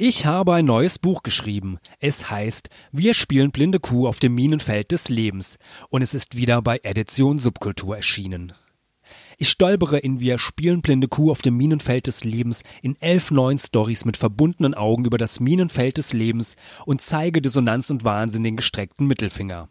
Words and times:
Ich 0.00 0.26
habe 0.26 0.54
ein 0.54 0.64
neues 0.64 1.00
Buch 1.00 1.24
geschrieben. 1.24 1.78
Es 1.98 2.30
heißt 2.30 2.70
Wir 2.92 3.14
spielen 3.14 3.50
blinde 3.50 3.80
Kuh 3.80 4.06
auf 4.06 4.20
dem 4.20 4.32
Minenfeld 4.32 4.92
des 4.92 5.08
Lebens 5.08 5.58
und 5.88 6.02
es 6.02 6.14
ist 6.14 6.36
wieder 6.36 6.62
bei 6.62 6.78
Edition 6.84 7.40
Subkultur 7.40 7.96
erschienen. 7.96 8.52
Ich 9.38 9.48
stolpere 9.48 9.98
in 9.98 10.20
Wir 10.20 10.38
spielen 10.38 10.82
blinde 10.82 11.08
Kuh 11.08 11.32
auf 11.32 11.42
dem 11.42 11.56
Minenfeld 11.56 12.06
des 12.06 12.22
Lebens 12.22 12.62
in 12.80 12.94
elf 13.00 13.32
neuen 13.32 13.58
Stories 13.58 14.04
mit 14.04 14.16
verbundenen 14.16 14.74
Augen 14.74 15.04
über 15.04 15.18
das 15.18 15.40
Minenfeld 15.40 15.96
des 15.96 16.12
Lebens 16.12 16.54
und 16.86 17.00
zeige 17.00 17.42
Dissonanz 17.42 17.90
und 17.90 18.04
Wahnsinn 18.04 18.44
den 18.44 18.56
gestreckten 18.56 19.08
Mittelfinger. 19.08 19.68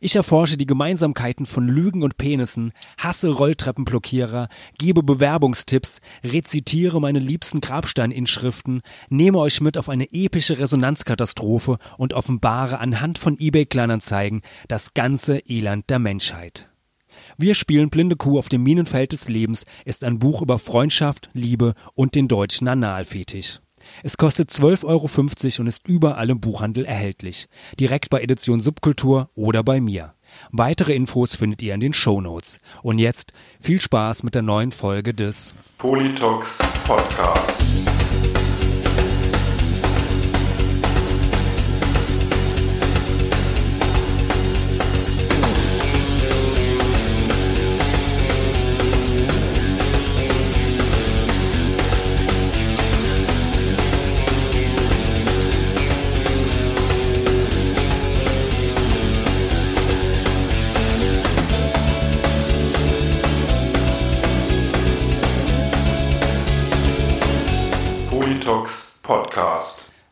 Ich 0.00 0.16
erforsche 0.16 0.56
die 0.56 0.66
Gemeinsamkeiten 0.66 1.46
von 1.46 1.68
Lügen 1.68 2.02
und 2.02 2.16
Penissen, 2.16 2.72
hasse 2.98 3.30
Rolltreppenblockierer, 3.30 4.48
gebe 4.78 5.02
Bewerbungstipps, 5.02 6.00
rezitiere 6.24 7.00
meine 7.00 7.18
liebsten 7.18 7.60
Grabsteininschriften, 7.60 8.82
nehme 9.08 9.38
euch 9.38 9.60
mit 9.60 9.78
auf 9.78 9.88
eine 9.88 10.12
epische 10.12 10.58
Resonanzkatastrophe 10.58 11.78
und 11.96 12.12
offenbare 12.12 12.78
anhand 12.78 13.18
von 13.18 13.36
eBay-Kleinanzeigen 13.38 14.42
das 14.68 14.94
ganze 14.94 15.38
Elend 15.48 15.90
der 15.90 15.98
Menschheit. 15.98 16.68
Wir 17.36 17.54
spielen 17.54 17.90
Blinde 17.90 18.16
Kuh 18.16 18.38
auf 18.38 18.48
dem 18.48 18.62
Minenfeld 18.62 19.12
des 19.12 19.28
Lebens 19.28 19.64
ist 19.84 20.04
ein 20.04 20.18
Buch 20.18 20.42
über 20.42 20.58
Freundschaft, 20.58 21.30
Liebe 21.32 21.74
und 21.94 22.14
den 22.14 22.28
deutschen 22.28 22.68
Analfetisch. 22.68 23.60
Es 24.02 24.16
kostet 24.16 24.50
12,50 24.50 24.84
Euro 24.86 25.60
und 25.60 25.66
ist 25.66 25.88
überall 25.88 26.30
im 26.30 26.40
Buchhandel 26.40 26.84
erhältlich. 26.84 27.48
Direkt 27.78 28.10
bei 28.10 28.20
Edition 28.20 28.60
Subkultur 28.60 29.30
oder 29.34 29.62
bei 29.62 29.80
mir. 29.80 30.14
Weitere 30.50 30.94
Infos 30.94 31.34
findet 31.34 31.62
ihr 31.62 31.74
in 31.74 31.80
den 31.80 31.92
Show 31.92 32.20
Notes. 32.20 32.58
Und 32.82 32.98
jetzt 32.98 33.32
viel 33.60 33.80
Spaß 33.80 34.22
mit 34.22 34.34
der 34.34 34.42
neuen 34.42 34.72
Folge 34.72 35.14
des 35.14 35.54
Politox 35.78 36.58
Podcast. 36.84 37.62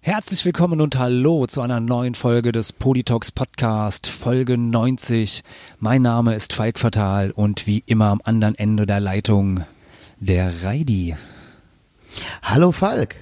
Herzlich 0.07 0.45
willkommen 0.45 0.81
und 0.81 0.97
hallo 0.99 1.47
zu 1.49 1.63
einer 1.63 1.81
neuen 1.81 2.15
Folge 2.15 2.53
des 2.53 2.73
Politox 2.73 3.33
Podcast, 3.33 4.07
Folge 4.07 4.57
90. 4.57 5.43
Mein 5.81 6.03
Name 6.03 6.37
ist 6.37 6.53
Falk 6.53 6.79
Fatal 6.79 7.33
und 7.33 7.67
wie 7.67 7.83
immer 7.87 8.11
am 8.11 8.21
anderen 8.23 8.55
Ende 8.55 8.87
der 8.87 9.01
Leitung 9.01 9.65
der 10.21 10.63
Reidi. 10.63 11.17
Hallo 12.41 12.71
Falk. 12.71 13.17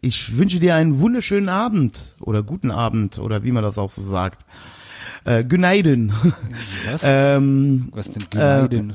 Ich 0.00 0.38
wünsche 0.38 0.60
dir 0.60 0.76
einen 0.76 0.98
wunderschönen 0.98 1.50
Abend 1.50 2.16
oder 2.20 2.42
guten 2.42 2.70
Abend 2.70 3.18
oder 3.18 3.44
wie 3.44 3.52
man 3.52 3.62
das 3.62 3.76
auch 3.76 3.90
so 3.90 4.00
sagt. 4.00 4.46
Äh, 5.26 5.44
Günaydin. 5.44 6.14
Was? 6.90 7.02
ähm, 7.04 7.90
Was 7.92 8.12
denn 8.12 8.24
Günaydin? 8.30 8.94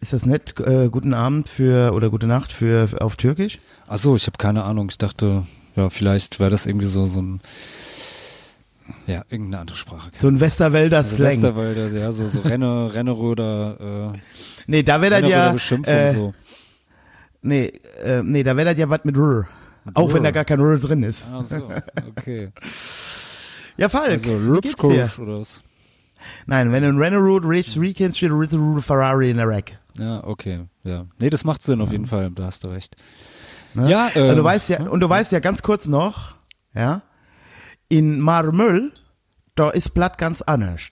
ist 0.00 0.12
das 0.12 0.26
nett? 0.26 0.58
Äh, 0.58 0.88
guten 0.88 1.14
Abend 1.14 1.48
für 1.48 1.92
oder 1.92 2.10
gute 2.10 2.26
Nacht 2.26 2.50
für 2.50 2.88
auf 3.00 3.14
Türkisch? 3.14 3.60
Ach 3.86 3.96
so, 3.96 4.16
ich 4.16 4.26
habe 4.26 4.38
keine 4.38 4.64
Ahnung. 4.64 4.88
Ich 4.90 4.98
dachte, 4.98 5.44
ja, 5.80 5.90
vielleicht 5.90 6.40
wäre 6.40 6.50
das 6.50 6.66
irgendwie 6.66 6.86
so 6.86 7.06
so 7.06 7.20
ein 7.22 7.40
ja, 9.06 9.22
irgendeine 9.28 9.60
andere 9.60 9.76
Sprache. 9.76 10.10
So 10.18 10.28
ein 10.28 10.40
Westerwälder 10.40 10.98
Also 10.98 11.16
Slang. 11.16 11.28
Westerwälder, 11.30 11.88
ja, 11.88 12.12
so, 12.12 12.26
so 12.28 12.40
Renne, 12.40 12.90
Renneröder, 12.94 14.12
äh, 14.14 14.18
nee, 14.66 14.82
da 14.82 15.00
wäre 15.00 15.20
das 15.20 15.30
ja 15.30 15.52
Beschimpfung 15.52 15.94
äh, 15.94 16.12
so. 16.12 16.34
nee, 17.42 17.72
äh, 18.02 18.22
nee, 18.22 18.42
da 18.42 18.56
wäre 18.56 18.70
das 18.70 18.78
ja 18.78 18.88
was 18.90 19.00
mit 19.04 19.16
R. 19.16 19.46
Auch 19.94 20.12
wenn 20.12 20.22
da 20.22 20.30
gar 20.30 20.44
kein 20.44 20.60
R 20.60 20.76
drin 20.78 21.02
ist. 21.02 21.32
Ach 21.32 21.42
so, 21.42 21.68
okay. 22.08 22.50
Ja, 23.76 23.88
Falk, 23.88 24.10
Also? 24.10 24.36
Lutschkos 24.36 25.18
oder 25.18 25.40
was? 25.40 25.62
Nein, 26.46 26.70
wenn 26.70 26.82
du 26.82 26.88
einen 26.90 26.98
Renault 26.98 27.42
Race 27.46 27.80
Weekend 27.80 28.16
steht, 28.16 28.30
ist 28.30 28.52
ein 28.52 28.82
Ferrari 28.82 29.30
in 29.30 29.38
der 29.38 29.48
Rack. 29.48 29.78
Ja, 29.98 30.22
okay, 30.24 30.66
ja. 30.84 31.06
Nee, 31.18 31.30
das 31.30 31.44
macht 31.44 31.62
Sinn 31.62 31.80
auf 31.80 31.90
jeden 31.92 32.06
Fall, 32.06 32.30
da 32.30 32.44
hast 32.44 32.64
du 32.64 32.68
recht. 32.68 32.96
Ne? 33.74 33.90
Ja, 33.90 34.06
Also 34.06 34.20
ähm, 34.20 34.36
du 34.36 34.44
weißt 34.44 34.68
ja, 34.70 34.82
und 34.82 35.00
du 35.00 35.08
weißt 35.08 35.32
ja 35.32 35.40
ganz 35.40 35.62
kurz 35.62 35.86
noch, 35.86 36.34
ja, 36.74 37.02
in 37.88 38.20
Marmüll, 38.20 38.92
da 39.54 39.70
ist 39.70 39.94
Blatt 39.94 40.18
ganz 40.18 40.42
anders. 40.42 40.82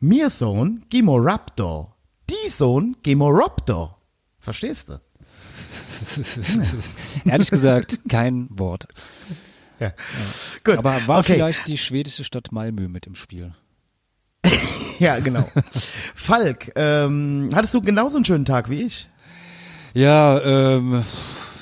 Mir 0.00 0.30
Sohn 0.30 0.84
Gimoraptor, 0.88 1.96
die 2.28 2.48
Sohn 2.48 2.96
Gimoraptor. 3.02 3.98
Verstehst 4.38 4.90
du? 4.90 5.00
Ehrlich 7.24 7.50
gesagt, 7.50 8.00
kein 8.08 8.48
Wort. 8.50 8.86
Ja. 9.78 9.92
Gut. 10.64 10.78
Aber 10.78 11.06
war 11.06 11.18
okay. 11.20 11.34
vielleicht 11.34 11.68
die 11.68 11.78
schwedische 11.78 12.24
Stadt 12.24 12.52
Malmö 12.52 12.88
mit 12.88 13.06
im 13.06 13.14
Spiel? 13.14 13.54
Ja, 14.98 15.18
genau. 15.18 15.46
Falk, 16.14 16.72
ähm, 16.74 17.50
hattest 17.54 17.74
du 17.74 17.82
genauso 17.82 18.16
einen 18.16 18.24
schönen 18.24 18.46
Tag 18.46 18.70
wie 18.70 18.80
ich? 18.80 19.10
Ja, 19.92 20.40
ähm, 20.40 21.04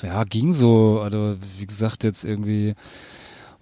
ja, 0.03 0.23
ging 0.23 0.51
so. 0.51 1.01
Also, 1.01 1.35
wie 1.57 1.65
gesagt, 1.65 2.03
jetzt 2.03 2.23
irgendwie 2.23 2.75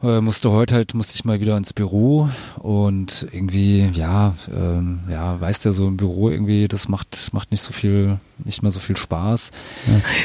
äh, 0.03 0.19
musste 0.19 0.51
heute 0.51 0.75
halt, 0.75 0.93
musste 0.93 1.15
ich 1.15 1.23
mal 1.23 1.39
wieder 1.39 1.55
ins 1.55 1.73
Büro 1.73 2.29
und 2.57 3.27
irgendwie, 3.31 3.89
ja, 3.93 4.35
ähm, 4.53 4.99
ja, 5.09 5.39
weißt 5.39 5.65
du, 5.65 5.71
so 5.71 5.87
im 5.87 5.97
Büro 5.97 6.29
irgendwie, 6.29 6.67
das 6.67 6.89
macht, 6.89 7.29
macht 7.31 7.51
nicht 7.51 7.61
so 7.61 7.71
viel, 7.71 8.19
nicht 8.43 8.61
mehr 8.61 8.71
so 8.71 8.81
viel 8.81 8.97
Spaß. 8.97 9.51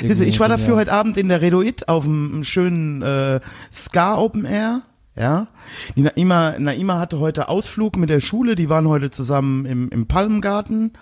Siehst 0.03 0.21
du, 0.21 0.25
ich 0.25 0.41
war 0.41 0.49
dafür 0.49 0.75
ja. 0.75 0.81
heute 0.81 0.93
Abend 0.93 1.17
in 1.17 1.29
der 1.29 1.41
Redoit 1.41 1.89
auf 1.89 2.05
einem 2.05 2.43
schönen 2.43 3.03
äh, 3.03 3.41
Ska 3.73 4.19
Open 4.19 4.45
Air. 4.45 4.83
Ja, 5.17 5.49
die 5.97 6.03
Naima, 6.03 6.61
Naima 6.61 7.01
hatte 7.01 7.19
heute 7.19 7.49
Ausflug 7.49 7.97
mit 7.97 8.09
der 8.09 8.21
Schule, 8.21 8.55
die 8.55 8.71
waren 8.71 8.87
heute 8.87 9.11
zusammen 9.11 9.67
im, 9.67 9.89
im 9.89 10.07
Palmgarten, 10.07 10.93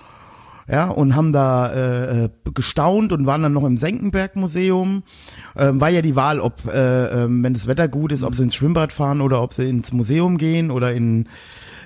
ja, 0.69 0.89
und 0.89 1.15
haben 1.15 1.33
da 1.33 1.69
äh, 1.69 2.25
äh, 2.25 2.29
gestaunt 2.55 3.13
und 3.13 3.27
waren 3.27 3.43
dann 3.43 3.53
noch 3.53 3.65
im 3.65 3.77
Senckenberg-Museum. 3.77 5.05
Ähm, 5.57 5.81
war 5.81 5.91
ja 5.91 6.03
die 6.03 6.17
Wahl, 6.17 6.41
ob, 6.41 6.67
äh, 6.67 7.25
ähm, 7.25 7.43
wenn 7.45 7.53
das 7.53 7.69
Wetter 7.69 7.87
gut 7.87 8.11
ist, 8.11 8.25
ob 8.25 8.35
sie 8.35 8.43
ins 8.43 8.57
Schwimmbad 8.57 8.93
fahren 8.93 9.21
oder 9.21 9.43
ob 9.43 9.53
sie 9.53 9.69
ins 9.69 9.93
Museum 9.93 10.39
gehen 10.39 10.73
oder 10.73 10.93
in, 10.93 11.29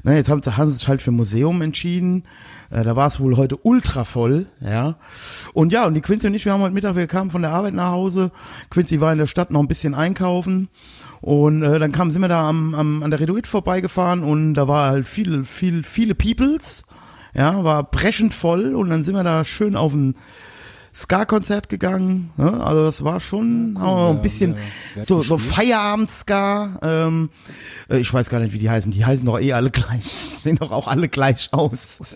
na, 0.03 0.15
jetzt 0.15 0.31
haben 0.31 0.43
sie, 0.43 0.57
haben 0.57 0.71
sie 0.71 0.79
sich 0.79 0.89
halt 0.89 1.03
für 1.03 1.11
Museum 1.11 1.61
entschieden. 1.61 2.25
Äh, 2.71 2.85
da 2.85 2.97
war 2.97 3.09
es 3.09 3.21
wohl 3.21 3.37
heute 3.37 3.59
ultra 3.59 4.05
voll, 4.05 4.47
ja. 4.61 4.97
Und 5.53 5.73
ja, 5.73 5.87
und 5.87 5.95
die 5.95 6.01
Quincy 6.01 6.29
und 6.29 6.35
ich, 6.35 6.47
wir 6.47 6.53
haben 6.53 6.63
heute 6.63 6.75
Mittag, 6.75 6.97
wir 6.97 7.07
kamen 7.07 7.31
von 7.31 7.43
der 7.43 7.51
Arbeit 7.51 7.75
nach 7.75 7.91
Hause. 7.91 8.31
Quincy 8.71 9.01
war 9.01 9.13
in 9.13 9.19
der 9.19 9.27
Stadt 9.27 9.51
noch 9.51 9.61
ein 9.61 9.69
bisschen 9.69 9.95
einkaufen. 9.95 10.69
Und 11.21 11.63
äh, 11.63 11.79
dann 11.79 11.93
kamen, 11.93 12.11
sind 12.11 12.23
wir 12.23 12.29
da 12.29 12.49
am, 12.49 12.75
am, 12.75 13.03
an 13.03 13.11
der 13.11 13.21
Redoit 13.21 13.47
vorbeigefahren 13.47 14.23
und 14.23 14.55
da 14.55 14.69
war 14.69 14.91
halt 14.91 15.07
viele, 15.07 15.43
viel, 15.43 15.83
viele 15.83 16.15
Peoples. 16.15 16.85
Ja, 17.35 17.65
war 17.65 17.85
brechend 17.85 18.35
voll 18.35 18.75
und 18.75 18.91
dann 18.91 19.05
sind 19.05 19.15
wir 19.15 19.25
da 19.25 19.45
schön 19.45 19.77
auf 19.77 19.95
ein 19.95 20.17
Ska-Konzert 20.93 21.69
gegangen. 21.69 22.31
Ne? 22.37 22.61
Also 22.63 22.85
das 22.85 23.05
war 23.05 23.21
schon 23.21 23.75
wir 23.75 23.81
noch 23.81 24.09
ein 24.11 24.17
ja, 24.17 24.23
bisschen 24.23 24.57
ja. 24.97 25.05
So, 25.05 25.23
so? 25.23 25.39
Feierabend-Ska. 25.39 26.81
Ähm, 26.83 27.31
äh, 27.89 27.99
ich 27.99 28.13
weiß 28.13 28.29
gar 28.29 28.41
nicht, 28.41 28.53
wie 28.53 28.59
die 28.59 28.71
heißen. 28.71 28.91
Die 28.91 29.05
heißen 29.05 29.25
doch 29.25 29.39
eh 29.39 29.53
alle 29.53 29.71
gleich. 29.71 30.05
Sehen 30.05 30.57
doch 30.57 30.73
auch 30.73 30.89
alle 30.89 31.09
gleich 31.09 31.49
aus. 31.53 31.99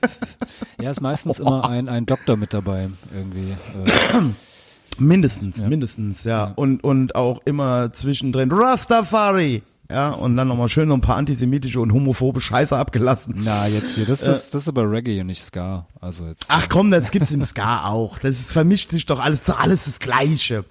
Ja, 0.80 0.90
ist 0.90 1.00
meistens 1.00 1.38
immer 1.38 1.64
ein, 1.68 1.88
ein 1.88 2.04
Doktor 2.04 2.36
mit 2.36 2.52
dabei, 2.52 2.90
irgendwie. 3.12 3.52
Äh, 3.52 4.20
Mindestens, 4.98 5.58
mindestens, 5.60 6.24
ja. 6.24 6.52
Und, 6.54 6.84
und 6.84 7.14
auch 7.14 7.40
immer 7.44 7.92
zwischendrin 7.92 8.52
Rastafari. 8.52 9.62
Ja, 9.90 10.10
und 10.10 10.36
dann 10.36 10.48
nochmal 10.48 10.68
schön 10.68 10.88
so 10.88 10.94
ein 10.94 11.00
paar 11.02 11.16
antisemitische 11.16 11.78
und 11.80 11.92
homophobe 11.92 12.40
Scheiße 12.40 12.76
abgelassen. 12.76 13.34
na, 13.44 13.66
jetzt 13.68 13.94
hier, 13.96 14.06
das 14.06 14.26
ist, 14.26 14.54
das 14.54 14.62
ist 14.62 14.68
aber 14.68 14.90
Reggae 14.90 15.20
und 15.20 15.26
nicht 15.26 15.42
Ska. 15.44 15.86
Also 16.00 16.26
jetzt. 16.26 16.44
Äh. 16.44 16.46
Ach 16.48 16.68
komm, 16.70 16.90
das 16.90 17.10
gibt's 17.10 17.30
im 17.32 17.44
Ska 17.44 17.84
auch. 17.86 18.18
Das 18.18 18.40
ist, 18.40 18.52
vermischt 18.52 18.90
sich 18.90 19.04
doch 19.06 19.20
alles, 19.20 19.42
doch 19.42 19.58
alles 19.58 19.84
das 19.84 19.98
Gleiche. 20.00 20.64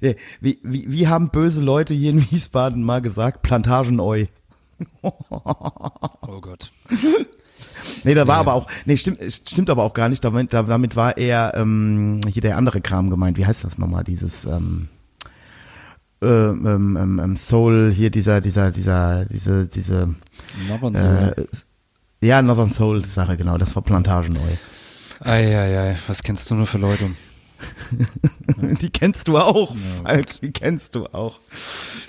Äh, 0.00 0.14
Wie, 0.40 0.60
wie, 0.62 0.84
wie 0.90 1.08
haben 1.08 1.30
böse 1.30 1.60
Leute 1.62 1.92
hier 1.94 2.10
in 2.10 2.30
Wiesbaden 2.30 2.82
mal 2.84 3.00
gesagt? 3.02 3.42
Plantagenoi. 3.42 4.28
Oh 5.02 6.40
Gott. 6.40 6.70
Nee, 8.04 8.14
da 8.14 8.26
war 8.26 8.36
Ja. 8.36 8.40
aber 8.40 8.54
auch, 8.54 8.68
nee, 8.84 8.96
stimmt, 8.96 9.18
stimmt 9.32 9.70
aber 9.70 9.82
auch 9.82 9.94
gar 9.94 10.08
nicht. 10.08 10.22
Damit, 10.24 10.52
da- 10.52 10.62
damit 10.62 10.96
war 10.96 11.16
eher 11.16 11.54
ähm, 11.56 12.20
hier 12.30 12.42
der 12.42 12.56
andere 12.58 12.80
Kram 12.80 13.10
gemeint. 13.10 13.38
Wie 13.38 13.46
heißt 13.46 13.64
das 13.64 13.78
nochmal? 13.78 14.04
Dieses 14.04 14.44
ähm, 14.44 14.88
äh, 16.22 16.26
ähm, 16.26 16.96
ähm, 17.00 17.20
ähm, 17.22 17.36
Soul, 17.36 17.92
hier 17.94 18.10
dieser, 18.10 18.40
dieser, 18.40 18.70
dieser, 18.70 19.24
diese, 19.26 19.68
diese, 19.68 20.14
Northern 20.68 20.94
so. 20.94 21.42
äh, 21.42 21.46
ja, 22.22 22.40
Northern 22.42 22.72
Soul 22.72 23.04
Sache, 23.04 23.36
genau. 23.36 23.58
Das 23.58 23.76
war 23.76 23.82
Plantagenoi. 23.82 24.58
Eieiei, 25.20 25.96
was 26.06 26.22
kennst 26.22 26.50
du 26.50 26.54
nur 26.54 26.66
für 26.66 26.78
Leute? 26.78 27.10
die 28.80 28.90
kennst 28.90 29.28
du 29.28 29.38
auch, 29.38 29.74
Falk, 30.02 30.40
die 30.40 30.50
kennst 30.52 30.94
du 30.94 31.06
auch. 31.06 31.38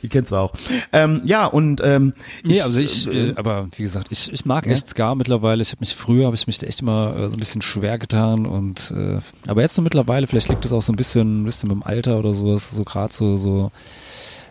Die 0.02 0.10
kennst 0.10 0.32
du 0.32 0.36
auch. 0.38 0.54
Ähm, 0.94 1.22
ja, 1.24 1.46
und 1.46 1.82
ähm, 1.84 2.14
Nee, 2.46 2.62
also 2.62 2.80
ich, 2.80 3.08
äh, 3.08 3.34
aber 3.36 3.68
wie 3.76 3.84
gesagt, 3.84 4.08
ich, 4.12 4.32
ich 4.32 4.46
mag 4.46 4.66
Ja? 4.66 4.74
echt 4.74 4.88
Ska 4.88 5.16
mittlerweile. 5.16 5.62
Ich 5.62 5.72
habe 5.72 5.80
mich 5.80 5.96
früher, 5.96 6.26
habe 6.26 6.36
ich 6.36 6.48
mich 6.48 6.62
echt 6.64 6.82
immer 6.82 7.16
äh, 7.16 7.30
so 7.30 7.36
ein 7.36 7.40
bisschen 7.40 7.62
schwer 7.62 7.98
getan 7.98 8.46
und 8.46 8.92
äh, 8.96 9.20
aber 9.48 9.62
jetzt 9.62 9.74
so 9.74 9.82
mittlerweile, 9.82 10.28
vielleicht 10.28 10.50
liegt 10.50 10.66
das 10.66 10.74
auch 10.74 10.82
so 10.82 10.94
ein 10.94 10.98
bisschen, 10.98 11.44
ein 11.44 11.46
bisschen 11.46 11.70
mit 11.70 11.78
dem 11.78 11.84
Alter 11.84 12.20
oder 12.20 12.34
sowas, 12.34 12.72
so 12.72 12.84
gerade 12.84 13.14
so 13.14 13.38
so, 13.38 13.72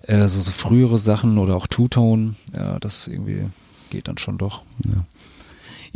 äh, 0.02 0.28
so 0.28 0.40
so 0.40 0.50
frühere 0.50 0.99
Sachen 0.99 1.38
oder 1.38 1.56
auch 1.56 1.66
Two-Tone, 1.66 2.34
ja, 2.54 2.78
das 2.78 3.06
irgendwie 3.06 3.49
geht 3.90 4.08
dann 4.08 4.19
schon 4.19 4.38
doch. 4.38 4.62
Ja, 4.84 5.04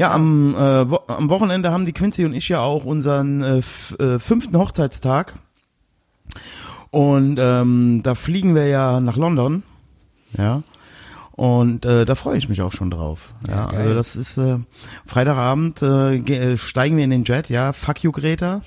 am, 0.09 0.55
äh, 0.55 0.91
wo 0.91 1.01
am 1.07 1.29
Wochenende 1.29 1.73
haben 1.73 1.85
die 1.85 1.93
Quincy 1.93 2.25
und 2.25 2.33
ich 2.33 2.49
ja 2.49 2.61
auch 2.61 2.85
unseren 2.85 3.43
äh, 3.43 3.59
äh, 4.03 4.19
fünften 4.19 4.57
Hochzeitstag. 4.57 5.35
Und 6.91 7.39
ähm, 7.39 8.01
da 8.03 8.15
fliegen 8.15 8.55
wir 8.55 8.67
ja 8.67 9.01
nach 9.01 9.17
London. 9.17 9.63
Ja. 10.37 10.63
Und 11.33 11.85
äh, 11.85 12.05
da 12.05 12.15
freue 12.15 12.37
ich 12.37 12.49
mich 12.49 12.61
auch 12.63 12.73
schon 12.73 12.91
drauf. 12.91 13.33
Ja, 13.49 13.67
geil. 13.67 13.81
also 13.81 13.95
das 13.95 14.17
ist 14.17 14.37
äh, 14.37 14.59
Freitagabend 15.07 15.81
äh, 15.83 16.17
äh, 16.17 16.57
steigen 16.57 16.97
wir 16.97 17.05
in 17.05 17.11
den 17.11 17.25
Jet, 17.25 17.49
ja, 17.49 17.73
fuck 17.73 18.03
you 18.03 18.13
Greta. 18.13 18.61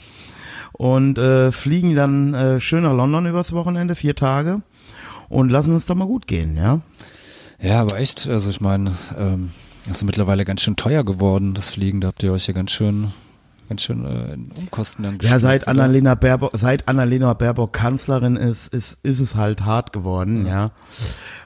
Und 0.72 1.20
äh, 1.20 1.52
fliegen 1.52 1.96
dann 1.96 2.34
äh, 2.34 2.60
schön 2.60 2.84
nach 2.84 2.96
London 2.96 3.28
übers 3.28 3.54
Wochenende, 3.54 3.96
vier 3.96 4.16
Tage. 4.16 4.62
Und 5.30 5.50
lassen 5.50 5.74
uns 5.74 5.86
da 5.86 5.94
mal 5.96 6.06
gut 6.06 6.26
gehen, 6.26 6.58
ja. 6.58 6.82
Ja, 7.62 7.82
aber 7.82 8.00
echt, 8.00 8.28
also 8.28 8.50
ich 8.50 8.60
meine, 8.60 8.92
ähm, 9.18 9.52
das 9.88 9.98
ist 9.98 10.04
mittlerweile 10.04 10.46
ganz 10.46 10.62
schön 10.62 10.76
teuer 10.76 11.04
geworden, 11.04 11.54
das 11.54 11.72
Fliegen. 11.72 12.02
Da 12.02 12.08
habt 12.10 12.24
ihr 12.24 12.32
euch 12.32 12.48
ja 12.48 12.54
ganz 12.54 12.72
schön, 12.72 13.12
ganz 13.70 13.82
schön 13.84 14.06
äh, 14.06 14.34
in 14.34 14.52
Umkosten 14.52 15.04
dann 15.04 15.20
Ja, 15.22 15.40
seit 15.40 15.64
oder? 15.64 15.72
Annalena 15.72 16.16
Baerbock, 16.16 16.52
seit 16.54 16.88
Annalena 16.88 17.34
Baerbock 17.34 17.74
Kanzlerin 17.74 18.36
ist, 18.36 18.74
ist, 18.74 19.00
ist 19.04 19.20
es 19.20 19.36
halt 19.36 19.66
hart 19.66 19.92
geworden, 19.94 20.46
ja. 20.46 20.68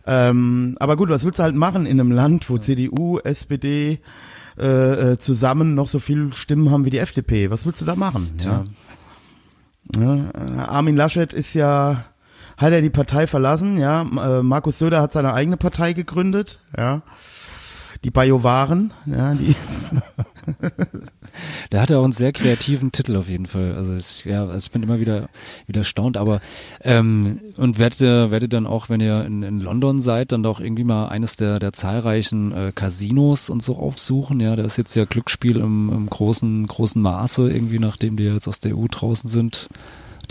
Ähm, 0.05 0.75
aber 0.79 0.95
gut, 0.97 1.09
was 1.09 1.25
willst 1.25 1.39
du 1.39 1.43
halt 1.43 1.55
machen 1.55 1.85
in 1.85 1.99
einem 1.99 2.11
Land, 2.11 2.49
wo 2.49 2.57
CDU, 2.57 3.19
SPD 3.19 3.99
äh, 4.57 5.11
äh, 5.13 5.17
zusammen 5.17 5.75
noch 5.75 5.87
so 5.87 5.99
viel 5.99 6.33
Stimmen 6.33 6.71
haben 6.71 6.85
wie 6.85 6.89
die 6.89 6.99
FDP? 6.99 7.49
Was 7.51 7.65
willst 7.65 7.81
du 7.81 7.85
da 7.85 7.95
machen? 7.95 8.31
Ja? 8.39 8.63
Ja, 9.97 10.15
äh, 10.31 10.59
Armin 10.59 10.95
Laschet 10.95 11.33
ist 11.33 11.53
ja, 11.53 12.05
hat 12.57 12.71
er 12.71 12.81
die 12.81 12.89
Partei 12.89 13.25
verlassen, 13.27 13.77
ja. 13.77 14.01
Äh, 14.01 14.43
Markus 14.43 14.79
Söder 14.79 15.01
hat 15.01 15.13
seine 15.13 15.33
eigene 15.33 15.57
Partei 15.57 15.93
gegründet, 15.93 16.59
ja. 16.77 17.01
Die 18.03 18.11
Bajowaren, 18.11 18.93
ja, 19.05 19.33
die 19.33 19.55
Der 21.71 21.81
hatte 21.81 21.97
auch 21.99 22.03
einen 22.03 22.13
sehr 22.13 22.31
kreativen 22.31 22.91
Titel 22.91 23.15
auf 23.17 23.27
jeden 23.29 23.45
Fall. 23.45 23.75
Also 23.75 23.95
ich, 23.95 24.23
ja, 24.25 24.53
ich 24.55 24.71
bin 24.71 24.81
immer 24.83 24.99
wieder 24.99 25.29
wieder 25.65 25.81
erstaunt, 25.81 26.15
aber 26.17 26.39
ähm, 26.81 27.39
und 27.57 27.77
werdet 27.79 27.99
ihr, 28.01 28.31
werdet 28.31 28.53
dann 28.53 28.65
auch, 28.65 28.89
wenn 28.89 29.01
ihr 29.01 29.25
in, 29.25 29.43
in 29.43 29.59
London 29.59 29.99
seid, 30.01 30.31
dann 30.31 30.43
doch 30.43 30.59
irgendwie 30.59 30.83
mal 30.85 31.07
eines 31.09 31.35
der 31.35 31.59
der 31.59 31.73
zahlreichen 31.73 32.51
äh, 32.53 32.71
Casinos 32.73 33.49
und 33.49 33.61
so 33.61 33.77
aufsuchen. 33.77 34.39
Ja, 34.39 34.55
da 34.55 34.63
ist 34.63 34.77
jetzt 34.77 34.95
ja 34.95 35.05
Glücksspiel 35.05 35.57
im, 35.57 35.91
im 35.91 36.09
großen 36.09 36.65
großen 36.67 37.01
Maße 37.01 37.51
irgendwie, 37.51 37.79
nachdem 37.79 38.15
die 38.17 38.23
jetzt 38.23 38.47
aus 38.47 38.59
der 38.59 38.77
EU 38.77 38.85
draußen 38.89 39.29
sind. 39.29 39.67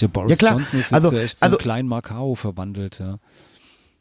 Der 0.00 0.08
Boris 0.08 0.30
Ja, 0.30 0.36
klar. 0.36 0.52
Johnson 0.54 0.80
ist 0.80 0.90
jetzt 0.90 0.94
Also- 1.04 1.14
ja 1.16 1.22
echt 1.22 1.40
so 1.40 1.46
also- 1.46 1.56
einen 1.56 1.62
kleinen 1.62 1.88
Macau 1.88 2.34
verwandelt. 2.34 2.98
Ja. 2.98 3.18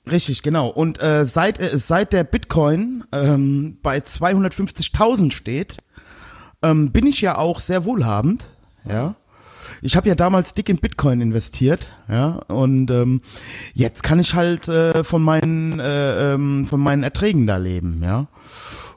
Richtig, 0.09 0.43
genau. 0.43 0.67
Und 0.67 1.01
äh, 1.01 1.25
seit 1.25 1.59
äh, 1.59 1.77
seit 1.77 2.13
der 2.13 2.23
Bitcoin 2.23 3.03
ähm, 3.11 3.77
bei 3.81 3.97
250.000 3.97 5.31
steht, 5.31 5.77
ähm, 6.61 6.91
bin 6.91 7.07
ich 7.07 7.21
ja 7.21 7.37
auch 7.37 7.59
sehr 7.59 7.85
wohlhabend. 7.85 8.49
Ja. 8.87 9.15
Ich 9.81 9.95
habe 9.95 10.07
ja 10.07 10.15
damals 10.15 10.53
dick 10.53 10.69
in 10.69 10.77
Bitcoin 10.77 11.21
investiert, 11.21 11.91
ja, 12.07 12.39
und 12.47 12.89
ähm, 12.91 13.21
jetzt 13.73 14.03
kann 14.03 14.19
ich 14.19 14.33
halt 14.33 14.67
äh, 14.67 15.03
von 15.03 15.21
meinen 15.21 15.79
äh, 15.79 16.33
ähm, 16.33 16.65
von 16.65 16.79
meinen 16.79 17.03
Erträgen 17.03 17.45
da 17.47 17.57
leben, 17.57 18.01
ja. 18.03 18.27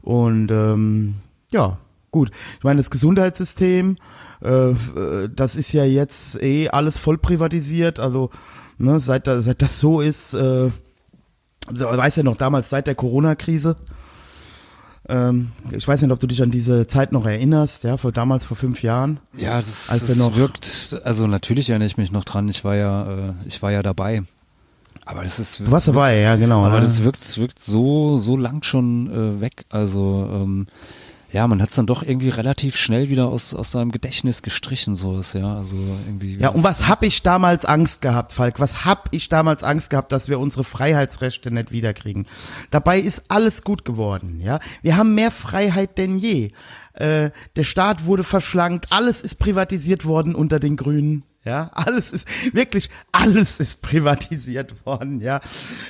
Und 0.02 0.50
ähm, 0.50 1.16
ja, 1.52 1.78
gut. 2.10 2.30
Ich 2.58 2.64
meine, 2.64 2.78
das 2.78 2.90
Gesundheitssystem, 2.90 3.96
äh, 4.42 4.70
äh, 4.70 5.28
das 5.34 5.56
ist 5.56 5.72
ja 5.72 5.84
jetzt 5.84 6.40
eh 6.42 6.68
alles 6.68 6.98
voll 6.98 7.18
privatisiert, 7.18 7.98
also 7.98 8.30
ne, 8.78 9.00
seit, 9.00 9.26
seit 9.26 9.62
das 9.62 9.80
so 9.80 10.00
ist, 10.00 10.34
äh, 10.34 10.70
du 11.72 11.84
weißt 11.84 12.18
ja 12.18 12.22
noch 12.22 12.36
damals 12.36 12.70
seit 12.70 12.86
der 12.86 12.94
Corona-Krise. 12.94 13.76
Ähm, 15.08 15.52
ich 15.70 15.86
weiß 15.88 16.02
nicht, 16.02 16.10
ob 16.10 16.20
du 16.20 16.26
dich 16.26 16.42
an 16.42 16.50
diese 16.50 16.86
Zeit 16.86 17.12
noch 17.12 17.24
erinnerst, 17.24 17.84
ja, 17.84 17.96
vor 17.96 18.12
damals 18.12 18.44
vor 18.44 18.56
fünf 18.56 18.82
Jahren. 18.82 19.20
Ja, 19.36 19.56
das, 19.56 19.88
Als 19.90 20.06
das 20.06 20.16
noch- 20.18 20.36
wirkt, 20.36 21.00
also 21.04 21.26
natürlich 21.26 21.70
erinnere 21.70 21.86
ich 21.86 21.96
mich 21.96 22.12
noch 22.12 22.24
dran, 22.24 22.48
ich 22.48 22.62
war 22.64 22.76
ja, 22.76 23.10
äh, 23.10 23.32
ich 23.46 23.62
war 23.62 23.72
ja 23.72 23.82
dabei. 23.82 24.22
Aber 25.06 25.22
das 25.22 25.38
ist 25.38 25.60
Du 25.60 25.70
warst 25.70 25.88
dabei, 25.88 26.18
ja, 26.18 26.36
genau. 26.36 26.66
Aber 26.66 26.74
ne? 26.74 26.80
das 26.82 27.02
wirkt, 27.02 27.22
das 27.22 27.38
wirkt 27.38 27.58
so, 27.58 28.18
so 28.18 28.36
lang 28.36 28.62
schon 28.62 29.10
äh, 29.10 29.40
weg. 29.40 29.64
Also 29.70 30.28
ähm, 30.30 30.66
ja, 31.30 31.46
man 31.46 31.60
hat 31.60 31.68
es 31.68 31.74
dann 31.74 31.86
doch 31.86 32.02
irgendwie 32.02 32.30
relativ 32.30 32.76
schnell 32.76 33.10
wieder 33.10 33.26
aus, 33.26 33.52
aus 33.52 33.70
seinem 33.70 33.92
Gedächtnis 33.92 34.40
gestrichen, 34.40 34.94
so 34.94 35.18
ist 35.18 35.34
ja. 35.34 35.56
Also 35.56 35.76
irgendwie. 35.76 36.38
Ja, 36.38 36.48
und 36.48 36.64
was 36.64 36.88
hab 36.88 37.02
ich 37.02 37.22
damals 37.22 37.66
Angst 37.66 38.00
gehabt, 38.00 38.32
Falk? 38.32 38.60
Was 38.60 38.86
hab 38.86 39.08
ich 39.10 39.28
damals 39.28 39.62
Angst 39.62 39.90
gehabt, 39.90 40.10
dass 40.12 40.28
wir 40.28 40.38
unsere 40.38 40.64
Freiheitsrechte 40.64 41.50
nicht 41.50 41.70
wiederkriegen? 41.70 42.26
Dabei 42.70 42.98
ist 42.98 43.24
alles 43.28 43.62
gut 43.62 43.84
geworden, 43.84 44.40
ja. 44.40 44.58
Wir 44.80 44.96
haben 44.96 45.14
mehr 45.14 45.30
Freiheit 45.30 45.98
denn 45.98 46.18
je. 46.18 46.52
Äh, 46.94 47.30
der 47.56 47.64
Staat 47.64 48.06
wurde 48.06 48.24
verschlankt, 48.24 48.92
alles 48.92 49.20
ist 49.20 49.38
privatisiert 49.38 50.06
worden 50.06 50.34
unter 50.34 50.58
den 50.58 50.76
Grünen. 50.76 51.24
Ja, 51.48 51.70
alles 51.72 52.10
ist 52.10 52.28
wirklich 52.54 52.90
alles 53.10 53.58
ist 53.58 53.80
privatisiert 53.80 54.74
worden, 54.84 55.22
ja. 55.22 55.40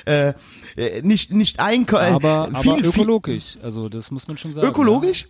Äh, 0.05 0.33
äh, 0.77 1.01
nicht 1.01 1.33
nicht 1.33 1.59
Einkommen, 1.59 2.13
aber, 2.13 2.45
viel, 2.61 2.71
aber 2.71 2.77
viel, 2.77 2.85
ökologisch. 2.85 3.57
Also 3.61 3.89
das 3.89 4.09
muss 4.09 4.25
man 4.29 4.37
schon 4.37 4.53
sagen. 4.53 4.65
Ökologisch? 4.65 5.27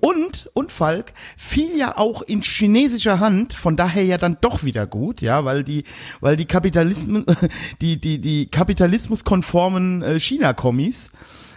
Und, 0.00 0.50
und 0.54 0.72
Falk, 0.72 1.12
fiel 1.36 1.76
ja 1.76 1.96
auch 1.96 2.22
in 2.22 2.42
chinesischer 2.42 3.20
Hand, 3.20 3.52
von 3.52 3.76
daher 3.76 4.02
ja 4.02 4.18
dann 4.18 4.36
doch 4.40 4.64
wieder 4.64 4.84
gut, 4.88 5.22
ja, 5.22 5.44
weil 5.44 5.62
die, 5.62 5.84
weil 6.20 6.36
die 6.36 6.46
Kapitalismus, 6.46 7.22
die, 7.80 8.00
die, 8.00 8.20
die 8.20 8.46
kapitalismuskonformen 8.46 10.02
äh, 10.02 10.18
China-Kommis, 10.18 11.12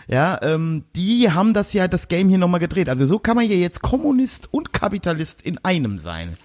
ja, 0.08 0.38
ähm, 0.44 0.84
die 0.96 1.32
haben 1.32 1.54
das 1.56 1.74
ja, 1.74 1.88
das 1.88 2.10
Game 2.10 2.30
hier 2.30 2.38
nochmal 2.38 2.60
gedreht. 2.60 2.90
Also 2.90 3.08
so 3.08 3.18
kann 3.18 3.38
man 3.38 3.48
ja 3.48 3.56
jetzt 3.56 3.82
Kommunist 3.82 4.50
und 4.52 4.74
Kapitalist 4.74 5.42
in 5.42 5.58
einem 5.60 5.98
sein. 5.98 6.38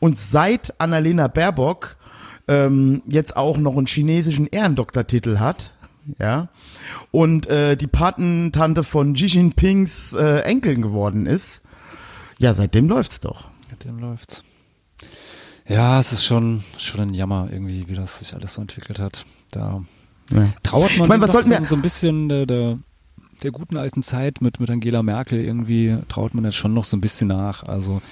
Und 0.00 0.18
seit 0.18 0.78
Annalena 0.80 1.28
Baerbock 1.28 1.96
ähm, 2.48 3.02
jetzt 3.06 3.36
auch 3.36 3.56
noch 3.56 3.76
einen 3.76 3.86
chinesischen 3.86 4.46
Ehrendoktortitel 4.46 5.38
hat, 5.38 5.72
ja, 6.18 6.48
und 7.10 7.46
äh, 7.46 7.76
die 7.76 7.86
Patentante 7.86 8.82
von 8.84 9.14
Xi 9.14 9.26
Jinpings 9.26 10.12
äh, 10.12 10.40
Enkeln 10.40 10.82
geworden 10.82 11.24
ist, 11.26 11.62
ja, 12.38 12.52
seitdem 12.52 12.88
läuft's 12.88 13.20
doch. 13.20 13.46
Mit 13.70 13.84
dem 13.84 13.98
läuft's. 13.98 14.44
Ja, 15.66 15.98
es 15.98 16.12
ist 16.12 16.24
schon, 16.26 16.62
schon 16.76 17.00
ein 17.00 17.14
Jammer 17.14 17.48
irgendwie, 17.50 17.88
wie 17.88 17.94
das 17.94 18.18
sich 18.18 18.34
alles 18.34 18.52
so 18.54 18.60
entwickelt 18.60 18.98
hat. 18.98 19.24
Da 19.50 19.82
Ja. 20.30 20.48
trauert 20.62 20.90
man 20.98 21.02
Ich 21.04 21.08
meine, 21.08 21.22
was 21.22 21.32
sollten 21.32 21.48
so, 21.48 21.58
wir- 21.60 21.64
so 21.66 21.74
ein 21.76 21.82
bisschen 21.82 22.28
der, 22.28 22.44
der, 22.44 22.78
der 23.42 23.50
guten 23.50 23.76
alten 23.76 24.02
Zeit 24.02 24.40
mit, 24.40 24.60
mit 24.60 24.70
Angela 24.70 25.02
Merkel 25.02 25.40
irgendwie 25.40 25.96
traut 26.08 26.34
man 26.34 26.44
jetzt 26.44 26.56
schon 26.56 26.74
noch 26.74 26.84
so 26.84 26.96
ein 26.96 27.00
bisschen 27.00 27.28
nach. 27.28 27.62
Also 27.64 28.02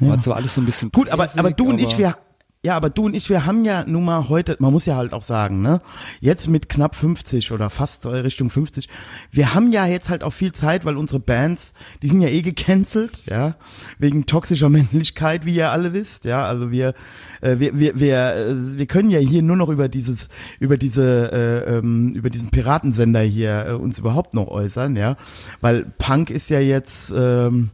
war 0.00 0.18
zwar 0.18 0.36
alles 0.36 0.54
so 0.54 0.60
ein 0.60 0.66
bisschen 0.66 0.90
Gut, 0.92 1.08
aber, 1.08 1.28
aber 1.36 1.50
du 1.52 1.68
und 1.68 1.78
ich, 1.78 1.96
wir, 1.98 2.16
ja, 2.64 2.76
aber 2.76 2.88
du 2.88 3.04
und 3.04 3.14
ich, 3.14 3.28
wir 3.28 3.44
haben 3.44 3.66
ja 3.66 3.84
nun 3.86 4.06
mal 4.06 4.30
heute, 4.30 4.56
man 4.58 4.72
muss 4.72 4.86
ja 4.86 4.96
halt 4.96 5.12
auch 5.12 5.22
sagen, 5.22 5.60
ne, 5.60 5.82
jetzt 6.20 6.48
mit 6.48 6.70
knapp 6.70 6.94
50 6.94 7.52
oder 7.52 7.68
fast 7.68 8.06
Richtung 8.06 8.48
50, 8.48 8.88
wir 9.30 9.52
haben 9.52 9.70
ja 9.70 9.84
jetzt 9.84 10.08
halt 10.08 10.24
auch 10.24 10.30
viel 10.30 10.52
Zeit, 10.52 10.86
weil 10.86 10.96
unsere 10.96 11.20
Bands, 11.20 11.74
die 12.00 12.08
sind 12.08 12.22
ja 12.22 12.28
eh 12.28 12.40
gecancelt, 12.40 13.26
ja, 13.26 13.56
wegen 13.98 14.24
toxischer 14.24 14.68
Männlichkeit, 14.70 15.44
wie 15.44 15.56
ihr 15.56 15.72
alle 15.72 15.92
wisst, 15.92 16.24
ja, 16.24 16.42
also 16.46 16.70
wir, 16.70 16.94
äh, 17.42 17.58
wir, 17.58 17.78
wir, 17.78 18.00
wir, 18.00 18.34
äh, 18.34 18.78
wir 18.78 18.86
können 18.86 19.10
ja 19.10 19.18
hier 19.18 19.42
nur 19.42 19.56
noch 19.56 19.68
über 19.68 19.90
dieses, 19.90 20.30
über 20.58 20.78
diese, 20.78 21.32
äh, 21.32 21.76
ähm, 21.76 22.14
über 22.14 22.30
diesen 22.30 22.48
Piratensender 22.48 23.20
hier 23.20 23.78
uns 23.78 23.98
überhaupt 23.98 24.32
noch 24.32 24.48
äußern, 24.48 24.96
ja, 24.96 25.16
weil 25.60 25.84
Punk 25.98 26.30
ist 26.30 26.48
ja 26.48 26.60
jetzt, 26.60 27.12
ähm, 27.14 27.68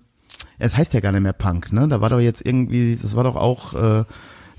es 0.59 0.77
heißt 0.77 0.95
ja 0.95 1.01
gar 1.01 1.13
nicht 1.13 1.23
mehr 1.23 1.33
Punk, 1.33 1.73
ne? 1.73 1.87
Da 1.87 2.01
war 2.01 2.11
doch 2.11 2.19
jetzt 2.19 2.45
irgendwie, 2.45 2.99
das 3.01 3.15
war 3.15 3.23
doch 3.23 3.37
auch 3.37 3.75
äh, 3.75 4.05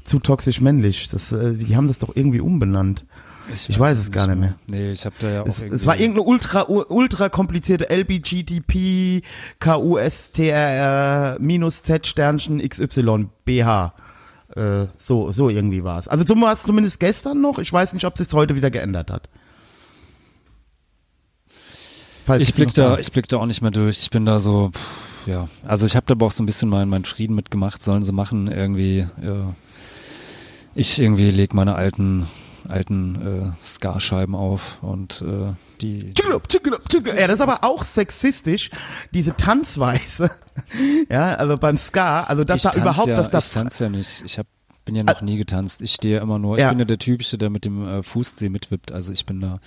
zu 0.04 0.20
toxisch 0.20 0.62
männlich. 0.62 1.10
Das, 1.10 1.32
äh, 1.32 1.56
die 1.56 1.76
haben 1.76 1.88
das 1.88 2.00
doch 2.00 2.16
irgendwie 2.16 2.40
umbenannt. 2.40 3.06
Ich 3.68 3.80
weiß 3.80 3.98
es 3.98 4.12
gar 4.12 4.28
nicht 4.28 4.40
mehr. 4.40 4.56
Nee, 4.70 4.92
ich 4.92 5.06
habe 5.06 5.16
da 5.20 5.30
ja 5.30 5.42
auch 5.42 5.46
Es, 5.46 5.64
es 5.64 5.86
war 5.86 5.96
irgendeine 5.96 6.24
ultra 6.24 6.66
ultra 6.68 7.30
komplizierte 7.30 7.90
LBGTP 7.90 9.24
KUSTR 9.60 11.38
minus 11.40 11.84
Z 11.84 12.08
Sternchen 12.08 12.60
XY 12.60 13.28
BH. 13.46 13.94
Äh, 14.56 14.86
so 14.98 15.32
so 15.32 15.50
irgendwie 15.50 15.84
war 15.84 16.00
es. 16.00 16.08
Also 16.08 16.24
zum 16.24 16.42
war 16.42 16.54
es 16.54 16.64
zumindest 16.64 17.00
gestern 17.00 17.42
noch. 17.42 17.60
Ich 17.60 17.72
weiß 17.72 17.94
nicht, 17.94 18.06
ob 18.06 18.18
es 18.18 18.28
sich 18.28 18.34
heute 18.34 18.56
wieder 18.56 18.72
geändert 18.72 19.12
hat. 19.12 19.28
Falls 22.26 22.48
Ich 22.48 22.56
blick 22.56 22.74
da, 22.74 22.98
ich 23.00 23.12
blick 23.12 23.28
da 23.28 23.38
auch 23.38 23.46
nicht 23.46 23.62
mehr 23.62 23.72
durch. 23.72 24.02
Ich 24.02 24.10
bin 24.10 24.26
da 24.26 24.40
so, 24.40 24.70
pff, 24.74 25.28
ja. 25.28 25.48
Also 25.66 25.86
ich 25.86 25.96
habe 25.96 26.06
da 26.06 26.14
aber 26.14 26.28
auch 26.28 26.32
so 26.32 26.44
ein 26.44 26.46
bisschen 26.46 26.70
meinen 26.70 26.90
meinen 26.90 27.06
Frieden 27.06 27.36
mitgemacht. 27.36 27.82
Sollen 27.82 28.04
sie 28.04 28.12
machen 28.12 28.48
irgendwie. 28.48 29.08
Ja. 29.22 29.56
Ich 30.76 31.00
irgendwie 31.00 31.32
leg 31.32 31.54
meine 31.54 31.76
alten 31.76 32.28
alten 32.68 33.56
äh, 33.62 33.66
Ska-Scheiben 33.66 34.36
auf 34.36 34.78
und 34.82 35.22
äh, 35.22 35.54
die 35.82 36.14
ja, 36.16 37.28
das 37.28 37.36
ist 37.36 37.42
aber 37.42 37.64
auch 37.64 37.84
sexistisch, 37.84 38.70
diese 39.14 39.36
Tanzweise. 39.36 40.30
Ja, 41.10 41.36
also 41.36 41.56
beim 41.56 41.78
Ska, 41.78 42.24
also 42.24 42.44
dass 42.44 42.62
da 42.62 42.74
überhaupt, 42.76 43.08
ja, 43.08 43.16
dass 43.16 43.32
da 43.32 43.40
ich 43.40 43.50
tanze 43.50 43.86
ja 43.86 43.90
nicht. 43.90 44.22
Ich 44.26 44.38
hab, 44.38 44.46
bin 44.86 44.96
ja 44.96 45.04
noch 45.04 45.22
nie 45.22 45.38
getanzt. 45.38 45.82
Ich 45.82 45.94
stehe 45.94 46.20
immer 46.20 46.40
nur. 46.40 46.58
Ich 46.58 46.62
Ja. 46.62 46.70
bin 46.70 46.80
ja 46.80 46.86
der 46.86 47.00
Typische, 47.00 47.38
der 47.38 47.50
mit 47.50 47.64
dem 47.66 47.88
äh, 47.88 48.04
Fußzeh 48.04 48.50
mitwippt. 48.50 48.92
Also 48.92 49.14
ich 49.14 49.26
bin 49.26 49.40
da. 49.40 49.60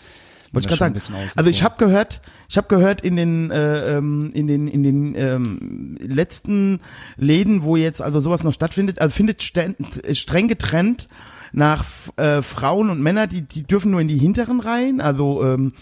Wollte 0.54 0.66
ich 0.66 0.78
gerade 0.78 0.78
sagen. 0.78 0.94
Also 1.36 1.50
ich 1.50 1.62
habe 1.64 1.74
gehört, 1.78 2.20
ich 2.48 2.56
habe 2.56 2.68
gehört 2.68 3.00
in 3.02 3.16
den 3.16 3.50
äh, 3.50 3.96
ähm, 3.98 4.30
in 4.34 4.46
den 4.46 4.68
in 4.68 4.82
den 4.82 5.14
ähm, 5.16 5.94
letzten 6.00 6.80
Läden, 7.16 7.62
wo 7.64 7.76
jetzt 7.76 8.00
also 8.02 8.20
sowas 8.20 8.42
noch 8.44 8.52
stattfindet, 8.52 9.00
also 9.00 9.12
findet 9.14 9.42
sten- 9.42 9.76
streng 10.14 10.48
getrennt 10.48 11.08
nach 11.56 11.84
äh, 12.16 12.42
Frauen 12.42 12.90
und 12.90 13.00
Männer, 13.00 13.28
die 13.28 13.42
die 13.42 13.62
dürfen 13.62 13.92
nur 13.92 14.00
in 14.00 14.08
die 14.08 14.18
hinteren 14.18 14.58
Reihen, 14.58 15.00
also 15.00 15.44
ähm, 15.44 15.72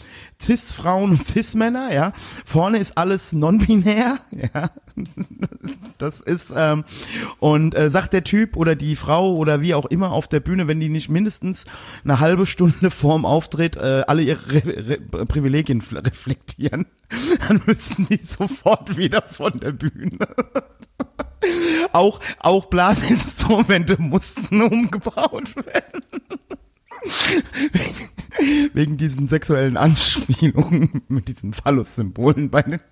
cis 0.41 0.71
Frauen 0.71 1.13
und 1.13 1.25
cis 1.25 1.55
Männer, 1.55 1.93
ja. 1.93 2.13
Vorne 2.45 2.77
ist 2.79 2.99
alles 2.99 3.33
non-binär, 3.33 4.19
ja. 4.31 4.71
Das 5.97 6.21
ist 6.21 6.53
ähm, 6.55 6.85
und 7.39 7.75
äh, 7.75 7.89
sagt 7.89 8.13
der 8.13 8.23
Typ 8.23 8.57
oder 8.57 8.75
die 8.77 8.97
Frau 8.97 9.35
oder 9.35 9.63
wie 9.63 9.73
auch 9.75 9.87
immer 9.87 10.13
auf 10.13 10.29
der 10.29 10.41
Bühne, 10.41 10.69
wenn 10.69 10.79
die 10.79 10.91
nicht 10.91 11.09
mindestens 11.09 11.65
eine 12.05 12.21
halbe 12.21 12.45
Stunde 12.45 12.91
vorm 12.91 13.25
Auftritt 13.25 13.77
äh, 13.77 14.03
alle 14.07 14.23
ihre 14.23 14.53
Re 14.53 14.99
Re 15.13 15.25
Privilegien 15.25 15.81
fl- 15.81 16.07
reflektieren, 16.07 16.85
dann 17.49 17.63
müssen 17.65 18.07
die 18.11 18.21
sofort 18.23 18.99
wieder 18.99 19.23
von 19.23 19.59
der 19.59 19.73
Bühne. 19.73 20.19
auch 21.93 22.21
auch 22.41 22.67
Blasinstrumente 22.67 24.01
mussten 24.01 24.63
umgebaut 24.63 25.55
werden. 25.57 26.03
Wegen 28.75 28.97
diesen 28.97 29.29
sexuellen 29.29 29.77
Anspielungen 29.77 31.03
mit 31.09 31.29
diesen 31.29 31.53
Phallus-Symbolen 31.53 32.51
bei 32.51 32.63
den. 32.63 32.81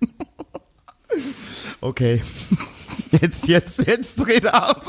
Okay. 1.81 2.21
Jetzt, 3.11 3.47
jetzt, 3.47 3.85
jetzt 3.85 4.15
dreht 4.15 4.45
er 4.45 4.53
ab. 4.53 4.85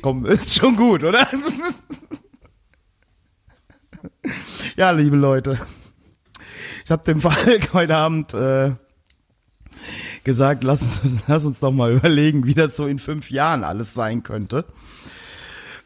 Komm, 0.00 0.24
ist 0.24 0.56
schon 0.56 0.74
gut, 0.74 1.04
oder? 1.04 1.28
Ja, 4.76 4.90
liebe 4.90 5.16
Leute. 5.16 5.58
Ich 6.84 6.90
habe 6.90 7.04
dem 7.04 7.20
Falk 7.20 7.74
heute 7.74 7.96
Abend 7.96 8.34
äh, 8.34 8.72
gesagt, 10.24 10.64
lass 10.64 10.82
uns, 10.82 11.18
lass 11.26 11.44
uns 11.44 11.60
doch 11.60 11.72
mal 11.72 11.92
überlegen, 11.92 12.46
wie 12.46 12.54
das 12.54 12.76
so 12.76 12.86
in 12.86 12.98
fünf 12.98 13.30
Jahren 13.30 13.64
alles 13.64 13.94
sein 13.94 14.22
könnte. 14.22 14.64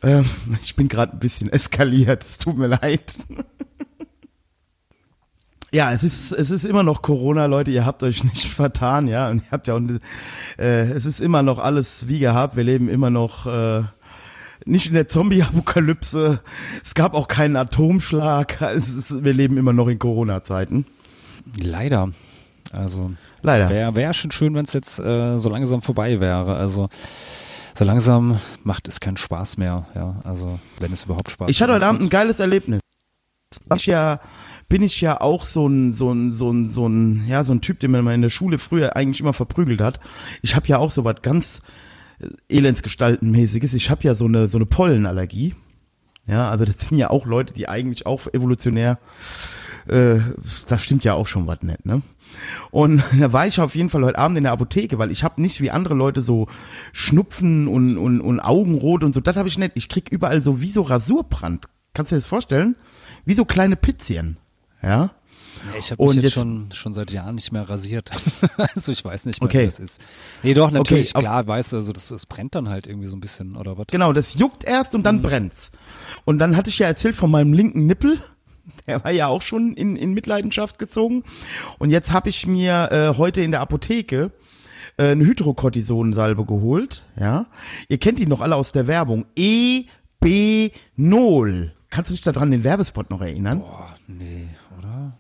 Ähm, 0.02 0.24
ich 0.62 0.76
bin 0.76 0.88
gerade 0.88 1.12
ein 1.12 1.18
bisschen 1.18 1.50
eskaliert, 1.50 2.22
es 2.22 2.38
tut 2.38 2.58
mir 2.58 2.68
leid. 2.68 3.16
Ja, 5.72 5.92
es 5.92 6.04
ist, 6.04 6.32
es 6.32 6.50
ist 6.50 6.64
immer 6.64 6.82
noch 6.82 7.02
Corona, 7.02 7.46
Leute, 7.46 7.70
ihr 7.70 7.84
habt 7.84 8.02
euch 8.02 8.24
nicht 8.24 8.46
vertan, 8.46 9.08
ja, 9.08 9.28
und 9.28 9.42
ihr 9.44 9.50
habt 9.50 9.68
ja 9.68 9.74
auch, 9.74 9.80
äh, 10.58 10.90
es 10.90 11.06
ist 11.06 11.20
immer 11.20 11.42
noch 11.42 11.58
alles 11.58 12.08
wie 12.08 12.18
gehabt, 12.18 12.56
wir 12.56 12.64
leben 12.64 12.88
immer 12.88 13.10
noch, 13.10 13.46
äh, 13.46 13.82
nicht 14.64 14.86
in 14.86 14.94
der 14.94 15.08
Zombie-Apokalypse, 15.08 16.40
es 16.82 16.94
gab 16.94 17.14
auch 17.14 17.28
keinen 17.28 17.56
Atomschlag, 17.56 18.60
es 18.74 18.88
ist, 18.88 19.24
wir 19.24 19.34
leben 19.34 19.56
immer 19.56 19.72
noch 19.72 19.88
in 19.88 19.98
Corona-Zeiten. 19.98 20.86
Leider. 21.60 22.10
Also 22.72 23.12
Leider. 23.46 23.68
wäre 23.68 23.94
wär 23.94 24.12
schon 24.12 24.32
schön, 24.32 24.54
wenn 24.54 24.64
es 24.64 24.72
jetzt 24.72 24.98
äh, 24.98 25.38
so 25.38 25.48
langsam 25.48 25.80
vorbei 25.80 26.20
wäre. 26.20 26.56
Also 26.56 26.88
so 27.74 27.84
langsam 27.84 28.40
macht 28.64 28.88
es 28.88 28.98
keinen 28.98 29.16
Spaß 29.16 29.56
mehr. 29.56 29.86
Ja, 29.94 30.16
also 30.24 30.58
wenn 30.80 30.92
es 30.92 31.04
überhaupt 31.04 31.30
Spaß 31.30 31.48
Ich 31.48 31.62
hatte 31.62 31.74
heute. 31.74 31.86
Abend 31.86 32.02
ein 32.02 32.08
geiles 32.08 32.40
Erlebnis. 32.40 32.80
Bin 33.68 33.76
ich 33.76 33.86
ja, 33.86 34.20
bin 34.68 34.82
ich 34.82 35.00
ja 35.00 35.20
auch 35.20 35.44
so 35.44 35.68
ein, 35.68 35.92
so 35.92 36.12
ein, 36.12 36.32
so 36.32 36.50
ein, 36.50 36.68
so 36.68 36.88
ein, 36.88 37.24
ja, 37.28 37.44
so 37.44 37.52
ein 37.52 37.60
Typ, 37.60 37.78
den 37.78 37.92
man 37.92 38.08
in 38.08 38.22
der 38.22 38.30
Schule 38.30 38.58
früher 38.58 38.96
eigentlich 38.96 39.20
immer 39.20 39.32
verprügelt 39.32 39.80
hat. 39.80 40.00
Ich 40.42 40.56
habe 40.56 40.66
ja 40.66 40.78
auch 40.78 40.90
so 40.90 41.04
was 41.04 41.22
ganz 41.22 41.62
äh, 42.18 42.56
elendsgestaltenmäßiges. 42.56 43.74
Ich 43.74 43.90
habe 43.90 44.02
ja 44.02 44.16
so 44.16 44.24
eine, 44.24 44.48
so 44.48 44.58
eine 44.58 44.66
Pollenallergie. 44.66 45.54
Ja, 46.26 46.50
also 46.50 46.64
das 46.64 46.78
sind 46.78 46.98
ja 46.98 47.10
auch 47.10 47.26
Leute, 47.26 47.54
die 47.54 47.68
eigentlich 47.68 48.06
auch 48.06 48.26
evolutionär, 48.26 48.98
äh, 49.86 50.18
da 50.66 50.78
stimmt 50.78 51.04
ja 51.04 51.14
auch 51.14 51.28
schon 51.28 51.46
was 51.46 51.62
nicht, 51.62 51.86
ne? 51.86 52.02
Und 52.70 53.02
da 53.20 53.32
war 53.32 53.46
ich 53.46 53.60
auf 53.60 53.74
jeden 53.74 53.88
Fall 53.88 54.04
heute 54.04 54.18
Abend 54.18 54.38
in 54.38 54.44
der 54.44 54.52
Apotheke, 54.52 54.98
weil 54.98 55.10
ich 55.10 55.24
habe 55.24 55.40
nicht 55.40 55.60
wie 55.60 55.70
andere 55.70 55.94
Leute 55.94 56.22
so 56.22 56.46
Schnupfen 56.92 57.68
und, 57.68 57.98
und, 57.98 58.20
und 58.20 58.40
Augenrot 58.40 59.04
und 59.04 59.12
so, 59.14 59.20
das 59.20 59.36
habe 59.36 59.48
ich 59.48 59.58
nicht. 59.58 59.72
Ich 59.74 59.88
krieg 59.88 60.08
überall 60.10 60.40
so 60.40 60.60
wie 60.60 60.70
so 60.70 60.82
Rasurbrand. 60.82 61.66
Kannst 61.94 62.10
du 62.12 62.16
dir 62.16 62.20
das 62.20 62.26
vorstellen? 62.26 62.76
Wie 63.24 63.34
so 63.34 63.44
kleine 63.44 63.76
Pizzien. 63.76 64.36
Ja? 64.82 65.10
Ich 65.78 65.90
habe 65.90 66.04
mich 66.04 66.14
jetzt, 66.16 66.22
jetzt- 66.24 66.34
schon, 66.34 66.68
schon 66.72 66.92
seit 66.92 67.10
Jahren 67.10 67.34
nicht 67.34 67.50
mehr 67.50 67.68
rasiert. 67.68 68.10
also 68.74 68.92
ich 68.92 69.04
weiß 69.04 69.26
nicht 69.26 69.40
mehr, 69.40 69.48
Okay. 69.48 69.62
wie 69.62 69.66
das 69.66 69.78
ist. 69.80 70.00
Nee, 70.42 70.54
doch, 70.54 70.70
natürlich, 70.70 71.16
auf- 71.16 71.22
klar, 71.22 71.46
weißt 71.46 71.72
du, 71.72 71.76
also 71.76 71.92
das, 71.92 72.08
das 72.08 72.26
brennt 72.26 72.54
dann 72.54 72.68
halt 72.68 72.86
irgendwie 72.86 73.08
so 73.08 73.16
ein 73.16 73.20
bisschen, 73.20 73.56
oder 73.56 73.76
was? 73.78 73.86
Genau, 73.90 74.12
das 74.12 74.38
juckt 74.38 74.64
erst 74.64 74.94
und 74.94 75.02
dann 75.04 75.22
brennt's. 75.22 75.72
Und 76.24 76.38
dann 76.38 76.56
hatte 76.56 76.68
ich 76.70 76.78
ja 76.78 76.86
erzählt 76.86 77.16
von 77.16 77.30
meinem 77.30 77.52
linken 77.52 77.86
Nippel. 77.86 78.20
Der 78.86 79.02
war 79.04 79.10
ja 79.10 79.26
auch 79.28 79.42
schon 79.42 79.74
in, 79.74 79.96
in 79.96 80.12
Mitleidenschaft 80.12 80.78
gezogen. 80.78 81.24
Und 81.78 81.90
jetzt 81.90 82.12
habe 82.12 82.28
ich 82.28 82.46
mir 82.46 82.90
äh, 82.92 83.14
heute 83.16 83.40
in 83.42 83.50
der 83.50 83.60
Apotheke 83.60 84.30
äh, 84.96 85.10
eine 85.10 85.24
Hydrocortisonsalbe 85.24 86.44
geholt. 86.44 87.06
Ja, 87.18 87.46
ihr 87.88 87.98
kennt 87.98 88.18
die 88.18 88.26
noch 88.26 88.40
alle 88.40 88.56
aus 88.56 88.72
der 88.72 88.86
Werbung. 88.86 89.26
E-B-Nol. 89.36 89.82
Kannst 91.90 92.10
du 92.10 92.14
dich 92.14 92.22
daran 92.22 92.50
den 92.50 92.64
Werbespot 92.64 93.10
noch 93.10 93.20
erinnern? 93.20 93.60
Boah, 93.60 93.94
nee? 94.06 94.48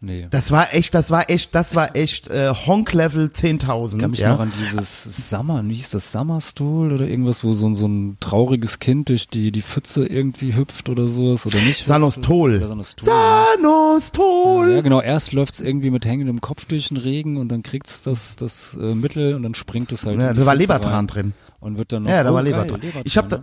Nee. 0.00 0.26
Das 0.30 0.50
war 0.50 0.72
echt, 0.74 0.94
das 0.94 1.10
war 1.10 1.30
echt, 1.30 1.54
das 1.54 1.74
war 1.74 1.96
echt 1.96 2.28
äh, 2.28 2.52
Honk-Level 2.54 3.26
10.000. 3.28 3.94
Ich 3.94 4.00
kann 4.00 4.10
mich 4.10 4.20
ja? 4.20 4.30
noch 4.30 4.40
an 4.40 4.52
dieses 4.60 5.28
Summer, 5.30 5.62
wie 5.66 5.74
hieß 5.74 5.90
das, 5.90 6.12
Summerstool 6.12 6.92
oder 6.92 7.06
irgendwas, 7.06 7.44
wo 7.44 7.52
so, 7.52 7.66
ein- 7.68 7.74
so 7.74 7.86
ein 7.86 8.16
trauriges 8.20 8.78
Kind 8.78 9.08
durch 9.08 9.28
die, 9.28 9.52
die 9.52 9.62
Pfütze 9.62 10.06
irgendwie 10.06 10.54
hüpft 10.54 10.88
oder 10.88 11.06
sowas 11.08 11.46
oder 11.46 11.58
nicht? 11.60 11.84
Sanostol. 11.84 12.66
Sanostol. 12.66 13.08
ja. 13.08 13.44
Sanostol. 13.56 14.72
Ja, 14.72 14.80
genau. 14.80 15.00
Erst 15.00 15.32
läuft's 15.32 15.60
irgendwie 15.60 15.90
mit 15.90 16.06
hängendem 16.06 16.40
Kopf 16.40 16.64
durch 16.66 16.88
den 16.88 16.96
Regen 16.96 17.36
und 17.36 17.48
dann 17.48 17.62
kriegt's 17.62 18.02
das, 18.02 18.36
das 18.36 18.76
äh, 18.80 18.94
Mittel 18.94 19.34
und 19.34 19.42
dann 19.42 19.54
springt 19.54 19.90
es 19.92 20.06
halt. 20.06 20.18
Ja, 20.18 20.32
da 20.32 20.46
war 20.46 20.54
Lebertran 20.54 20.92
rein 20.92 21.06
drin. 21.06 21.32
Und 21.60 21.78
wird 21.78 21.92
dann 21.92 22.02
noch. 22.04 22.10
Ja, 22.10 22.22
da 22.22 22.30
oh, 22.30 22.34
war 22.34 22.44
geil, 22.44 22.52
Lebertran. 22.52 22.80
Ich 23.04 23.16
habe 23.16 23.28
da? 23.28 23.42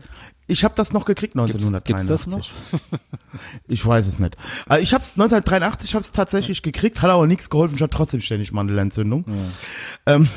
Ich 0.54 0.64
hab 0.64 0.76
das 0.76 0.94
noch 0.94 1.06
gekriegt 1.06 1.34
Gibt's, 1.34 1.66
1983. 1.66 1.86
gibt's 1.86 2.08
das 2.08 2.28
noch? 2.28 3.00
Ich 3.68 3.84
weiß 3.86 4.08
es 4.08 4.20
nicht. 4.20 4.38
Also 4.68 4.84
ich 4.84 4.94
habe 4.94 5.04
es 5.04 5.14
1983 5.14 5.96
habe 5.96 6.04
es 6.04 6.12
tatsächlich 6.12 6.62
gekriegt, 6.62 7.02
hat 7.02 7.10
aber 7.10 7.26
nichts 7.28 7.50
geholfen. 7.50 7.76
Ich 7.76 7.82
hatte 7.82 7.96
trotzdem 7.98 8.22
ständig 8.22 8.52
Mandelentzündung. 8.52 9.26
Ähm, 10.06 10.30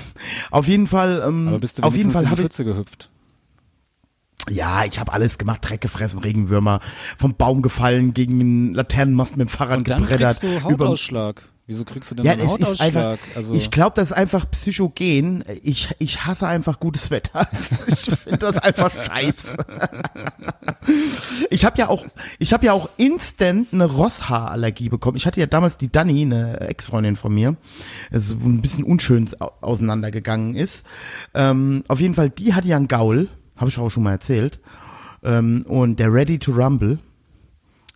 auf 0.51 0.67
jeden 0.67 0.87
Fall. 0.87 1.23
Ähm, 1.25 1.49
Aber 1.49 1.59
bist 1.59 1.79
du 1.79 1.83
auf 1.83 1.95
jeden 1.97 2.11
Fall 2.13 2.23
in 2.23 2.27
die 2.29 2.31
habe 2.31 2.41
ich. 2.41 2.47
Pfütze 2.47 2.65
gehüpft? 2.65 3.11
Ja, 4.49 4.85
ich 4.85 4.99
habe 5.01 5.13
alles 5.13 5.39
gemacht. 5.39 5.61
Dreck 5.63 5.81
gefressen, 5.81 6.21
Regenwürmer, 6.21 6.81
vom 7.19 7.35
Baum 7.35 7.63
gefallen, 7.63 8.15
gegen 8.15 8.41
einen 8.41 8.75
Laternenmast 8.75 9.37
mit 9.37 9.49
dem 9.49 9.51
Fahrrad 9.51 9.79
Und 9.79 9.91
dann 9.91 10.03
gebreddert. 10.03 10.41
kriegst 10.41 10.43
du 10.43 10.63
Hautausschlag. 10.65 11.43
Wieso 11.69 11.85
kriegst 11.85 12.09
du 12.13 12.15
denn 12.15 12.25
ja, 12.27 12.31
einen 12.33 12.43
es 12.43 12.47
ist 12.47 12.61
Hautausschlag? 12.63 12.87
einfach. 12.97 13.19
also, 13.35 13.53
ich 13.55 13.73
glaube, 13.73 13.93
das 13.97 14.11
ist 14.11 14.17
einfach 14.17 14.49
psychogen. 14.53 15.43
Ich 15.65 15.89
ich 15.99 16.25
hasse 16.25 16.47
einfach 16.47 16.79
gutes 16.79 17.11
Wetter. 17.11 17.49
ich 17.89 18.03
finde 18.03 18.39
das 18.39 18.57
einfach 18.59 18.93
scheiße. 18.93 19.57
Ich 21.51 21.65
habe 21.65 21.77
ja 21.79 21.89
auch, 21.89 22.07
ich 22.39 22.53
habe 22.53 22.67
ja 22.67 22.73
auch 22.73 22.89
instant 22.99 23.73
eine 23.73 23.87
Rosshaarallergie 23.87 24.89
bekommen. 24.89 25.17
Ich 25.17 25.27
hatte 25.27 25.41
ja 25.41 25.47
damals 25.47 25.77
die 25.79 25.91
Dani, 25.91 26.23
eine 26.23 26.61
Ex-Freundin 26.61 27.17
von 27.17 27.35
mir, 27.35 27.57
also 28.13 28.37
ein 28.37 28.63
bisschen 28.63 28.85
unschön 28.85 29.29
au- 29.41 29.51
auseinandergegangen 29.61 30.55
ist. 30.55 30.87
Ähm, 31.35 31.83
auf 31.89 32.01
jeden 32.01 32.15
Fall, 32.15 32.31
die 32.31 32.55
hatte 32.55 32.69
ja 32.69 32.77
einen 32.77 32.87
Gaul, 32.89 33.29
habe 33.57 33.69
ich 33.69 33.79
auch 33.79 33.89
schon 33.91 34.03
mal 34.03 34.13
erzählt. 34.13 34.61
Ähm, 35.23 35.65
und 35.67 35.99
der 35.99 36.13
Ready 36.13 36.39
to 36.39 36.53
Rumble. 36.53 36.99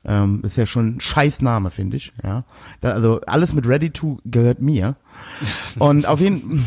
Ähm, 0.02 0.40
ist 0.44 0.56
ja 0.56 0.64
schon 0.64 0.96
ein 0.96 1.00
scheiß 1.00 1.42
Name, 1.42 1.70
finde 1.70 1.98
ich. 1.98 2.12
Ja, 2.24 2.44
da, 2.80 2.92
also 2.92 3.20
alles 3.26 3.52
mit 3.52 3.66
Ready 3.66 3.90
to 3.90 4.18
gehört 4.24 4.60
mir. 4.62 4.96
Und 5.78 6.06
auf 6.06 6.20
jeden, 6.20 6.64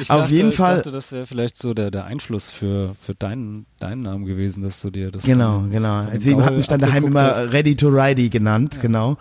ich 0.00 0.10
auf 0.10 0.22
dachte, 0.22 0.34
jeden 0.34 0.48
ich 0.48 0.56
Fall. 0.56 0.76
dachte, 0.76 0.90
das 0.90 1.12
wäre 1.12 1.26
vielleicht 1.26 1.58
so 1.58 1.74
der, 1.74 1.90
der 1.90 2.06
Einfluss 2.06 2.48
für, 2.50 2.94
für 2.98 3.14
deinen, 3.14 3.66
deinen 3.80 4.00
Namen 4.02 4.24
gewesen, 4.24 4.62
dass 4.62 4.80
du 4.80 4.88
dir 4.90 5.10
das. 5.10 5.24
Genau, 5.24 5.60
von- 5.60 5.70
genau. 5.70 6.04
von 6.04 6.12
dem 6.12 6.20
Sie 6.20 6.34
hat 6.36 6.48
Gaul 6.48 6.56
mich 6.56 6.66
dann 6.66 6.80
daheim 6.80 7.04
immer 7.04 7.24
hast. 7.24 7.52
Ready 7.52 7.76
to 7.76 7.88
Ridey 7.88 8.30
genannt, 8.30 8.78
genau. 8.80 9.18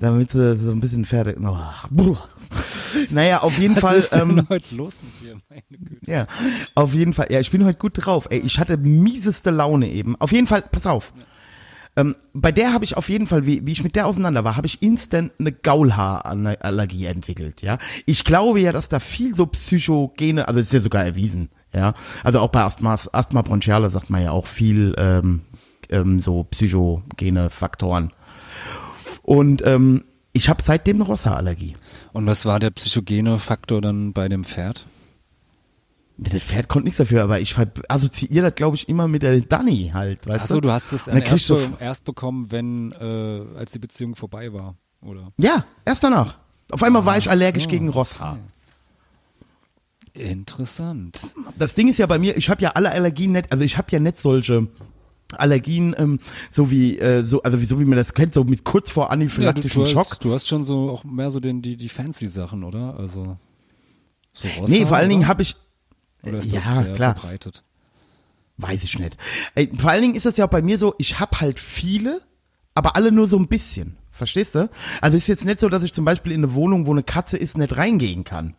Damit 0.00 0.30
sie 0.30 0.56
so 0.56 0.70
ein 0.70 0.80
bisschen 0.80 1.04
fertig. 1.04 1.36
Oh, 1.42 1.56
naja, 3.10 3.42
auf 3.42 3.58
jeden 3.58 3.76
Was 3.76 3.82
Fall. 3.82 3.96
ist 3.96 4.14
denn 4.14 4.30
ähm, 4.38 4.46
heute 4.48 4.74
los 4.76 5.02
mit 5.02 5.28
dir? 5.28 5.36
Meine 5.50 5.62
Güte. 5.70 6.10
ja, 6.10 6.26
auf 6.74 6.94
jeden 6.94 7.12
Fall. 7.12 7.26
Ja, 7.30 7.40
ich 7.40 7.50
bin 7.50 7.64
heute 7.66 7.78
gut 7.78 7.92
drauf. 7.96 8.28
Ey, 8.30 8.38
ich 8.38 8.58
hatte 8.58 8.78
mieseste 8.78 9.50
Laune 9.50 9.90
eben. 9.90 10.16
Auf 10.20 10.32
jeden 10.32 10.46
Fall, 10.46 10.62
pass 10.62 10.86
auf. 10.86 11.12
Ähm, 11.98 12.14
bei 12.32 12.52
der 12.52 12.72
habe 12.72 12.84
ich 12.84 12.96
auf 12.96 13.08
jeden 13.08 13.26
Fall, 13.26 13.44
wie, 13.44 13.66
wie 13.66 13.72
ich 13.72 13.82
mit 13.82 13.96
der 13.96 14.06
auseinander 14.06 14.44
war, 14.44 14.56
habe 14.56 14.68
ich 14.68 14.80
instant 14.82 15.32
eine 15.40 15.50
Gaulhaarallergie 15.50 17.06
entwickelt, 17.06 17.60
ja. 17.60 17.78
Ich 18.06 18.24
glaube 18.24 18.60
ja, 18.60 18.70
dass 18.70 18.88
da 18.88 19.00
viel 19.00 19.34
so 19.34 19.46
psychogene, 19.46 20.46
also 20.46 20.60
ist 20.60 20.72
ja 20.72 20.78
sogar 20.78 21.04
erwiesen, 21.04 21.50
ja. 21.72 21.94
Also 22.22 22.38
auch 22.38 22.50
bei 22.50 22.62
Asthma, 22.62 22.94
Asthma 22.94 23.42
bronchiale 23.42 23.90
sagt 23.90 24.10
man 24.10 24.22
ja 24.22 24.30
auch 24.30 24.46
viel, 24.46 24.94
ähm, 24.96 25.40
ähm, 25.90 26.20
so 26.20 26.44
psychogene 26.44 27.50
Faktoren. 27.50 28.12
Und 29.22 29.66
ähm, 29.66 30.04
ich 30.32 30.48
habe 30.48 30.62
seitdem 30.62 30.98
eine 30.98 31.04
Rossa-Allergie. 31.04 31.74
Und 32.12 32.26
was 32.26 32.46
war 32.46 32.60
der 32.60 32.70
psychogene 32.70 33.40
Faktor 33.40 33.80
dann 33.80 34.12
bei 34.12 34.28
dem 34.28 34.44
Pferd? 34.44 34.86
Das 36.20 36.42
Pferd 36.42 36.68
konnte 36.68 36.86
nichts 36.86 36.98
dafür, 36.98 37.22
aber 37.22 37.38
ich 37.40 37.54
assoziiere 37.88 38.46
das, 38.46 38.56
glaube 38.56 38.74
ich, 38.76 38.88
immer 38.88 39.06
mit 39.06 39.22
der 39.22 39.40
Danny 39.40 39.92
halt, 39.94 40.26
weißt 40.28 40.44
Achso, 40.46 40.54
du? 40.56 40.62
du 40.62 40.72
hast 40.72 40.92
es 40.92 41.04
dann 41.04 41.18
erst, 41.18 41.48
be- 41.48 41.68
erst 41.78 42.04
bekommen, 42.04 42.50
wenn, 42.50 42.90
äh, 42.92 43.56
als 43.56 43.70
die 43.70 43.78
Beziehung 43.78 44.16
vorbei 44.16 44.52
war, 44.52 44.74
oder? 45.00 45.32
Ja, 45.38 45.64
erst 45.84 46.02
danach. 46.02 46.36
Auf 46.72 46.82
einmal 46.82 47.04
war 47.04 47.16
ich 47.16 47.30
allergisch 47.30 47.62
so, 47.64 47.68
gegen 47.68 47.88
Rosshaar. 47.88 48.38
Interessant. 50.14 51.20
Das 51.56 51.74
Ding 51.74 51.88
ist 51.88 51.98
ja 51.98 52.06
bei 52.06 52.18
mir, 52.18 52.36
ich 52.36 52.50
habe 52.50 52.62
ja 52.62 52.70
alle 52.70 52.90
Allergien 52.90 53.32
nicht, 53.32 53.52
also 53.52 53.64
ich 53.64 53.78
habe 53.78 53.88
ja 53.92 54.00
nicht 54.00 54.18
solche 54.18 54.66
Allergien, 55.32 55.94
ähm, 55.98 56.18
so 56.50 56.70
wie, 56.70 56.98
äh, 56.98 57.22
so, 57.24 57.42
also 57.42 57.60
wie, 57.60 57.64
so 57.64 57.78
wie 57.78 57.84
man 57.84 57.96
das 57.96 58.14
kennt, 58.14 58.34
so 58.34 58.42
mit 58.44 58.64
kurz 58.64 58.90
vor 58.90 59.04
Ja, 59.04 59.08
du, 59.10 59.12
anaphylaktischen 59.14 59.84
du, 59.84 59.88
Schock. 59.88 60.10
hast, 60.10 60.24
du 60.24 60.32
hast 60.32 60.48
schon 60.48 60.64
so 60.64 60.90
auch 60.90 61.04
mehr 61.04 61.30
so 61.30 61.38
den, 61.38 61.62
die, 61.62 61.76
die 61.76 61.88
fancy 61.88 62.26
Sachen, 62.26 62.64
oder? 62.64 62.98
Also, 62.98 63.36
so 64.32 64.48
Rossa, 64.58 64.72
Nee, 64.72 64.86
vor 64.86 64.96
allen 64.96 65.10
Dingen 65.10 65.20
oder? 65.22 65.28
habe 65.28 65.42
ich, 65.42 65.54
Oder 66.22 66.38
ist 66.38 66.54
das 66.54 66.64
ja, 66.64 66.82
sehr 66.82 66.94
klar. 66.94 67.14
verbreitet? 67.14 67.62
weiß 68.58 68.84
ich 68.84 68.98
nicht. 68.98 69.16
Ey, 69.54 69.70
vor 69.78 69.90
allen 69.90 70.02
Dingen 70.02 70.14
ist 70.14 70.26
es 70.26 70.36
ja 70.36 70.44
auch 70.44 70.50
bei 70.50 70.62
mir 70.62 70.78
so, 70.78 70.94
ich 70.98 71.18
habe 71.18 71.40
halt 71.40 71.58
viele, 71.58 72.20
aber 72.74 72.96
alle 72.96 73.10
nur 73.10 73.26
so 73.26 73.38
ein 73.38 73.48
bisschen. 73.48 73.96
Verstehst 74.10 74.56
du? 74.56 74.68
Also 75.00 75.16
ist 75.16 75.28
jetzt 75.28 75.44
nicht 75.44 75.60
so, 75.60 75.68
dass 75.68 75.84
ich 75.84 75.94
zum 75.94 76.04
Beispiel 76.04 76.32
in 76.32 76.42
eine 76.42 76.54
Wohnung, 76.54 76.86
wo 76.86 76.90
eine 76.90 77.04
Katze 77.04 77.38
ist, 77.38 77.56
nicht 77.56 77.76
reingehen 77.76 78.24
kann. 78.24 78.54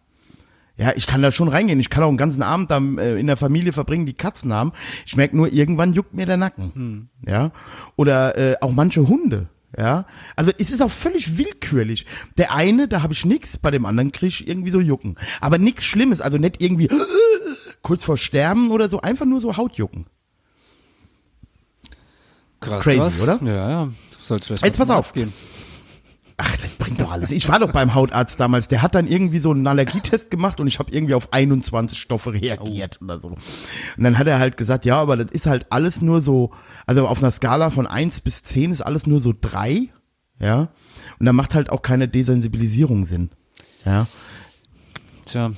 Ja, 0.78 0.94
ich 0.96 1.06
kann 1.06 1.22
da 1.22 1.34
schon 1.34 1.50
reingehen. 1.50 1.82
Ich 1.82 1.89
kann 1.89 2.04
auch 2.04 2.08
einen 2.08 2.16
ganzen 2.16 2.42
Abend 2.42 2.72
da 2.72 2.78
äh, 2.78 3.20
in 3.20 3.28
der 3.28 3.36
Familie 3.36 3.74
verbringen, 3.74 4.06
die 4.06 4.13
Katzen 4.13 4.54
haben. 4.54 4.72
Ich 5.06 5.18
merke 5.18 5.36
nur, 5.36 5.51
irgendwann 5.51 5.92
juckt 5.92 6.13
mir 6.13 6.25
der 6.25 6.38
Nacken. 6.38 7.10
Ja. 7.28 7.51
Oder 7.98 8.38
äh, 8.38 8.56
auch 8.62 8.72
manche 8.72 9.06
Hunde. 9.06 9.50
Ja. 9.78 10.06
Also 10.36 10.52
es 10.58 10.72
ist 10.72 10.82
auch 10.82 10.90
völlig 10.92 11.38
willkürlich. 11.38 12.06
Der 12.38 12.54
eine, 12.54 12.88
da 12.88 13.04
habe 13.04 13.14
ich 13.14 13.26
nix, 13.26 13.58
bei 13.58 13.72
dem 13.72 13.86
anderen 13.86 14.12
krieg 14.12 14.30
ich 14.30 14.48
irgendwie 14.48 14.72
so 14.72 14.80
Jucken. 14.80 15.16
Aber 15.42 15.58
nix 15.58 15.86
Schlimmes, 15.86 16.22
also 16.22 16.38
nicht 16.38 16.62
irgendwie 16.62 16.90
kurz 17.82 18.04
vor 18.04 18.18
Sterben 18.18 18.72
oder 18.72 18.90
so, 18.90 19.02
einfach 19.02 19.26
nur 19.26 19.42
so 19.42 19.58
Hautjucken. 19.58 20.08
Krass, 22.60 22.84
Crazy, 22.84 23.00
krass. 23.00 23.22
oder? 23.22 23.40
Ja, 23.44 23.70
ja. 23.70 23.90
Soll's 24.20 24.48
vielleicht 24.48 24.66
Jetzt 24.66 24.78
pass 24.78 24.90
auf. 24.90 25.14
Gehen. 25.14 25.32
Ach, 26.42 26.56
das 26.58 26.72
bringt 26.76 27.02
doch 27.02 27.12
alles. 27.12 27.32
Ich 27.32 27.50
war 27.50 27.60
doch 27.60 27.72
beim 27.72 27.94
Hautarzt 27.96 28.40
damals. 28.40 28.70
Der 28.70 28.82
hat 28.82 28.96
dann 28.96 29.08
irgendwie 29.08 29.40
so 29.40 29.52
einen 29.52 29.68
Allergietest 29.68 30.32
gemacht 30.32 30.62
und 30.62 30.68
ich 30.68 30.80
habe 30.80 30.90
irgendwie 30.92 31.14
auf 31.14 31.34
21 31.34 32.00
Stoffe 32.00 32.32
reagiert 32.34 33.02
oder 33.02 33.20
so. 33.20 33.30
Und 33.30 34.04
dann 34.04 34.18
hat 34.18 34.26
er 34.26 34.40
halt 34.40 34.56
gesagt, 34.56 34.86
ja, 34.86 35.02
aber 35.02 35.18
das 35.18 35.32
ist 35.32 35.48
halt 35.48 35.68
alles 35.70 36.02
nur 36.02 36.22
so, 36.22 36.52
also 36.89 37.08
auf 37.08 37.19
einer 37.22 37.29
Skala 37.29 37.69
von 37.69 37.86
1 37.86 38.22
bis 38.22 38.41
10 38.41 38.72
ist 38.72 38.81
alles 38.81 39.05
nur 39.05 39.19
so 39.19 39.31
3, 39.39 39.89
ja. 40.39 40.69
Und 41.19 41.25
da 41.27 41.34
macht 41.34 41.53
halt 41.53 41.69
auch 41.69 41.84
keine 41.84 42.08
Desensibilisierung 42.08 43.05
Sinn. 43.05 43.29
Ja. 43.86 44.08
Tja. 45.24 45.51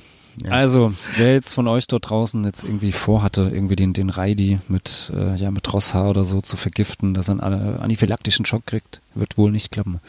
Also, 0.50 0.92
wer 1.16 1.32
jetzt 1.32 1.54
von 1.54 1.68
euch 1.68 1.86
dort 1.86 2.10
draußen 2.10 2.44
jetzt 2.44 2.64
irgendwie 2.64 2.92
vorhatte, 2.92 3.50
irgendwie 3.50 3.76
den, 3.76 3.94
den 3.94 4.10
Reidi 4.10 4.58
mit, 4.68 5.10
äh, 5.16 5.36
ja, 5.36 5.50
mit 5.50 5.72
Rosshaar 5.72 6.10
oder 6.10 6.24
so 6.24 6.42
zu 6.42 6.58
vergiften, 6.58 7.14
dass 7.14 7.30
er 7.30 7.42
einen 7.42 7.76
äh, 7.76 7.80
anaphylaktischen 7.80 8.44
Schock 8.44 8.66
kriegt, 8.66 9.00
wird 9.14 9.38
wohl 9.38 9.52
nicht 9.52 9.70
klappen. 9.70 10.00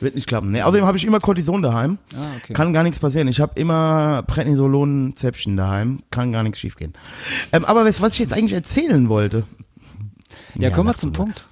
Wird 0.00 0.16
nicht 0.16 0.26
klappen. 0.26 0.50
Nee, 0.50 0.62
außerdem 0.62 0.86
habe 0.86 0.98
ich 0.98 1.04
immer 1.04 1.20
Cortison 1.20 1.62
daheim. 1.62 1.98
Ah, 2.16 2.26
okay. 2.42 2.52
Kann 2.52 2.72
gar 2.72 2.82
nichts 2.82 2.98
passieren. 2.98 3.28
Ich 3.28 3.40
habe 3.40 3.60
immer 3.60 4.24
Prednisolon-Zäpfchen 4.26 5.56
daheim. 5.56 6.02
Kann 6.10 6.32
gar 6.32 6.42
nichts 6.42 6.58
schiefgehen. 6.58 6.94
Ähm, 7.52 7.64
aber 7.64 7.84
was, 7.84 8.00
was 8.00 8.14
ich 8.14 8.18
jetzt 8.18 8.32
eigentlich 8.32 8.54
erzählen 8.54 9.08
wollte, 9.08 9.44
Ja, 10.56 10.70
kommen 10.70 10.88
wir 10.88 10.94
zum. 10.94 11.12
Punkt. 11.12 11.46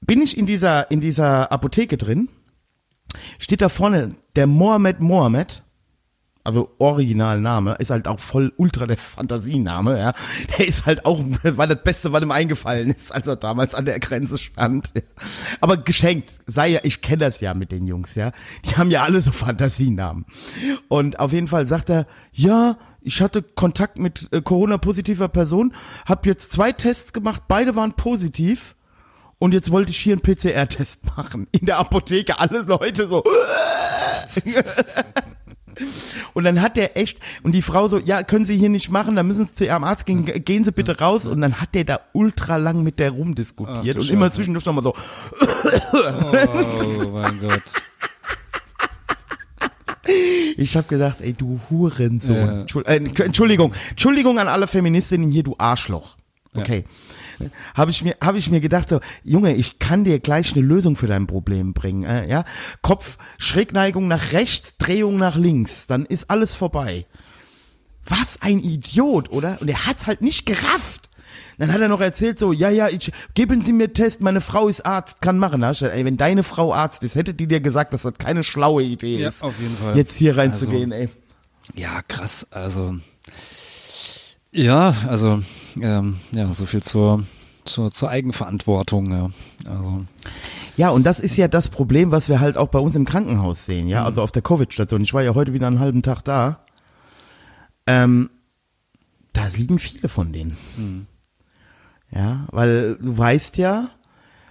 bin 0.00 0.22
ich 0.22 0.38
in 0.38 0.46
dieser, 0.46 0.90
in 0.90 1.00
dieser 1.00 1.50
Apotheke 1.52 1.96
drin, 1.96 2.28
steht 3.38 3.60
da 3.60 3.68
vorne 3.68 4.14
der 4.36 4.46
Mohammed 4.46 5.00
Mohammed, 5.00 5.62
also 6.46 6.70
Originalname, 6.78 7.74
ist 7.80 7.90
halt 7.90 8.06
auch 8.06 8.20
voll 8.20 8.52
ultra 8.56 8.86
der 8.86 8.96
Fantasiename, 8.96 9.98
ja. 9.98 10.12
Der 10.56 10.68
ist 10.68 10.86
halt 10.86 11.04
auch, 11.04 11.20
war 11.42 11.66
das 11.66 11.82
Beste, 11.82 12.12
was 12.12 12.22
ihm 12.22 12.30
eingefallen 12.30 12.90
ist, 12.90 13.12
als 13.12 13.26
er 13.26 13.34
damals 13.34 13.74
an 13.74 13.84
der 13.84 13.98
Grenze 13.98 14.38
stand. 14.38 14.90
Ja. 14.94 15.02
Aber 15.60 15.76
geschenkt, 15.76 16.30
sei 16.46 16.68
ja, 16.68 16.80
ich 16.84 17.02
kenne 17.02 17.18
das 17.18 17.40
ja 17.40 17.52
mit 17.54 17.72
den 17.72 17.86
Jungs, 17.86 18.14
ja. 18.14 18.30
Die 18.64 18.76
haben 18.76 18.92
ja 18.92 19.02
alle 19.02 19.20
so 19.22 19.32
Fantasienamen. 19.32 20.24
Und 20.86 21.18
auf 21.18 21.32
jeden 21.32 21.48
Fall 21.48 21.66
sagt 21.66 21.90
er, 21.90 22.06
ja, 22.32 22.78
ich 23.06 23.22
hatte 23.22 23.40
Kontakt 23.42 23.98
mit 23.98 24.28
äh, 24.32 24.42
Corona-positiver 24.42 25.28
Person, 25.28 25.72
hab 26.06 26.26
jetzt 26.26 26.50
zwei 26.50 26.72
Tests 26.72 27.12
gemacht, 27.12 27.42
beide 27.46 27.76
waren 27.76 27.92
positiv. 27.94 28.74
Und 29.38 29.52
jetzt 29.52 29.70
wollte 29.70 29.90
ich 29.90 29.98
hier 29.98 30.14
einen 30.14 30.22
PCR-Test 30.22 31.04
machen. 31.16 31.46
In 31.52 31.66
der 31.66 31.78
Apotheke, 31.78 32.38
alle 32.38 32.62
Leute 32.62 33.06
so. 33.06 33.22
Und 36.32 36.44
dann 36.44 36.62
hat 36.62 36.78
der 36.78 36.96
echt, 36.96 37.20
und 37.42 37.52
die 37.52 37.60
Frau 37.60 37.86
so, 37.86 37.98
ja, 37.98 38.22
können 38.22 38.46
Sie 38.46 38.56
hier 38.56 38.70
nicht 38.70 38.90
machen, 38.90 39.14
dann 39.14 39.26
müssen 39.26 39.46
Sie 39.46 39.54
zu 39.54 39.66
Ihrem 39.66 39.84
Arzt 39.84 40.06
gehen, 40.06 40.24
gehen 40.24 40.64
Sie 40.64 40.72
bitte 40.72 40.98
raus. 41.00 41.26
Und 41.26 41.42
dann 41.42 41.60
hat 41.60 41.74
der 41.74 41.84
da 41.84 42.00
ultra 42.14 42.56
lang 42.56 42.82
mit 42.82 42.98
der 42.98 43.10
rumdiskutiert 43.10 43.96
Ach, 43.98 44.00
und 44.00 44.10
immer 44.10 44.32
zwischendurch 44.32 44.64
nochmal 44.64 44.82
so, 44.82 44.94
Oh 45.92 47.10
mein 47.12 47.40
Gott. 47.40 47.62
Ich 50.56 50.76
habe 50.76 50.88
gedacht, 50.88 51.18
ey, 51.20 51.32
du 51.32 51.60
Hurensohn. 51.70 52.66
Ja. 52.68 52.80
Äh, 52.82 52.96
Entschuldigung, 52.96 53.74
Entschuldigung 53.90 54.38
an 54.38 54.48
alle 54.48 54.66
Feministinnen 54.66 55.30
hier, 55.30 55.42
du 55.42 55.54
Arschloch. 55.58 56.16
Okay. 56.54 56.84
Habe 57.74 57.90
ich 57.90 58.02
mir 58.02 58.16
habe 58.22 58.38
ich 58.38 58.50
mir 58.50 58.60
gedacht 58.60 58.88
so, 58.88 59.00
Junge, 59.22 59.54
ich 59.54 59.78
kann 59.78 60.04
dir 60.04 60.20
gleich 60.20 60.54
eine 60.54 60.64
Lösung 60.64 60.96
für 60.96 61.06
dein 61.06 61.26
Problem 61.26 61.74
bringen, 61.74 62.04
äh, 62.04 62.28
ja? 62.28 62.44
Kopf 62.80 63.18
Schrägneigung 63.36 64.08
nach 64.08 64.32
rechts, 64.32 64.78
Drehung 64.78 65.18
nach 65.18 65.36
links, 65.36 65.86
dann 65.86 66.06
ist 66.06 66.30
alles 66.30 66.54
vorbei. 66.54 67.04
Was 68.06 68.40
ein 68.40 68.58
Idiot, 68.58 69.30
oder? 69.32 69.58
Und 69.60 69.68
er 69.68 69.86
hat's 69.86 70.06
halt 70.06 70.22
nicht 70.22 70.46
gerafft. 70.46 71.05
Dann 71.58 71.72
hat 71.72 71.80
er 71.80 71.88
noch 71.88 72.00
erzählt 72.00 72.38
so, 72.38 72.52
ja, 72.52 72.68
ja, 72.68 72.88
ich, 72.88 73.10
geben 73.34 73.62
Sie 73.62 73.72
mir 73.72 73.92
Test, 73.92 74.20
meine 74.20 74.40
Frau 74.40 74.68
ist 74.68 74.84
Arzt, 74.84 75.22
kann 75.22 75.38
machen. 75.38 75.62
Da 75.62 75.72
gesagt, 75.72 75.90
ey, 75.92 76.04
wenn 76.04 76.16
deine 76.18 76.42
Frau 76.42 76.74
Arzt 76.74 77.02
ist, 77.02 77.14
hätte 77.16 77.32
die 77.34 77.46
dir 77.46 77.60
gesagt, 77.60 77.92
dass 77.94 78.02
das 78.02 78.14
keine 78.18 78.42
schlaue 78.42 78.82
Idee 78.82 79.18
Ja, 79.18 79.28
ist. 79.28 79.42
auf 79.42 79.58
jeden 79.60 79.74
Fall. 79.76 79.96
Jetzt 79.96 80.16
hier 80.16 80.36
reinzugehen, 80.36 80.92
Also- 80.92 81.04
ey. 81.04 81.08
Ja, 81.74 82.00
krass. 82.06 82.46
Also 82.50 82.94
ja, 84.52 84.94
also 85.08 85.40
ähm, 85.80 86.16
ja, 86.32 86.52
so 86.52 86.64
viel 86.66 86.82
zur 86.82 87.24
zur, 87.64 87.90
zur 87.90 88.08
Eigenverantwortung. 88.10 89.10
Ja, 89.10 89.28
also 89.68 90.04
Ja, 90.76 90.90
und 90.90 91.04
das 91.04 91.18
ist 91.18 91.36
ja 91.36 91.48
das 91.48 91.68
Problem, 91.68 92.12
was 92.12 92.28
wir 92.28 92.38
halt 92.38 92.56
auch 92.56 92.68
bei 92.68 92.78
uns 92.78 92.94
im 92.94 93.04
Krankenhaus 93.04 93.66
sehen, 93.66 93.88
ja, 93.88 94.04
also 94.04 94.22
auf 94.22 94.30
der 94.30 94.42
Covid-Station. 94.42 95.02
Ich 95.02 95.12
war 95.14 95.22
ja 95.22 95.34
heute 95.34 95.52
wieder 95.52 95.66
einen 95.66 95.80
halben 95.80 96.02
Tag 96.02 96.22
da. 96.22 96.60
Ähm, 97.88 98.30
da 99.32 99.46
liegen 99.48 99.78
viele 99.80 100.08
von 100.08 100.32
denen. 100.32 100.56
Ja, 102.10 102.46
weil 102.50 102.96
du 103.00 103.18
weißt 103.18 103.56
ja, 103.58 103.90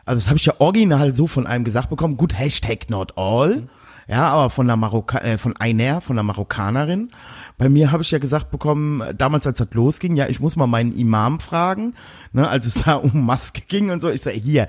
also 0.05 0.19
das 0.19 0.27
habe 0.27 0.37
ich 0.37 0.45
ja 0.45 0.53
original 0.59 1.11
so 1.11 1.25
von 1.27 1.47
einem 1.47 1.63
gesagt 1.63 1.89
bekommen, 1.89 2.17
gut, 2.17 2.37
Hashtag 2.37 2.89
not 2.89 3.17
all, 3.17 3.67
ja, 4.07 4.27
aber 4.27 4.49
von 4.49 4.67
der 4.67 4.75
Marokka 4.75 5.19
äh, 5.19 5.37
von 5.37 5.55
einer, 5.57 5.99
von 5.99 6.15
der 6.15 6.23
Marokkanerin. 6.23 7.11
Bei 7.57 7.69
mir 7.69 7.91
habe 7.91 8.03
ich 8.03 8.11
ja 8.11 8.19
gesagt 8.19 8.51
bekommen, 8.51 9.03
damals 9.17 9.47
als 9.47 9.57
das 9.57 9.69
losging, 9.71 10.15
ja, 10.15 10.27
ich 10.27 10.39
muss 10.39 10.57
mal 10.57 10.67
meinen 10.67 10.95
Imam 10.95 11.39
fragen, 11.39 11.95
ne, 12.31 12.47
als 12.47 12.65
es 12.65 12.73
da 12.85 12.95
um 12.95 13.25
Maske 13.25 13.61
ging 13.67 13.89
und 13.89 14.01
so, 14.01 14.09
ich 14.09 14.21
sage, 14.21 14.37
hier, 14.37 14.67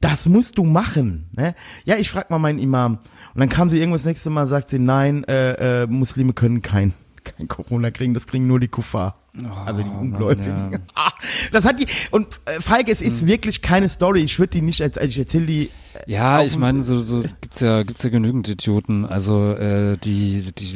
das 0.00 0.28
musst 0.28 0.58
du 0.58 0.64
machen. 0.64 1.28
Ne? 1.32 1.54
Ja, 1.84 1.96
ich 1.96 2.10
frag 2.10 2.30
mal 2.30 2.38
meinen 2.38 2.58
Imam. 2.58 2.98
Und 3.34 3.40
dann 3.40 3.48
kam 3.48 3.68
sie 3.68 3.78
irgendwas 3.78 4.06
nächste 4.06 4.30
Mal, 4.30 4.46
sagt 4.46 4.70
sie, 4.70 4.78
nein, 4.78 5.24
äh, 5.24 5.82
äh, 5.82 5.86
Muslime 5.86 6.32
können 6.32 6.62
kein, 6.62 6.94
kein 7.24 7.48
Corona 7.48 7.90
kriegen, 7.90 8.14
das 8.14 8.26
kriegen 8.26 8.46
nur 8.46 8.60
die 8.60 8.68
Kuffar. 8.68 9.19
Also 9.66 9.82
die 9.82 9.88
Ungläubigen. 9.88 10.70
Mann, 10.70 10.82
Das 11.52 11.64
hat 11.64 11.78
die, 11.80 11.86
und 12.10 12.26
äh, 12.46 12.60
Falk, 12.60 12.88
es 12.88 13.00
ist 13.00 13.26
wirklich 13.26 13.62
keine 13.62 13.88
Story. 13.88 14.22
Ich 14.22 14.38
würde 14.38 14.50
die 14.50 14.62
nicht, 14.62 14.82
als 14.82 14.96
ich 14.96 15.18
erzähle 15.18 15.46
die. 15.46 15.70
Ja, 16.06 16.38
Auch 16.38 16.44
ich 16.44 16.54
ein- 16.54 16.60
meine, 16.60 16.82
so, 16.82 16.98
so 17.00 17.22
gibt's 17.40 17.60
ja 17.60 17.82
gibt's 17.82 18.02
ja 18.02 18.10
genügend 18.10 18.48
Idioten. 18.48 19.04
Also 19.06 19.52
äh, 19.52 19.96
die 19.98 20.50
die 20.58 20.66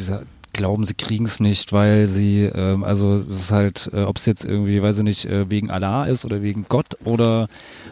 glauben, 0.53 0.85
sie 0.85 0.95
kriegen's 0.95 1.41
nicht, 1.41 1.73
weil 1.73 2.07
sie 2.07 2.45
ähm, 2.45 2.85
also 2.85 3.15
es 3.15 3.29
ist 3.29 3.51
halt, 3.51 3.91
äh, 3.93 4.05
ob 4.05 4.19
es 4.19 4.27
jetzt 4.27 4.45
irgendwie, 4.45 4.81
weiß 4.81 4.99
ich 4.99 5.03
nicht, 5.05 5.25
äh, 5.25 5.51
wegen 5.51 5.69
Allah 5.71 6.05
ist 6.05 6.25
oder 6.25 6.43
wegen 6.43 6.67
Gott 6.69 6.97
oder 7.05 7.49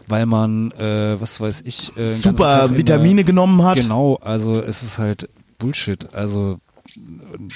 weil 0.06 0.26
man, 0.26 0.70
äh, 0.72 1.20
was 1.20 1.40
weiß 1.40 1.62
ich, 1.66 1.96
äh, 1.96 2.06
Super 2.06 2.66
in 2.66 2.76
Vitamine 2.76 3.16
der, 3.16 3.24
genommen 3.24 3.64
hat. 3.64 3.74
Genau, 3.76 4.14
also 4.22 4.52
es 4.52 4.84
ist 4.84 4.98
halt 4.98 5.28
Bullshit. 5.58 6.14
Also 6.14 6.58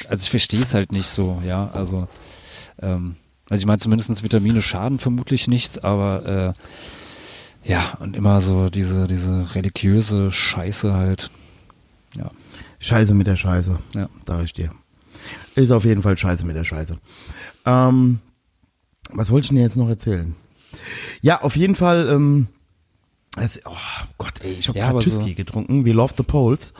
also 0.08 0.22
ich 0.24 0.30
verstehe 0.30 0.62
es 0.62 0.74
halt 0.74 0.90
nicht 0.92 1.08
so, 1.08 1.40
ja. 1.46 1.70
Also 1.72 2.08
ähm, 2.80 3.16
also 3.48 3.60
ich 3.62 3.66
meine, 3.66 3.78
zumindest 3.78 4.22
Vitamine 4.22 4.60
schaden 4.62 4.98
vermutlich 4.98 5.46
nichts, 5.48 5.78
aber 5.78 6.54
äh, 7.64 7.70
ja, 7.70 7.96
und 8.00 8.16
immer 8.16 8.40
so 8.40 8.68
diese, 8.68 9.06
diese 9.06 9.54
religiöse 9.54 10.30
Scheiße 10.32 10.94
halt. 10.94 11.30
Ja. 12.16 12.30
Scheiße 12.78 13.14
mit 13.14 13.26
der 13.26 13.36
Scheiße, 13.36 13.78
Ja. 13.94 14.08
sag 14.24 14.42
ich 14.44 14.52
dir. 14.52 14.70
Ist 15.54 15.70
auf 15.70 15.84
jeden 15.84 16.02
Fall 16.02 16.16
Scheiße 16.16 16.44
mit 16.46 16.56
der 16.56 16.64
Scheiße. 16.64 16.98
Ähm, 17.64 18.20
was 19.10 19.30
wollte 19.30 19.44
ich 19.44 19.48
denn 19.48 19.58
jetzt 19.58 19.76
noch 19.76 19.88
erzählen? 19.88 20.34
Ja, 21.22 21.40
auf 21.42 21.56
jeden 21.56 21.74
Fall, 21.74 22.08
ähm, 22.08 22.48
es, 23.38 23.60
oh 23.64 23.70
Gott, 24.18 24.34
ey, 24.42 24.52
ich 24.58 24.68
habe 24.68 24.78
Ja, 24.78 24.88
aber 24.88 25.00
so- 25.02 25.24
getrunken, 25.24 25.84
we 25.84 25.92
love 25.92 26.14
the 26.16 26.22
Poles. 26.22 26.74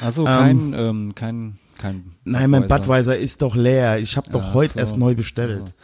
Also 0.00 0.24
kein, 0.24 0.72
ähm, 0.74 1.14
kein, 1.14 1.58
kein. 1.78 2.04
Nein, 2.24 2.50
mein 2.50 2.66
Budweiser. 2.66 3.16
Ist 3.16 3.42
doch 3.42 3.54
leer. 3.54 3.98
Ich 3.98 4.16
habe 4.16 4.28
doch 4.30 4.42
Ach 4.50 4.54
heute 4.54 4.74
so. 4.74 4.78
erst 4.80 4.96
neu 4.96 5.14
bestellt. 5.14 5.74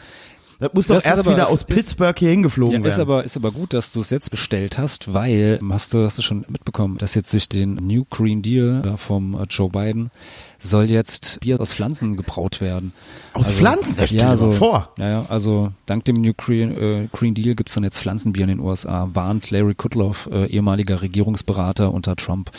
Das 0.60 0.74
muss 0.74 0.88
doch 0.88 0.96
Das 0.96 1.04
ist 1.04 1.10
erst 1.10 1.20
aber- 1.24 1.36
wieder 1.36 1.46
aus 1.48 1.60
ist- 1.60 1.66
Pittsburgh 1.68 2.18
hier 2.18 2.30
hingeflogen 2.30 2.82
Ja, 2.82 2.88
ist 2.88 2.96
werden. 2.98 3.08
aber, 3.08 3.22
ist 3.22 3.36
aber 3.36 3.52
gut, 3.52 3.72
dass 3.72 3.92
du 3.92 4.00
es 4.00 4.10
jetzt 4.10 4.28
bestellt 4.32 4.76
hast, 4.76 5.14
weil, 5.14 5.60
hast 5.70 5.94
du, 5.94 6.02
hast 6.04 6.18
du 6.18 6.22
schon 6.22 6.44
mitbekommen, 6.48 6.98
dass 6.98 7.14
jetzt 7.14 7.32
durch 7.32 7.48
den 7.48 7.74
New 7.74 8.04
Green 8.10 8.42
Deal 8.42 8.82
da 8.82 8.96
vom 8.96 9.34
äh, 9.40 9.44
Joe 9.48 9.70
Biden 9.70 10.10
soll 10.58 10.90
jetzt 10.90 11.38
Bier 11.42 11.60
aus 11.60 11.72
Pflanzen 11.72 12.16
gebraut 12.16 12.60
werden. 12.60 12.92
Aus 13.34 13.52
Pflanzen? 13.52 13.94
Der 13.98 14.08
stellt 14.08 14.20
ja, 14.22 14.34
so, 14.34 14.50
vor. 14.50 14.92
Ja, 14.98 15.08
ja, 15.08 15.26
also 15.28 15.70
dank 15.86 16.04
dem 16.06 16.16
New 16.20 16.32
Green, 16.36 16.76
äh, 16.76 17.08
Green 17.12 17.34
Deal 17.36 17.54
gibt's 17.54 17.74
dann 17.74 17.84
jetzt 17.84 18.00
Pflanzenbier 18.00 18.42
in 18.42 18.48
den 18.48 18.58
USA, 18.60 19.08
warnt 19.14 19.52
Larry 19.52 19.76
Kudlow, 19.76 20.16
äh, 20.32 20.46
ehemaliger 20.46 21.02
Regierungsberater 21.02 21.92
unter 21.94 22.16
Trump. 22.16 22.50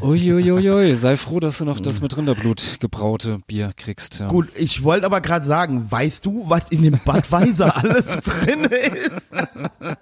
Uiuiui, 0.00 0.96
sei 0.96 1.16
froh, 1.16 1.40
dass 1.40 1.58
du 1.58 1.64
noch 1.64 1.78
das 1.78 2.00
mit 2.00 2.16
Rinderblut 2.16 2.78
gebraute 2.80 3.38
Bier 3.46 3.72
kriegst. 3.76 4.20
Ja. 4.20 4.28
Gut, 4.28 4.48
ich 4.56 4.82
wollte 4.82 5.06
aber 5.06 5.20
gerade 5.20 5.44
sagen, 5.44 5.86
weißt 5.90 6.24
du, 6.26 6.48
was 6.48 6.62
in 6.70 6.82
dem 6.82 6.98
Budweiser 7.04 7.76
alles 7.84 8.16
drin 8.18 8.64
ist? 8.64 9.32
Ja, 9.32 9.96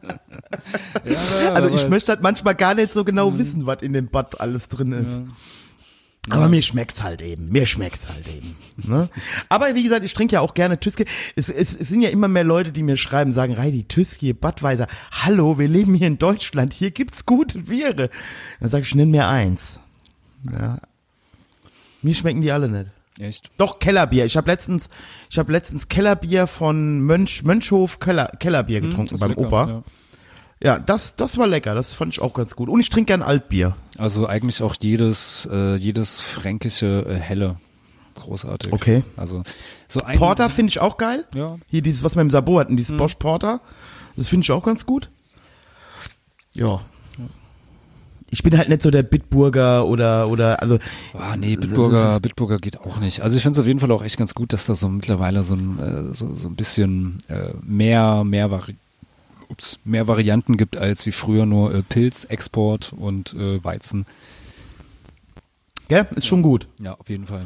Also 1.52 1.74
ich 1.74 1.82
aber 1.82 1.90
möchte 1.90 2.12
halt 2.12 2.22
manchmal 2.22 2.54
gar 2.54 2.74
nicht 2.74 2.92
so 2.92 3.04
genau 3.04 3.36
wissen, 3.38 3.66
was 3.66 3.82
in 3.82 3.92
dem 3.92 4.06
Bud 4.06 4.40
alles 4.40 4.68
drin 4.68 4.92
ist. 4.92 5.22
Aber 6.28 6.48
mir 6.50 6.62
schmeckt's 6.62 7.02
halt 7.02 7.22
eben. 7.22 7.48
Mir 7.50 7.66
schmeckt's 7.66 8.08
halt 8.10 8.26
eben. 8.28 8.54
Ne? 8.76 9.08
Aber 9.48 9.74
wie 9.74 9.82
gesagt, 9.82 10.04
ich 10.04 10.12
trinke 10.12 10.34
ja 10.34 10.40
auch 10.42 10.52
gerne 10.54 10.78
Tüske. 10.78 11.06
Es, 11.34 11.48
es, 11.48 11.74
es 11.74 11.88
sind 11.88 12.02
ja 12.02 12.10
immer 12.10 12.28
mehr 12.28 12.44
Leute, 12.44 12.72
die 12.72 12.82
mir 12.82 12.98
schreiben, 12.98 13.32
sagen, 13.32 13.54
Reidi, 13.54 13.84
Tüski, 13.84 14.34
Budweiser, 14.34 14.86
hallo, 15.10 15.58
wir 15.58 15.66
leben 15.66 15.94
hier 15.94 16.06
in 16.08 16.18
Deutschland, 16.18 16.74
hier 16.74 16.90
gibt's 16.90 17.24
gute 17.24 17.60
Biere. 17.60 18.10
Dann 18.60 18.70
sage 18.70 18.82
ich, 18.82 18.94
nenn 18.94 19.10
mir 19.10 19.26
eins. 19.28 19.80
Ja. 20.52 20.78
Mir 22.02 22.14
schmecken 22.14 22.42
die 22.42 22.52
alle 22.52 22.68
nicht. 22.68 22.86
Echt? 23.18 23.50
Doch, 23.58 23.78
Kellerbier. 23.78 24.24
Ich 24.24 24.36
habe 24.36 24.50
letztens, 24.50 24.88
ich 25.30 25.38
habe 25.38 25.52
letztens 25.52 25.88
Kellerbier 25.88 26.46
von 26.46 27.00
Mönch, 27.00 27.42
Mönchhof 27.44 27.98
Keller, 27.98 28.28
Kellerbier 28.38 28.80
getrunken 28.82 28.98
Hm, 28.98 29.04
Das 29.06 29.12
ist 29.14 29.20
beim 29.20 29.30
lecker, 29.30 29.40
Opa. 29.46 29.68
ja. 29.68 29.82
Ja, 30.62 30.78
das, 30.78 31.16
das 31.16 31.38
war 31.38 31.46
lecker, 31.46 31.74
das 31.74 31.94
fand 31.94 32.12
ich 32.12 32.20
auch 32.20 32.34
ganz 32.34 32.54
gut. 32.54 32.68
Und 32.68 32.80
ich 32.80 32.90
trinke 32.90 33.06
gern 33.06 33.22
Altbier. 33.22 33.76
Also 33.96 34.26
eigentlich 34.26 34.62
auch 34.62 34.74
jedes, 34.80 35.48
äh, 35.50 35.76
jedes 35.76 36.20
fränkische 36.20 37.06
äh, 37.08 37.14
Helle. 37.14 37.56
Großartig. 38.16 38.70
Okay. 38.72 39.02
Also 39.16 39.42
so 39.88 40.00
ein 40.02 40.18
Porter 40.18 40.50
finde 40.50 40.70
ich 40.70 40.80
auch 40.80 40.98
geil. 40.98 41.24
Ja. 41.34 41.56
Hier 41.70 41.80
dieses, 41.80 42.04
was 42.04 42.14
wir 42.16 42.20
im 42.22 42.28
Sabo 42.30 42.58
hatten, 42.60 42.72
Hm. 42.72 42.76
dieses 42.76 42.96
Bosch 42.96 43.14
Porter. 43.14 43.60
Das 44.16 44.28
finde 44.28 44.44
ich 44.44 44.50
auch 44.50 44.62
ganz 44.62 44.84
gut. 44.84 45.10
Ja. 46.54 46.80
Ich 48.32 48.42
bin 48.44 48.56
halt 48.56 48.68
nicht 48.68 48.82
so 48.82 48.90
der 48.92 49.02
Bitburger 49.02 49.86
oder, 49.86 50.28
oder, 50.28 50.62
also, 50.62 50.78
Ah, 51.14 51.36
nee, 51.36 51.56
Bitburger, 51.56 52.20
Bitburger 52.20 52.58
geht 52.58 52.78
auch 52.80 53.00
nicht. 53.00 53.22
Also 53.22 53.36
ich 53.36 53.42
finde 53.42 53.54
es 53.56 53.60
auf 53.60 53.66
jeden 53.66 53.80
Fall 53.80 53.90
auch 53.90 54.02
echt 54.02 54.18
ganz 54.18 54.34
gut, 54.34 54.52
dass 54.52 54.66
da 54.66 54.74
so 54.76 54.88
mittlerweile 54.88 55.42
so 55.42 55.54
ein, 55.56 55.78
äh, 55.80 56.14
so, 56.14 56.32
so 56.34 56.48
ein 56.48 56.54
bisschen 56.54 57.18
äh, 57.28 57.54
mehr, 57.62 58.22
mehr, 58.22 58.50
Vari 58.52 58.76
ups, 59.50 59.78
mehr 59.84 60.06
Varianten 60.08 60.56
gibt 60.56 60.76
als 60.76 61.04
wie 61.06 61.12
früher 61.12 61.44
nur 61.46 61.74
äh, 61.74 61.82
Pilz, 61.82 62.24
Export 62.24 62.92
und 62.96 63.34
äh, 63.34 63.62
Weizen. 63.64 64.06
gell, 65.88 66.06
ist 66.16 66.26
schon 66.26 66.42
gut. 66.42 66.68
Ja, 66.80 66.94
auf 66.94 67.08
jeden 67.08 67.26
Fall. 67.26 67.44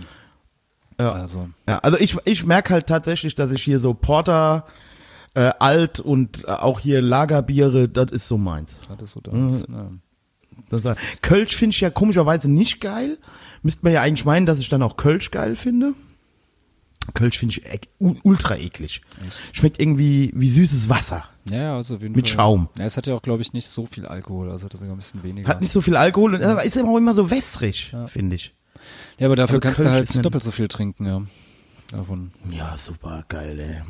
Ja. 1.00 1.12
Also, 1.12 1.48
Ja, 1.66 1.78
also 1.78 1.98
ich, 1.98 2.16
ich 2.24 2.44
merke 2.44 2.72
halt 2.74 2.86
tatsächlich, 2.86 3.34
dass 3.34 3.50
ich 3.50 3.62
hier 3.62 3.80
so 3.80 3.94
Porter, 3.94 4.66
äh, 5.34 5.50
Alt 5.58 5.98
und 5.98 6.44
äh, 6.44 6.48
auch 6.52 6.78
hier 6.78 7.02
Lagerbiere, 7.02 7.88
das 7.88 8.12
ist 8.12 8.28
so 8.28 8.38
meins. 8.38 8.78
das 8.98 9.02
ist 9.14 9.24
so 9.24 9.32
Mhm. 9.32 9.48
das. 9.48 9.66
Ja. 9.70 9.90
Das 10.70 10.96
Kölsch 11.20 11.56
finde 11.56 11.74
ich 11.74 11.80
ja 11.80 11.90
komischerweise 11.90 12.48
nicht 12.50 12.80
geil. 12.80 13.18
Müsste 13.62 13.84
man 13.84 13.92
ja 13.92 14.02
eigentlich 14.02 14.24
meinen, 14.24 14.46
dass 14.46 14.58
ich 14.60 14.68
dann 14.68 14.82
auch 14.82 14.96
Kölsch 14.96 15.30
geil 15.32 15.56
finde. 15.56 15.94
Kölsch 17.12 17.38
finde 17.38 17.54
ich 17.56 17.88
u- 18.00 18.14
ultra 18.22 18.56
eklig. 18.56 19.02
Schmeckt 19.52 19.80
irgendwie 19.80 20.32
wie 20.34 20.48
süßes 20.48 20.88
Wasser. 20.88 21.24
Ja, 21.50 21.56
ja, 21.58 21.76
also 21.76 21.96
auf 21.96 22.02
jeden 22.02 22.14
Mit 22.16 22.28
Fall. 22.28 22.36
Schaum. 22.36 22.68
Ja, 22.78 22.86
es 22.86 22.96
hat 22.96 23.06
ja 23.06 23.14
auch, 23.14 23.22
glaube 23.22 23.42
ich, 23.42 23.52
nicht 23.52 23.66
so 23.68 23.84
viel 23.86 24.06
Alkohol, 24.06 24.50
also 24.50 24.64
hat 24.64 24.72
das 24.72 24.80
sogar 24.80 24.94
ein 24.94 24.98
bisschen 24.98 25.22
weniger. 25.22 25.46
Hat 25.48 25.60
nicht 25.60 25.72
so 25.72 25.80
viel 25.82 25.96
Alkohol 25.96 26.34
und 26.34 26.40
ist 26.40 26.78
auch 26.82 26.96
immer 26.96 27.14
so 27.14 27.30
wässrig, 27.30 27.94
finde 28.06 28.36
ich. 28.36 28.54
ja, 29.18 29.26
aber 29.26 29.36
dafür 29.36 29.56
also 29.56 29.60
kannst 29.60 29.78
du 29.80 29.82
Kölsch 29.84 29.94
halt 29.96 30.08
ist 30.08 30.16
ein- 30.16 30.22
doppelt 30.22 30.42
so 30.42 30.50
viel 30.50 30.68
trinken, 30.68 31.06
ja. 31.06 31.22
Davon. 31.90 32.30
Ja, 32.50 32.74
super 32.78 33.24
geil, 33.28 33.58
ey. 33.60 33.82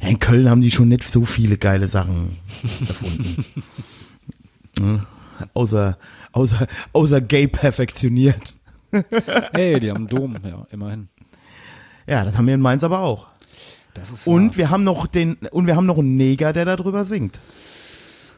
Ja, 0.00 0.08
in 0.08 0.18
Köln 0.20 0.48
haben 0.48 0.60
die 0.60 0.70
schon 0.70 0.88
nicht 0.88 1.02
so 1.02 1.24
viele 1.24 1.58
geile 1.58 1.88
Sachen 1.88 2.30
erfunden. 2.80 3.44
Hm, 4.78 5.06
außer, 5.52 5.98
außer, 6.32 6.66
außer 6.92 7.20
gay 7.20 7.48
perfektioniert. 7.48 8.54
Hey, 9.52 9.80
die 9.80 9.90
haben 9.90 9.98
einen 9.98 10.08
Dom, 10.08 10.36
ja, 10.44 10.66
immerhin. 10.70 11.08
Ja, 12.10 12.24
das 12.24 12.36
haben 12.36 12.46
wir 12.46 12.54
in 12.54 12.60
Mainz 12.60 12.82
aber 12.82 13.00
auch. 13.00 13.28
Das 13.94 14.10
ist 14.10 14.26
Und 14.26 14.50
wahr. 14.50 14.56
wir 14.58 14.70
haben 14.70 14.82
noch 14.82 15.06
den, 15.06 15.34
und 15.52 15.66
wir 15.66 15.76
haben 15.76 15.86
noch 15.86 15.98
einen 15.98 16.16
Neger, 16.16 16.52
der 16.52 16.64
darüber 16.64 17.04
singt. 17.04 17.38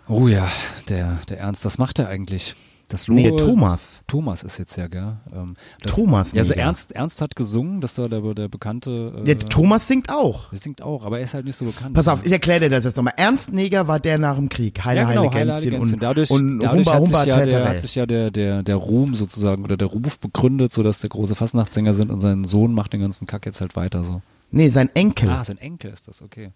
Oh 0.08 0.28
ja, 0.28 0.48
der, 0.88 1.18
der 1.28 1.38
Ernst, 1.40 1.64
was 1.64 1.78
macht 1.78 1.98
er 1.98 2.08
eigentlich? 2.08 2.54
Das 2.92 3.07
Logo, 3.07 3.22
Nee, 3.22 3.31
Thomas. 3.37 4.02
Thomas 4.07 4.42
ist 4.42 4.59
jetzt 4.59 4.76
ja, 4.76 4.87
gell? 4.87 5.16
Ähm, 5.33 5.57
das, 5.81 5.96
Thomas 5.96 6.33
Ja, 6.35 6.40
also. 6.42 6.52
Ernst, 6.52 6.92
Ernst 6.92 7.22
hat 7.22 7.35
gesungen, 7.35 7.81
das 7.81 7.96
war 7.96 8.11
der, 8.11 8.20
der 8.35 8.48
bekannte. 8.48 9.14
Äh, 9.16 9.24
Der 9.24 9.38
Thomas 9.38 9.88
singt 9.88 10.11
auch. 10.11 10.50
der 10.50 10.59
singt 10.59 10.83
auch, 10.83 11.02
aber 11.07 11.16
er 11.18 11.24
ist 11.24 11.33
halt 11.33 11.46
nicht 11.46 11.57
so 11.57 11.64
bekannt. 11.64 11.94
Pass 11.94 12.07
auf, 12.07 12.22
ich 12.26 12.31
erkläre 12.33 12.61
dir 12.61 12.68
das 12.68 12.85
jetzt 12.85 12.96
nochmal. 12.98 13.14
Ernst 13.16 13.50
Neger 13.50 13.88
war 13.88 13.98
der 13.98 14.18
nach 14.18 14.37
dem 14.37 14.50
Krieg. 14.50 14.85
Heile, 14.85 15.00
ja, 15.00 15.09
genau, 15.09 15.33
Heile, 15.33 15.55
Heile, 15.55 15.55
Heile, 15.55 15.70
Gänschen. 15.70 15.94
und, 15.94 16.02
Dadurch, 16.02 16.31
und 16.31 16.61
dadurch 16.61 16.81
Humba, 16.87 16.92
hat, 16.92 17.02
Humba, 17.02 17.18
sich 17.24 17.26
ja 17.35 17.46
der, 17.46 17.68
hat 17.70 17.81
sich 17.81 17.94
ja 17.94 18.05
der, 18.05 18.31
der, 18.31 18.62
der 18.62 18.76
Ruhm 18.76 19.14
sozusagen 19.14 19.64
oder 19.64 19.78
der 19.78 19.88
Ruf 19.88 20.18
begründet, 20.18 20.70
sodass 20.70 20.98
der 20.98 21.09
große 21.09 21.35
Fastnachtssänger 21.35 21.94
sind 21.94 22.11
und 22.11 22.20
sein 22.20 22.44
Sohn 22.44 22.74
macht 22.74 22.92
den 22.92 23.00
ganzen 23.00 23.26
Kack 23.26 23.46
jetzt 23.46 23.62
halt 23.62 23.74
weiter 23.74 24.05
so. 24.05 24.20
Nee, 24.50 24.68
sein 24.68 24.90
Enkel. 24.94 25.31
Ah, 25.31 25.42
sein 25.42 25.57
Enkel 25.57 25.92
ist 25.92 26.09
das, 26.09 26.20
okay. 26.20 26.50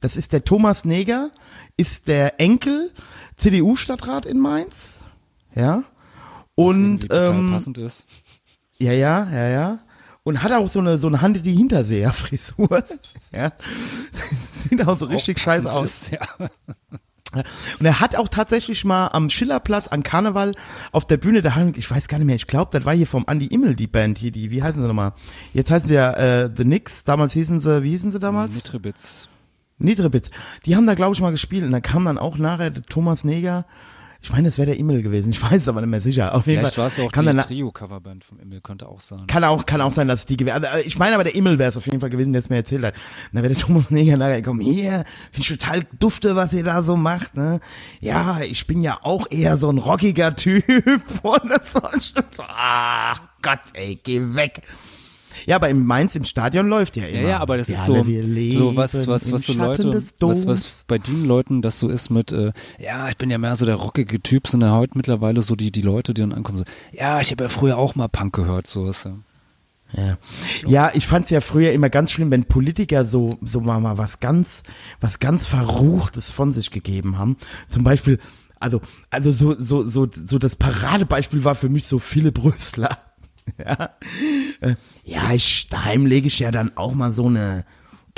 Das 0.00 0.16
ist 0.16 0.32
der 0.32 0.44
Thomas 0.44 0.84
Neger, 0.84 1.30
ist 1.76 2.08
der 2.08 2.40
Enkel 2.40 2.90
CDU-Stadtrat 3.36 4.26
in 4.26 4.40
Mainz. 4.40 4.95
Ja. 5.56 5.82
Was 6.54 6.76
Und, 6.76 7.00
total 7.00 7.28
ähm, 7.28 7.50
passend 7.50 7.78
ist. 7.78 8.06
ja, 8.78 8.92
ja, 8.92 9.28
ja, 9.32 9.48
ja. 9.48 9.78
Und 10.22 10.42
hat 10.42 10.52
auch 10.52 10.68
so 10.68 10.80
eine, 10.80 10.98
so 10.98 11.06
eine 11.06 11.20
Hand 11.22 11.44
die 11.44 11.54
Hinterseher-Frisur. 11.54 12.82
ja. 13.32 13.52
Sieht 14.32 14.86
auch 14.86 14.94
so 14.94 15.06
richtig 15.06 15.36
Auch 15.38 15.42
scheiße 15.42 15.72
aus. 15.72 16.02
Ist, 16.02 16.10
ja. 16.10 16.20
Und 17.78 17.84
er 17.84 18.00
hat 18.00 18.16
auch 18.16 18.28
tatsächlich 18.28 18.84
mal 18.84 19.08
am 19.08 19.28
Schillerplatz 19.28 19.88
an 19.88 20.02
Karneval 20.02 20.52
auf 20.92 21.06
der 21.06 21.18
Bühne, 21.18 21.42
da 21.42 21.54
haben, 21.54 21.74
ich 21.76 21.90
weiß 21.90 22.08
gar 22.08 22.18
nicht 22.18 22.26
mehr, 22.26 22.36
ich 22.36 22.46
glaube, 22.46 22.70
das 22.72 22.86
war 22.86 22.94
hier 22.94 23.06
vom 23.06 23.24
Andy 23.28 23.46
Immel, 23.46 23.74
die 23.74 23.88
Band 23.88 24.16
hier, 24.16 24.30
die, 24.30 24.50
wie 24.50 24.62
heißen 24.62 24.80
sie 24.80 24.88
nochmal? 24.88 25.12
Jetzt 25.52 25.70
heißen 25.70 25.88
sie 25.88 25.94
ja 25.94 26.12
äh, 26.12 26.50
The 26.54 26.62
Knicks, 26.62 27.04
damals 27.04 27.34
hießen 27.34 27.60
sie, 27.60 27.82
wie 27.82 27.90
hießen 27.90 28.10
sie 28.10 28.18
damals? 28.18 28.54
Mitrebitz. 28.54 29.28
Niedrebitz. 29.78 30.30
Die 30.64 30.76
haben 30.76 30.86
da, 30.86 30.94
glaube 30.94 31.14
ich, 31.14 31.20
mal 31.20 31.30
gespielt 31.30 31.64
und 31.64 31.72
dann 31.72 31.82
kam 31.82 32.04
dann 32.06 32.18
auch 32.18 32.38
nachher 32.38 32.72
Thomas 32.72 33.24
Neger. 33.24 33.66
Ich 34.26 34.32
meine, 34.32 34.48
das 34.48 34.58
wäre 34.58 34.66
der 34.66 34.76
Immel 34.76 35.02
gewesen. 35.02 35.30
Ich 35.30 35.40
weiß 35.40 35.62
es 35.62 35.68
aber 35.68 35.80
nicht 35.80 35.90
mehr 35.90 36.00
sicher. 36.00 36.34
Auf 36.34 36.48
jeden 36.48 36.58
Vielleicht 36.58 36.74
Fall. 36.74 36.82
war 36.82 36.88
es 36.88 36.98
auch 36.98 37.12
kann 37.12 37.26
die 37.26 37.42
Trio-Coverband 37.44 38.24
vom 38.24 38.40
Emil, 38.40 38.60
könnte 38.60 38.88
auch 38.88 39.00
sein. 39.00 39.24
kann 39.28 39.44
auch, 39.44 39.64
kann 39.66 39.80
auch 39.80 39.92
sein, 39.92 40.08
dass 40.08 40.20
es 40.20 40.26
die 40.26 40.36
gewesen. 40.36 40.64
Also, 40.64 40.84
ich 40.84 40.98
meine 40.98 41.14
aber, 41.14 41.22
der 41.22 41.36
Immel 41.36 41.60
wäre 41.60 41.68
es 41.68 41.76
auf 41.76 41.86
jeden 41.86 42.00
Fall 42.00 42.10
gewesen, 42.10 42.32
der 42.32 42.40
es 42.40 42.50
mir 42.50 42.56
erzählt 42.56 42.84
hat. 42.84 42.94
Und 42.94 43.02
dann 43.34 43.44
wäre 43.44 43.54
der 43.54 43.62
Thomas 43.62 43.88
Neger 43.92 44.16
nachher 44.16 44.42
gekommen. 44.42 44.62
Hier, 44.62 45.04
finde 45.30 45.42
ich 45.42 45.48
total 45.48 45.82
dufte, 46.00 46.34
was 46.34 46.52
ihr 46.54 46.64
da 46.64 46.82
so 46.82 46.96
macht, 46.96 47.36
ne? 47.36 47.60
Ja, 48.00 48.40
ich 48.40 48.66
bin 48.66 48.80
ja 48.80 48.98
auch 49.02 49.30
eher 49.30 49.56
so 49.56 49.70
ein 49.70 49.78
rockiger 49.78 50.34
Typ. 50.34 50.64
Und 51.22 51.48
das 51.48 51.72
war 51.76 51.92
schon 51.92 52.24
so, 52.32 52.42
ah, 52.42 53.14
Gott, 53.42 53.60
ey, 53.74 54.00
geh 54.02 54.34
weg. 54.34 54.62
Ja, 55.46 55.56
aber 55.56 55.68
in 55.68 55.86
Mainz 55.86 56.16
im 56.16 56.24
Stadion 56.24 56.66
läuft 56.66 56.96
ja 56.96 57.06
immer. 57.06 57.20
Ja, 57.20 57.28
ja, 57.28 57.38
aber 57.38 57.56
das 57.56 57.68
ist 57.68 57.84
so, 57.84 57.94
so 57.94 58.76
was, 58.76 59.06
was, 59.06 59.32
was 59.32 59.42
so 59.42 59.52
Leute, 59.52 59.94
was, 59.94 60.46
was 60.46 60.84
bei 60.88 60.98
den 60.98 61.24
Leuten 61.24 61.62
das 61.62 61.78
so 61.78 61.88
ist 61.88 62.10
mit, 62.10 62.32
äh, 62.32 62.52
ja, 62.78 63.08
ich 63.08 63.16
bin 63.16 63.30
ja 63.30 63.38
mehr 63.38 63.54
so 63.54 63.64
der 63.64 63.76
rockige 63.76 64.20
Typ, 64.20 64.48
sind 64.48 64.62
ja 64.62 64.72
heute 64.72 64.98
mittlerweile 64.98 65.42
so 65.42 65.54
die, 65.54 65.70
die 65.70 65.82
Leute, 65.82 66.14
die 66.14 66.20
dann 66.20 66.32
ankommen, 66.32 66.58
so, 66.58 66.64
ja, 66.92 67.20
ich 67.20 67.30
habe 67.30 67.44
ja 67.44 67.48
früher 67.48 67.78
auch 67.78 67.94
mal 67.94 68.08
Punk 68.08 68.34
gehört, 68.34 68.66
sowas, 68.66 69.04
ja. 69.04 69.14
Ja, 69.92 70.18
ja 70.66 70.90
ich 70.94 71.06
fand's 71.06 71.30
ja 71.30 71.40
früher 71.40 71.70
immer 71.72 71.90
ganz 71.90 72.10
schlimm, 72.10 72.32
wenn 72.32 72.44
Politiker 72.44 73.04
so, 73.04 73.38
so 73.40 73.60
mal, 73.60 73.80
mal 73.80 73.98
was 73.98 74.18
ganz, 74.18 74.64
was 75.00 75.20
ganz 75.20 75.46
Verruchtes 75.46 76.30
von 76.30 76.52
sich 76.52 76.72
gegeben 76.72 77.18
haben. 77.18 77.36
Zum 77.68 77.84
Beispiel, 77.84 78.18
also, 78.58 78.80
also 79.10 79.30
so, 79.30 79.54
so, 79.54 79.84
so, 79.84 80.08
so 80.12 80.38
das 80.38 80.56
Paradebeispiel 80.56 81.44
war 81.44 81.54
für 81.54 81.68
mich 81.68 81.86
so 81.86 82.00
Philipp 82.00 82.42
Rösler. 82.42 82.98
Ja, 83.58 83.90
Äh, 84.60 84.74
ja 85.04 85.32
ich, 85.32 85.66
daheim 85.68 86.06
lege 86.06 86.26
ich 86.26 86.38
ja 86.38 86.50
dann 86.50 86.72
auch 86.76 86.94
mal 86.94 87.12
so 87.12 87.26
eine 87.26 87.64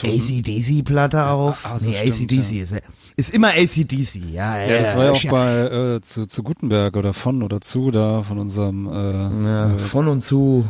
ACDC-Platte 0.03 1.27
auf. 1.27 1.65
ah, 1.67 1.79
so 1.79 1.91
nee, 1.91 1.97
stimmt, 1.97 2.33
ACDC 2.33 2.53
ist, 2.63 2.75
ist 3.17 3.35
immer 3.35 3.49
ACDC, 3.49 4.31
ja. 4.33 4.59
Ja, 4.65 4.79
das 4.79 4.97
war 4.97 5.07
ja 5.07 5.11
auch 5.13 5.25
bei, 5.25 5.97
äh, 5.97 6.01
zu, 6.01 6.27
zu 6.27 6.43
Gutenberg 6.43 6.97
oder 6.97 7.13
von 7.13 7.43
oder 7.43 7.61
zu 7.61 7.91
da, 7.91 8.23
von 8.23 8.39
unserem, 8.39 8.87
äh, 8.87 9.45
ja, 9.45 9.77
von 9.77 10.09
und 10.09 10.25
zu 10.25 10.67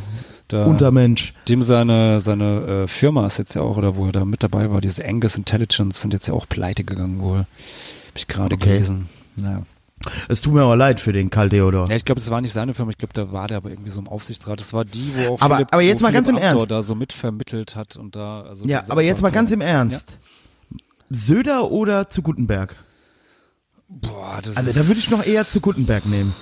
Da, 0.49 0.65
Untermensch. 0.65 1.35
Dem 1.49 1.61
seine, 1.63 2.21
seine 2.23 2.85
äh, 2.85 2.89
Firma 2.89 3.27
ist 3.27 3.39
jetzt 3.39 3.55
ja 3.55 3.61
auch, 3.63 3.77
oder 3.77 3.97
wo 3.97 4.07
er 4.07 4.13
da 4.13 4.25
mit 4.25 4.43
dabei 4.43 4.71
war, 4.71 4.81
diese 4.81 5.05
Angus 5.07 5.37
Intelligence 5.37 6.01
sind 6.01 6.15
jetzt 6.15 6.27
ja 6.29 6.33
auch 6.35 6.49
pleite 6.49 6.85
gegangen 6.85 7.21
wohl. 7.21 7.41
Hab 7.41 8.17
ich 8.17 8.27
gerade 8.27 8.55
Okay. 8.55 8.71
gelesen. 8.71 9.09
Naja. 9.37 9.63
Es 10.29 10.43
tut 10.43 10.55
mir 10.55 10.63
aber 10.63 10.77
leid 10.77 11.01
für 11.01 11.13
den 11.13 11.29
Karl 11.31 11.49
Theodor. 11.49 11.89
Ja, 11.89 11.97
ich 11.97 12.05
glaube, 12.05 12.21
es 12.21 12.31
war 12.31 12.41
nicht 12.41 12.53
seine 12.53 12.73
Firma, 12.75 12.91
ich 12.91 12.99
glaube, 12.99 13.15
da 13.15 13.33
war 13.33 13.49
der 13.49 13.57
aber 13.59 13.71
irgendwie 13.71 13.91
so 13.91 14.01
im 14.01 14.09
Aufsichtsrat. 14.09 14.61
Das 14.61 14.73
war 14.73 14.85
die, 14.85 15.13
wo 15.17 15.35
auch 15.35 15.41
Aber- 15.41 15.57
Philipp, 15.57 15.69
aber 15.73 15.83
jetzt 15.83 16.03
mal 16.03 16.13
ganz 16.13 16.29
im 16.29 16.37
Ernst. 16.37 16.71
da 16.71 16.83
so 16.83 16.95
mitvermittelt 16.95 17.75
hat 17.77 17.97
und 17.97 18.15
da, 18.17 18.43
also 18.43 18.65
Ja, 18.65 18.85
aber 18.89 19.03
jetzt 19.03 19.23
mal 19.23 19.33
ganz 19.33 19.51
im 19.51 19.61
Ernst. 19.61 20.19
Söder 21.11 21.71
oder 21.71 22.09
zu 22.09 22.23
Gutenberg? 22.23 22.77
Boah, 23.89 24.41
das 24.43 24.57
Also 24.57 24.71
ist, 24.71 24.79
da 24.79 24.87
würde 24.87 25.01
ich 25.01 25.11
noch 25.11 25.25
eher 25.25 25.45
zu 25.47 25.61
Gutenberg 25.61 26.05
nehmen. 26.07 26.35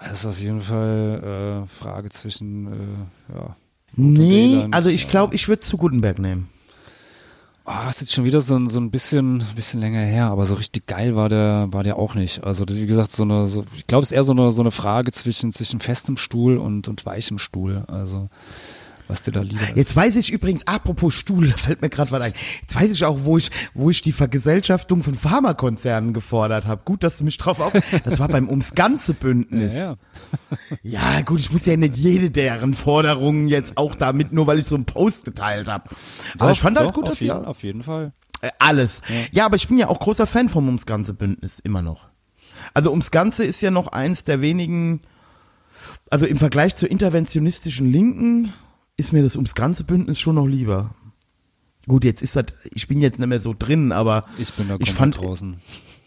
Das 0.00 0.20
ist 0.20 0.26
auf 0.26 0.40
jeden 0.40 0.60
Fall 0.60 1.64
äh, 1.64 1.68
Frage 1.68 2.08
zwischen, 2.10 2.66
äh, 2.66 3.34
ja. 3.34 3.56
Nee, 3.94 4.54
Leyland, 4.56 4.74
also 4.74 4.88
ich 4.88 5.04
ja. 5.04 5.08
glaube, 5.08 5.34
ich 5.34 5.48
würde 5.48 5.60
zu 5.60 5.76
Gutenberg 5.78 6.18
nehmen. 6.18 6.48
Ah, 7.68 7.88
ist 7.88 8.00
jetzt 8.00 8.14
schon 8.14 8.24
wieder 8.24 8.40
so 8.40 8.54
ein, 8.54 8.68
so 8.68 8.78
ein 8.78 8.92
bisschen, 8.92 9.44
bisschen 9.56 9.80
länger 9.80 9.98
her, 9.98 10.26
aber 10.26 10.46
so 10.46 10.54
richtig 10.54 10.86
geil 10.86 11.16
war 11.16 11.28
der, 11.28 11.66
war 11.72 11.82
der 11.82 11.96
auch 11.96 12.14
nicht. 12.14 12.44
Also, 12.44 12.64
das, 12.64 12.76
wie 12.76 12.86
gesagt, 12.86 13.10
so 13.10 13.24
eine, 13.24 13.48
so, 13.48 13.64
ich 13.74 13.88
glaube, 13.88 14.04
es 14.04 14.12
ist 14.12 14.16
eher 14.16 14.22
so 14.22 14.30
eine, 14.30 14.52
so 14.52 14.60
eine 14.60 14.70
Frage 14.70 15.10
zwischen, 15.10 15.50
zwischen 15.50 15.80
festem 15.80 16.16
Stuhl 16.16 16.58
und, 16.58 16.86
und 16.86 17.04
weichem 17.06 17.38
Stuhl. 17.38 17.82
Also, 17.88 18.28
was 19.08 19.22
dir 19.22 19.32
da 19.32 19.42
lieber 19.42 19.60
ist. 19.62 19.76
Jetzt 19.76 19.94
weiß 19.96 20.16
ich 20.16 20.32
übrigens, 20.32 20.66
apropos 20.66 21.14
Stuhl, 21.14 21.48
da 21.50 21.56
fällt 21.56 21.82
mir 21.82 21.88
gerade 21.88 22.10
was 22.10 22.22
ein. 22.22 22.32
Jetzt 22.60 22.74
weiß 22.74 22.90
ich 22.92 23.04
auch, 23.04 23.18
wo 23.24 23.38
ich, 23.38 23.50
wo 23.74 23.90
ich 23.90 24.02
die 24.02 24.12
Vergesellschaftung 24.12 25.02
von 25.02 25.14
Pharmakonzernen 25.14 26.12
gefordert 26.12 26.66
habe. 26.66 26.82
Gut, 26.84 27.02
dass 27.02 27.18
du 27.18 27.24
mich 27.24 27.38
drauf 27.38 27.60
auf. 27.60 27.72
Das 28.04 28.18
war 28.18 28.28
beim 28.28 28.48
ums 28.48 28.74
ganze 28.74 29.14
Bündnis. 29.14 29.74
ja, 29.76 29.96
ja. 30.82 31.16
Ja, 31.16 31.20
gut, 31.22 31.40
ich 31.40 31.50
muss 31.52 31.66
ja 31.66 31.76
nicht 31.76 31.96
jede 31.96 32.30
deren 32.30 32.74
Forderungen 32.74 33.48
jetzt 33.48 33.76
auch 33.76 33.94
damit, 33.94 34.32
nur 34.32 34.46
weil 34.46 34.58
ich 34.58 34.66
so 34.66 34.74
einen 34.74 34.84
Post 34.84 35.24
geteilt 35.24 35.68
habe. 35.68 35.90
Aber 36.38 36.52
ich 36.52 36.60
fand 36.60 36.78
halt 36.78 36.88
Doch, 36.88 36.94
gut, 36.94 37.04
auf 37.04 37.10
dass 37.10 37.20
jeden, 37.20 37.44
auf 37.44 37.62
jeden 37.62 37.82
Fall. 37.82 38.12
äh, 38.42 38.50
alles. 38.58 39.02
Ja. 39.32 39.46
aber 39.46 39.56
ich 39.56 39.68
bin 39.68 39.78
ja 39.78 39.88
auch 39.88 39.98
großer 39.98 40.26
Fan 40.26 40.48
vom 40.48 40.66
ums 40.66 40.86
ganze 40.86 41.14
Bündnis 41.14 41.58
immer 41.60 41.82
noch. 41.82 42.08
Also 42.74 42.90
ums 42.90 43.10
ganze 43.10 43.44
ist 43.44 43.60
ja 43.60 43.70
noch 43.70 43.88
eins 43.88 44.24
der 44.24 44.40
wenigen, 44.40 45.02
also 46.10 46.26
im 46.26 46.36
Vergleich 46.36 46.74
zur 46.76 46.90
interventionistischen 46.90 47.90
Linken 47.90 48.52
ist 48.96 49.12
mir 49.12 49.22
das 49.22 49.36
ums 49.36 49.54
ganze 49.54 49.84
Bündnis 49.84 50.18
schon 50.18 50.36
noch 50.36 50.46
lieber. 50.46 50.94
Gut, 51.86 52.04
jetzt 52.04 52.22
ist 52.22 52.34
das, 52.36 52.46
ich 52.74 52.88
bin 52.88 53.00
jetzt 53.00 53.18
nicht 53.18 53.28
mehr 53.28 53.40
so 53.40 53.54
drin, 53.56 53.92
aber 53.92 54.24
Ich 54.38 54.52
bin 54.54 54.68
da 54.68 54.76
ich 54.80 54.90
fand, 54.92 55.18
draußen. 55.18 55.56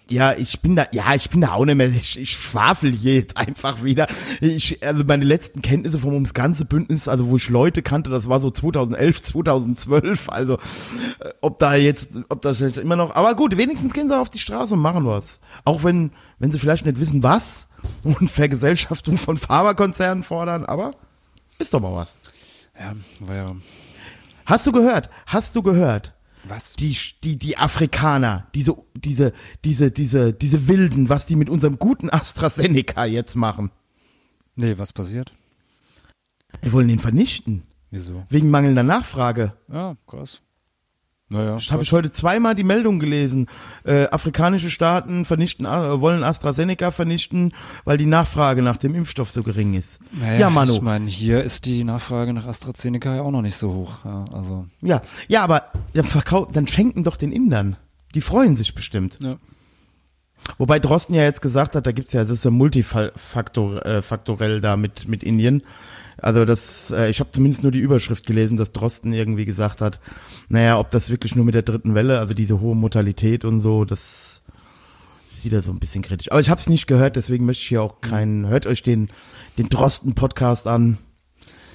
ja, 0.09 0.33
ich 0.33 0.59
bin 0.59 0.75
da, 0.75 0.85
ja, 0.91 1.13
ich 1.15 1.29
bin 1.29 1.39
da 1.39 1.53
auch 1.53 1.63
nicht 1.63 1.75
mehr, 1.75 1.87
ich, 1.87 2.19
ich 2.19 2.31
schwafel 2.31 2.91
hier 2.91 3.13
jetzt 3.15 3.37
einfach 3.37 3.81
wieder. 3.83 4.07
Ich, 4.41 4.85
also 4.85 5.05
meine 5.05 5.23
letzten 5.23 5.61
Kenntnisse 5.61 5.99
vom 5.99 6.13
ums 6.15 6.33
ganze 6.33 6.65
Bündnis, 6.65 7.07
also 7.07 7.29
wo 7.29 7.37
ich 7.37 7.47
Leute 7.47 7.81
kannte, 7.81 8.09
das 8.09 8.27
war 8.27 8.41
so 8.41 8.51
2011, 8.51 9.21
2012, 9.21 10.29
also 10.29 10.55
äh, 10.55 11.29
ob 11.39 11.59
da 11.59 11.75
jetzt, 11.75 12.11
ob 12.27 12.41
das 12.41 12.59
jetzt 12.59 12.77
immer 12.77 12.97
noch, 12.97 13.15
aber 13.15 13.35
gut, 13.35 13.55
wenigstens 13.55 13.93
gehen 13.93 14.09
sie 14.09 14.19
auf 14.19 14.29
die 14.31 14.39
Straße 14.39 14.73
und 14.73 14.81
machen 14.81 15.05
was. 15.05 15.39
Auch 15.63 15.83
wenn, 15.85 16.11
wenn 16.39 16.51
sie 16.51 16.59
vielleicht 16.59 16.85
nicht 16.85 16.99
wissen, 16.99 17.23
was 17.23 17.69
und 18.03 18.29
Vergesellschaftung 18.29 19.15
von 19.15 19.37
Pharmakonzernen 19.37 20.23
fordern, 20.23 20.65
aber 20.65 20.91
ist 21.59 21.73
doch 21.73 21.79
mal 21.79 21.95
was. 21.95 22.07
Ja, 22.79 22.95
war 23.19 23.35
ja, 23.35 23.55
Hast 24.45 24.65
du 24.65 24.71
gehört? 24.71 25.09
Hast 25.27 25.55
du 25.55 25.61
gehört? 25.61 26.13
was? 26.47 26.75
die, 26.75 26.95
die, 27.23 27.37
die 27.37 27.57
Afrikaner, 27.57 28.47
diese, 28.55 28.75
diese, 28.95 29.33
diese, 29.65 29.91
diese, 29.91 30.33
diese 30.33 30.67
Wilden, 30.67 31.09
was 31.09 31.25
die 31.25 31.35
mit 31.35 31.49
unserem 31.49 31.79
guten 31.79 32.09
AstraZeneca 32.09 33.05
jetzt 33.05 33.35
machen. 33.35 33.71
Nee, 34.55 34.77
was 34.77 34.93
passiert? 34.93 35.33
Wir 36.61 36.71
wollen 36.71 36.87
den 36.87 36.99
vernichten. 36.99 37.63
Wieso? 37.91 38.25
Wegen 38.29 38.49
mangelnder 38.49 38.83
Nachfrage. 38.83 39.53
Ja, 39.71 39.95
krass. 40.07 40.41
Naja, 41.31 41.53
Das 41.53 41.71
habe 41.71 41.83
ich 41.83 41.91
heute 41.91 42.11
zweimal 42.11 42.55
die 42.55 42.63
Meldung 42.63 42.99
gelesen. 42.99 43.47
Äh, 43.83 44.07
afrikanische 44.07 44.71
Staaten 44.71 45.25
vernichten, 45.25 45.67
äh, 45.67 46.01
wollen 46.01 46.23
AstraZeneca 46.23 46.89
vernichten, 46.89 47.53
weil 47.85 47.99
die 47.99 48.07
Nachfrage 48.07 48.63
nach 48.63 48.77
dem 48.77 48.95
Impfstoff 48.95 49.29
so 49.29 49.43
gering 49.43 49.75
ist. 49.75 49.99
Naja, 50.11 50.39
ja, 50.39 50.49
Manu. 50.49 50.73
Ich 50.73 50.81
meine, 50.81 51.05
hier 51.05 51.43
ist 51.43 51.65
die 51.65 51.83
Nachfrage 51.83 52.33
nach 52.33 52.47
AstraZeneca 52.47 53.15
ja 53.15 53.21
auch 53.21 53.31
noch 53.31 53.43
nicht 53.43 53.57
so 53.57 53.71
hoch. 53.73 54.03
Ja, 54.03 54.25
also, 54.33 54.65
Ja, 54.81 55.01
ja, 55.27 55.43
aber 55.43 55.65
ja, 55.93 56.01
verkau 56.01 56.47
dann 56.51 56.67
schenken 56.67 57.03
doch 57.03 57.15
den 57.15 57.31
Indern. 57.31 57.77
Die 58.15 58.21
freuen 58.21 58.55
sich 58.55 58.73
bestimmt. 58.73 59.19
ja. 59.21 59.37
Wobei 60.57 60.79
Drosten 60.79 61.13
ja 61.13 61.23
jetzt 61.23 61.41
gesagt 61.41 61.75
hat, 61.75 61.85
da 61.85 61.91
gibt's 61.91 62.13
ja, 62.13 62.23
das 62.23 62.31
ist 62.31 62.45
ja 62.45 62.51
multifaktorell 62.51 64.57
äh, 64.57 64.61
da 64.61 64.77
mit, 64.77 65.07
mit 65.07 65.23
Indien. 65.23 65.63
Also 66.21 66.45
das, 66.45 66.91
äh, 66.91 67.09
ich 67.09 67.19
habe 67.19 67.31
zumindest 67.31 67.63
nur 67.63 67.71
die 67.71 67.79
Überschrift 67.79 68.25
gelesen, 68.25 68.57
dass 68.57 68.71
Drosten 68.71 69.13
irgendwie 69.13 69.45
gesagt 69.45 69.81
hat, 69.81 69.99
naja, 70.47 70.79
ob 70.79 70.91
das 70.91 71.09
wirklich 71.09 71.35
nur 71.35 71.45
mit 71.45 71.55
der 71.55 71.61
dritten 71.61 71.95
Welle, 71.95 72.19
also 72.19 72.33
diese 72.33 72.59
hohe 72.59 72.75
Mortalität 72.75 73.45
und 73.45 73.61
so, 73.61 73.85
das 73.85 74.41
sieht 75.41 75.53
er 75.53 75.61
so 75.61 75.71
ein 75.71 75.79
bisschen 75.79 76.01
kritisch. 76.01 76.31
Aber 76.31 76.41
ich 76.41 76.49
habe 76.49 76.59
es 76.59 76.69
nicht 76.69 76.87
gehört, 76.87 77.15
deswegen 77.15 77.45
möchte 77.45 77.61
ich 77.61 77.69
hier 77.69 77.81
auch 77.81 78.01
keinen, 78.01 78.47
hört 78.47 78.65
euch 78.65 78.83
den, 78.83 79.09
den 79.57 79.69
Drosten-Podcast 79.69 80.67
an. 80.67 80.97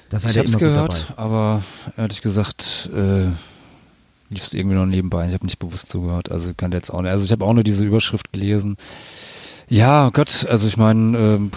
Da 0.09 0.19
seid 0.19 0.31
Ich 0.31 0.37
immer 0.37 0.51
gut 0.51 0.59
gehört, 0.59 1.13
aber 1.15 1.63
ehrlich 1.97 2.21
gesagt, 2.21 2.89
äh, 2.93 3.25
lief 4.29 4.43
es 4.43 4.53
irgendwie 4.53 4.75
noch 4.75 4.85
nebenbei. 4.85 5.27
Ich 5.27 5.33
habe 5.33 5.45
nicht 5.45 5.59
bewusst 5.59 5.89
zugehört. 5.89 6.31
Also 6.31 6.53
kann 6.55 6.71
der 6.71 6.79
jetzt 6.79 6.91
auch 6.91 7.01
nicht. 7.01 7.11
Also 7.11 7.25
ich 7.25 7.31
habe 7.31 7.43
auch 7.45 7.53
nur 7.53 7.63
diese 7.63 7.85
Überschrift 7.85 8.31
gelesen. 8.31 8.77
Ja, 9.67 10.09
Gott, 10.09 10.45
also 10.47 10.67
ich 10.67 10.77
meine, 10.77 11.17
ähm, 11.17 11.51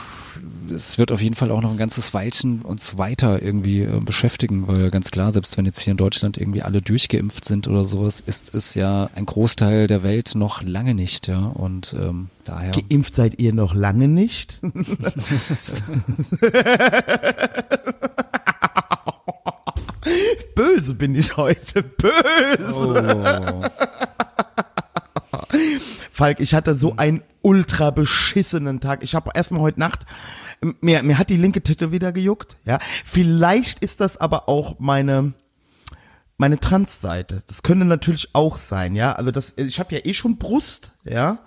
es 0.75 0.99
wird 0.99 1.13
auf 1.13 1.21
jeden 1.21 1.35
Fall 1.35 1.51
auch 1.51 1.61
noch 1.61 1.71
ein 1.71 1.77
ganzes 1.77 2.13
Weilchen 2.15 2.63
uns 2.63 2.99
weiter 2.99 3.43
irgendwie 3.43 3.83
äh, 3.83 4.01
beschäftigen, 4.01 4.67
weil 4.69 4.91
ganz 4.91 5.11
klar, 5.11 5.33
selbst 5.33 5.57
wenn 5.59 5.65
jetzt 5.65 5.81
hier 5.81 5.91
in 5.93 5.97
Deutschland 5.97 6.39
irgendwie 6.39 6.63
alle 6.63 6.81
durchgeimpft 6.81 7.45
sind 7.45 7.69
oder 7.69 7.85
sowas, 7.85 8.21
ist 8.21 8.55
es 8.55 8.75
ja 8.75 9.11
ein 9.15 9.27
Großteil 9.27 9.87
der 9.87 10.03
Welt 10.03 10.35
noch 10.35 10.63
lange 10.63 10.95
nicht, 10.95 11.29
ja. 11.29 11.39
Und 11.39 11.95
ähm, 11.99 12.29
daher. 12.45 12.73
Geimpft 12.73 13.15
seid 13.15 13.39
ihr 13.41 13.53
noch 13.53 13.75
lange 13.75 14.09
nicht? 14.09 14.61
Böse 20.55 20.95
bin 20.95 21.15
ich 21.15 21.37
heute. 21.37 21.83
Böse. 21.83 23.63
Oh. 23.63 23.65
Falk, 26.13 26.41
ich 26.41 26.53
hatte 26.55 26.75
so 26.75 26.95
einen 26.97 27.23
ultra 27.43 27.91
beschissenen 27.91 28.81
Tag. 28.81 29.05
Ich 29.05 29.15
habe 29.15 29.31
erstmal 29.35 29.61
heute 29.61 29.79
Nacht 29.79 30.05
mir, 30.81 31.03
mir 31.03 31.19
hat 31.19 31.31
die 31.31 31.37
linke 31.37 31.63
Titte 31.63 31.93
wieder 31.93 32.13
gejuckt, 32.13 32.57
ja. 32.65 32.79
Vielleicht 33.05 33.81
ist 33.81 34.01
das 34.01 34.17
aber 34.17 34.49
auch 34.49 34.79
meine 34.79 35.35
meine 36.41 36.61
Transseite. 36.61 37.43
Das 37.49 37.63
könnte 37.63 37.85
natürlich 37.85 38.35
auch 38.35 38.57
sein, 38.57 38.95
ja. 38.95 39.13
Also 39.13 39.31
das 39.31 39.55
ich 39.57 39.79
habe 39.81 39.95
ja 39.95 40.01
eh 40.05 40.15
schon 40.15 40.39
Brust, 40.39 40.93
ja. 41.05 41.39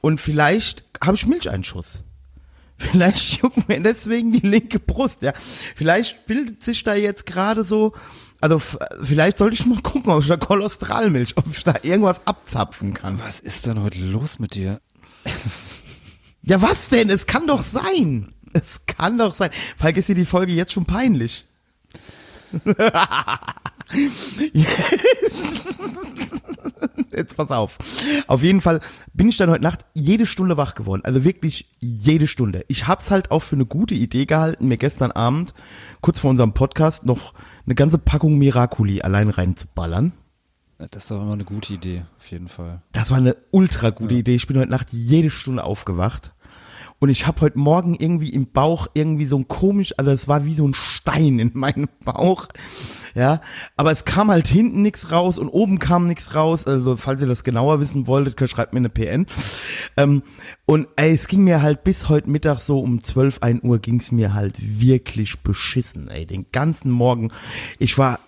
Und 0.00 0.20
vielleicht 0.20 0.84
habe 1.02 1.16
ich 1.16 1.26
Milcheinschuss. 1.26 2.02
Vielleicht 2.76 3.40
juckt 3.40 3.68
mir 3.68 3.80
deswegen 3.80 4.32
die 4.32 4.46
linke 4.46 4.80
Brust, 4.80 5.22
ja. 5.22 5.32
Vielleicht 5.76 6.26
bildet 6.26 6.64
sich 6.64 6.82
da 6.82 6.94
jetzt 6.94 7.24
gerade 7.24 7.62
so, 7.62 7.94
also 8.40 8.60
vielleicht 9.02 9.38
sollte 9.38 9.54
ich 9.54 9.64
mal 9.64 9.80
gucken, 9.80 10.10
ob 10.12 10.22
ich 10.22 10.28
da 10.28 10.36
Cholesterolmilch, 10.36 11.36
ob 11.36 11.46
ich 11.48 11.62
da 11.62 11.76
irgendwas 11.82 12.26
abzapfen 12.26 12.92
kann. 12.92 13.20
Was 13.20 13.38
ist 13.38 13.66
denn 13.66 13.80
heute 13.80 14.00
los 14.00 14.40
mit 14.40 14.56
dir? 14.56 14.80
Ja, 16.42 16.60
was 16.60 16.90
denn? 16.90 17.08
Es 17.08 17.26
kann 17.26 17.46
doch 17.46 17.62
sein. 17.62 18.33
Es 18.56 18.86
kann 18.86 19.18
doch 19.18 19.34
sein. 19.34 19.50
Falk 19.76 19.96
ist 19.96 20.08
dir 20.08 20.14
die 20.14 20.24
Folge 20.24 20.52
jetzt 20.52 20.72
schon 20.72 20.86
peinlich. 20.86 21.44
Jetzt 27.16 27.36
pass 27.36 27.50
auf. 27.50 27.78
Auf 28.26 28.42
jeden 28.42 28.60
Fall 28.60 28.80
bin 29.12 29.28
ich 29.28 29.36
dann 29.36 29.50
heute 29.50 29.62
Nacht 29.62 29.84
jede 29.94 30.26
Stunde 30.26 30.56
wach 30.56 30.74
geworden. 30.74 31.02
Also 31.04 31.24
wirklich 31.24 31.70
jede 31.80 32.26
Stunde. 32.26 32.64
Ich 32.68 32.86
hab's 32.86 33.10
halt 33.10 33.30
auch 33.30 33.40
für 33.40 33.56
eine 33.56 33.66
gute 33.66 33.94
Idee 33.94 34.26
gehalten, 34.26 34.68
mir 34.68 34.78
gestern 34.78 35.12
Abend, 35.12 35.54
kurz 36.00 36.20
vor 36.20 36.30
unserem 36.30 36.54
Podcast, 36.54 37.06
noch 37.06 37.34
eine 37.66 37.74
ganze 37.74 37.98
Packung 37.98 38.38
Miraculi 38.38 39.02
allein 39.02 39.30
reinzuballern. 39.30 40.12
Das 40.90 41.08
doch 41.08 41.22
immer 41.22 41.32
eine 41.32 41.44
gute 41.44 41.74
Idee, 41.74 42.04
auf 42.18 42.30
jeden 42.30 42.48
Fall. 42.48 42.82
Das 42.92 43.10
war 43.10 43.18
eine 43.18 43.36
ultra 43.52 43.90
gute 43.90 44.14
Idee. 44.14 44.34
Ich 44.34 44.46
bin 44.46 44.58
heute 44.58 44.70
Nacht 44.70 44.88
jede 44.90 45.30
Stunde 45.30 45.64
aufgewacht. 45.64 46.32
Und 46.98 47.08
ich 47.10 47.26
habe 47.26 47.40
heute 47.42 47.58
Morgen 47.58 47.94
irgendwie 47.94 48.30
im 48.30 48.50
Bauch 48.50 48.86
irgendwie 48.94 49.26
so 49.26 49.36
ein 49.36 49.48
komisch, 49.48 49.94
also 49.98 50.10
es 50.10 50.28
war 50.28 50.46
wie 50.46 50.54
so 50.54 50.66
ein 50.66 50.74
Stein 50.74 51.38
in 51.38 51.50
meinem 51.54 51.88
Bauch. 52.04 52.48
Ja, 53.14 53.40
aber 53.76 53.92
es 53.92 54.04
kam 54.04 54.30
halt 54.30 54.48
hinten 54.48 54.82
nichts 54.82 55.12
raus 55.12 55.38
und 55.38 55.48
oben 55.48 55.78
kam 55.78 56.06
nichts 56.06 56.34
raus. 56.34 56.66
Also, 56.66 56.96
falls 56.96 57.20
ihr 57.22 57.28
das 57.28 57.44
genauer 57.44 57.80
wissen 57.80 58.06
wolltet, 58.06 58.48
schreibt 58.48 58.72
mir 58.72 58.78
eine 58.78 58.88
PN. 58.88 59.26
Ähm, 59.96 60.22
und 60.66 60.88
ey, 60.96 61.12
es 61.12 61.28
ging 61.28 61.44
mir 61.44 61.62
halt 61.62 61.84
bis 61.84 62.08
heute 62.08 62.28
Mittag 62.28 62.60
so 62.60 62.80
um 62.80 63.00
12, 63.00 63.38
1 63.40 63.64
Uhr 63.64 63.78
ging's 63.78 64.10
mir 64.10 64.34
halt 64.34 64.56
wirklich 64.58 65.40
beschissen, 65.40 66.08
ey. 66.08 66.26
Den 66.26 66.46
ganzen 66.50 66.90
Morgen. 66.90 67.30
Ich 67.78 67.98
war 67.98 68.18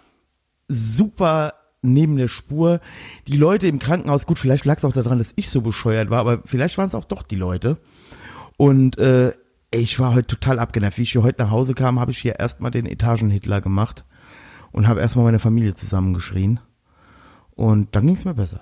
super 0.68 1.54
neben 1.82 2.16
der 2.16 2.28
Spur. 2.28 2.80
Die 3.26 3.36
Leute 3.36 3.66
im 3.68 3.78
Krankenhaus, 3.78 4.26
gut, 4.26 4.38
vielleicht 4.38 4.64
lag 4.64 4.76
es 4.76 4.84
auch 4.84 4.92
daran, 4.92 5.18
dass 5.18 5.32
ich 5.36 5.48
so 5.50 5.60
bescheuert 5.60 6.10
war, 6.10 6.20
aber 6.20 6.42
vielleicht 6.44 6.78
waren 6.78 6.88
es 6.88 6.94
auch 6.94 7.04
doch 7.04 7.22
die 7.22 7.36
Leute. 7.36 7.78
Und 8.56 8.98
äh, 8.98 9.32
Ich 9.72 9.98
war 9.98 10.14
heute 10.14 10.26
total 10.28 10.58
abgenervt. 10.58 10.98
Wie 10.98 11.02
ich 11.02 11.12
hier 11.12 11.22
heute 11.22 11.42
nach 11.42 11.50
Hause 11.50 11.74
kam, 11.74 11.98
habe 12.00 12.12
ich 12.12 12.18
hier 12.18 12.38
erstmal 12.38 12.70
den 12.70 12.86
Etagen-Hitler 12.86 13.60
gemacht 13.60 14.04
und 14.72 14.88
habe 14.88 15.00
erstmal 15.00 15.24
meine 15.26 15.38
Familie 15.40 15.74
zusammengeschrien. 15.74 16.60
Und 17.54 17.94
dann 17.96 18.06
ging 18.06 18.14
es 18.16 18.24
mir 18.24 18.34
besser. 18.34 18.60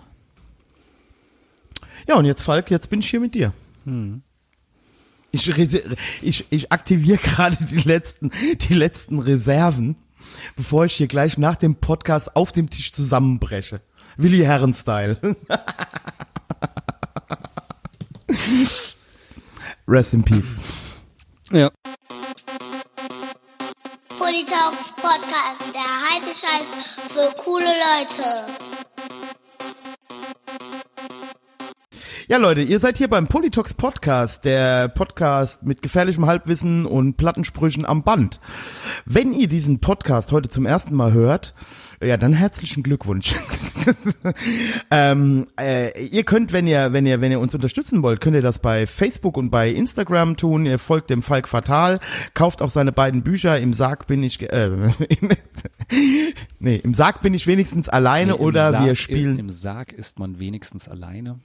Ja, 2.08 2.16
und 2.16 2.24
jetzt, 2.24 2.42
Falk, 2.42 2.70
jetzt 2.70 2.90
bin 2.90 3.00
ich 3.00 3.10
hier 3.10 3.20
mit 3.20 3.34
dir. 3.34 3.52
Ich, 5.30 5.48
rese- 5.52 5.82
ich, 6.22 6.46
ich 6.50 6.72
aktiviere 6.72 7.18
gerade 7.22 7.56
die 7.64 7.76
letzten, 7.78 8.30
die 8.68 8.74
letzten 8.74 9.18
Reserven, 9.18 9.96
bevor 10.56 10.84
ich 10.86 10.94
hier 10.94 11.06
gleich 11.08 11.38
nach 11.38 11.56
dem 11.56 11.76
Podcast 11.76 12.34
auf 12.36 12.50
dem 12.52 12.70
Tisch 12.70 12.92
zusammenbreche. 12.92 13.80
Willi 14.16 14.40
Herren-Style. 14.44 15.18
Rest 19.86 20.14
in 20.14 20.22
peace. 20.22 20.56
Ja. 21.52 21.70
Politox 24.18 24.92
Podcast, 24.96 25.60
der 25.74 25.82
heiße 25.82 26.46
Scheiß 26.46 27.12
für 27.12 27.34
coole 27.42 27.66
Leute. 27.66 28.46
Ja, 32.26 32.38
Leute, 32.38 32.62
ihr 32.62 32.78
seid 32.78 32.96
hier 32.96 33.08
beim 33.08 33.26
Politox 33.26 33.74
Podcast, 33.74 34.46
der 34.46 34.88
Podcast 34.88 35.64
mit 35.64 35.82
gefährlichem 35.82 36.24
Halbwissen 36.24 36.86
und 36.86 37.18
Plattensprüchen 37.18 37.84
am 37.84 38.02
Band. 38.02 38.40
Wenn 39.04 39.34
ihr 39.34 39.46
diesen 39.46 39.80
Podcast 39.80 40.32
heute 40.32 40.48
zum 40.48 40.64
ersten 40.64 40.94
Mal 40.94 41.12
hört, 41.12 41.54
ja, 42.02 42.16
dann 42.16 42.32
herzlichen 42.32 42.82
Glückwunsch. 42.82 43.34
ähm, 44.90 45.48
äh, 45.60 46.02
ihr 46.06 46.24
könnt, 46.24 46.54
wenn 46.54 46.66
ihr, 46.66 46.94
wenn 46.94 47.04
ihr, 47.04 47.20
wenn 47.20 47.30
ihr 47.30 47.40
uns 47.40 47.54
unterstützen 47.54 48.02
wollt, 48.02 48.22
könnt 48.22 48.36
ihr 48.36 48.42
das 48.42 48.58
bei 48.58 48.86
Facebook 48.86 49.36
und 49.36 49.50
bei 49.50 49.68
Instagram 49.68 50.38
tun. 50.38 50.64
Ihr 50.64 50.78
folgt 50.78 51.10
dem 51.10 51.20
Falk 51.20 51.46
Fatal, 51.46 51.98
kauft 52.32 52.62
auch 52.62 52.70
seine 52.70 52.92
beiden 52.92 53.22
Bücher. 53.22 53.58
Im 53.58 53.74
Sarg 53.74 54.06
bin 54.06 54.22
ich, 54.22 54.40
äh, 54.50 54.64
im, 54.64 54.92
nee, 56.58 56.76
im 56.76 56.94
Sarg 56.94 57.20
bin 57.20 57.34
ich 57.34 57.46
wenigstens 57.46 57.90
alleine 57.90 58.32
Nee, 58.32 58.38
im 58.38 58.44
oder 58.44 58.70
Sarg, 58.70 58.86
wir 58.86 58.94
spielen. 58.94 59.38
Im 59.38 59.50
Sarg 59.50 59.92
ist 59.92 60.18
man 60.18 60.38
wenigstens 60.38 60.88
alleine. 60.88 61.38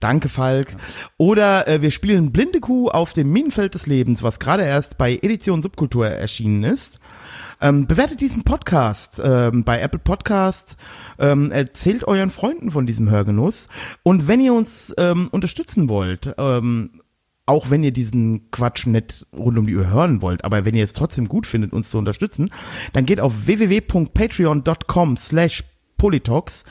Danke, 0.00 0.28
Falk. 0.28 0.76
Oder 1.16 1.66
äh, 1.66 1.82
wir 1.82 1.90
spielen 1.90 2.30
Blinde 2.30 2.60
Kuh 2.60 2.88
auf 2.88 3.12
dem 3.14 3.32
Minenfeld 3.32 3.74
des 3.74 3.86
Lebens, 3.86 4.22
was 4.22 4.38
gerade 4.38 4.62
erst 4.62 4.96
bei 4.96 5.14
Edition 5.14 5.60
Subkultur 5.60 6.06
erschienen 6.06 6.62
ist. 6.62 7.00
Ähm, 7.60 7.88
bewertet 7.88 8.20
diesen 8.20 8.44
Podcast 8.44 9.20
ähm, 9.22 9.64
bei 9.64 9.80
Apple 9.80 9.98
Podcasts, 9.98 10.76
ähm, 11.18 11.50
erzählt 11.50 12.04
euren 12.04 12.30
Freunden 12.30 12.70
von 12.70 12.86
diesem 12.86 13.10
Hörgenuss. 13.10 13.68
Und 14.04 14.28
wenn 14.28 14.40
ihr 14.40 14.54
uns 14.54 14.94
ähm, 14.98 15.26
unterstützen 15.32 15.88
wollt, 15.88 16.32
ähm, 16.38 17.00
auch 17.46 17.70
wenn 17.70 17.82
ihr 17.82 17.92
diesen 17.92 18.52
Quatsch 18.52 18.86
nicht 18.86 19.26
rund 19.36 19.58
um 19.58 19.66
die 19.66 19.74
Uhr 19.74 19.90
hören 19.90 20.22
wollt, 20.22 20.44
aber 20.44 20.64
wenn 20.64 20.76
ihr 20.76 20.84
es 20.84 20.92
trotzdem 20.92 21.26
gut 21.26 21.46
findet, 21.46 21.72
uns 21.72 21.90
zu 21.90 21.98
unterstützen, 21.98 22.50
dann 22.92 23.06
geht 23.06 23.18
auf 23.18 23.46
www.patreon.com 23.46 25.16
slash 25.16 25.64
Politox, 25.98 26.64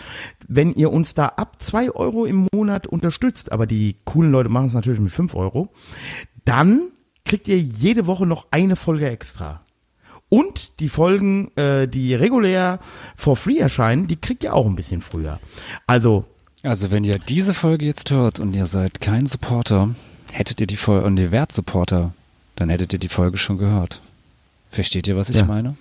wenn 0.47 0.73
ihr 0.73 0.91
uns 0.91 1.13
da 1.13 1.27
ab 1.27 1.61
zwei 1.61 1.91
Euro 1.91 2.25
im 2.25 2.47
Monat 2.53 2.87
unterstützt, 2.87 3.51
aber 3.51 3.67
die 3.67 3.97
coolen 4.05 4.31
Leute 4.31 4.49
machen 4.49 4.67
es 4.67 4.73
natürlich 4.73 4.99
mit 4.99 5.11
fünf 5.11 5.35
Euro, 5.35 5.69
dann 6.45 6.81
kriegt 7.25 7.47
ihr 7.47 7.59
jede 7.59 8.07
Woche 8.07 8.25
noch 8.25 8.47
eine 8.51 8.75
Folge 8.75 9.07
extra. 9.09 9.61
Und 10.29 10.79
die 10.81 10.89
Folgen, 10.89 11.51
äh, 11.55 11.87
die 11.87 12.13
regulär 12.15 12.79
for 13.15 13.35
free 13.37 13.57
erscheinen, 13.59 14.07
die 14.07 14.17
kriegt 14.17 14.43
ihr 14.43 14.53
auch 14.53 14.65
ein 14.65 14.75
bisschen 14.75 15.01
früher. 15.01 15.39
Also, 15.85 16.25
Also 16.63 16.91
wenn 16.91 17.03
ihr 17.05 17.17
diese 17.19 17.53
Folge 17.53 17.85
jetzt 17.85 18.09
hört 18.11 18.39
und 18.39 18.53
ihr 18.53 18.65
seid 18.65 18.99
kein 18.99 19.25
Supporter, 19.25 19.93
hättet 20.33 20.59
ihr 20.59 20.67
die 20.67 20.75
Folge, 20.75 21.05
und 21.05 21.17
ihr 21.17 21.31
wärt 21.31 21.51
Supporter, 21.53 22.13
dann 22.55 22.69
hättet 22.69 22.91
ihr 22.93 22.99
die 22.99 23.07
Folge 23.07 23.37
schon 23.37 23.57
gehört. 23.57 24.01
Versteht 24.69 25.07
ihr, 25.07 25.15
was 25.15 25.29
ich 25.29 25.37
Ja. 25.37 25.45
meine? 25.45 25.75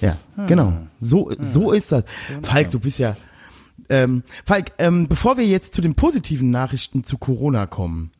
Ja, 0.00 0.16
genau. 0.46 0.74
So, 1.00 1.32
so 1.38 1.72
ist 1.72 1.92
das. 1.92 2.04
Falk, 2.42 2.70
du 2.70 2.80
bist 2.80 2.98
ja. 2.98 3.16
Ähm, 3.88 4.22
Falk, 4.44 4.72
ähm, 4.78 5.08
bevor 5.08 5.36
wir 5.36 5.46
jetzt 5.46 5.74
zu 5.74 5.80
den 5.80 5.94
positiven 5.94 6.50
Nachrichten 6.50 7.04
zu 7.04 7.18
Corona 7.18 7.66
kommen, 7.66 8.10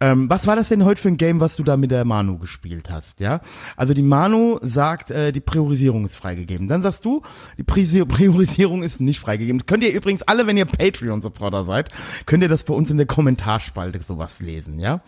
ähm, 0.00 0.30
was 0.30 0.46
war 0.46 0.54
das 0.54 0.68
denn 0.68 0.84
heute 0.84 1.00
für 1.02 1.08
ein 1.08 1.16
Game, 1.16 1.40
was 1.40 1.56
du 1.56 1.64
da 1.64 1.76
mit 1.76 1.90
der 1.90 2.04
Manu 2.04 2.38
gespielt 2.38 2.88
hast? 2.88 3.18
Ja, 3.20 3.40
also 3.76 3.94
die 3.94 4.02
Manu 4.02 4.58
sagt, 4.62 5.10
äh, 5.10 5.32
die 5.32 5.40
Priorisierung 5.40 6.04
ist 6.04 6.14
freigegeben. 6.14 6.68
Dann 6.68 6.82
sagst 6.82 7.04
du, 7.04 7.22
die 7.56 7.64
Pri- 7.64 8.04
Priorisierung 8.06 8.82
ist 8.84 9.00
nicht 9.00 9.18
freigegeben. 9.18 9.66
Könnt 9.66 9.82
ihr 9.82 9.92
übrigens 9.92 10.22
alle, 10.22 10.46
wenn 10.46 10.56
ihr 10.56 10.66
Patreon-Supporter 10.66 11.64
seid, 11.64 11.90
könnt 12.26 12.42
ihr 12.44 12.48
das 12.48 12.62
bei 12.62 12.74
uns 12.74 12.90
in 12.92 12.96
der 12.96 13.06
Kommentarspalte 13.06 13.98
sowas 14.00 14.40
lesen, 14.40 14.78
ja? 14.78 15.00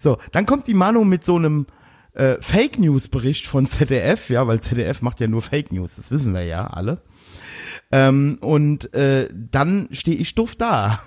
So, 0.00 0.18
dann 0.32 0.46
kommt 0.46 0.66
die 0.66 0.74
Manu 0.74 1.04
mit 1.04 1.24
so 1.24 1.36
einem 1.36 1.66
äh, 2.14 2.36
Fake 2.40 2.78
News 2.78 3.08
Bericht 3.08 3.46
von 3.46 3.66
ZDF, 3.66 4.30
ja, 4.30 4.46
weil 4.46 4.60
ZDF 4.60 5.02
macht 5.02 5.20
ja 5.20 5.26
nur 5.26 5.42
Fake 5.42 5.72
News, 5.72 5.96
das 5.96 6.10
wissen 6.10 6.32
wir 6.34 6.44
ja 6.44 6.66
alle. 6.66 7.02
Ähm, 7.92 8.38
und 8.40 8.92
äh, 8.94 9.28
dann 9.32 9.88
stehe 9.92 10.16
ich 10.16 10.34
doof 10.34 10.56
da. 10.56 11.02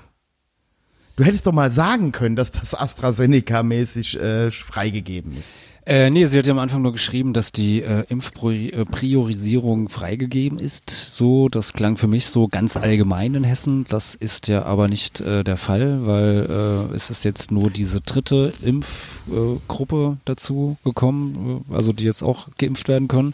Du 1.16 1.24
hättest 1.24 1.48
doch 1.48 1.52
mal 1.52 1.72
sagen 1.72 2.12
können, 2.12 2.36
dass 2.36 2.52
das 2.52 2.76
AstraZeneca-mäßig 2.78 4.20
äh, 4.20 4.52
freigegeben 4.52 5.36
ist. 5.36 5.56
Äh, 5.88 6.10
nee, 6.10 6.26
sie 6.26 6.38
hat 6.38 6.46
ja 6.46 6.52
am 6.52 6.60
Anfang 6.60 6.82
nur 6.82 6.92
geschrieben, 6.92 7.32
dass 7.32 7.54
die 7.54 7.82
äh, 7.82 8.04
Impfpriorisierung 8.10 9.88
freigegeben 9.88 10.60
ist. 10.60 10.90
So, 10.90 11.48
das 11.48 11.72
klang 11.72 11.96
für 11.96 12.10
mich 12.10 12.28
so 12.28 12.50
ganz 12.50 12.76
allgemein 12.76 13.36
in 13.36 13.46
Hessen. 13.46 13.86
Das 13.88 14.14
ist 14.14 14.50
ja 14.50 14.64
aber 14.64 14.90
nicht 14.90 15.22
äh, 15.22 15.46
der 15.46 15.56
Fall, 15.56 16.06
weil 16.06 16.90
äh, 16.92 16.94
es 16.94 17.10
ist 17.10 17.24
jetzt 17.24 17.54
nur 17.54 17.70
diese 17.70 18.02
dritte 18.02 18.52
Impfgruppe 18.62 20.18
äh, 20.18 20.22
dazu 20.26 20.76
gekommen, 20.84 21.64
äh, 21.72 21.74
also 21.74 21.94
die 21.94 22.04
jetzt 22.04 22.22
auch 22.22 22.50
geimpft 22.58 22.90
werden 22.90 23.08
können. 23.08 23.34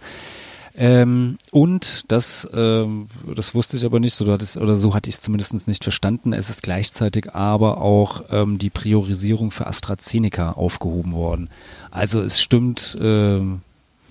Ähm, 0.76 1.38
und 1.52 2.12
das, 2.12 2.48
ähm, 2.54 3.08
das 3.36 3.54
wusste 3.54 3.78
ich 3.78 3.86
aber 3.86 4.00
nicht, 4.00 4.16
so, 4.16 4.26
das, 4.26 4.58
oder 4.58 4.76
so 4.76 4.96
hatte 4.96 5.10
ich 5.10 5.16
es 5.16 5.22
zumindest 5.22 5.68
nicht 5.68 5.84
verstanden. 5.84 6.34
Es 6.34 6.50
ist 6.50 6.64
gleichzeitig 6.64 7.34
aber 7.36 7.80
auch 7.80 8.24
ähm, 8.32 8.58
die 8.58 8.72
Priorisierung 8.72 9.52
für 9.52 9.68
AstraZeneca 9.68 10.54
aufgehoben 10.54 11.14
worden. 11.14 11.50
Also 11.92 12.22
es 12.22 12.42
stimmt, 12.42 12.98
ähm, 13.00 13.62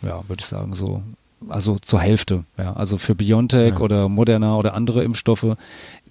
ja, 0.02 0.22
würde 0.28 0.40
ich 0.40 0.46
sagen, 0.46 0.74
so, 0.74 1.02
also 1.48 1.78
zur 1.80 2.00
Hälfte. 2.00 2.44
Ja. 2.56 2.74
Also 2.74 2.96
für 2.98 3.16
BioNTech 3.16 3.80
oder 3.80 4.08
Moderna 4.08 4.56
oder 4.56 4.74
andere 4.74 5.02
Impfstoffe 5.02 5.56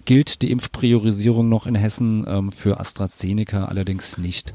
gilt 0.04 0.42
die 0.42 0.50
Impfpriorisierung 0.50 1.48
noch 1.48 1.66
in 1.66 1.76
Hessen, 1.76 2.26
ähm, 2.28 2.52
für 2.52 2.78
AstraZeneca 2.78 3.64
allerdings 3.66 4.18
nicht. 4.18 4.52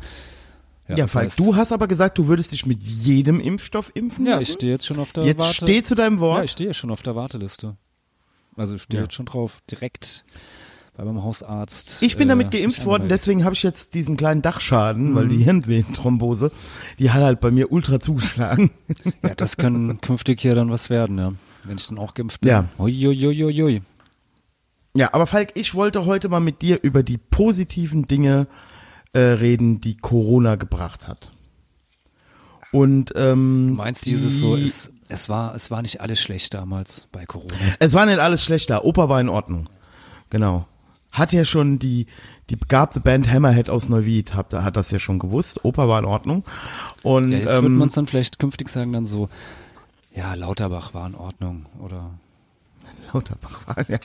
Ja, 0.90 0.96
das 0.96 1.12
Falk, 1.12 1.30
heißt- 1.32 1.38
du 1.38 1.56
hast 1.56 1.72
aber 1.72 1.88
gesagt, 1.88 2.18
du 2.18 2.28
würdest 2.28 2.52
dich 2.54 2.66
mit 2.66 2.82
jedem 2.84 3.40
Impfstoff 3.40 3.92
impfen 3.94 4.26
Ja, 4.26 4.34
lassen. 4.36 4.44
ich 4.44 4.52
stehe 4.54 4.72
jetzt 4.72 4.86
schon 4.86 5.00
auf 5.00 5.12
der 5.12 5.26
Jetzt 5.26 5.40
Warte. 5.42 5.54
steh 5.54 5.82
zu 5.84 5.96
deinem 5.96 6.20
Wort. 6.20 6.38
Ja, 6.40 6.44
ich 6.46 6.52
stehe 6.52 6.74
schon 6.74 6.92
auf 6.92 7.02
der 7.02 7.16
Warteliste. 7.16 7.76
Also 8.56 8.76
ich 8.76 8.82
stehe 8.84 9.00
Ja. 9.02 9.04
jetzt 9.06 9.14
schon 9.14 9.26
drauf, 9.26 9.60
direkt 9.70 10.24
bei 10.96 11.04
meinem 11.06 11.24
Hausarzt. 11.24 12.02
Ich 12.02 12.18
bin 12.18 12.28
äh, 12.28 12.32
damit 12.32 12.50
geimpft 12.52 12.86
worden, 12.86 13.08
deswegen 13.10 13.44
habe 13.44 13.54
ich 13.54 13.62
jetzt 13.64 13.94
diesen 13.94 14.18
kleinen 14.18 14.42
Dachschaden, 14.42 15.14
weil 15.14 15.26
Mhm. 15.26 15.30
die 15.30 15.44
Hirnvenenthrombose, 15.44 16.52
die 16.98 17.12
hat 17.12 17.22
halt 17.22 17.40
bei 17.40 17.52
mir 17.52 17.72
ultra 17.72 18.00
zugeschlagen. 18.00 18.72
Ja, 19.24 19.36
das 19.36 19.58
kann 19.58 20.00
künftig 20.02 20.42
hier 20.42 20.56
dann 20.56 20.72
was 20.72 20.90
werden, 20.90 21.18
ja. 21.20 21.34
Wenn 21.66 21.78
ich 21.78 21.86
dann 21.88 22.00
auch 22.00 22.14
geimpft 22.14 22.42
bin. 22.42 22.50
Ja. 22.50 22.66
Uiuiuiui. 22.80 23.82
Ja, 24.96 25.14
aber 25.14 25.28
Falk, 25.28 25.50
ich 25.56 25.76
wollte 25.76 26.06
heute 26.06 26.30
mal 26.30 26.40
mit 26.40 26.62
dir 26.64 26.80
über 26.82 27.04
die 27.04 27.18
positiven 27.20 28.08
Dinge 28.08 28.48
äh, 29.14 29.20
reden, 29.20 29.82
die 29.82 29.98
Corona 29.98 30.56
gebracht 30.56 31.08
hat. 31.08 31.32
Und 32.72 33.14
ähm, 33.16 33.70
Du 33.70 33.74
meinst 33.76 34.06
dieses 34.06 34.40
so, 34.40 34.56
es, 34.56 34.92
es 35.08 35.30
war, 35.30 35.56
es 35.56 35.72
war 35.72 35.82
nicht 35.82 36.02
alles 36.02 36.20
schlecht 36.22 36.54
damals 36.54 37.08
bei 37.12 37.26
Corona. 37.26 37.54
Es 37.80 37.94
war 37.94 38.06
nicht 38.06 38.20
alles 38.20 38.44
schlecht 38.44 38.70
da. 38.70 38.82
Opa 38.82 39.10
war 39.10 39.22
in 39.22 39.30
Ordnung. 39.30 39.70
Genau. 40.30 40.68
Hat 41.12 41.32
ja 41.32 41.46
schon 41.46 41.80
die, 41.80 42.06
die 42.50 42.58
begabte 42.58 43.00
Band 43.00 43.32
Hammerhead 43.32 43.70
aus 43.70 43.88
Neuwied, 43.90 44.36
hat, 44.36 44.54
hat 44.54 44.76
das 44.76 44.92
ja 44.92 45.00
schon 45.00 45.20
gewusst. 45.20 45.64
Opa 45.64 45.88
war 45.88 46.00
in 46.00 46.06
Ordnung. 46.06 46.44
Und 47.04 47.32
Ja, 47.32 47.38
jetzt 47.40 47.48
wird 47.48 47.66
ähm, 47.66 47.78
man 47.78 47.88
es 47.88 47.94
dann 47.94 48.08
vielleicht 48.08 48.40
künftig 48.40 48.70
sagen 48.70 48.92
dann 48.92 49.06
so, 49.06 49.30
ja, 50.14 50.34
Lauterbach 50.34 50.94
war 50.94 51.08
in 51.08 51.16
Ordnung 51.16 51.66
oder 51.80 52.12
Lauterbach 53.14 53.66
war, 53.68 53.90
ja. 53.90 54.00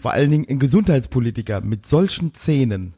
Vor 0.00 0.12
allen 0.12 0.30
Dingen 0.30 0.46
ein 0.48 0.58
Gesundheitspolitiker 0.58 1.60
mit 1.60 1.86
solchen 1.86 2.32
Zähnen. 2.32 2.94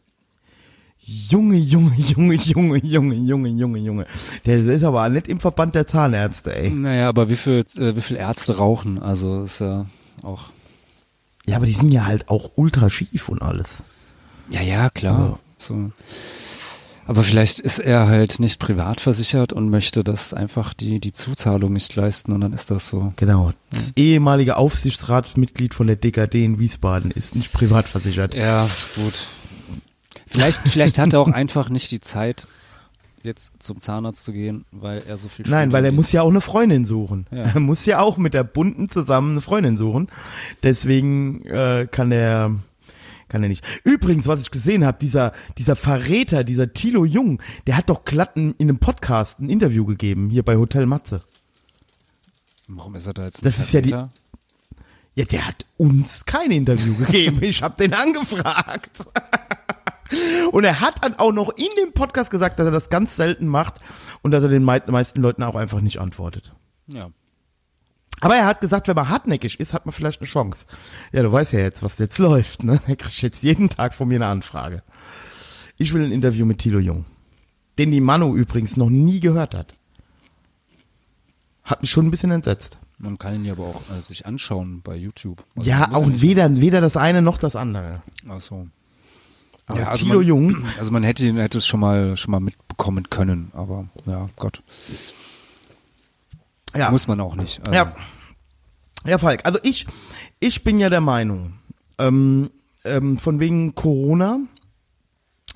Junge, 1.05 1.57
Junge, 1.57 1.97
Junge, 1.97 2.35
Junge, 2.35 2.79
Junge, 2.79 3.15
Junge, 3.17 3.49
Junge, 3.49 3.79
Junge. 3.79 4.07
Der 4.47 4.59
ist 4.59 4.85
aber 4.85 5.09
nicht 5.09 5.27
im 5.27 5.41
Verband 5.41 5.75
der 5.75 5.87
Zahnärzte, 5.87 6.55
ey. 6.55 6.71
Naja, 6.71 7.09
aber 7.09 7.29
wie 7.29 7.37
viel, 7.37 7.65
äh, 7.77 7.97
wie 7.97 8.01
viel 8.01 8.17
Ärzte 8.17 8.57
rauchen? 8.57 9.03
Also 9.03 9.43
ist 9.43 9.59
ja 9.59 9.87
auch. 10.23 10.51
Ja, 11.45 11.57
aber 11.57 11.67
die 11.67 11.73
sind 11.73 11.91
ja 11.91 12.07
halt 12.07 12.29
auch 12.29 12.53
ultra 12.55 12.89
schief 12.89 13.29
und 13.29 13.43
alles. 13.43 13.83
Ja, 14.49 14.63
ja, 14.63 14.91
klar. 14.91 15.41
So. 15.59 15.91
Aber 17.05 17.25
vielleicht 17.25 17.59
ist 17.59 17.81
er 17.81 18.07
halt 18.07 18.39
nicht 18.39 18.61
privat 18.61 19.01
versichert 19.01 19.53
und 19.53 19.71
möchte 19.71 20.05
das 20.05 20.33
einfach 20.35 20.73
die, 20.73 21.01
die 21.01 21.11
Zuzahlung 21.11 21.73
nicht 21.73 21.97
leisten 21.97 22.31
und 22.33 22.43
dann 22.43 22.53
ist 22.53 22.71
das 22.71 22.87
so. 22.87 23.13
Genau. 23.17 23.53
Das 23.71 23.93
ehemalige 23.97 24.57
Aufsichtsratsmitglied 24.57 25.75
von 25.75 25.89
der 25.89 25.97
DKD 25.97 26.45
in 26.45 26.59
Wiesbaden 26.61 27.11
ist 27.11 27.35
nicht 27.35 27.53
privat 27.53 27.87
versichert. 27.87 28.37
Ja, 28.37 28.69
gut. 28.95 29.27
Vielleicht, 30.33 30.61
vielleicht 30.69 30.99
hat 30.99 31.13
er 31.13 31.21
auch 31.21 31.29
einfach 31.29 31.69
nicht 31.69 31.91
die 31.91 32.01
Zeit, 32.01 32.47
jetzt 33.23 33.53
zum 33.61 33.79
Zahnarzt 33.79 34.25
zu 34.25 34.33
gehen, 34.33 34.65
weil 34.73 35.03
er 35.07 35.17
so 35.19 35.29
viel 35.29 35.45
Nein, 35.49 35.73
weil 35.73 35.85
er 35.85 35.91
geht. 35.91 35.97
muss 35.97 36.11
ja 36.13 36.23
auch 36.23 36.29
eine 36.31 36.41
Freundin 36.41 36.85
suchen. 36.85 37.27
Ja. 37.31 37.45
Er 37.55 37.61
muss 37.61 37.85
ja 37.87 38.01
auch 38.01 38.17
mit 38.17 38.35
der 38.35 38.43
Bunten 38.45 38.89
zusammen 38.89 39.33
eine 39.33 39.41
Freundin 39.41 39.77
suchen. 39.77 40.09
Deswegen 40.63 41.45
äh, 41.47 41.87
kann 41.91 42.11
er 42.13 42.55
kann 43.29 43.43
er 43.43 43.49
nicht. 43.49 43.65
Übrigens, 43.85 44.27
was 44.27 44.43
ich 44.43 44.51
gesehen 44.51 44.85
habe, 44.85 44.99
dieser 45.01 45.33
dieser 45.57 45.77
Verräter, 45.77 46.45
dieser 46.45 46.73
Thilo 46.73 47.05
Jung, 47.05 47.41
der 47.67 47.77
hat 47.77 47.89
doch 47.91 48.05
glatt 48.05 48.33
in 48.37 48.53
in 48.59 48.69
einem 48.69 48.79
Podcast 48.79 49.39
ein 49.41 49.49
Interview 49.49 49.85
gegeben 49.87 50.29
hier 50.31 50.43
bei 50.43 50.57
Hotel 50.57 50.87
Matze. 50.87 51.21
Warum 52.69 52.95
ist 52.95 53.07
er 53.07 53.15
da 53.15 53.25
jetzt 53.25 53.45
Das 53.45 53.59
ist 53.59 53.73
ja 53.73 53.81
die- 53.83 53.91
Verräter? 53.91 54.13
Ja, 55.15 55.27
der 55.27 55.47
hat 55.47 55.67
uns 55.77 56.25
kein 56.25 56.51
Interview 56.51 56.95
gegeben. 56.97 57.39
Ich 57.43 57.63
habe 57.63 57.77
den 57.77 57.93
angefragt. 57.93 58.91
Und 60.53 60.65
er 60.65 60.81
hat 60.81 61.05
dann 61.05 61.15
auch 61.19 61.33
noch 61.33 61.51
in 61.51 61.69
dem 61.79 61.93
Podcast 61.93 62.31
gesagt, 62.31 62.59
dass 62.59 62.67
er 62.67 62.73
das 62.73 62.91
ganz 62.91 63.17
selten 63.17 63.47
macht 63.47 63.75
und 64.23 64.31
dass 64.31 64.43
er 64.43 64.49
den 64.49 64.63
mei- 64.65 64.83
meisten 64.87 65.21
Leuten 65.23 65.43
auch 65.43 65.55
einfach 65.57 65.81
nicht 65.81 65.99
antwortet. 65.99 66.53
Ja. 66.89 67.11
Aber 68.21 68.37
er 68.37 68.47
hat 68.47 68.61
gesagt, 68.61 68.87
wenn 68.89 68.95
man 68.97 69.09
hartnäckig 69.09 69.59
ist, 69.59 69.75
hat 69.75 69.85
man 69.87 69.93
vielleicht 69.93 70.21
eine 70.21 70.29
Chance. 70.29 70.67
Ja, 71.13 71.23
du 71.23 71.33
weißt 71.33 71.55
ja 71.55 71.61
jetzt, 71.61 71.83
was 71.83 71.99
jetzt 71.99 72.19
läuft, 72.19 72.63
ne? 72.63 72.81
Er 72.87 72.97
kriegt 72.97 73.21
jetzt 73.23 73.43
jeden 73.43 73.69
Tag 73.69 73.95
von 73.95 74.07
mir 74.09 74.17
eine 74.17 74.27
Anfrage. 74.27 74.83
Ich 75.77 75.93
will 75.93 76.05
ein 76.05 76.13
Interview 76.13 76.47
mit 76.47 76.59
Thilo 76.59 76.79
Jung. 76.79 77.05
Den 77.79 77.91
die 77.91 78.01
Manu 78.01 78.37
übrigens 78.37 78.77
noch 78.77 78.91
nie 78.91 79.19
gehört 79.19 79.55
hat. 79.55 79.73
Hat 81.65 81.81
mich 81.81 81.91
schon 81.91 82.07
ein 82.07 82.11
bisschen 82.11 82.31
entsetzt. 82.31 82.79
Man 82.99 83.19
kann 83.19 83.35
ihn 83.35 83.45
ja 83.45 83.55
aber 83.55 83.65
auch 83.65 83.83
äh, 83.91 84.01
sich 84.01 84.27
anschauen 84.27 84.83
bei 84.83 84.95
YouTube. 84.95 85.45
Also 85.57 85.69
Ja, 85.69 85.91
auch 85.93 86.07
weder, 86.07 86.61
weder 86.61 86.81
das 86.81 86.97
eine 86.97 87.23
noch 87.23 87.39
das 87.39 87.57
andere. 87.57 88.03
Ach 88.29 88.41
so. 88.41 88.69
Aber 89.73 89.81
Ja, 89.81 89.89
also 89.89 90.05
Thilo 90.05 90.19
man- 90.19 90.27
Jung, 90.27 90.65
Also 90.79 90.91
man 90.93 91.03
hätte 91.03 91.25
hätte 91.35 91.59
es 91.59 91.67
schon 91.67 91.81
mal 91.81 92.17
schon 92.17 92.31
mal 92.33 92.41
mitbekommen 92.41 93.11
können, 93.11 93.51
aber 93.55 93.89
ja, 94.07 94.29
Gott, 94.37 94.63
ja. 96.77 96.91
muss 96.91 97.07
man 97.09 97.21
auch 97.21 97.37
nicht. 97.37 97.61
Also, 97.61 97.73
Ja. 97.73 97.95
Ja, 99.05 99.19
Falk, 99.19 99.45
also 99.45 99.59
ich, 99.65 99.87
ich 100.39 100.63
bin 100.63 100.79
ja 100.79 100.89
der 100.89 101.01
Meinung, 101.01 101.55
ähm, 101.99 102.51
ähm, 102.85 103.19
von 103.19 103.41
wegen 103.41 103.75
Corona 103.75 104.39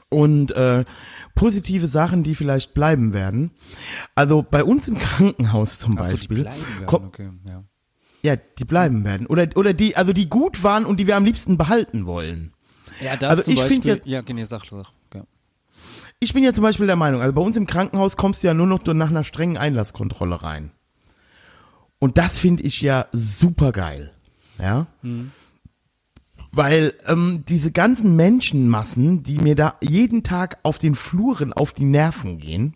und 0.09 0.51
äh, 0.51 0.85
positive 1.37 1.87
Sachen, 1.87 2.25
die 2.25 2.35
vielleicht 2.35 2.75
bleiben 2.75 3.13
werden. 3.13 3.53
Also 4.17 4.43
bei 4.43 4.65
uns 4.65 4.89
im 4.89 4.99
Krankenhaus 4.99 5.79
zum 5.79 5.97
Ach 5.99 6.03
so, 6.05 6.13
die 6.17 6.17
Beispiel. 6.17 6.43
bleiben 6.43 6.81
werden, 6.81 7.07
okay, 7.07 7.31
ja. 7.49 7.63
Ja, 8.23 8.35
die 8.37 8.65
bleiben 8.65 9.05
werden. 9.05 9.29
Oder, 9.29 9.47
oder 9.55 9.73
die, 9.75 9.95
also 9.97 10.13
die 10.13 10.29
gut 10.29 10.65
waren 10.65 10.85
und 10.85 10.99
die 10.99 11.07
wir 11.07 11.17
am 11.17 11.25
liebsten 11.25 11.57
behalten 11.57 12.07
wollen. 12.07 12.53
Ja, 13.01 13.17
das 13.17 13.31
Also 13.31 13.43
zum 13.45 13.55
ich 13.55 13.61
Beispiel, 13.61 13.97
ja- 14.05 14.17
ja, 14.17 14.21
genau, 14.23 14.45
sag, 14.45 14.65
sag, 14.67 14.87
ja. 15.15 15.25
Ich 16.19 16.33
bin 16.33 16.43
ja 16.43 16.53
zum 16.53 16.63
Beispiel 16.63 16.87
der 16.87 16.97
Meinung, 16.97 17.21
also 17.21 17.35
bei 17.35 17.43
uns 17.43 17.57
im 17.57 17.67
Krankenhaus 17.67 18.17
kommst 18.17 18.43
du 18.43 18.47
ja 18.49 18.55
nur 18.55 18.67
noch 18.67 18.83
nach 18.87 19.11
einer 19.11 19.25
strengen 19.25 19.57
Einlasskontrolle 19.59 20.43
rein. 20.43 20.71
Und 21.99 22.19
das 22.19 22.39
finde 22.39 22.63
ich 22.63 22.81
ja 22.81 23.07
super 23.13 23.73
geil. 23.73 24.13
Ja. 24.59 24.87
Weil 26.53 26.95
ähm, 27.07 27.45
diese 27.47 27.73
ganzen 27.73 28.17
Menschenmassen, 28.17 29.23
die 29.23 29.39
mir 29.39 29.55
da 29.55 29.77
jeden 29.83 30.23
Tag 30.23 30.59
auf 30.63 30.79
den 30.79 30.95
Fluren 30.95 31.53
auf 31.53 31.73
die 31.75 31.85
Nerven 31.85 32.39
gehen, 32.39 32.75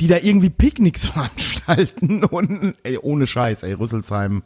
die 0.00 0.06
da 0.06 0.16
irgendwie 0.18 0.50
Picknicks 0.50 1.06
veranstalten 1.10 2.24
und 2.24 2.76
ey, 2.82 2.98
ohne 2.98 3.26
Scheiß, 3.26 3.62
ey, 3.62 3.72
Rüsselsheim, 3.74 4.42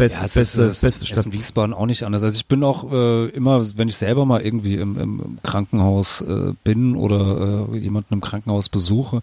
best, 0.00 0.16
Ja, 0.18 0.24
es 0.24 0.34
beste, 0.34 0.62
ist, 0.62 0.80
beste 0.80 1.04
ist 1.04 1.08
Stadt. 1.08 1.26
in 1.26 1.32
Wiesbaden 1.32 1.74
auch 1.74 1.86
nicht 1.86 2.02
anders. 2.02 2.22
Also 2.22 2.36
ich 2.36 2.46
bin 2.46 2.64
auch 2.64 2.92
äh, 2.92 3.26
immer, 3.28 3.64
wenn 3.76 3.88
ich 3.88 3.96
selber 3.96 4.24
mal 4.26 4.40
irgendwie 4.40 4.76
im, 4.76 4.98
im, 4.98 5.38
Krankenhaus 5.42 6.22
äh, 6.22 6.52
bin 6.64 6.96
oder 6.96 7.68
äh, 7.72 7.78
jemanden 7.78 8.14
im 8.14 8.20
Krankenhaus 8.20 8.68
besuche, 8.68 9.20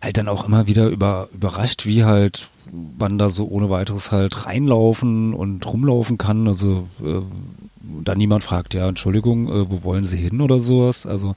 halt 0.00 0.16
dann 0.16 0.28
auch 0.28 0.46
immer 0.46 0.66
wieder 0.66 0.88
über, 0.88 1.28
überrascht, 1.34 1.86
wie 1.86 2.04
halt 2.04 2.48
man 2.98 3.18
da 3.18 3.28
so 3.28 3.48
ohne 3.48 3.68
weiteres 3.68 4.12
halt 4.12 4.46
reinlaufen 4.46 5.34
und 5.34 5.66
rumlaufen 5.66 6.16
kann. 6.18 6.48
Also 6.48 6.88
äh, 7.04 7.20
da 8.04 8.14
niemand 8.14 8.44
fragt, 8.44 8.74
ja, 8.74 8.88
Entschuldigung, 8.88 9.48
äh, 9.48 9.70
wo 9.70 9.82
wollen 9.84 10.04
Sie 10.04 10.18
hin 10.18 10.40
oder 10.40 10.60
sowas. 10.60 11.06
Also 11.06 11.34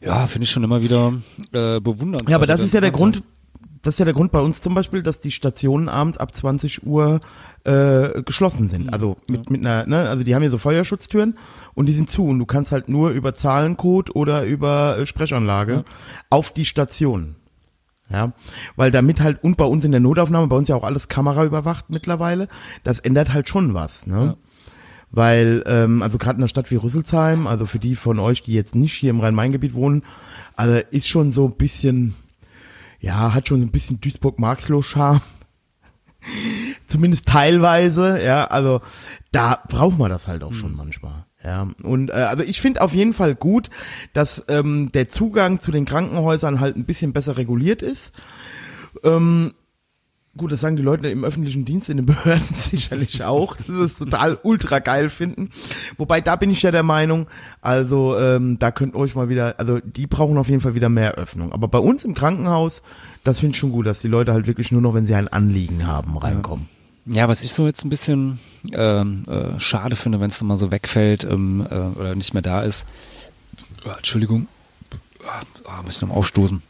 ja, 0.00 0.26
finde 0.26 0.44
ich 0.44 0.50
schon 0.50 0.64
immer 0.64 0.82
wieder 0.82 1.14
äh, 1.52 1.80
bewundernswert. 1.80 2.30
Ja, 2.30 2.36
aber 2.36 2.46
das 2.46 2.60
ist 2.60 2.74
ja 2.74 2.80
der. 2.80 2.90
Grund, 2.90 3.22
das 3.82 3.94
ist 3.94 3.98
ja 3.98 4.04
der 4.04 4.14
Grund 4.14 4.32
bei 4.32 4.40
uns 4.40 4.60
zum 4.60 4.74
Beispiel, 4.74 5.02
dass 5.02 5.20
die 5.20 5.30
Stationen 5.30 5.88
abends 5.88 6.18
ab 6.18 6.34
20 6.34 6.86
Uhr 6.86 7.20
äh, 7.64 8.22
geschlossen 8.22 8.68
sind. 8.68 8.92
Also 8.92 9.16
mit, 9.28 9.50
mit 9.50 9.60
einer, 9.60 9.86
ne, 9.86 10.08
also 10.08 10.22
die 10.22 10.34
haben 10.34 10.42
ja 10.42 10.50
so 10.50 10.58
Feuerschutztüren 10.58 11.36
und 11.74 11.86
die 11.86 11.92
sind 11.92 12.10
zu 12.10 12.26
und 12.26 12.38
du 12.38 12.46
kannst 12.46 12.72
halt 12.72 12.88
nur 12.88 13.10
über 13.10 13.34
Zahlencode 13.34 14.14
oder 14.14 14.44
über 14.44 14.98
äh, 14.98 15.06
Sprechanlage 15.06 15.84
auf 16.30 16.52
die 16.52 16.64
Station. 16.64 17.36
Ja, 18.10 18.32
weil 18.76 18.90
damit 18.90 19.22
halt, 19.22 19.42
und 19.42 19.56
bei 19.56 19.64
uns 19.64 19.84
in 19.86 19.90
der 19.90 20.00
Notaufnahme, 20.00 20.46
bei 20.46 20.56
uns 20.56 20.68
ja 20.68 20.76
auch 20.76 20.84
alles 20.84 21.08
Kamera 21.08 21.44
überwacht 21.46 21.88
mittlerweile, 21.88 22.48
das 22.84 23.00
ändert 23.00 23.32
halt 23.32 23.48
schon 23.48 23.72
was, 23.72 24.06
ne? 24.06 24.36
Weil, 25.10 25.64
ähm, 25.66 26.02
also 26.02 26.18
gerade 26.18 26.36
in 26.36 26.42
einer 26.42 26.48
Stadt 26.48 26.70
wie 26.70 26.76
Rüsselsheim, 26.76 27.46
also 27.46 27.64
für 27.64 27.78
die 27.78 27.94
von 27.94 28.18
euch, 28.18 28.42
die 28.42 28.52
jetzt 28.52 28.74
nicht 28.74 28.92
hier 28.92 29.10
im 29.10 29.20
Rhein-Main-Gebiet 29.20 29.72
wohnen, 29.72 30.02
also 30.54 30.80
ist 30.90 31.08
schon 31.08 31.32
so 31.32 31.46
ein 31.46 31.56
bisschen, 31.56 32.14
ja, 33.00 33.32
hat 33.32 33.48
schon 33.48 33.60
so 33.60 33.66
ein 33.66 33.72
bisschen 33.72 34.00
Duisburg-Marxloh-Charme. 34.00 35.22
Zumindest 36.86 37.26
teilweise, 37.28 38.22
ja, 38.22 38.44
also 38.46 38.80
da 39.32 39.62
braucht 39.68 39.98
man 39.98 40.10
das 40.10 40.28
halt 40.28 40.42
auch 40.42 40.52
schon 40.52 40.74
manchmal. 40.74 41.26
Ja, 41.42 41.68
und 41.82 42.10
äh, 42.10 42.14
also 42.14 42.42
ich 42.42 42.60
finde 42.60 42.80
auf 42.80 42.94
jeden 42.94 43.12
Fall 43.12 43.34
gut, 43.34 43.68
dass 44.14 44.46
ähm, 44.48 44.90
der 44.92 45.08
Zugang 45.08 45.60
zu 45.60 45.72
den 45.72 45.84
Krankenhäusern 45.84 46.60
halt 46.60 46.76
ein 46.76 46.86
bisschen 46.86 47.12
besser 47.12 47.36
reguliert 47.36 47.82
ist. 47.82 48.14
Ähm, 49.02 49.52
gut, 50.36 50.52
das 50.52 50.60
sagen 50.60 50.76
die 50.76 50.82
Leute 50.82 51.08
im 51.08 51.24
öffentlichen 51.24 51.64
Dienst, 51.64 51.90
in 51.90 51.98
den 51.98 52.06
Behörden 52.06 52.44
sicherlich 52.44 53.24
auch, 53.24 53.56
dass 53.56 53.66
sie 53.66 53.82
es 53.82 53.96
total 53.96 54.38
ultra 54.42 54.78
geil 54.80 55.08
finden. 55.08 55.50
Wobei, 55.96 56.20
da 56.20 56.36
bin 56.36 56.50
ich 56.50 56.62
ja 56.62 56.70
der 56.70 56.82
Meinung, 56.82 57.26
also 57.60 58.18
ähm, 58.18 58.58
da 58.58 58.70
könnt 58.70 58.94
ihr 58.94 58.98
euch 58.98 59.14
mal 59.14 59.28
wieder, 59.28 59.54
also 59.58 59.80
die 59.80 60.06
brauchen 60.06 60.38
auf 60.38 60.48
jeden 60.48 60.60
Fall 60.60 60.74
wieder 60.74 60.88
mehr 60.88 61.14
Öffnung. 61.14 61.52
Aber 61.52 61.68
bei 61.68 61.78
uns 61.78 62.04
im 62.04 62.14
Krankenhaus, 62.14 62.82
das 63.22 63.40
finde 63.40 63.54
ich 63.54 63.58
schon 63.58 63.72
gut, 63.72 63.86
dass 63.86 64.00
die 64.00 64.08
Leute 64.08 64.32
halt 64.32 64.46
wirklich 64.46 64.72
nur 64.72 64.80
noch, 64.80 64.94
wenn 64.94 65.06
sie 65.06 65.14
ein 65.14 65.28
Anliegen 65.28 65.86
haben, 65.86 66.16
reinkommen. 66.18 66.68
Ja, 67.06 67.28
was 67.28 67.42
ich 67.42 67.52
so 67.52 67.66
jetzt 67.66 67.84
ein 67.84 67.90
bisschen 67.90 68.38
ähm, 68.72 69.24
äh, 69.28 69.60
schade 69.60 69.94
finde, 69.94 70.20
wenn 70.20 70.28
es 70.28 70.38
dann 70.38 70.48
mal 70.48 70.56
so 70.56 70.70
wegfällt 70.70 71.24
ähm, 71.24 71.66
äh, 71.70 71.98
oder 71.98 72.14
nicht 72.14 72.32
mehr 72.32 72.42
da 72.42 72.62
ist. 72.62 72.86
Ah, 73.86 73.96
Entschuldigung. 73.98 74.48
Ah, 75.66 75.82
muss 75.82 75.96
ich 75.96 76.02
noch 76.02 76.08
mal 76.08 76.14
aufstoßen. 76.14 76.62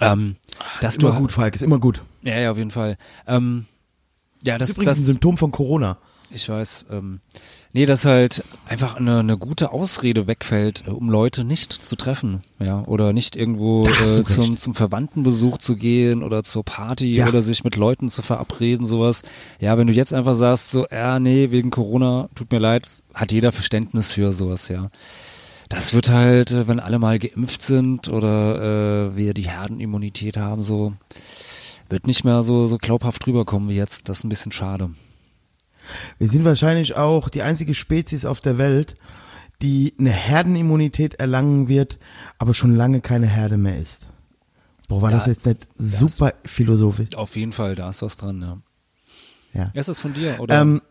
Ähm, 0.00 0.36
dass 0.80 0.96
Immer 0.96 1.12
du 1.12 1.18
gut, 1.18 1.32
Falk, 1.32 1.54
ist 1.54 1.62
immer 1.62 1.78
gut. 1.78 2.02
Ja, 2.22 2.38
ja, 2.38 2.50
auf 2.50 2.58
jeden 2.58 2.70
Fall. 2.70 2.96
Ähm, 3.26 3.66
ja, 4.42 4.58
das, 4.58 4.70
ist 4.70 4.76
übrigens 4.76 4.98
ein 4.98 5.00
das, 5.02 5.06
Symptom 5.06 5.36
von 5.36 5.50
Corona. 5.50 5.98
ich 6.30 6.48
weiß. 6.48 6.86
Ähm, 6.90 7.20
nee, 7.72 7.86
dass 7.86 8.04
halt 8.04 8.44
einfach 8.68 8.96
eine, 8.96 9.20
eine 9.20 9.38
gute 9.38 9.72
Ausrede 9.72 10.26
wegfällt, 10.26 10.84
äh, 10.86 10.90
um 10.90 11.08
Leute 11.08 11.44
nicht 11.44 11.72
zu 11.72 11.96
treffen, 11.96 12.42
ja, 12.60 12.82
oder 12.84 13.12
nicht 13.12 13.36
irgendwo 13.36 13.86
äh, 13.86 14.24
zum, 14.24 14.44
recht. 14.44 14.58
zum 14.60 14.74
Verwandtenbesuch 14.74 15.58
zu 15.58 15.76
gehen 15.76 16.22
oder 16.22 16.42
zur 16.42 16.64
Party 16.64 17.14
Ja. 17.14 17.28
oder 17.28 17.40
sich 17.42 17.64
mit 17.64 17.76
Leuten 17.76 18.08
zu 18.08 18.20
verabreden, 18.22 18.84
sowas. 18.84 19.22
Ja, 19.60 19.78
wenn 19.78 19.86
du 19.86 19.92
jetzt 19.92 20.12
einfach 20.12 20.34
sagst, 20.34 20.70
so, 20.70 20.86
ja, 20.90 21.18
nee, 21.18 21.50
wegen 21.50 21.70
Corona, 21.70 22.28
tut 22.34 22.52
mir 22.52 22.58
leid, 22.58 22.86
hat 23.14 23.32
jeder 23.32 23.52
Verständnis 23.52 24.10
für 24.10 24.32
sowas, 24.32 24.68
ja. 24.68 24.88
Das 25.74 25.92
wird 25.92 26.08
halt, 26.08 26.52
äh, 26.52 26.68
wenn 26.68 26.78
alle 26.78 27.00
mal 27.00 27.18
geimpft 27.18 27.60
sind 27.62 28.08
oder 28.08 29.08
äh, 29.10 29.16
wir 29.16 29.34
die 29.34 29.50
Herdenimmunität 29.50 30.36
haben, 30.36 30.62
so, 30.62 30.94
wird 31.88 32.06
nicht 32.06 32.24
mehr 32.24 32.44
so, 32.44 32.66
so 32.66 32.78
glaubhaft 32.78 33.26
rüberkommen 33.26 33.68
wie 33.68 33.74
jetzt. 33.74 34.08
Das 34.08 34.18
ist 34.18 34.24
ein 34.24 34.28
bisschen 34.28 34.52
schade. 34.52 34.90
Wir 36.18 36.28
sind 36.28 36.44
wahrscheinlich 36.44 36.94
auch 36.94 37.28
die 37.28 37.42
einzige 37.42 37.74
Spezies 37.74 38.24
auf 38.24 38.40
der 38.40 38.56
Welt, 38.56 38.94
die 39.62 39.94
eine 39.98 40.10
Herdenimmunität 40.10 41.14
erlangen 41.14 41.68
wird, 41.68 41.98
aber 42.38 42.54
schon 42.54 42.76
lange 42.76 43.00
keine 43.00 43.26
Herde 43.26 43.56
mehr 43.56 43.76
ist. 43.78 44.06
Boah, 44.88 45.02
war 45.02 45.10
Ja, 45.10 45.16
das 45.16 45.26
jetzt 45.26 45.44
nicht 45.44 45.66
super 45.76 46.34
philosophisch? 46.44 47.14
Auf 47.16 47.34
jeden 47.34 47.52
Fall, 47.52 47.74
da 47.74 47.90
ist 47.90 48.00
was 48.00 48.16
dran, 48.16 48.40
ja. 48.40 48.58
Ja. 49.60 49.70
Ist 49.74 49.88
das 49.88 49.98
von 49.98 50.14
dir, 50.14 50.38
oder? 50.38 50.60
Ähm, 50.60 50.82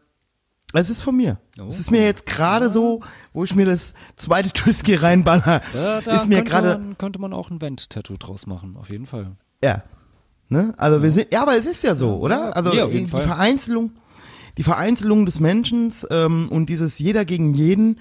es 0.82 0.90
ist 0.90 1.02
von 1.02 1.16
mir. 1.16 1.38
Oh. 1.60 1.66
Es 1.68 1.80
ist 1.80 1.92
mir 1.92 2.04
jetzt 2.04 2.26
gerade 2.26 2.70
so, 2.70 3.02
wo 3.34 3.44
ich 3.44 3.56
mir 3.56 3.66
das 3.66 3.94
zweite 4.16 4.50
Tüski 4.54 4.96
reinballer, 4.96 5.62
ja, 5.74 6.02
da 6.02 6.16
ist 6.16 6.28
mir 6.28 6.44
gerade, 6.44 6.80
man, 6.80 6.98
könnte 6.98 7.20
man 7.20 7.34
auch 7.34 7.52
ein 7.52 7.62
Vent-Tattoo 7.62 8.18
draus 8.18 8.48
machen, 8.48 8.76
auf 8.78 8.90
jeden 8.90 9.06
Fall. 9.06 9.36
ja. 9.64 9.84
Ne? 10.50 10.74
Also 10.78 11.02
wir 11.02 11.12
sind, 11.12 11.34
ja, 11.34 11.42
aber 11.42 11.56
es 11.56 11.66
ist 11.66 11.84
ja 11.84 11.96
so, 11.96 12.18
oder? 12.18 12.56
Also 12.56 12.74
Ja, 12.74 12.86
die 12.86 13.08
Fall. 13.08 13.24
Vereinzelung, 13.24 13.92
die 14.58 14.64
Vereinzelung 14.64 15.26
des 15.26 15.40
Menschen 15.40 15.92
ähm, 16.12 16.48
und 16.50 16.68
dieses 16.68 17.00
jeder 17.00 17.26
gegen 17.26 17.56
jeden, 17.56 18.00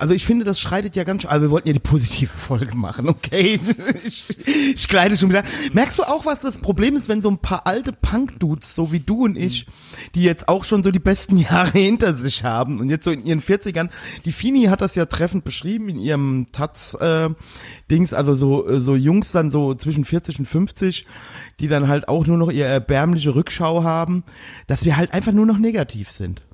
Also 0.00 0.14
ich 0.14 0.24
finde, 0.24 0.44
das 0.44 0.60
schreitet 0.60 0.94
ja 0.94 1.02
ganz 1.02 1.22
schön. 1.22 1.30
Also 1.32 1.46
wir 1.46 1.50
wollten 1.50 1.66
ja 1.66 1.74
die 1.74 1.80
positive 1.80 2.30
Folge 2.38 2.76
machen, 2.76 3.08
okay? 3.08 3.58
Ich, 4.06 4.28
ich 4.48 4.88
kleide 4.88 5.16
schon 5.16 5.28
wieder. 5.28 5.42
Merkst 5.72 5.98
du 5.98 6.04
auch, 6.04 6.24
was 6.24 6.38
das 6.38 6.58
Problem 6.58 6.94
ist, 6.94 7.08
wenn 7.08 7.20
so 7.20 7.28
ein 7.28 7.38
paar 7.38 7.66
alte 7.66 7.92
Punk-Dudes, 7.92 8.76
so 8.76 8.92
wie 8.92 9.00
du 9.00 9.24
und 9.24 9.36
ich, 9.36 9.66
die 10.14 10.22
jetzt 10.22 10.48
auch 10.48 10.62
schon 10.62 10.84
so 10.84 10.92
die 10.92 11.00
besten 11.00 11.36
Jahre 11.38 11.76
hinter 11.76 12.14
sich 12.14 12.44
haben 12.44 12.78
und 12.78 12.90
jetzt 12.90 13.04
so 13.04 13.10
in 13.10 13.24
ihren 13.24 13.40
40ern, 13.40 13.90
die 14.24 14.30
Fini 14.30 14.66
hat 14.66 14.82
das 14.82 14.94
ja 14.94 15.04
treffend 15.04 15.42
beschrieben 15.42 15.88
in 15.88 15.98
ihrem 15.98 16.46
Taz-Dings, 16.52 18.14
also 18.14 18.36
so, 18.36 18.68
äh, 18.68 18.78
so 18.78 18.94
Jungs 18.94 19.32
dann 19.32 19.50
so 19.50 19.74
zwischen 19.74 20.04
40 20.04 20.38
und 20.38 20.44
50, 20.44 21.06
die 21.58 21.66
dann 21.66 21.88
halt 21.88 22.08
auch 22.08 22.24
nur 22.24 22.38
noch 22.38 22.52
ihre 22.52 22.68
erbärmliche 22.68 23.34
Rückschau 23.34 23.82
haben, 23.82 24.22
dass 24.68 24.84
wir 24.84 24.96
halt 24.96 25.12
einfach 25.12 25.32
nur 25.32 25.46
noch 25.46 25.58
negativ 25.58 26.12
sind. 26.12 26.47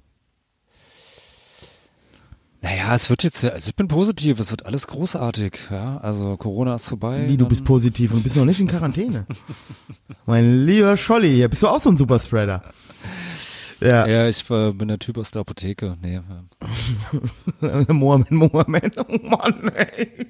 Naja, 2.65 2.95
es 2.95 3.11
wird 3.11 3.23
jetzt, 3.25 3.45
also 3.45 3.69
ich 3.69 3.77
bin 3.77 3.89
positiv, 3.89 4.41
es 4.41 4.51
wird 4.51 4.65
alles 4.65 4.87
großartig, 4.87 5.59
ja. 5.71 5.99
Also 5.99 6.39
Corona 6.39 6.77
ist 6.77 6.89
vorbei. 6.89 7.29
Wie, 7.29 7.37
du 7.37 7.47
bist 7.47 7.63
positiv 7.63 8.15
und 8.15 8.23
bist 8.23 8.37
noch 8.37 8.47
nicht 8.47 8.59
in 8.59 8.67
Quarantäne. 8.67 9.27
mein 10.27 10.65
lieber 10.65 10.97
Scholli, 10.97 11.29
hier 11.29 11.51
bist 11.51 11.63
du 11.63 11.69
auch 11.69 11.79
so 11.79 11.91
ein 11.91 11.99
Superspreader. 11.99 12.63
Ja, 13.83 14.07
Ja, 14.07 14.27
ich 14.27 14.49
äh, 14.49 14.73
bin 14.73 14.89
der 14.89 14.99
Typ 14.99 15.19
aus 15.19 15.31
der 15.31 15.41
Apotheke. 15.41 15.99
Nee, 16.01 16.23
Mohammed, 17.89 18.31
Mohammed, 18.31 18.97
oh 18.97 19.19
Mann, 19.23 19.69
ey. 19.69 20.27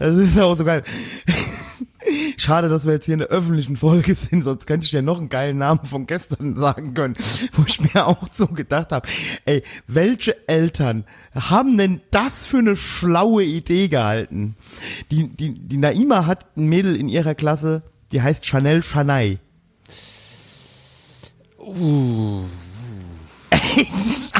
Das 0.00 0.14
ist 0.14 0.36
auch 0.40 0.56
so 0.56 0.64
geil. 0.64 0.82
Schade, 2.36 2.68
dass 2.68 2.86
wir 2.86 2.92
jetzt 2.92 3.06
hier 3.06 3.14
in 3.14 3.20
der 3.20 3.28
öffentlichen 3.28 3.76
Folge 3.76 4.14
sind, 4.14 4.42
sonst 4.42 4.66
könnte 4.66 4.84
ich 4.84 4.90
dir 4.90 5.02
noch 5.02 5.18
einen 5.18 5.28
geilen 5.28 5.58
Namen 5.58 5.84
von 5.84 6.06
gestern 6.06 6.56
sagen 6.56 6.94
können, 6.94 7.16
wo 7.52 7.64
ich 7.66 7.80
mir 7.80 8.06
auch 8.06 8.26
so 8.26 8.46
gedacht 8.46 8.92
habe, 8.92 9.08
ey, 9.44 9.62
welche 9.86 10.48
Eltern 10.48 11.04
haben 11.34 11.76
denn 11.76 12.00
das 12.10 12.46
für 12.46 12.58
eine 12.58 12.76
schlaue 12.76 13.44
Idee 13.44 13.88
gehalten? 13.88 14.56
Die, 15.10 15.28
die, 15.28 15.54
die 15.54 15.76
Naima 15.76 16.26
hat 16.26 16.56
ein 16.56 16.66
Mädel 16.66 16.96
in 16.96 17.08
ihrer 17.08 17.34
Klasse, 17.34 17.82
die 18.12 18.22
heißt 18.22 18.46
Chanel 18.46 18.82
Chanay. 18.82 19.38
Ey, 23.50 23.86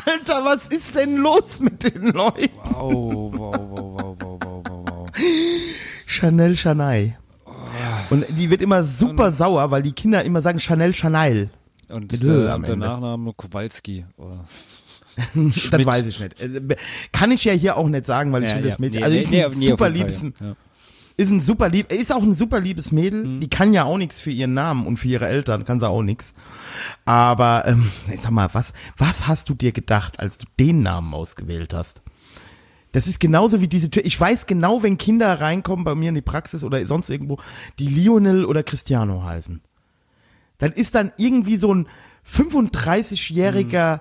Alter, 0.06 0.44
was 0.44 0.68
ist 0.68 0.94
denn 0.98 1.16
los 1.16 1.60
mit 1.60 1.84
den 1.84 2.08
Leuten? 2.08 2.48
wow, 2.64 3.32
wow, 3.32 3.54
wow, 3.54 3.90
wow, 3.94 4.16
wow, 4.20 4.40
wow, 4.42 4.62
wow, 4.64 4.86
wow. 4.86 5.10
Chanel 6.06 6.54
Chanay. 6.56 7.14
Und 8.10 8.24
die 8.30 8.50
wird 8.50 8.62
immer 8.62 8.84
super 8.84 9.30
sauer, 9.32 9.70
weil 9.70 9.82
die 9.82 9.92
Kinder 9.92 10.22
immer 10.24 10.40
sagen 10.42 10.58
Chanel 10.58 10.94
Chanel. 10.94 11.50
Und 11.88 12.12
Mit 12.12 12.22
Ö 12.22 12.44
der, 12.44 12.58
der. 12.58 12.76
Nachname 12.76 13.32
Kowalski. 13.34 14.04
Oder? 14.16 14.44
Das 15.34 15.84
weiß 15.84 16.06
ich 16.06 16.20
nicht. 16.20 16.40
Äh, 16.40 16.76
Kann 17.10 17.32
ich 17.32 17.44
ja 17.44 17.52
hier 17.52 17.76
auch 17.76 17.88
nicht 17.88 18.06
sagen, 18.06 18.32
weil 18.32 18.44
ich 18.44 18.50
finde 18.50 18.68
das 18.68 18.78
Mädchen. 18.78 19.02
also 19.02 19.16
ist 19.16 19.32
ein 19.32 19.50
super 19.50 19.88
liebes, 19.90 20.22
Ja. 20.22 20.54
ist 21.16 21.30
ein 21.32 21.40
super 21.40 21.68
lieb, 21.68 21.90
ist 21.92 22.12
auch 22.14 22.22
ein 22.22 22.34
super 22.36 22.60
liebes 22.60 22.92
Mädel. 22.92 23.24
Mhm. 23.24 23.40
Die 23.40 23.50
kann 23.50 23.72
ja 23.72 23.82
auch 23.84 23.96
nichts 23.98 24.20
für 24.20 24.30
ihren 24.30 24.54
Namen 24.54 24.86
und 24.86 24.96
für 24.96 25.08
ihre 25.08 25.26
Eltern 25.26 25.64
kann 25.64 25.80
sie 25.80 25.88
auch 25.88 26.02
nichts. 26.02 26.34
Aber 27.04 27.64
ähm, 27.66 27.90
jetzt 28.08 28.22
sag 28.22 28.30
mal, 28.30 28.48
was 28.52 28.74
was 28.96 29.26
hast 29.26 29.48
du 29.48 29.54
dir 29.54 29.72
gedacht, 29.72 30.20
als 30.20 30.38
du 30.38 30.46
den 30.60 30.82
Namen 30.82 31.12
ausgewählt 31.14 31.74
hast? 31.74 32.02
Das 32.92 33.06
ist 33.06 33.20
genauso 33.20 33.60
wie 33.60 33.68
diese 33.68 33.90
Tür. 33.90 34.04
Ich 34.04 34.18
weiß 34.18 34.46
genau, 34.46 34.82
wenn 34.82 34.98
Kinder 34.98 35.40
reinkommen 35.40 35.84
bei 35.84 35.94
mir 35.94 36.08
in 36.08 36.14
die 36.14 36.22
Praxis 36.22 36.64
oder 36.64 36.84
sonst 36.86 37.10
irgendwo, 37.10 37.38
die 37.78 37.88
Lionel 37.88 38.44
oder 38.44 38.62
Cristiano 38.62 39.24
heißen. 39.24 39.60
Dann 40.58 40.72
ist 40.72 40.94
dann 40.94 41.12
irgendwie 41.16 41.56
so 41.56 41.72
ein 41.72 41.86
35-jähriger 42.26 44.00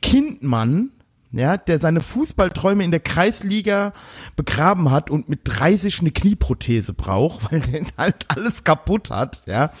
Kindmann, 0.00 0.90
ja, 1.32 1.56
der 1.56 1.78
seine 1.78 2.00
Fußballträume 2.00 2.82
in 2.82 2.90
der 2.90 3.00
Kreisliga 3.00 3.92
begraben 4.34 4.90
hat 4.90 5.10
und 5.10 5.28
mit 5.28 5.40
30 5.44 6.00
eine 6.00 6.10
Knieprothese 6.10 6.92
braucht, 6.92 7.52
weil 7.52 7.60
der 7.60 7.82
halt 7.96 8.26
alles 8.28 8.64
kaputt 8.64 9.10
hat, 9.10 9.42
ja. 9.46 9.72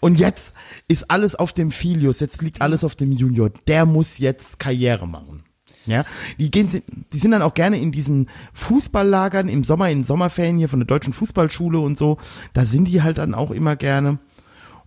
Und 0.00 0.18
jetzt 0.18 0.54
ist 0.88 1.10
alles 1.10 1.34
auf 1.34 1.52
dem 1.52 1.70
Filius, 1.70 2.20
jetzt 2.20 2.42
liegt 2.42 2.60
alles 2.60 2.84
auf 2.84 2.96
dem 2.96 3.12
Junior. 3.12 3.50
Der 3.66 3.86
muss 3.86 4.18
jetzt 4.18 4.58
Karriere 4.58 5.06
machen. 5.06 5.44
Ja, 5.88 6.04
die 6.38 6.50
gehen, 6.50 6.68
die 7.12 7.18
sind 7.18 7.32
dann 7.32 7.42
auch 7.42 7.54
gerne 7.54 7.78
in 7.80 7.90
diesen 7.92 8.28
Fußballlagern 8.52 9.48
im 9.48 9.64
Sommer, 9.64 9.90
in 9.90 10.04
Sommerferien 10.04 10.58
hier 10.58 10.68
von 10.68 10.78
der 10.80 10.86
deutschen 10.86 11.12
Fußballschule 11.12 11.78
und 11.80 11.98
so. 11.98 12.18
Da 12.52 12.64
sind 12.64 12.86
die 12.86 13.02
halt 13.02 13.18
dann 13.18 13.34
auch 13.34 13.50
immer 13.50 13.74
gerne. 13.76 14.18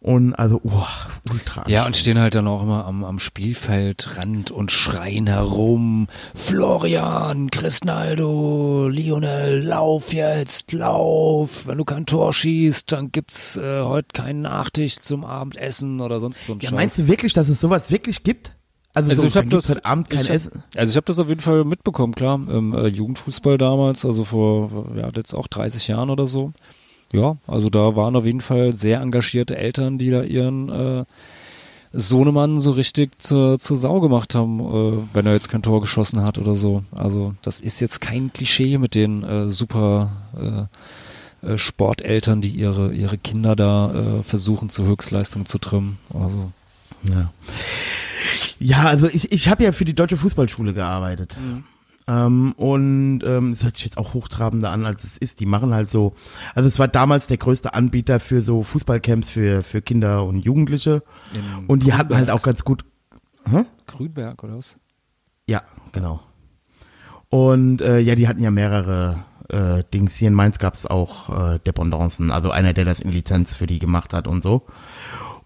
Und 0.04 0.34
also, 0.34 0.60
oh, 0.64 0.84
ultra. 1.32 1.64
Ja, 1.68 1.86
und 1.86 1.95
stehen 1.95 2.18
halt 2.18 2.34
dann 2.34 2.47
auch 2.47 2.64
immer 2.64 2.86
am, 2.88 3.04
am 3.04 3.20
Spielfeldrand 3.20 4.49
und 4.49 4.72
schreien 4.72 5.28
herum. 5.28 6.08
Florian, 6.34 7.52
Crisnaldo, 7.52 8.88
Lionel, 8.88 9.64
lauf 9.64 10.12
jetzt, 10.14 10.72
lauf. 10.72 11.68
Wenn 11.68 11.78
du 11.78 11.86
kein 11.86 12.08
Tor 12.08 12.34
schießt, 12.34 12.91
dann 12.91 13.12
gibt's 13.12 13.58
äh, 13.58 13.84
heute 13.84 14.08
keinen 14.14 14.41
Nachtisch 14.41 14.97
zum 14.99 15.24
Abendessen 15.24 16.02
oder 16.02 16.20
sonst 16.20 16.47
so 16.47 16.54
ein 16.54 16.60
Ja, 16.62 16.70
Scheiß. 16.70 16.76
meinst 16.76 16.97
du 16.97 17.08
wirklich, 17.08 17.34
dass 17.34 17.47
es 17.47 17.62
sowas 17.62 17.91
wirklich 17.91 18.24
gibt? 18.24 18.54
Also, 18.93 19.09
Also 19.09 19.21
so, 19.21 19.27
ich 19.27 19.37
habe 19.37 19.47
das 19.49 19.69
heute 19.69 19.85
Abend 19.85 20.09
kein 20.09 20.23
hab, 20.23 20.29
Essen. 20.29 20.63
Also 20.75 20.89
ich 20.89 20.95
habe 20.97 21.05
das 21.05 21.19
auf 21.19 21.29
jeden 21.29 21.41
Fall 21.41 21.63
mitbekommen, 21.63 22.13
klar. 22.13 22.35
Im 22.35 22.73
äh, 22.73 22.87
Jugendfußball 22.87 23.57
damals, 23.57 24.05
also 24.05 24.25
vor 24.25 24.87
ja 24.95 25.09
jetzt 25.15 25.33
auch 25.33 25.47
30 25.47 25.87
Jahren 25.87 26.09
oder 26.09 26.27
so. 26.27 26.51
Ja, 27.13 27.37
also 27.47 27.69
da 27.69 27.95
waren 27.95 28.15
auf 28.15 28.25
jeden 28.25 28.41
Fall 28.41 28.73
sehr 28.73 29.01
engagierte 29.01 29.57
Eltern, 29.57 29.97
die 29.97 30.09
da 30.09 30.23
ihren 30.23 30.69
äh, 30.69 31.05
Sohnemann 31.93 32.59
so 32.59 32.71
richtig 32.71 33.21
zur, 33.21 33.59
zur 33.59 33.75
Sau 33.75 33.99
gemacht 33.99 34.33
haben, 34.33 34.59
äh, 34.59 35.07
wenn 35.13 35.25
er 35.25 35.33
jetzt 35.33 35.49
kein 35.49 35.61
Tor 35.61 35.81
geschossen 35.81 36.23
hat 36.23 36.37
oder 36.37 36.55
so. 36.55 36.83
Also 36.91 37.33
das 37.41 37.59
ist 37.59 37.81
jetzt 37.81 37.99
kein 37.99 38.31
Klischee 38.31 38.77
mit 38.77 38.95
den 38.95 39.23
äh, 39.23 39.49
super 39.49 40.09
äh, 41.43 41.47
äh, 41.47 41.57
Sporteltern, 41.57 42.39
die 42.41 42.49
ihre 42.49 42.93
ihre 42.93 43.17
Kinder 43.17 43.55
da 43.55 44.19
äh, 44.19 44.23
versuchen 44.23 44.69
zur 44.69 44.85
Höchstleistung 44.85 45.45
zu 45.45 45.57
trimmen. 45.57 45.97
Also 46.13 46.51
Ja. 47.03 47.31
Ja, 48.59 48.84
also 48.84 49.07
ich, 49.07 49.32
ich 49.32 49.49
habe 49.49 49.63
ja 49.63 49.72
für 49.72 49.86
die 49.86 49.95
deutsche 49.95 50.17
Fußballschule 50.17 50.74
gearbeitet. 50.74 51.38
Ähm, 52.07 52.53
und 52.53 53.22
ähm, 53.24 53.51
es 53.51 53.63
hört 53.63 53.76
sich 53.76 53.86
jetzt 53.86 53.97
auch 53.97 54.13
hochtrabender 54.13 54.72
an, 54.72 54.86
als 54.86 55.03
es 55.03 55.17
ist. 55.17 55.39
Die 55.39 55.45
machen 55.45 55.74
halt 55.74 55.89
so, 55.89 56.13
also 56.55 56.67
es 56.67 56.80
war 56.80 56.88
damals 56.88 57.28
der 57.28 57.38
größte 57.38 57.74
Anbieter 57.74 58.19
für 58.19 58.41
so 58.41 58.63
Fußballcamps 58.63 59.30
für, 59.30 59.63
für 59.63 59.82
Kinder 59.82 60.26
und 60.26 60.43
Jugendliche. 60.43 61.03
in 61.34 61.65
Und 61.67 61.84
die 61.84 61.93
hatten 61.93 62.09
Grünberg. 62.09 62.19
halt 62.19 62.30
auch 62.32 62.41
ganz 62.41 62.63
gut, 62.63 62.84
Grünberg 63.88 64.43
oder 64.43 64.57
was? 64.57 64.78
ja, 65.47 65.63
genau. 65.91 66.22
Und 67.30 67.82
äh, 67.82 67.99
ja, 67.99 68.15
die 68.15 68.28
hatten 68.28 68.41
ja 68.43 68.51
mehrere 68.51 69.24
äh, 69.49 69.84
Dings. 69.93 70.15
Hier 70.15 70.28
in 70.28 70.34
Mainz 70.34 70.59
gab's 70.59 70.86
auch 70.86 71.53
äh, 71.53 71.59
Dependancen, 71.59 72.32
also 72.32 72.51
einer, 72.51 72.74
der 72.74 72.86
das 72.86 72.99
in 72.99 73.11
Lizenz 73.11 73.53
für 73.53 73.67
die 73.67 73.80
gemacht 73.80 74.13
hat 74.13 74.28
und 74.28 74.43
so. 74.43 74.65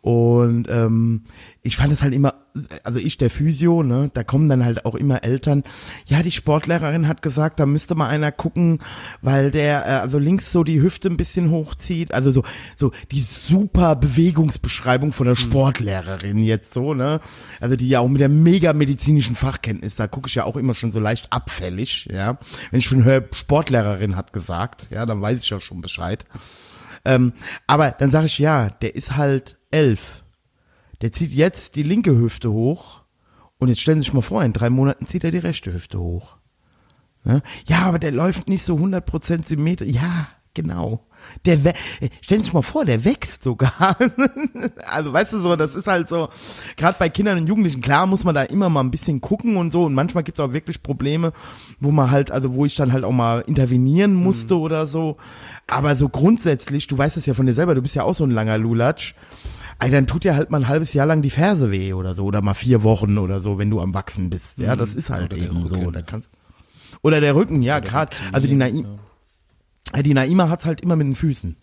Und 0.06 0.68
ähm, 0.70 1.24
ich 1.64 1.78
fand 1.78 1.92
es 1.92 2.04
halt 2.04 2.14
immer, 2.14 2.36
also 2.84 3.00
ich 3.00 3.18
der 3.18 3.32
Physio, 3.32 3.82
ne, 3.82 4.12
da 4.14 4.24
kommen 4.24 4.48
dann 4.48 4.64
halt 4.64 4.86
auch 4.86 4.94
immer 4.94 5.24
Eltern. 5.24 5.64
Ja, 6.06 6.22
die 6.22 6.30
Sportlehrerin 6.30 7.08
hat 7.08 7.24
gesagt, 7.24 7.60
da 7.60 7.66
müsste 7.66 7.96
mal 7.96 8.10
einer 8.10 8.32
gucken, 8.32 8.84
weil 9.24 9.50
der 9.50 9.84
äh, 9.88 9.90
also 9.94 10.20
links 10.20 10.52
so 10.52 10.64
die 10.64 10.80
Hüfte 10.80 11.10
ein 11.10 11.18
bisschen 11.18 11.50
hochzieht. 11.50 12.14
Also 12.14 12.30
so 12.30 12.44
so 12.76 12.92
die 13.12 13.20
super 13.20 13.96
Bewegungsbeschreibung 13.96 15.12
von 15.12 15.26
der 15.26 15.34
Sportlehrerin 15.34 16.38
jetzt 16.38 16.72
so, 16.72 16.94
ne? 16.94 17.20
Also 17.60 17.76
die 17.76 17.90
ja 17.90 18.00
auch 18.00 18.08
mit 18.08 18.22
der 18.22 18.30
mega 18.30 18.74
medizinischen 18.74 19.36
Fachkenntnis, 19.36 19.96
da 19.96 20.06
gucke 20.06 20.28
ich 20.28 20.36
ja 20.36 20.44
auch 20.44 20.56
immer 20.56 20.76
schon 20.76 20.92
so 20.92 21.00
leicht 21.00 21.34
abfällig, 21.34 22.10
ja. 22.12 22.38
Wenn 22.70 22.78
ich 22.78 22.86
schon 22.86 23.06
höre, 23.06 23.24
Sportlehrerin 23.34 24.16
hat 24.16 24.34
gesagt, 24.34 24.86
ja, 24.92 25.08
dann 25.08 25.20
weiß 25.20 25.42
ich 25.42 25.50
ja 25.50 25.60
schon 25.60 25.82
Bescheid. 25.82 26.28
Ähm, 27.06 27.34
aber 27.66 27.92
dann 27.92 28.12
sage 28.12 28.26
ich, 28.26 28.38
ja, 28.38 28.70
der 28.70 28.96
ist 28.96 29.18
halt 29.18 29.58
elf. 29.76 30.24
Der 31.02 31.12
zieht 31.12 31.32
jetzt 31.32 31.76
die 31.76 31.84
linke 31.84 32.18
Hüfte 32.18 32.52
hoch 32.52 33.02
und 33.58 33.68
jetzt 33.68 33.82
stellen 33.82 33.98
Sie 33.98 34.06
sich 34.06 34.14
mal 34.14 34.22
vor, 34.22 34.44
in 34.44 34.54
drei 34.54 34.70
Monaten 34.70 35.06
zieht 35.06 35.24
er 35.24 35.32
die 35.32 35.38
rechte 35.38 35.74
Hüfte 35.74 36.00
hoch. 36.00 36.38
Ne? 37.26 37.42
Ja, 37.68 37.80
aber 37.86 38.00
der 38.00 38.12
läuft 38.12 38.48
nicht 38.48 38.64
so 38.64 38.78
100% 38.78 39.44
symmetrisch. 39.44 39.90
Ja, 39.90 40.30
genau. 40.54 41.06
Der 41.44 41.56
äh, 41.66 41.74
stellen 42.22 42.42
Sie 42.42 42.46
sich 42.46 42.54
mal 42.54 42.62
vor, 42.62 42.86
der 42.86 43.04
wächst 43.04 43.44
sogar. 43.44 43.98
also 44.88 45.12
weißt 45.12 45.34
du 45.34 45.40
so, 45.40 45.56
das 45.58 45.76
ist 45.76 45.88
halt 45.88 46.08
so, 46.08 46.30
gerade 46.78 46.98
bei 46.98 47.10
Kindern 47.10 47.40
und 47.40 47.48
Jugendlichen, 47.48 47.82
klar 47.82 48.06
muss 48.06 48.24
man 48.24 48.36
da 48.36 48.44
immer 48.44 48.70
mal 48.70 48.82
ein 48.82 48.92
bisschen 48.92 49.20
gucken 49.20 49.58
und 49.58 49.72
so 49.72 49.84
und 49.84 49.94
manchmal 49.94 50.24
gibt 50.24 50.40
es 50.40 50.46
auch 50.46 50.54
wirklich 50.54 50.84
Probleme, 50.84 51.34
wo 51.82 51.92
man 51.92 52.12
halt, 52.12 52.32
also 52.32 52.54
wo 52.54 52.66
ich 52.66 52.76
dann 52.76 52.94
halt 52.94 53.04
auch 53.04 53.12
mal 53.12 53.42
intervenieren 53.42 54.14
musste 54.14 54.58
oder 54.58 54.86
so. 54.86 55.18
Aber 55.68 55.96
so 55.96 56.10
grundsätzlich, 56.10 56.88
du 56.88 56.98
weißt 56.98 57.18
es 57.18 57.26
ja 57.26 57.34
von 57.34 57.46
dir 57.46 57.54
selber, 57.54 57.76
du 57.76 57.82
bist 57.82 57.96
ja 57.96 58.04
auch 58.04 58.16
so 58.16 58.24
ein 58.24 58.32
langer 58.32 58.58
Lulatsch. 58.58 59.16
Ey, 59.80 59.92
dann 59.92 60.08
tut 60.08 60.24
dir 60.24 60.36
halt 60.36 60.52
mal 60.52 60.62
ein 60.62 60.68
halbes 60.68 60.94
Jahr 60.94 61.06
lang 61.06 61.22
die 61.22 61.30
Ferse 61.30 61.72
weh 61.72 61.94
oder 61.94 62.16
so 62.16 62.26
oder 62.26 62.42
mal 62.42 62.54
vier 62.54 62.84
Wochen 62.84 63.18
oder 63.18 63.40
so, 63.40 63.58
wenn 63.58 63.70
du 63.70 63.82
am 63.82 63.94
Wachsen 63.94 64.30
bist. 64.30 64.60
Ja, 64.60 64.76
das 64.76 64.96
ist 64.96 65.10
halt 65.10 65.34
Oder 65.34 65.36
der 65.36 65.46
eben 65.46 65.68
so. 65.68 65.92
Da 65.92 66.02
kannst, 66.02 66.30
oder 67.02 67.22
der 67.22 67.36
Rücken, 67.36 67.62
ja, 67.62 67.80
gerade. 67.80 68.16
Also 68.32 68.48
die 68.48 68.56
Naim, 68.56 68.88
ja. 69.96 70.02
die 70.02 70.14
Naima 70.14 70.50
hat's 70.50 70.66
halt 70.66 70.82
immer 70.82 70.96
mit 70.96 71.08
den 71.08 71.16
Füßen. 71.16 71.56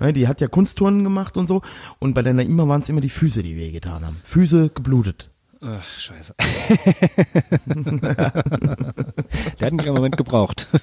Ja, 0.00 0.12
die 0.12 0.28
hat 0.28 0.40
ja 0.40 0.48
Kunstturnen 0.48 1.04
gemacht 1.04 1.36
und 1.36 1.46
so. 1.46 1.62
Und 1.98 2.14
bei 2.14 2.22
der 2.22 2.34
Naima 2.34 2.66
waren 2.66 2.80
es 2.80 2.88
immer 2.88 3.00
die 3.00 3.10
Füße, 3.10 3.42
die 3.42 3.56
wehgetan 3.56 4.04
haben. 4.04 4.16
Füße 4.22 4.70
geblutet. 4.74 5.30
Ach, 5.60 5.98
scheiße. 5.98 6.34
Der 7.68 8.16
hat 8.26 9.62
einen 9.62 9.78
kleinen 9.78 9.94
Moment 9.94 10.16
gebraucht. 10.16 10.68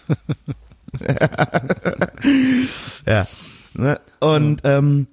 Ja. 3.05 3.27
Ne? 3.73 3.99
Und 4.19 4.61
ähm, 4.63 5.07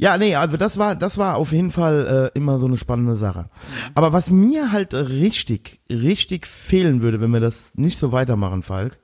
ja, 0.00 0.16
nee, 0.16 0.34
also 0.34 0.56
das 0.56 0.78
war, 0.78 0.96
das 0.96 1.18
war 1.18 1.36
auf 1.36 1.52
jeden 1.52 1.70
Fall 1.70 2.30
äh, 2.34 2.38
immer 2.38 2.58
so 2.58 2.66
eine 2.66 2.78
spannende 2.78 3.16
Sache. 3.16 3.50
Aber 3.94 4.14
was 4.14 4.30
mir 4.30 4.72
halt 4.72 4.94
richtig, 4.94 5.78
richtig 5.90 6.46
fehlen 6.46 7.02
würde, 7.02 7.20
wenn 7.20 7.30
wir 7.32 7.40
das 7.40 7.74
nicht 7.76 7.98
so 7.98 8.10
weitermachen, 8.10 8.62
Falk, 8.62 8.98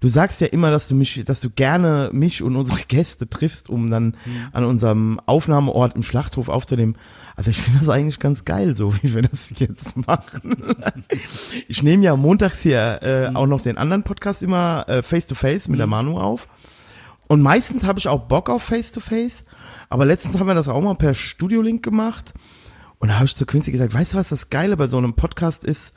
du 0.00 0.08
sagst 0.08 0.40
ja 0.40 0.46
immer, 0.46 0.70
dass 0.70 0.88
du 0.88 0.94
mich, 0.94 1.22
dass 1.26 1.42
du 1.42 1.50
gerne 1.50 2.08
mich 2.14 2.42
und 2.42 2.56
unsere 2.56 2.80
Gäste 2.88 3.28
triffst, 3.28 3.68
um 3.68 3.90
dann 3.90 4.16
an 4.52 4.64
unserem 4.64 5.20
Aufnahmeort 5.26 5.94
im 5.94 6.02
Schlachthof 6.02 6.48
aufzunehmen. 6.48 6.96
Also 7.36 7.50
ich 7.50 7.58
finde 7.58 7.80
das 7.80 7.90
eigentlich 7.90 8.18
ganz 8.18 8.46
geil, 8.46 8.74
so 8.74 8.96
wie 9.02 9.14
wir 9.14 9.20
das 9.20 9.52
jetzt 9.58 9.94
machen. 10.06 10.56
Ich 11.68 11.82
nehme 11.82 12.02
ja 12.02 12.16
montags 12.16 12.62
hier 12.62 13.02
äh, 13.02 13.34
auch 13.34 13.46
noch 13.46 13.60
den 13.60 13.76
anderen 13.76 14.04
Podcast 14.04 14.42
immer 14.42 14.88
äh, 14.88 15.02
face 15.02 15.26
to 15.26 15.34
face 15.34 15.68
mit 15.68 15.80
der 15.80 15.86
Manu 15.86 16.18
auf. 16.18 16.48
Und 17.28 17.42
meistens 17.42 17.84
habe 17.84 17.98
ich 17.98 18.08
auch 18.08 18.20
Bock 18.20 18.48
auf 18.48 18.62
face 18.62 18.90
to 18.90 19.00
face. 19.00 19.44
Aber 19.88 20.04
letztens 20.06 20.38
haben 20.38 20.46
wir 20.46 20.54
das 20.54 20.68
auch 20.68 20.82
mal 20.82 20.94
per 20.94 21.14
Studio-Link 21.14 21.82
gemacht. 21.82 22.34
Und 22.98 23.08
da 23.08 23.16
habe 23.16 23.26
ich 23.26 23.36
zu 23.36 23.46
Quincy 23.46 23.70
gesagt, 23.72 23.94
weißt 23.94 24.14
du, 24.14 24.18
was 24.18 24.30
das 24.30 24.48
Geile 24.48 24.76
bei 24.76 24.86
so 24.86 24.98
einem 24.98 25.14
Podcast 25.14 25.64
ist? 25.64 25.94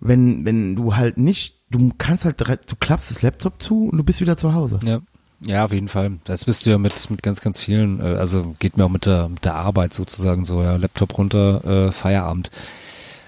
Wenn, 0.00 0.44
wenn 0.44 0.76
du 0.76 0.96
halt 0.96 1.16
nicht, 1.16 1.62
du 1.70 1.90
kannst 1.96 2.24
halt 2.24 2.40
direkt, 2.40 2.70
du 2.70 2.76
klappst 2.76 3.10
das 3.10 3.22
Laptop 3.22 3.62
zu 3.62 3.88
und 3.88 3.96
du 3.96 4.04
bist 4.04 4.20
wieder 4.20 4.36
zu 4.36 4.54
Hause. 4.54 4.78
Ja. 4.82 5.00
Ja, 5.46 5.64
auf 5.64 5.72
jeden 5.72 5.88
Fall. 5.88 6.12
Das 6.24 6.44
bist 6.46 6.64
du 6.64 6.70
ja 6.70 6.78
mit, 6.78 7.10
mit 7.10 7.22
ganz, 7.22 7.40
ganz 7.40 7.60
vielen, 7.60 8.00
äh, 8.00 8.16
also 8.16 8.54
geht 8.58 8.76
mir 8.76 8.84
auch 8.84 8.90
mit 8.90 9.04
der, 9.06 9.28
mit 9.28 9.44
der 9.44 9.54
Arbeit 9.54 9.92
sozusagen 9.92 10.44
so, 10.44 10.62
ja, 10.62 10.76
Laptop 10.76 11.18
runter, 11.18 11.88
äh, 11.88 11.92
Feierabend. 11.92 12.50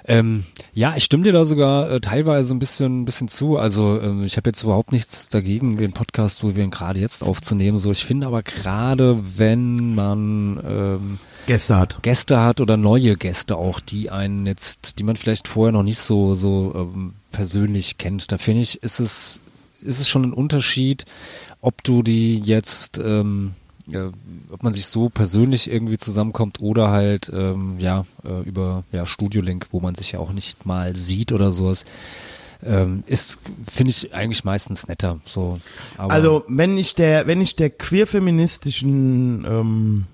Ähm, 0.08 0.44
ja, 0.72 0.94
ich 0.96 1.04
stimme 1.04 1.24
dir 1.24 1.32
da 1.32 1.44
sogar 1.44 1.90
äh, 1.90 2.00
teilweise 2.00 2.54
ein 2.54 2.58
bisschen, 2.58 3.02
ein 3.02 3.04
bisschen 3.04 3.28
zu. 3.28 3.58
Also 3.58 4.00
ähm, 4.00 4.24
ich 4.24 4.36
habe 4.36 4.48
jetzt 4.48 4.62
überhaupt 4.62 4.92
nichts 4.92 5.28
dagegen, 5.28 5.76
den 5.76 5.92
Podcast, 5.92 6.44
wo 6.44 6.54
wir 6.54 6.62
ihn 6.62 6.70
gerade 6.70 7.00
jetzt 7.00 7.24
aufzunehmen. 7.24 7.78
So, 7.78 7.90
ich 7.90 8.04
finde 8.04 8.26
aber 8.26 8.42
gerade, 8.42 9.18
wenn 9.36 9.94
man 9.94 10.60
ähm, 10.66 11.18
Gäste 11.46 11.76
hat. 11.76 12.02
Gäste 12.02 12.40
hat 12.40 12.60
oder 12.60 12.76
neue 12.76 13.16
Gäste 13.16 13.56
auch, 13.56 13.80
die 13.80 14.10
einen 14.10 14.46
jetzt, 14.46 14.98
die 14.98 15.04
man 15.04 15.16
vielleicht 15.16 15.48
vorher 15.48 15.72
noch 15.72 15.82
nicht 15.82 15.98
so 15.98 16.34
so 16.34 16.72
ähm, 16.74 17.14
persönlich 17.32 17.98
kennt, 17.98 18.30
da 18.32 18.38
finde 18.38 18.62
ich, 18.62 18.82
ist 18.82 19.00
es 19.00 19.40
ist 19.82 20.00
es 20.00 20.08
schon 20.08 20.24
ein 20.24 20.32
Unterschied, 20.32 21.04
ob 21.60 21.82
du 21.84 22.02
die 22.02 22.40
jetzt 22.40 22.98
ähm, 22.98 23.54
ja, 23.86 24.10
ob 24.50 24.62
man 24.62 24.72
sich 24.72 24.86
so 24.86 25.08
persönlich 25.08 25.70
irgendwie 25.70 25.98
zusammenkommt 25.98 26.60
oder 26.60 26.90
halt 26.90 27.30
ähm, 27.32 27.78
ja 27.78 28.04
äh, 28.24 28.42
über 28.42 28.84
ja 28.92 29.06
Studio-Link, 29.06 29.68
wo 29.70 29.80
man 29.80 29.94
sich 29.94 30.12
ja 30.12 30.18
auch 30.18 30.32
nicht 30.32 30.66
mal 30.66 30.96
sieht 30.96 31.32
oder 31.32 31.52
sowas, 31.52 31.84
ähm, 32.64 33.04
ist 33.06 33.38
finde 33.70 33.90
ich 33.90 34.14
eigentlich 34.14 34.44
meistens 34.44 34.88
netter. 34.88 35.20
So, 35.24 35.60
Also 35.96 36.44
wenn 36.48 36.76
ich 36.78 36.94
der, 36.94 37.26
wenn 37.26 37.40
ich 37.40 37.56
der 37.56 37.70
queerfeministischen 37.70 39.44
ähm, 39.44 40.06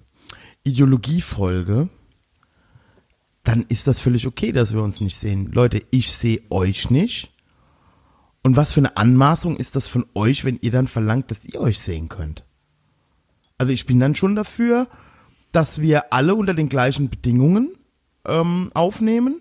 Ideologie 0.64 1.20
folge, 1.20 1.89
dann 3.45 3.64
ist 3.68 3.89
das 3.89 4.01
völlig 4.01 4.27
okay, 4.27 4.53
dass 4.53 4.73
wir 4.73 4.83
uns 4.83 5.01
nicht 5.01 5.16
sehen. 5.16 5.51
Leute, 5.53 5.83
ich 5.91 6.12
sehe 6.12 6.43
euch 6.51 6.91
nicht. 6.91 7.33
Und 8.43 8.57
was 8.57 8.73
für 8.73 8.81
eine 8.81 8.97
Anmaßung 8.97 9.57
ist 9.57 9.77
das 9.77 9.87
von 9.87 10.07
euch, 10.14 10.45
wenn 10.45 10.59
ihr 10.61 10.70
dann 10.70 10.89
verlangt, 10.89 11.31
dass 11.31 11.45
ihr 11.45 11.61
euch 11.61 11.79
sehen 11.79 12.09
könnt? 12.09 12.45
Also 13.62 13.72
ich 13.72 13.86
bin 13.86 14.00
dann 14.00 14.16
schon 14.16 14.34
dafür, 14.34 14.88
dass 15.52 15.80
wir 15.80 16.12
alle 16.12 16.34
unter 16.34 16.52
den 16.52 16.68
gleichen 16.68 17.08
Bedingungen 17.10 17.70
ähm, 18.26 18.72
aufnehmen 18.74 19.40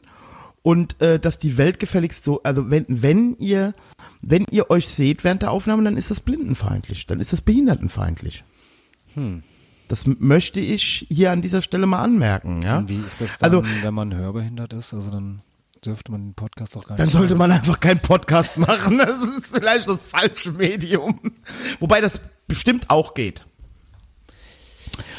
und 0.61 1.01
äh, 1.01 1.19
dass 1.19 1.39
die 1.39 1.57
Welt 1.57 1.79
gefälligst 1.79 2.23
so, 2.23 2.43
also 2.43 2.69
wenn, 2.69 2.85
wenn 2.87 3.35
ihr, 3.39 3.73
wenn 4.21 4.45
ihr 4.51 4.69
euch 4.69 4.87
seht 4.89 5.23
während 5.23 5.41
der 5.41 5.49
Aufnahme, 5.49 5.81
dann 5.83 5.97
ist 5.97 6.11
das 6.11 6.19
blindenfeindlich, 6.19 7.07
dann 7.07 7.19
ist 7.19 7.33
das 7.33 7.41
behindertenfeindlich. 7.41 8.43
Das 9.87 10.05
m- 10.05 10.17
möchte 10.19 10.59
ich 10.59 11.07
hier 11.09 11.31
an 11.31 11.41
dieser 11.41 11.63
Stelle 11.63 11.87
mal 11.87 12.03
anmerken, 12.03 12.61
ja. 12.61 12.87
wie 12.87 12.97
ist 12.97 13.21
das 13.21 13.39
dann, 13.39 13.49
Also- 13.51 13.63
wenn 13.81 13.93
man 13.95 14.13
hörbehindert 14.13 14.73
ist? 14.73 14.93
Also 14.93 15.09
dann 15.09 15.41
dürfte 15.83 16.11
man 16.11 16.21
den 16.21 16.33
Podcast 16.35 16.77
auch 16.77 16.85
gar 16.85 16.95
Dann 16.97 17.07
nicht. 17.07 17.17
sollte 17.17 17.33
man 17.33 17.51
einfach 17.51 17.79
keinen 17.79 18.01
Podcast 18.01 18.57
machen. 18.57 18.97
Das 19.03 19.23
ist 19.23 19.47
vielleicht 19.55 19.87
das 19.87 20.05
falsche 20.05 20.51
Medium. 20.51 21.19
Wobei 21.79 22.01
das 22.01 22.21
bestimmt 22.47 22.91
auch 22.91 23.15
geht. 23.15 23.45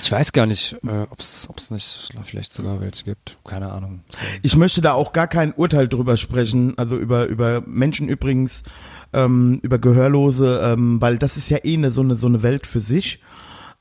Ich 0.03 0.11
weiß 0.11 0.33
gar 0.33 0.47
nicht, 0.47 0.77
äh, 0.85 1.03
ob 1.09 1.19
es 1.21 1.71
nicht 1.71 2.11
vielleicht 2.25 2.53
sogar 2.53 2.81
welche 2.81 3.05
gibt. 3.05 3.39
Keine 3.45 3.73
Ahnung. 3.73 4.01
Ich 4.43 4.57
möchte 4.57 4.81
da 4.81 4.93
auch 4.93 5.13
gar 5.13 5.29
kein 5.29 5.53
Urteil 5.53 5.89
drüber 5.89 6.17
sprechen, 6.17 6.77
also 6.79 6.97
über, 6.97 7.27
über 7.27 7.63
Menschen 7.67 8.09
übrigens, 8.09 8.63
ähm, 9.13 9.59
über 9.63 9.79
Gehörlose, 9.79 10.61
ähm, 10.65 11.01
weil 11.01 11.19
das 11.19 11.37
ist 11.37 11.51
ja 11.51 11.59
eh 11.65 11.75
eine, 11.75 11.91
so, 11.91 12.01
eine, 12.03 12.17
so 12.17 12.27
eine 12.27 12.43
Welt 12.43 12.67
für 12.67 12.81
sich. 12.81 13.21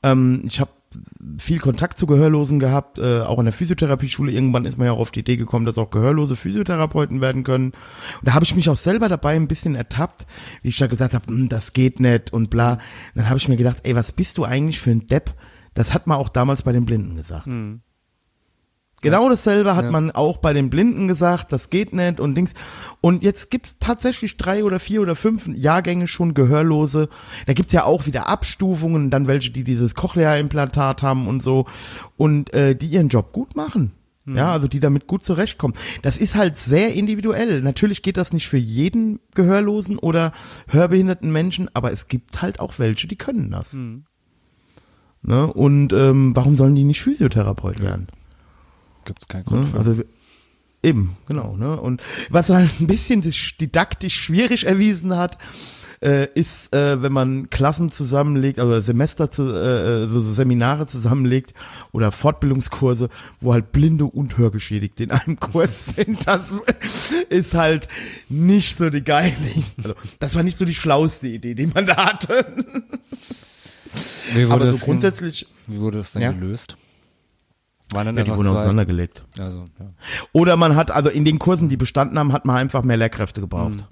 Ähm, 0.02 0.42
ich 0.46 0.60
habe 0.60 0.70
viel 1.38 1.58
Kontakt 1.58 1.98
zu 1.98 2.06
Gehörlosen 2.06 2.58
gehabt, 2.58 2.98
äh, 2.98 3.20
auch 3.20 3.38
in 3.38 3.46
der 3.46 3.52
Physiotherapieschule. 3.52 4.32
Irgendwann 4.32 4.64
ist 4.64 4.78
man 4.78 4.86
ja 4.86 4.92
auch 4.92 4.98
auf 4.98 5.10
die 5.10 5.20
Idee 5.20 5.36
gekommen, 5.36 5.64
dass 5.64 5.78
auch 5.78 5.90
Gehörlose 5.90 6.36
Physiotherapeuten 6.36 7.20
werden 7.20 7.44
können. 7.44 7.66
Und 7.66 7.74
da 8.28 8.34
habe 8.34 8.44
ich 8.44 8.54
mich 8.54 8.68
auch 8.68 8.76
selber 8.76 9.08
dabei 9.08 9.34
ein 9.34 9.48
bisschen 9.48 9.74
ertappt, 9.74 10.26
wie 10.62 10.68
ich 10.68 10.76
da 10.76 10.86
gesagt 10.86 11.14
habe, 11.14 11.26
"Hm, 11.26 11.48
das 11.48 11.72
geht 11.72 12.00
nicht 12.00 12.32
und 12.32 12.50
bla. 12.50 12.78
Dann 13.14 13.28
habe 13.28 13.38
ich 13.38 13.48
mir 13.48 13.56
gedacht, 13.56 13.78
ey, 13.84 13.94
was 13.94 14.12
bist 14.12 14.38
du 14.38 14.44
eigentlich 14.44 14.80
für 14.80 14.90
ein 14.90 15.06
Depp? 15.06 15.34
Das 15.74 15.94
hat 15.94 16.06
man 16.06 16.18
auch 16.18 16.28
damals 16.28 16.62
bei 16.62 16.72
den 16.72 16.84
Blinden 16.84 17.16
gesagt. 17.16 17.48
Genau 19.00 19.28
dasselbe 19.28 19.74
hat 19.74 19.86
Ja. 19.86 19.90
man 19.90 20.12
auch 20.12 20.36
bei 20.38 20.52
den 20.52 20.70
Blinden 20.70 21.08
gesagt, 21.08 21.50
das 21.52 21.70
geht 21.70 21.92
nicht 21.92 22.20
und 22.20 22.36
Dings. 22.36 22.54
Und 23.00 23.24
jetzt 23.24 23.50
gibt's 23.50 23.78
tatsächlich 23.80 24.36
drei 24.36 24.62
oder 24.62 24.78
vier 24.78 25.02
oder 25.02 25.16
fünf 25.16 25.48
Jahrgänge 25.48 26.06
schon 26.06 26.34
Gehörlose. 26.34 27.08
Da 27.46 27.52
gibt's 27.52 27.72
ja 27.72 27.82
auch 27.82 28.06
wieder 28.06 28.28
Abstufungen, 28.28 29.10
dann 29.10 29.26
welche, 29.26 29.50
die 29.50 29.64
dieses 29.64 29.96
Cochlea-Implantat 29.96 31.02
haben 31.02 31.26
und 31.26 31.42
so 31.42 31.66
und 32.16 32.54
äh, 32.54 32.76
die 32.76 32.86
ihren 32.86 33.08
Job 33.08 33.32
gut 33.32 33.56
machen. 33.56 33.90
Ja, 34.24 34.52
also 34.52 34.68
die 34.68 34.78
damit 34.78 35.08
gut 35.08 35.24
zurechtkommen. 35.24 35.74
Das 36.02 36.16
ist 36.16 36.36
halt 36.36 36.54
sehr 36.54 36.94
individuell. 36.94 37.60
Natürlich 37.60 38.02
geht 38.04 38.16
das 38.16 38.32
nicht 38.32 38.46
für 38.46 38.56
jeden 38.56 39.18
Gehörlosen 39.34 39.98
oder 39.98 40.30
hörbehinderten 40.68 41.32
Menschen, 41.32 41.68
aber 41.74 41.90
es 41.90 42.06
gibt 42.06 42.40
halt 42.40 42.60
auch 42.60 42.78
welche, 42.78 43.08
die 43.08 43.16
können 43.16 43.50
das. 43.50 43.76
Ne? 45.22 45.46
Und 45.52 45.92
ähm, 45.92 46.34
warum 46.34 46.56
sollen 46.56 46.74
die 46.74 46.84
nicht 46.84 47.00
Physiotherapeut 47.02 47.80
werden? 47.80 48.08
Gibt's 49.04 49.28
keinen 49.28 49.44
Grund 49.44 49.62
Ne? 49.62 49.66
für. 49.68 49.78
Also 49.78 50.02
eben, 50.82 51.16
genau. 51.28 51.56
Ne? 51.56 51.80
Und 51.80 52.02
was 52.30 52.50
halt 52.50 52.70
ein 52.80 52.86
bisschen 52.86 53.22
didaktisch 53.60 54.20
schwierig 54.20 54.66
erwiesen 54.66 55.16
hat, 55.16 55.38
äh, 56.02 56.26
ist, 56.34 56.74
äh, 56.74 57.00
wenn 57.00 57.12
man 57.12 57.48
Klassen 57.50 57.88
zusammenlegt, 57.88 58.58
also 58.58 58.80
Semester, 58.80 59.30
zu, 59.30 59.44
äh, 59.44 60.08
so 60.08 60.20
so 60.20 60.32
Seminare 60.32 60.84
zusammenlegt 60.86 61.54
oder 61.92 62.10
Fortbildungskurse, 62.10 63.08
wo 63.38 63.52
halt 63.52 63.70
Blinde 63.70 64.06
und 64.06 64.36
Hörgeschädigte 64.36 65.04
in 65.04 65.12
einem 65.12 65.38
Kurs 65.38 65.86
sind, 65.94 66.26
das 66.26 66.60
ist 67.30 67.54
halt 67.54 67.86
nicht 68.28 68.76
so 68.78 68.90
die 68.90 69.04
geile, 69.04 69.36
also 69.78 69.94
das 70.18 70.34
war 70.34 70.42
nicht 70.42 70.56
so 70.56 70.64
die 70.64 70.74
schlauste 70.74 71.28
Idee, 71.28 71.54
die 71.54 71.68
man 71.68 71.86
da 71.86 72.06
hatte. 72.06 72.46
wie 74.34 74.44
wurde 74.46 74.54
Aber 74.54 74.64
das 74.66 74.80
so 74.80 74.86
grundsätzlich, 74.86 75.46
denn, 75.66 75.76
wie 75.76 75.80
wurde 75.80 75.98
das 75.98 76.12
denn 76.12 76.22
Ja. 76.22 76.32
gelöst? 76.32 76.76
Waren 77.92 78.06
dann 78.06 78.16
ja, 78.16 78.24
die 78.24 78.30
wurden 78.30 78.44
zwei? 78.44 78.54
auseinandergelegt. 78.56 79.22
Also, 79.38 79.66
ja. 79.78 79.86
Oder 80.32 80.56
man 80.56 80.76
hat, 80.76 80.90
also 80.90 81.10
in 81.10 81.24
den 81.24 81.38
Kursen, 81.38 81.68
die 81.68 81.76
bestanden 81.76 82.18
haben, 82.18 82.32
hat 82.32 82.46
man 82.46 82.56
einfach 82.56 82.82
mehr 82.82 82.96
Lehrkräfte 82.96 83.40
gebraucht. 83.40 83.84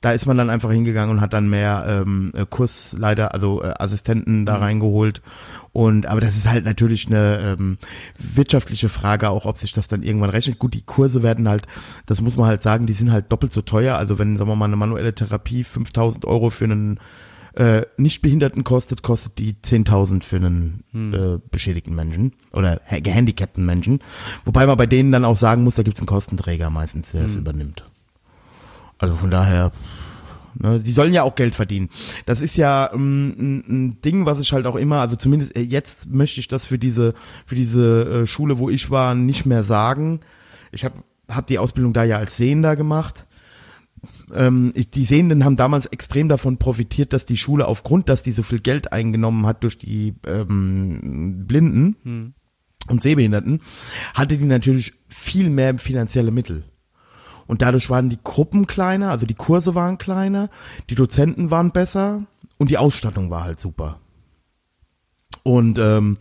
Da 0.00 0.10
ist 0.10 0.26
man 0.26 0.36
dann 0.36 0.50
einfach 0.50 0.72
hingegangen 0.72 1.14
und 1.14 1.20
hat 1.20 1.32
dann 1.32 1.48
mehr 1.48 1.84
ähm, 1.86 2.32
äh, 2.34 2.44
Kursleiter, 2.44 3.34
also 3.34 3.62
äh, 3.62 3.72
Assistenten 3.78 4.44
da 4.44 4.56
reingeholt. 4.56 5.22
Und 5.70 6.06
aber 6.06 6.20
das 6.20 6.36
ist 6.36 6.50
halt 6.50 6.64
natürlich 6.64 7.06
eine 7.06 7.56
ähm, 7.56 7.78
wirtschaftliche 8.18 8.88
Frage, 8.88 9.30
auch 9.30 9.44
ob 9.46 9.56
sich 9.56 9.70
das 9.70 9.86
dann 9.86 10.02
irgendwann 10.02 10.30
rechnet. 10.30 10.58
Gut, 10.58 10.74
die 10.74 10.82
Kurse 10.82 11.22
werden 11.22 11.48
halt, 11.48 11.66
das 12.06 12.20
muss 12.20 12.36
man 12.36 12.48
halt 12.48 12.64
sagen, 12.64 12.88
die 12.88 12.94
sind 12.94 13.12
halt 13.12 13.30
doppelt 13.30 13.52
so 13.52 13.62
teuer. 13.62 13.96
Also 13.96 14.18
wenn, 14.18 14.36
sagen 14.36 14.50
wir 14.50 14.56
mal, 14.56 14.64
eine 14.64 14.74
manuelle 14.74 15.14
Therapie 15.14 15.62
5000 15.62 16.24
Euro 16.24 16.50
für 16.50 16.64
einen 16.64 16.98
äh, 17.54 17.82
Nichtbehinderten 17.96 18.64
kostet, 18.64 19.02
kostet 19.02 19.38
die 19.38 19.54
10.000 19.54 20.24
für 20.24 20.36
einen 20.36 20.84
äh, 20.94 21.38
beschädigten 21.50 21.94
Menschen 21.94 22.32
oder 22.52 22.80
ha- 22.90 23.00
gehandicapten 23.00 23.64
Menschen. 23.66 24.00
Wobei 24.44 24.66
man 24.66 24.76
bei 24.76 24.86
denen 24.86 25.12
dann 25.12 25.24
auch 25.24 25.36
sagen 25.36 25.62
muss, 25.64 25.74
da 25.76 25.82
gibt's 25.82 26.00
einen 26.00 26.06
Kostenträger 26.06 26.70
meistens, 26.70 27.12
der 27.12 27.24
es 27.26 27.36
übernimmt. 27.36 27.84
Also 28.98 29.16
von 29.16 29.30
daher, 29.30 29.72
ne, 30.54 30.78
die 30.78 30.92
sollen 30.92 31.12
ja 31.12 31.24
auch 31.24 31.34
Geld 31.34 31.54
verdienen. 31.54 31.90
Das 32.24 32.40
ist 32.40 32.56
ja 32.56 32.90
ähm, 32.92 33.34
ein, 33.38 33.64
ein 33.68 34.00
Ding, 34.02 34.26
was 34.26 34.40
ich 34.40 34.52
halt 34.52 34.66
auch 34.66 34.76
immer, 34.76 35.00
also 35.00 35.16
zumindest 35.16 35.56
äh, 35.56 35.60
jetzt 35.62 36.06
möchte 36.10 36.40
ich 36.40 36.48
das 36.48 36.64
für 36.64 36.78
diese 36.78 37.14
für 37.44 37.54
diese 37.54 38.22
äh, 38.22 38.26
Schule, 38.26 38.58
wo 38.58 38.70
ich 38.70 38.90
war, 38.90 39.14
nicht 39.14 39.44
mehr 39.44 39.64
sagen. 39.64 40.20
Ich 40.70 40.84
habe 40.84 40.94
hab 41.28 41.46
die 41.48 41.58
Ausbildung 41.58 41.92
da 41.92 42.04
ja 42.04 42.18
als 42.18 42.36
Sehender 42.36 42.76
gemacht 42.76 43.26
ähm, 44.34 44.72
die 44.74 45.04
Sehenden 45.04 45.44
haben 45.44 45.56
damals 45.56 45.86
extrem 45.86 46.28
davon 46.28 46.58
profitiert, 46.58 47.12
dass 47.12 47.26
die 47.26 47.36
Schule 47.36 47.66
aufgrund, 47.66 48.08
dass 48.08 48.22
die 48.22 48.32
so 48.32 48.42
viel 48.42 48.60
Geld 48.60 48.92
eingenommen 48.92 49.46
hat 49.46 49.62
durch 49.62 49.78
die 49.78 50.14
ähm, 50.26 51.44
Blinden, 51.46 52.34
und 52.88 53.02
Sehbehinderten, 53.02 53.60
hatte 54.14 54.36
die 54.36 54.44
natürlich 54.44 54.94
viel 55.08 55.50
mehr 55.50 55.78
finanzielle 55.78 56.30
Mittel. 56.30 56.64
Und 57.46 57.62
dadurch 57.62 57.90
waren 57.90 58.08
die 58.08 58.18
Gruppen 58.22 58.66
kleiner, 58.66 59.10
also 59.10 59.26
die 59.26 59.34
Kurse 59.34 59.74
waren 59.74 59.98
kleiner, 59.98 60.48
die 60.90 60.94
Dozenten 60.94 61.50
waren 61.50 61.72
besser 61.72 62.26
und 62.58 62.70
die 62.70 62.78
Ausstattung 62.78 63.30
war 63.30 63.44
halt 63.44 63.60
super. 63.60 64.00
Und 65.42 65.78
ähm, 65.78 66.18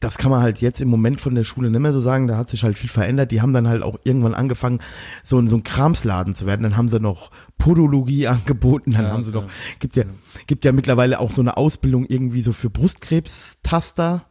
das 0.00 0.16
kann 0.16 0.30
man 0.30 0.42
halt 0.42 0.60
jetzt 0.60 0.80
im 0.80 0.88
Moment 0.88 1.20
von 1.20 1.34
der 1.34 1.42
Schule 1.44 1.70
nicht 1.70 1.80
mehr 1.80 1.92
so 1.92 2.00
sagen, 2.00 2.28
da 2.28 2.36
hat 2.36 2.50
sich 2.50 2.62
halt 2.62 2.78
viel 2.78 2.88
verändert. 2.88 3.32
Die 3.32 3.42
haben 3.42 3.52
dann 3.52 3.66
halt 3.68 3.82
auch 3.82 3.98
irgendwann 4.04 4.34
angefangen, 4.34 4.78
so, 5.24 5.44
so 5.46 5.56
ein 5.56 5.64
Kramsladen 5.64 6.34
zu 6.34 6.46
werden. 6.46 6.62
Dann 6.62 6.76
haben 6.76 6.88
sie 6.88 7.00
noch 7.00 7.30
Podologie 7.58 8.26
angeboten, 8.28 8.92
dann 8.92 9.06
Ja, 9.06 9.10
haben 9.10 9.22
sie 9.24 9.34
okay. 9.34 9.46
noch, 9.46 9.78
gibt 9.80 9.96
ja, 9.96 10.04
gibt 10.46 10.64
ja 10.64 10.72
mittlerweile 10.72 11.18
auch 11.18 11.32
so 11.32 11.40
eine 11.42 11.56
Ausbildung 11.56 12.04
irgendwie 12.06 12.42
so 12.42 12.52
für 12.52 12.70
Brustkrebstaster. 12.70 14.24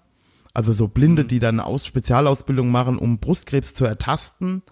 Also 0.54 0.74
so 0.74 0.88
Blinde, 0.88 1.24
Mhm. 1.24 1.28
die 1.28 1.40
dann 1.40 1.60
Aus 1.60 1.86
Spezialausbildung 1.86 2.70
machen, 2.72 2.98
um 2.98 3.20
Brustkrebs 3.20 3.74
zu 3.76 3.86
ertasten. 3.86 4.64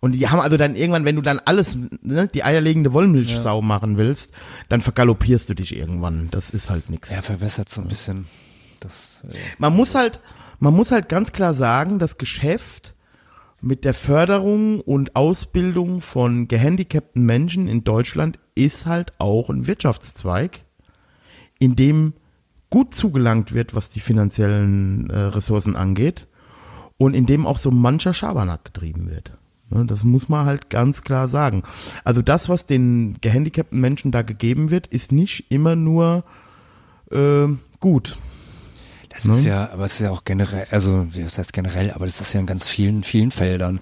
Und 0.00 0.12
die 0.12 0.28
haben 0.28 0.40
also 0.40 0.56
dann 0.56 0.76
irgendwann, 0.76 1.04
wenn 1.04 1.16
du 1.16 1.20
dann 1.22 1.40
alles, 1.44 1.76
ne, 2.00 2.26
die 2.32 2.42
eierlegende 2.42 2.94
Wollmilchsau 2.94 3.60
machen 3.60 3.98
willst, 3.98 4.32
dann 4.70 4.80
vergaloppierst 4.80 5.50
du 5.50 5.54
dich 5.54 5.76
irgendwann. 5.76 6.28
Das 6.30 6.48
ist 6.50 6.70
halt 6.70 6.88
nix. 6.88 7.10
Er 7.10 7.22
verwässert 7.22 7.68
so 7.68 7.82
ein 7.82 7.88
bisschen 7.88 8.24
das. 8.80 9.24
Äh, 9.30 9.34
Man 9.58 9.74
muss 9.74 9.94
halt, 9.94 10.20
man 10.58 10.74
muss 10.74 10.92
halt 10.92 11.08
ganz 11.08 11.32
klar 11.32 11.54
sagen, 11.54 11.98
das 11.98 12.18
Geschäft 12.18 12.94
mit 13.60 13.84
der 13.84 13.94
Förderung 13.94 14.80
und 14.80 15.16
Ausbildung 15.16 16.00
von 16.00 16.48
gehandicapten 16.48 17.24
Menschen 17.24 17.68
in 17.68 17.84
Deutschland 17.84 18.38
ist 18.54 18.86
halt 18.86 19.12
auch 19.18 19.50
ein 19.50 19.66
Wirtschaftszweig, 19.66 20.60
in 21.58 21.76
dem 21.76 22.14
gut 22.70 22.94
zugelangt 22.94 23.52
wird, 23.52 23.74
was 23.74 23.90
die 23.90 24.00
finanziellen 24.00 25.10
äh, 25.10 25.18
Ressourcen 25.18 25.76
angeht 25.76 26.26
und 26.96 27.14
in 27.14 27.26
dem 27.26 27.46
auch 27.46 27.58
so 27.58 27.70
mancher 27.70 28.14
Schabernack 28.14 28.64
getrieben 28.64 29.10
wird. 29.10 29.36
Ne, 29.70 29.84
Das 29.86 30.04
muss 30.04 30.28
man 30.28 30.46
halt 30.46 30.70
ganz 30.70 31.02
klar 31.02 31.28
sagen. 31.28 31.62
Also 32.04 32.22
das, 32.22 32.48
was 32.48 32.66
den 32.66 33.18
gehandicapten 33.20 33.80
Menschen 33.80 34.12
da 34.12 34.22
gegeben 34.22 34.70
wird, 34.70 34.86
ist 34.86 35.12
nicht 35.12 35.50
immer 35.50 35.76
nur 35.76 36.24
äh, 37.10 37.46
gut. 37.80 38.18
Das 39.28 39.38
ist 39.38 39.44
ja, 39.44 39.70
aber 39.72 39.84
es 39.84 39.94
ist 39.94 40.00
ja 40.00 40.10
auch 40.10 40.24
generell, 40.24 40.66
also 40.70 41.06
das 41.14 41.38
heißt 41.38 41.52
generell, 41.52 41.90
aber 41.92 42.06
das 42.06 42.20
ist 42.20 42.32
ja 42.32 42.40
in 42.40 42.46
ganz 42.46 42.68
vielen, 42.68 43.02
vielen 43.02 43.30
Feldern. 43.30 43.80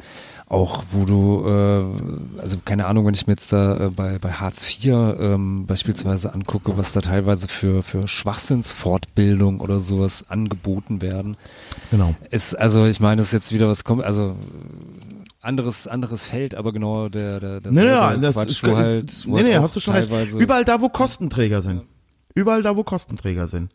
Auch 0.50 0.82
wo 0.92 1.04
du, 1.04 1.46
äh, 1.46 2.40
also 2.40 2.56
keine 2.64 2.86
Ahnung, 2.86 3.04
wenn 3.04 3.12
ich 3.12 3.26
mir 3.26 3.34
jetzt 3.34 3.52
da 3.52 3.86
äh, 3.86 3.90
bei, 3.90 4.18
bei 4.18 4.32
Hartz 4.32 4.66
IV 4.66 4.86
ähm, 5.20 5.66
beispielsweise 5.66 6.32
angucke, 6.32 6.78
was 6.78 6.92
da 6.92 7.02
teilweise 7.02 7.48
für, 7.48 7.82
für 7.82 8.08
Schwachsinnsfortbildung 8.08 9.60
oder 9.60 9.78
sowas 9.78 10.24
angeboten 10.30 11.02
werden. 11.02 11.36
Genau. 11.90 12.14
Ist, 12.30 12.54
also 12.54 12.86
ich 12.86 12.98
meine, 12.98 13.16
das 13.16 13.26
ist 13.26 13.32
jetzt 13.32 13.52
wieder 13.52 13.68
was 13.68 13.84
kommt, 13.84 14.02
also 14.04 14.36
anderes, 15.42 15.86
anderes 15.86 16.24
Feld, 16.24 16.54
aber 16.54 16.72
genau 16.72 17.10
der, 17.10 17.40
der, 17.40 17.60
der 17.60 17.72
Nee, 17.72 17.80
selbe 17.80 18.20
das 18.20 18.34
Quatsch, 18.34 18.48
ist, 18.48 18.66
wo 18.66 18.76
halt, 18.76 19.26
wo 19.26 19.30
nee, 19.30 19.36
halt 19.36 19.46
nee, 19.46 19.58
auch 19.58 19.62
hast 19.64 19.76
du 19.76 19.80
schon 19.80 19.94
recht. 19.94 20.32
Überall 20.32 20.64
da, 20.64 20.80
wo 20.80 20.88
Kostenträger 20.88 21.60
sind. 21.60 21.82
Überall 22.34 22.62
da, 22.62 22.76
wo 22.76 22.84
Kostenträger 22.84 23.48
sind. 23.48 23.70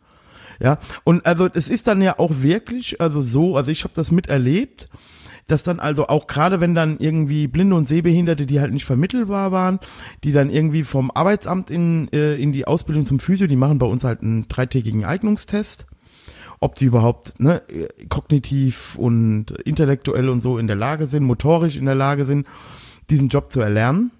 Ja, 0.60 0.78
und 1.04 1.26
also 1.26 1.48
es 1.52 1.68
ist 1.68 1.86
dann 1.86 2.02
ja 2.02 2.18
auch 2.18 2.42
wirklich, 2.42 3.00
also 3.00 3.22
so, 3.22 3.56
also 3.56 3.70
ich 3.70 3.84
habe 3.84 3.94
das 3.94 4.10
miterlebt, 4.10 4.88
dass 5.46 5.62
dann 5.62 5.80
also 5.80 6.06
auch 6.06 6.26
gerade 6.26 6.60
wenn 6.60 6.74
dann 6.74 6.98
irgendwie 6.98 7.46
Blinde 7.48 7.76
und 7.76 7.86
Sehbehinderte, 7.86 8.46
die 8.46 8.60
halt 8.60 8.72
nicht 8.72 8.84
vermittelbar 8.84 9.52
waren, 9.52 9.78
die 10.22 10.32
dann 10.32 10.50
irgendwie 10.50 10.84
vom 10.84 11.10
Arbeitsamt 11.10 11.70
in, 11.70 12.08
äh, 12.12 12.34
in 12.36 12.52
die 12.52 12.66
Ausbildung 12.66 13.04
zum 13.04 13.18
Physio, 13.18 13.46
die 13.46 13.56
machen 13.56 13.78
bei 13.78 13.86
uns 13.86 14.04
halt 14.04 14.22
einen 14.22 14.48
dreitägigen 14.48 15.04
Eignungstest, 15.04 15.86
ob 16.60 16.76
die 16.76 16.86
überhaupt 16.86 17.40
ne, 17.40 17.62
kognitiv 18.08 18.96
und 18.96 19.50
intellektuell 19.50 20.28
und 20.28 20.40
so 20.40 20.56
in 20.58 20.66
der 20.66 20.76
Lage 20.76 21.06
sind, 21.06 21.24
motorisch 21.24 21.76
in 21.76 21.84
der 21.84 21.94
Lage 21.94 22.24
sind, 22.24 22.46
diesen 23.10 23.28
Job 23.28 23.52
zu 23.52 23.60
erlernen. 23.60 24.12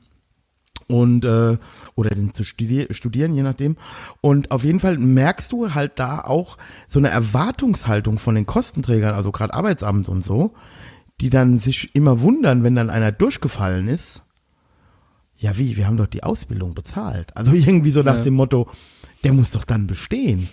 Und 0.86 1.24
äh, 1.24 1.56
oder 1.96 2.10
den 2.10 2.32
zu 2.32 2.44
studier 2.44 2.86
studieren, 2.90 3.34
je 3.34 3.42
nachdem. 3.42 3.76
Und 4.20 4.50
auf 4.50 4.64
jeden 4.64 4.80
Fall 4.80 4.98
merkst 4.98 5.52
du 5.52 5.74
halt 5.74 5.92
da 5.98 6.20
auch 6.20 6.58
so 6.88 6.98
eine 6.98 7.08
Erwartungshaltung 7.10 8.18
von 8.18 8.34
den 8.34 8.46
Kostenträgern, 8.46 9.14
also 9.14 9.32
gerade 9.32 9.54
Arbeitsamt 9.54 10.08
und 10.08 10.24
so, 10.24 10.54
die 11.20 11.30
dann 11.30 11.58
sich 11.58 11.94
immer 11.94 12.20
wundern, 12.20 12.64
wenn 12.64 12.74
dann 12.74 12.90
einer 12.90 13.12
durchgefallen 13.12 13.86
ist. 13.88 14.22
Ja, 15.36 15.56
wie? 15.58 15.76
Wir 15.76 15.86
haben 15.86 15.96
doch 15.96 16.06
die 16.06 16.22
Ausbildung 16.22 16.74
bezahlt. 16.74 17.36
Also 17.36 17.52
irgendwie 17.54 17.90
so 17.90 18.02
nach 18.02 18.16
Ja. 18.16 18.22
dem 18.22 18.34
Motto, 18.34 18.68
der 19.22 19.32
muss 19.32 19.50
doch 19.52 19.64
dann 19.64 19.86
bestehen. 19.86 20.48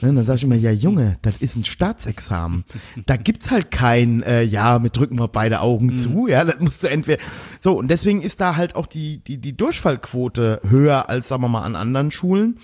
Ne, 0.00 0.14
dann 0.14 0.24
sag 0.24 0.36
ich 0.36 0.44
immer, 0.44 0.54
ja 0.54 0.70
Junge, 0.70 1.18
das 1.22 1.42
ist 1.42 1.56
ein 1.56 1.64
Staatsexamen. 1.64 2.64
Da 3.06 3.16
gibt's 3.16 3.50
halt 3.50 3.70
kein, 3.70 4.22
äh, 4.22 4.42
ja, 4.42 4.78
mit 4.78 4.96
drücken 4.96 5.18
wir 5.18 5.28
beide 5.28 5.60
Augen 5.60 5.94
zu, 5.94 6.28
ja, 6.28 6.44
das 6.44 6.60
musst 6.60 6.82
du 6.84 6.88
entweder, 6.88 7.20
so, 7.60 7.76
und 7.76 7.88
deswegen 7.90 8.22
ist 8.22 8.40
da 8.40 8.56
halt 8.56 8.76
auch 8.76 8.86
die, 8.86 9.18
die, 9.18 9.38
die 9.38 9.56
Durchfallquote 9.56 10.60
höher 10.68 11.10
als, 11.10 11.28
sagen 11.28 11.42
wir 11.42 11.48
mal, 11.48 11.62
an 11.62 11.76
anderen 11.76 12.10
Schulen, 12.10 12.58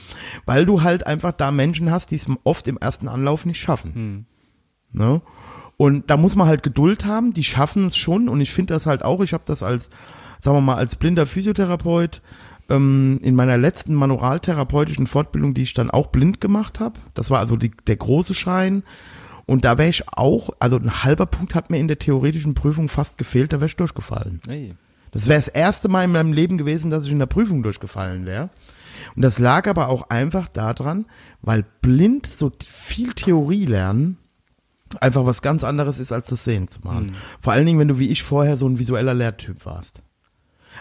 weil 0.45 0.67
du 0.67 0.83
halt 0.83 1.07
einfach 1.07 1.33
da 1.33 1.51
Menschen 1.51 1.91
hast, 1.91 2.11
die 2.13 2.17
es 2.17 2.27
oft 2.45 2.69
im 2.69 2.79
ersten 2.79 3.09
Anlauf 3.09 3.45
nicht 3.45 3.61
schaffen. 3.61 4.27
Ne? 4.93 5.21
Und 5.77 6.11
da 6.11 6.17
muss 6.17 6.37
man 6.37 6.47
halt 6.47 6.63
Geduld 6.63 7.05
haben, 7.05 7.35
die 7.35 7.45
schaffen 7.45 7.85
es 7.85 7.97
schon 7.97 8.29
und 8.29 8.41
ich 8.41 8.53
finde 8.53 8.75
das 8.75 8.87
halt 8.87 9.03
auch, 9.03 9.21
ich 9.21 9.33
habe 9.33 9.45
das 9.47 9.63
als, 9.63 9.91
sagen 10.41 10.57
wir 10.57 10.63
mal, 10.63 10.77
als 10.77 10.97
blinder 10.97 11.27
Physiotherapeut 11.27 12.23
ähm, 12.69 13.21
in 13.23 13.35
meiner 13.35 13.59
letzten 13.59 13.95
manualtherapeutischen 13.95 15.07
Fortbildung, 15.07 15.55
die 15.55 15.63
ich 15.63 15.75
dann 15.75 15.91
auch 15.91 16.09
blind 16.09 16.41
gemacht 16.41 16.81
habe. 16.81 16.99
Das 17.15 17.31
war 17.31 17.41
also 17.41 17.57
die, 17.57 17.71
der 17.87 17.97
große 17.97 18.35
Schein. 18.35 18.83
Und 19.47 19.65
da 19.65 19.79
wäre 19.79 19.89
ich 19.89 20.05
auch, 20.09 20.51
also 20.59 20.77
ein 20.77 21.05
halber 21.05 21.27
Punkt 21.27 21.55
hat 21.55 21.71
mir 21.71 21.79
in 21.79 21.89
der 21.89 21.99
theoretischen 21.99 22.55
Prüfung 22.55 22.89
fast 22.89 23.17
gefehlt, 23.17 23.53
da 23.53 23.59
wäre 23.59 23.67
ich 23.67 23.77
durchgefallen. 23.77 24.41
Hey. 24.47 24.75
Das 25.13 25.29
wäre 25.29 25.39
das 25.39 25.49
erste 25.49 25.89
Mal 25.89 26.05
in 26.05 26.13
meinem 26.13 26.33
Leben 26.33 26.59
gewesen, 26.59 26.91
dass 26.91 27.07
ich 27.07 27.13
in 27.13 27.21
der 27.21 27.27
Prüfung 27.27 27.63
durchgefallen 27.63 28.27
wäre. 28.27 28.51
Und 29.15 29.23
das 29.23 29.39
lag 29.39 29.69
aber 29.69 29.89
auch 29.89 30.11
einfach 30.11 30.49
daran, 30.49 31.07
weil 31.43 31.65
blind 31.81 32.27
so 32.27 32.51
viel 32.69 33.13
Theorie 33.13 33.67
lernen 33.67 34.19
einfach 35.01 35.27
was 35.27 35.43
ganz 35.43 35.65
anderes 35.65 35.99
ist, 35.99 36.13
als 36.13 36.27
das 36.27 36.45
Sehen 36.45 36.69
zu 36.69 36.81
machen. 36.83 37.13
Vor 37.41 37.53
allen 37.53 37.67
Dingen, 37.67 37.79
wenn 37.79 37.89
du 37.89 37.99
wie 37.99 38.09
ich 38.09 38.23
vorher 38.23 38.57
so 38.57 38.69
ein 38.69 38.79
visueller 38.79 39.15
Lehrtyp 39.15 39.65
warst. 39.67 40.03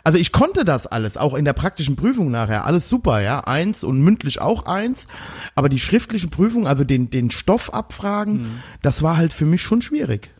Also 0.04 0.18
ich 0.20 0.32
konnte 0.32 0.66
das 0.66 0.88
alles, 0.88 1.18
auch 1.18 1.34
in 1.34 1.46
der 1.46 1.54
praktischen 1.54 1.96
Prüfung 1.96 2.30
nachher, 2.32 2.66
alles 2.66 2.90
super, 2.90 3.22
ja, 3.22 3.40
eins 3.42 3.84
und 3.84 4.02
mündlich 4.02 4.42
auch 4.42 4.66
eins, 4.66 5.08
aber 5.56 5.70
die 5.70 5.80
schriftliche 5.80 6.28
Prüfung, 6.28 6.68
also 6.68 6.84
den, 6.84 7.10
den 7.10 7.32
Stoff 7.32 7.74
abfragen, 7.74 8.62
das 8.82 9.02
war 9.04 9.18
halt 9.18 9.34
für 9.34 9.46
mich 9.46 9.62
schon 9.62 9.82
schwierig, 9.82 10.32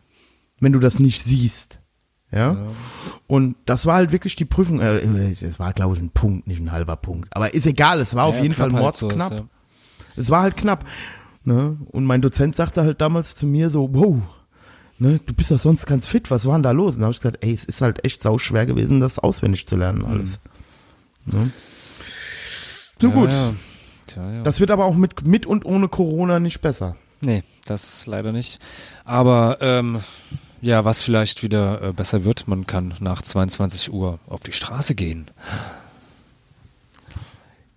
wenn 0.60 0.72
du 0.72 0.78
das 0.78 0.98
nicht 0.98 1.22
siehst. 1.22 1.80
Ja. 2.32 2.56
Und 3.28 3.56
das 3.66 3.86
war 3.86 3.96
halt 3.96 4.12
wirklich 4.12 4.36
die 4.36 4.44
Prüfung, 4.44 4.80
äh, 4.80 4.98
es 5.30 5.58
war 5.58 5.72
glaube 5.72 5.94
ich 5.96 6.02
ein 6.02 6.10
Punkt, 6.10 6.46
nicht 6.48 6.60
ein 6.60 6.72
halber 6.72 6.96
Punkt. 6.96 7.28
Aber 7.30 7.54
ist 7.54 7.66
egal, 7.66 8.00
es 8.00 8.14
war 8.14 8.24
auf 8.26 8.36
Ja, 8.36 8.42
jeden 8.42 8.54
Fall 8.54 8.68
knapp 8.68 8.82
halt 8.84 8.94
so 8.96 9.06
mordsknapp. 9.06 9.32
ist, 9.32 9.38
ja. 9.40 9.46
Es 10.16 10.30
war 10.30 10.42
halt 10.42 10.56
knapp. 10.56 10.84
Ne? 11.44 11.78
Und 11.92 12.04
mein 12.04 12.22
Dozent 12.22 12.56
sagte 12.56 12.82
halt 12.82 13.00
damals 13.00 13.36
zu 13.36 13.46
mir 13.46 13.70
so, 13.70 13.88
wow, 13.92 14.22
ne, 14.98 15.20
du 15.24 15.34
bist 15.34 15.50
doch 15.50 15.58
sonst 15.58 15.86
ganz 15.86 16.06
fit, 16.06 16.30
was 16.30 16.46
war 16.46 16.54
denn 16.54 16.62
da 16.62 16.70
los? 16.72 16.94
Und 16.94 17.00
da 17.00 17.06
habe 17.06 17.12
ich 17.12 17.20
gesagt, 17.20 17.44
ey, 17.44 17.52
es 17.52 17.64
ist 17.64 17.82
halt 17.82 18.04
echt 18.04 18.22
sau 18.22 18.38
schwer 18.38 18.66
gewesen, 18.66 19.00
das 19.00 19.18
auswendig 19.18 19.66
zu 19.66 19.76
lernen 19.76 20.04
alles. 20.04 20.40
Ne? 21.24 21.50
So 23.00 23.08
Ja, 23.08 23.14
gut. 23.14 23.32
Ja. 23.32 23.54
Tja, 24.06 24.32
ja. 24.32 24.42
Das 24.42 24.60
wird 24.60 24.70
aber 24.70 24.84
auch 24.84 24.94
mit, 24.94 25.26
mit 25.26 25.46
und 25.46 25.64
ohne 25.64 25.88
Corona 25.88 26.38
nicht 26.38 26.60
besser. 26.60 26.96
Nee, 27.20 27.42
das 27.64 28.06
leider 28.06 28.32
nicht. 28.32 28.60
Aber 29.04 29.58
ähm, 29.60 30.00
ja, 30.60 30.84
was 30.84 31.02
vielleicht 31.02 31.42
wieder 31.42 31.82
äh, 31.82 31.92
besser 31.92 32.24
wird, 32.24 32.46
man 32.48 32.66
kann 32.66 32.94
nach 33.00 33.22
22 33.22 33.92
Uhr 33.92 34.18
auf 34.26 34.42
die 34.42 34.52
Straße 34.52 34.94
gehen. 34.94 35.26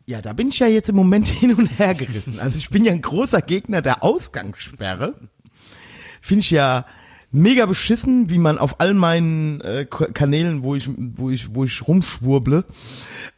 Ja, 0.05 0.22
da 0.22 0.34
bin 0.34 0.49
ich 0.49 0.59
ja 0.59 0.67
jetzt 0.67 0.89
im 0.89 0.95
Moment 0.95 1.28
hin 1.28 1.53
und 1.53 1.67
her 1.80 1.95
gerissen. 1.95 2.39
Also 2.39 2.57
ich 2.57 2.70
bin 2.70 2.86
ja 2.86 2.91
ein 2.91 3.01
großer 3.01 3.41
Gegner 3.41 3.82
der 3.82 4.03
Ausgangssperre. 4.03 5.15
Finde 6.22 6.41
ich 6.41 6.51
ja 6.51 6.86
mega 7.32 7.66
beschissen, 7.66 8.30
wie 8.30 8.38
man 8.38 8.58
auf 8.58 8.80
all 8.80 8.94
meinen 8.94 9.62
äh, 9.62 9.86
Kanälen, 9.86 10.64
wo 10.64 10.76
ich, 10.76 10.90
wo 10.98 11.30
ich, 11.30 11.54
wo 11.56 11.64
ich 11.64 11.88
rumschwurble, 11.88 12.66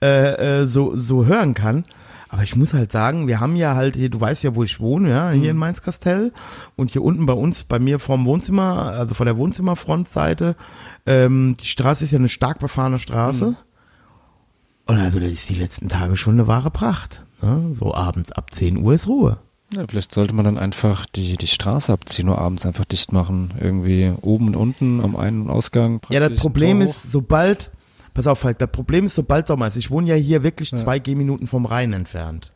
äh, 0.02 0.62
äh, 0.62 0.68
so, 0.68 0.96
so 0.96 1.26
hören 1.26 1.54
kann. 1.54 1.86
Aber 2.30 2.44
ich 2.44 2.56
muss 2.56 2.74
halt 2.74 2.94
sagen, 2.94 3.28
wir 3.28 3.42
haben 3.42 3.58
ja 3.58 3.76
halt 3.76 3.98
hier, 3.98 4.10
du 4.10 4.22
weißt 4.22 4.44
ja, 4.46 4.56
wo 4.56 4.64
ich 4.64 4.80
wohne, 4.80 5.10
ja, 5.10 5.32
hier 5.32 5.52
in 5.52 5.58
Mainz-Kastell 5.58 6.32
und 6.78 6.92
hier 6.92 7.04
unten 7.04 7.26
bei 7.26 7.34
uns, 7.34 7.66
bei 7.66 7.78
mir 7.78 8.00
vorm 8.00 8.26
Wohnzimmer, 8.26 8.94
also 8.94 9.14
vor 9.14 9.26
der 9.26 9.36
Wohnzimmerfrontseite, 9.36 10.56
ähm, 11.06 11.56
die 11.60 11.66
Straße 11.66 12.06
ist 12.06 12.12
ja 12.12 12.20
eine 12.20 12.30
stark 12.30 12.60
befahrene 12.60 13.00
Straße. 13.00 13.58
Und 14.86 14.98
also 14.98 15.20
das 15.20 15.30
ist 15.30 15.50
die 15.50 15.56
letzten 15.56 15.90
Tage 15.90 16.16
schon 16.16 16.36
eine 16.36 16.48
wahre 16.48 16.72
Pracht. 16.72 17.26
Ne? 17.42 17.72
So 17.74 17.94
abends 17.94 18.32
ab 18.32 18.54
10 18.54 18.78
Uhr 18.78 18.94
ist 18.94 19.10
Ruhe. 19.10 19.38
Ja, 19.74 19.86
vielleicht 19.88 20.14
sollte 20.14 20.34
man 20.36 20.46
dann 20.46 20.58
einfach 20.58 21.06
die, 21.06 21.38
die 21.38 21.48
Straße 21.48 21.94
ab 21.94 22.08
10 22.08 22.28
Uhr 22.28 22.38
abends 22.38 22.66
einfach 22.66 22.86
dicht 22.86 23.12
machen. 23.14 23.54
Irgendwie 23.60 24.12
oben 24.22 24.48
und 24.48 24.56
unten 24.56 25.02
am 25.02 25.16
Ein- 25.16 25.42
und 25.44 25.50
Ausgang. 25.50 26.02
Ja, 26.10 26.20
das 26.28 26.38
Problem 26.40 26.82
ist, 26.82 27.12
sobald, 27.12 27.72
pass 28.14 28.28
auf, 28.28 28.40
Falk, 28.40 28.60
das 28.60 28.72
Problem 28.72 29.06
ist, 29.06 29.16
sobald 29.16 29.48
Sommer 29.48 29.68
ist, 29.68 29.78
ich 29.78 29.90
wohne 29.92 30.10
ja 30.10 30.16
hier 30.16 30.44
wirklich 30.44 30.72
zwei 30.72 31.00
Gehminuten 31.00 31.48
vom 31.48 31.66
Rhein 31.66 31.94
entfernt. 31.94 32.52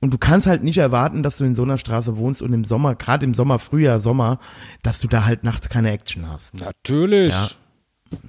und 0.00 0.14
du 0.14 0.18
kannst 0.18 0.46
halt 0.46 0.62
nicht 0.62 0.78
erwarten, 0.78 1.22
dass 1.22 1.36
du 1.38 1.44
in 1.44 1.54
so 1.54 1.62
einer 1.64 1.76
Straße 1.78 2.16
wohnst 2.16 2.42
und 2.42 2.52
im 2.52 2.64
Sommer, 2.64 2.94
gerade 2.94 3.24
im 3.26 3.34
Sommer, 3.34 3.58
Frühjahr, 3.58 3.98
Sommer, 4.00 4.38
dass 4.82 5.00
du 5.00 5.08
da 5.08 5.24
halt 5.26 5.42
nachts 5.44 5.68
keine 5.68 5.90
Action 5.90 6.28
hast. 6.28 6.58
Natürlich. 6.60 7.34
Ja. 7.34 7.48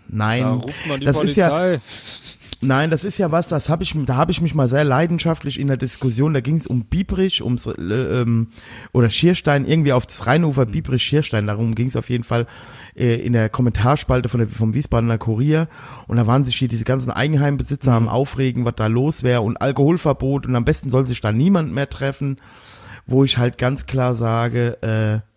Nein, 0.07 0.43
Da 0.43 0.51
ruft 0.53 0.87
man 0.87 0.99
die 0.99 1.05
das 1.05 1.21
ist 1.23 1.37
ja, 1.37 1.49
Polizei. 1.49 1.81
Nein, 2.63 2.91
das 2.91 3.03
ist 3.03 3.17
ja 3.17 3.31
was, 3.31 3.47
das 3.47 3.69
habe 3.69 3.81
ich, 3.81 3.95
da 4.05 4.15
habe 4.15 4.31
ich 4.31 4.39
mich 4.39 4.53
mal 4.53 4.69
sehr 4.69 4.83
leidenschaftlich 4.83 5.59
in 5.59 5.65
der 5.65 5.77
Diskussion, 5.77 6.35
da 6.35 6.41
ging 6.41 6.57
es 6.57 6.67
um 6.67 6.85
Biebrich, 6.85 7.43
ums 7.43 7.65
äh, 7.65 7.71
ähm, 7.71 8.49
oder 8.91 9.09
Schierstein, 9.09 9.65
irgendwie 9.65 9.93
auf 9.93 10.05
das 10.05 10.27
Rheinufer 10.27 10.67
Biebrich 10.67 11.01
Schierstein, 11.01 11.47
darum 11.47 11.73
ging 11.73 11.87
es 11.87 11.95
auf 11.95 12.11
jeden 12.11 12.23
Fall 12.23 12.45
äh, 12.95 13.15
in 13.15 13.33
der 13.33 13.49
Kommentarspalte 13.49 14.29
von 14.29 14.41
der, 14.41 14.47
vom 14.47 14.75
Wiesbadener 14.75 15.17
Kurier. 15.17 15.69
Und 16.07 16.17
da 16.17 16.27
waren 16.27 16.43
sich 16.43 16.55
hier 16.55 16.67
diese 16.67 16.85
ganzen 16.85 17.09
Eigenheimbesitzer 17.09 17.93
am 17.93 18.07
Aufregen, 18.07 18.63
was 18.63 18.75
da 18.75 18.85
los 18.85 19.23
wäre 19.23 19.41
und 19.41 19.59
Alkoholverbot. 19.59 20.45
Und 20.45 20.55
am 20.55 20.65
besten 20.65 20.89
soll 20.89 21.07
sich 21.07 21.19
da 21.19 21.31
niemand 21.31 21.73
mehr 21.73 21.89
treffen, 21.89 22.37
wo 23.07 23.23
ich 23.23 23.39
halt 23.39 23.57
ganz 23.57 23.87
klar 23.87 24.13
sage, 24.13 24.77
äh, 24.83 25.30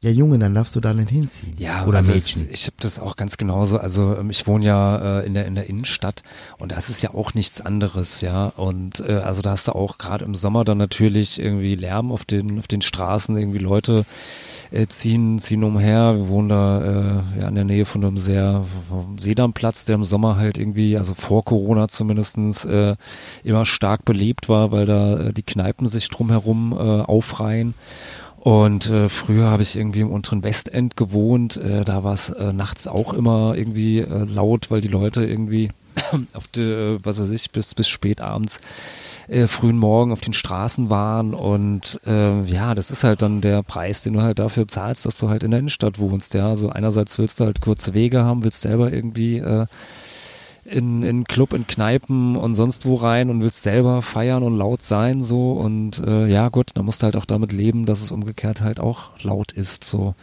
ja 0.00 0.10
Junge, 0.10 0.38
dann 0.38 0.54
darfst 0.54 0.76
du 0.76 0.80
da 0.80 0.94
nicht 0.94 1.10
hinziehen. 1.10 1.54
Ja, 1.58 1.84
oder 1.84 1.98
also 1.98 2.12
Mädchen. 2.12 2.46
Es, 2.46 2.60
ich 2.60 2.66
habe 2.66 2.76
das 2.80 3.00
auch 3.00 3.16
ganz 3.16 3.36
genauso. 3.36 3.78
Also 3.78 4.16
ähm, 4.16 4.30
ich 4.30 4.46
wohne 4.46 4.64
ja 4.64 5.20
äh, 5.20 5.26
in 5.26 5.34
der 5.34 5.46
in 5.46 5.54
der 5.56 5.68
Innenstadt 5.68 6.22
und 6.58 6.70
das 6.72 6.88
ist 6.88 7.02
ja 7.02 7.14
auch 7.14 7.34
nichts 7.34 7.60
anderes, 7.60 8.20
ja. 8.20 8.46
Und 8.56 9.00
äh, 9.00 9.14
also 9.14 9.42
da 9.42 9.50
hast 9.50 9.68
du 9.68 9.72
auch 9.72 9.98
gerade 9.98 10.24
im 10.24 10.34
Sommer 10.36 10.64
dann 10.64 10.78
natürlich 10.78 11.40
irgendwie 11.40 11.74
Lärm 11.74 12.12
auf 12.12 12.24
den 12.24 12.58
auf 12.60 12.68
den 12.68 12.80
Straßen, 12.80 13.36
irgendwie 13.36 13.58
Leute 13.58 14.04
äh, 14.70 14.86
ziehen 14.86 15.40
ziehen 15.40 15.64
umher. 15.64 16.14
Wir 16.16 16.28
wohnen 16.28 16.48
da 16.48 16.80
äh, 16.80 17.40
ja 17.40 17.48
in 17.48 17.54
der 17.56 17.64
Nähe 17.64 17.84
von 17.84 18.04
einem 18.04 18.18
sehr 18.18 18.64
vom 18.88 19.18
Sedamplatz, 19.18 19.84
der 19.84 19.96
im 19.96 20.04
Sommer 20.04 20.36
halt 20.36 20.58
irgendwie, 20.58 20.96
also 20.96 21.14
vor 21.14 21.42
Corona 21.44 21.88
zumindestens 21.88 22.64
äh, 22.64 22.94
immer 23.42 23.64
stark 23.64 24.04
belebt 24.04 24.48
war, 24.48 24.70
weil 24.70 24.86
da 24.86 25.18
äh, 25.18 25.32
die 25.32 25.42
Kneipen 25.42 25.88
sich 25.88 26.08
drumherum 26.08 26.72
äh, 26.72 26.76
aufreihen. 26.76 27.74
Und 28.40 28.88
äh, 28.88 29.08
früher 29.08 29.46
habe 29.46 29.62
ich 29.62 29.76
irgendwie 29.76 30.00
im 30.00 30.10
unteren 30.10 30.44
Westend 30.44 30.96
gewohnt. 30.96 31.56
Äh, 31.56 31.84
da 31.84 32.04
war 32.04 32.14
es 32.14 32.30
äh, 32.30 32.52
nachts 32.52 32.86
auch 32.86 33.12
immer 33.12 33.54
irgendwie 33.56 33.98
äh, 33.98 34.24
laut, 34.24 34.70
weil 34.70 34.80
die 34.80 34.88
Leute 34.88 35.24
irgendwie 35.24 35.70
auf 36.34 36.48
die, 36.48 36.62
äh, 36.62 36.98
was 37.02 37.20
weiß 37.20 37.30
ich, 37.30 37.50
bis, 37.50 37.74
bis 37.74 37.88
spät 37.88 38.20
abends, 38.20 38.60
äh, 39.26 39.46
frühen 39.46 39.76
Morgen 39.76 40.12
auf 40.12 40.20
den 40.20 40.32
Straßen 40.32 40.88
waren. 40.88 41.34
Und 41.34 42.00
äh, 42.06 42.42
ja, 42.44 42.74
das 42.74 42.90
ist 42.90 43.04
halt 43.04 43.22
dann 43.22 43.40
der 43.40 43.62
Preis, 43.62 44.02
den 44.02 44.14
du 44.14 44.22
halt 44.22 44.38
dafür 44.38 44.68
zahlst, 44.68 45.04
dass 45.06 45.18
du 45.18 45.28
halt 45.28 45.42
in 45.42 45.50
der 45.50 45.60
Innenstadt 45.60 45.98
wohnst. 45.98 46.34
Ja, 46.34 46.48
also 46.48 46.70
einerseits 46.70 47.18
willst 47.18 47.40
du 47.40 47.44
halt 47.44 47.60
kurze 47.60 47.92
Wege 47.92 48.22
haben, 48.22 48.44
willst 48.44 48.60
selber 48.60 48.92
irgendwie 48.92 49.38
äh, 49.38 49.66
in, 50.70 51.02
in 51.02 51.24
Club, 51.24 51.52
in 51.52 51.66
Kneipen 51.66 52.36
und 52.36 52.54
sonst 52.54 52.86
wo 52.86 52.94
rein 52.94 53.30
und 53.30 53.42
willst 53.42 53.62
selber 53.62 54.02
feiern 54.02 54.42
und 54.42 54.56
laut 54.56 54.82
sein 54.82 55.22
so. 55.22 55.52
Und 55.52 55.98
äh, 55.98 56.26
ja 56.26 56.48
gut, 56.48 56.70
dann 56.74 56.84
musst 56.84 57.02
du 57.02 57.04
halt 57.04 57.16
auch 57.16 57.24
damit 57.24 57.52
leben, 57.52 57.86
dass 57.86 58.02
es 58.02 58.10
umgekehrt 58.10 58.60
halt 58.60 58.80
auch 58.80 59.10
laut 59.22 59.52
ist 59.52 59.84
so 59.84 60.14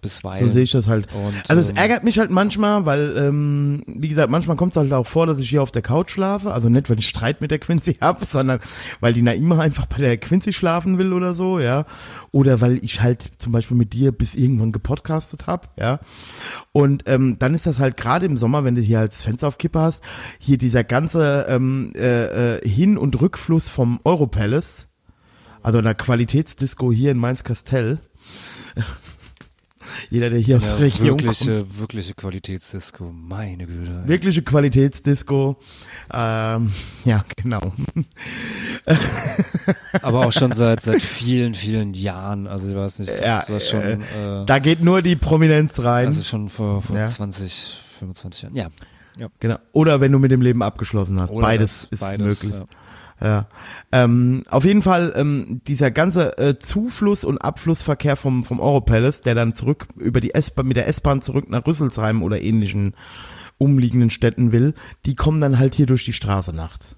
bisweilen. 0.00 0.46
So 0.46 0.52
sehe 0.52 0.62
ich 0.62 0.70
das 0.70 0.86
halt. 0.86 1.12
Und, 1.12 1.34
also 1.48 1.60
es 1.60 1.70
ähm, 1.70 1.76
ärgert 1.76 2.04
mich 2.04 2.18
halt 2.18 2.30
manchmal, 2.30 2.86
weil, 2.86 3.16
ähm, 3.16 3.82
wie 3.86 4.08
gesagt, 4.08 4.30
manchmal 4.30 4.56
kommt 4.56 4.72
es 4.72 4.76
halt 4.76 4.92
auch 4.92 5.06
vor, 5.06 5.26
dass 5.26 5.40
ich 5.40 5.50
hier 5.50 5.62
auf 5.62 5.72
der 5.72 5.82
Couch 5.82 6.12
schlafe. 6.12 6.52
Also 6.52 6.68
nicht, 6.68 6.88
weil 6.88 6.98
ich 6.98 7.08
Streit 7.08 7.40
mit 7.40 7.50
der 7.50 7.58
Quincy 7.58 7.94
hab, 8.00 8.24
sondern 8.24 8.60
weil 9.00 9.12
die 9.14 9.22
Naima 9.22 9.58
einfach 9.58 9.86
bei 9.86 9.98
der 9.98 10.16
Quincy 10.16 10.52
schlafen 10.52 10.98
will 10.98 11.12
oder 11.12 11.34
so, 11.34 11.58
ja. 11.58 11.86
Oder 12.30 12.60
weil 12.60 12.78
ich 12.84 13.02
halt 13.02 13.32
zum 13.38 13.52
Beispiel 13.52 13.76
mit 13.76 13.92
dir 13.92 14.12
bis 14.12 14.36
irgendwann 14.36 14.70
gepodcastet 14.70 15.48
hab, 15.48 15.76
ja. 15.76 15.98
Und 16.70 17.08
ähm, 17.08 17.36
dann 17.40 17.52
ist 17.52 17.66
das 17.66 17.80
halt 17.80 17.96
gerade 17.96 18.26
im 18.26 18.36
Sommer, 18.36 18.62
wenn 18.62 18.76
du 18.76 18.80
hier 18.80 19.00
das 19.00 19.22
Fenster 19.22 19.48
auf 19.48 19.58
Kippe 19.58 19.80
hast, 19.80 20.02
hier 20.38 20.58
dieser 20.58 20.84
ganze 20.84 21.46
ähm, 21.48 21.92
äh, 21.96 22.58
äh, 22.58 22.68
Hin- 22.68 22.96
und 22.98 23.20
Rückfluss 23.20 23.68
vom 23.68 24.00
Europalace, 24.04 24.88
also 25.62 25.78
einer 25.78 25.94
Qualitätsdisco 25.94 26.92
hier 26.92 27.10
in 27.10 27.18
Mainz-Kastell. 27.18 27.98
Jeder, 30.10 30.30
der 30.30 30.38
hier 30.38 30.56
aus 30.56 30.70
ja, 30.70 30.76
der 30.76 30.86
Region 30.86 31.08
kommt. 31.08 31.22
wirkliche, 31.22 31.78
wirkliche 31.78 32.14
Qualitätsdisco, 32.14 33.12
meine 33.12 33.66
Güte. 33.66 34.02
ey. 34.02 34.08
Wirkliche 34.08 34.42
Qualitätsdisco. 34.42 35.56
Ähm, 36.12 36.72
ja, 37.04 37.24
genau. 37.36 37.72
Aber 40.02 40.26
auch 40.26 40.32
schon 40.32 40.52
seit 40.52 40.82
seit 40.82 41.02
vielen, 41.02 41.54
vielen 41.54 41.94
Jahren. 41.94 42.46
Also 42.46 42.68
ich 42.68 42.74
weiß 42.76 42.98
nicht, 43.00 43.12
das 43.12 43.20
Ja, 43.20 43.44
war 43.48 43.60
schon, 43.60 43.82
äh, 44.02 44.44
Da 44.46 44.58
geht 44.58 44.82
nur 44.82 45.02
die 45.02 45.16
Prominenz 45.16 45.82
rein. 45.82 46.06
also 46.06 46.22
schon 46.22 46.48
vor, 46.48 46.82
vor 46.82 46.96
Ja. 46.96 47.04
20, 47.04 47.80
25 47.98 48.42
Jahren. 48.42 48.54
Ja. 48.56 48.68
ja. 49.18 49.28
genau. 49.40 49.56
Oder 49.72 50.00
wenn 50.00 50.12
du 50.12 50.18
mit 50.18 50.30
dem 50.30 50.42
Leben 50.42 50.62
abgeschlossen 50.62 51.20
hast. 51.20 51.30
Oder 51.30 51.46
beides 51.46 51.82
das, 51.90 51.92
ist 51.92 52.00
beides, 52.00 52.42
möglich. 52.42 52.60
Ja. 52.60 52.66
Ja. 53.20 53.46
Ähm, 53.92 54.42
auf 54.50 54.64
jeden 54.64 54.82
Fall 54.82 55.12
ähm, 55.16 55.60
dieser 55.66 55.90
ganze 55.90 56.36
äh, 56.38 56.58
Zufluss- 56.58 57.24
und 57.24 57.38
Abflussverkehr 57.38 58.16
vom, 58.16 58.44
vom 58.44 58.60
Europalace, 58.60 59.22
der 59.22 59.34
dann 59.34 59.54
zurück 59.54 59.86
über 59.96 60.20
die 60.20 60.34
S-Bahn, 60.34 60.66
mit 60.66 60.76
der 60.76 60.88
S-Bahn 60.88 61.22
zurück 61.22 61.48
nach 61.48 61.66
Rüsselsheim 61.66 62.22
oder 62.22 62.42
ähnlichen 62.42 62.94
umliegenden 63.58 64.10
Städten 64.10 64.52
will, 64.52 64.74
die 65.06 65.14
kommen 65.14 65.40
dann 65.40 65.58
halt 65.58 65.74
hier 65.74 65.86
durch 65.86 66.04
die 66.04 66.12
Straße 66.12 66.52
nachts. 66.52 66.96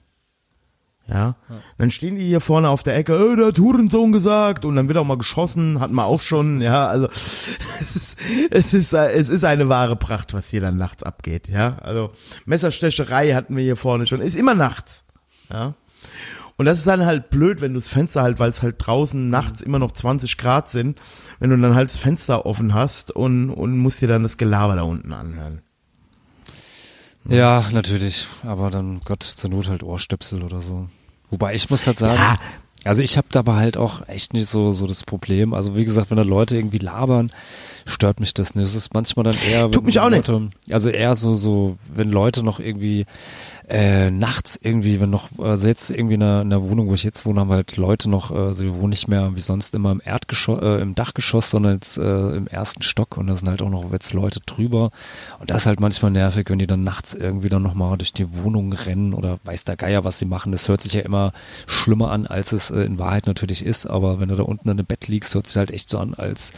Ja. 1.09 1.37
Dann 1.79 1.93
stehen 1.93 2.17
die 2.17 2.27
hier 2.27 2.41
vorne 2.41 2.69
auf 2.69 2.83
der 2.83 2.97
Ecke, 2.97 3.15
äh, 3.15 3.37
der 3.37 3.47
hat 3.47 3.59
Hurensohn 3.59 4.11
gesagt 4.11 4.65
und 4.65 4.75
dann 4.75 4.89
wird 4.89 4.99
auch 4.99 5.05
mal 5.05 5.19
geschossen, 5.19 5.79
hat 5.79 5.93
man 5.93 6.05
auch 6.05 6.21
schon, 6.21 6.61
ja, 6.61 6.89
also 6.89 7.07
es 7.81 7.95
ist, 7.95 8.19
es 8.51 8.75
ist, 8.75 8.93
es 8.93 9.29
ist 9.29 9.45
eine 9.45 9.69
wahre 9.69 9.95
Pracht, 9.95 10.35
was 10.35 10.49
hier 10.49 10.61
dann 10.61 10.79
nachts 10.79 11.05
abgeht, 11.05 11.49
ja. 11.49 11.77
Also 11.81 12.11
Messerstecherei 12.45 13.35
hatten 13.35 13.57
wir 13.57 13.63
hier 13.63 13.77
vorne 13.77 14.07
schon, 14.07 14.21
ist 14.21 14.35
immer 14.35 14.55
nachts, 14.55 15.05
ja. 15.49 15.75
Und 16.59 16.65
das 16.67 16.79
ist 16.79 16.87
dann 16.87 17.05
halt 17.05 17.29
blöd, 17.29 17.61
wenn 17.61 17.75
du 17.75 17.79
das 17.81 17.89
Fenster 17.89 18.23
halt, 18.23 18.39
weil 18.39 18.49
es 18.49 18.63
halt 18.63 18.77
draußen 18.79 19.29
nachts 19.29 19.61
immer 19.61 19.79
noch 19.79 19.93
20 19.93 20.39
Grad 20.39 20.71
sind, 20.71 21.01
wenn 21.39 21.51
du 21.51 21.59
dann 21.59 21.75
halt 21.75 21.91
das 21.91 21.99
Fenster 21.99 22.47
offen 22.47 22.73
hast 22.73 23.11
und, 23.11 23.51
und 23.51 23.77
musst 23.79 24.01
dir 24.01 24.09
dann 24.09 24.23
das 24.23 24.39
Gelaber 24.39 24.77
da 24.77 24.83
unten 24.83 25.13
anhören. 25.13 25.61
Ja, 27.25 27.65
natürlich. 27.73 28.29
Aber 28.45 28.71
dann, 28.71 29.01
Gott, 29.05 29.23
zur 29.23 29.51
Not 29.51 29.69
halt 29.69 29.83
Ohrstöpsel 29.83 30.43
oder 30.43 30.61
so. 30.61 30.89
Wobei 31.29 31.55
ich 31.55 31.69
muss 31.69 31.87
halt 31.87 31.97
sagen, 31.97 32.15
Ja. 32.15 32.39
Also 32.87 33.03
ich 33.03 33.17
habe 33.17 33.27
dabei 33.31 33.55
halt 33.55 33.77
auch 33.77 34.07
echt 34.09 34.33
nicht 34.33 34.47
so 34.47 34.73
so 34.73 34.87
das 34.87 35.05
Problem. 35.05 35.55
Also 35.55 35.77
wie 35.77 35.85
gesagt, 35.85 36.11
wenn 36.11 36.17
da 36.17 36.23
Leute 36.23 36.57
irgendwie 36.57 36.79
labern, 36.79 37.31
stört 37.85 38.21
mich 38.21 38.35
das 38.35 38.55
nicht. 38.55 38.67
Es 38.67 38.75
ist 38.75 38.95
manchmal 38.95 39.25
dann 39.25 39.37
eher, 39.51 39.71
Tut 39.71 39.85
mich 39.85 40.01
auch 40.01 40.11
nicht. 40.11 40.29
Leute, 40.29 40.49
Also 40.71 40.91
eher 40.91 41.17
so 41.17 41.35
so, 41.35 41.77
wenn 41.95 42.11
Leute 42.11 42.43
noch 42.43 42.61
irgendwie 42.61 43.07
äh, 43.69 44.11
nachts 44.11 44.59
irgendwie, 44.63 45.01
wenn 45.01 45.11
noch, 45.11 45.29
also 45.39 45.67
jetzt 45.67 45.91
irgendwie 45.91 46.15
in 46.15 46.21
der, 46.21 46.43
in 46.43 46.51
der 46.51 46.63
Wohnung, 46.63 46.89
wo 46.89 46.95
ich 46.95 47.03
jetzt 47.03 47.27
wohne, 47.27 47.41
haben 47.41 47.51
halt 47.51 47.77
Leute 47.77 48.09
noch, 48.09 48.31
äh, 48.31 48.35
also 48.35 48.65
wir 48.65 48.77
wohnen 48.77 48.91
nicht 48.91 49.09
mehr 49.09 49.35
wie 49.35 49.41
sonst 49.41 49.75
immer 49.75 49.91
im 49.91 50.01
Erdgeschoss, 50.05 50.63
äh, 50.63 50.81
im 50.81 50.95
Dachgeschoss, 50.95 51.51
sondern 51.51 51.75
jetzt 51.75 51.99
äh, 51.99 52.37
im 52.37 52.47
ersten 52.47 52.83
Stock 52.83 53.17
und 53.17 53.27
da 53.27 53.35
sind 53.35 53.49
halt 53.49 53.63
auch 53.63 53.71
noch 53.71 53.91
jetzt 53.93 54.13
Leute 54.13 54.41
drüber 54.47 54.91
und 55.41 55.51
das 55.51 55.63
ist 55.63 55.67
halt 55.67 55.81
manchmal 55.81 56.13
nervig, 56.13 56.49
wenn 56.49 56.61
die 56.61 56.69
dann 56.69 56.85
nachts 56.85 57.15
irgendwie 57.15 57.49
dann 57.49 57.63
nochmal 57.63 57.99
durch 57.99 58.13
die 58.13 58.37
Wohnung 58.37 58.73
rennen 58.73 59.15
oder 59.15 59.39
weiß 59.43 59.65
der 59.65 59.77
Geier, 59.77 60.05
was 60.05 60.19
sie 60.19 60.27
machen. 60.27 60.53
Das 60.53 60.69
hört 60.69 60.81
sich 60.81 60.93
ja 60.93 61.01
immer 61.01 61.33
schlimmer 61.67 62.13
an, 62.13 62.27
als 62.27 62.53
es 62.53 62.71
äh, 62.77 62.85
in 62.85 62.99
Wahrheit 62.99 63.27
natürlich 63.27 63.65
ist, 63.65 63.87
aber 63.87 64.21
wenn 64.21 64.29
du 64.29 64.37
da 64.37 64.43
unten 64.45 64.69
in 64.69 64.77
dem 64.77 64.87
Bett 64.87 65.09
liegst, 65.09 65.35
hört 65.35 65.47
sich 65.47 65.57
halt 65.57 65.71
echt 65.71 65.91
so 65.91 65.99
an, 65.99 66.15
als 66.15 66.53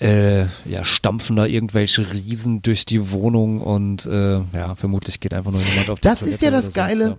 äh, 0.00 0.46
ja, 0.64 0.82
stampfen 0.82 1.36
da 1.36 1.46
irgendwelche 1.46 2.12
Riesen 2.12 2.62
durch 2.62 2.84
die 2.84 3.10
Wohnung 3.10 3.60
und 3.60 4.06
äh, 4.06 4.40
ja, 4.54 4.74
vermutlich 4.74 5.20
geht 5.20 5.34
einfach 5.34 5.52
nur 5.52 5.62
jemand 5.62 5.90
auf 5.90 6.00
die 6.00 6.08
Das 6.08 6.22
ist 6.22 6.42
ja 6.42 6.50
Toilette 6.50 6.66
das 6.66 6.76
oder 6.76 6.88
sonst, 6.88 6.98
Geile. 6.98 7.18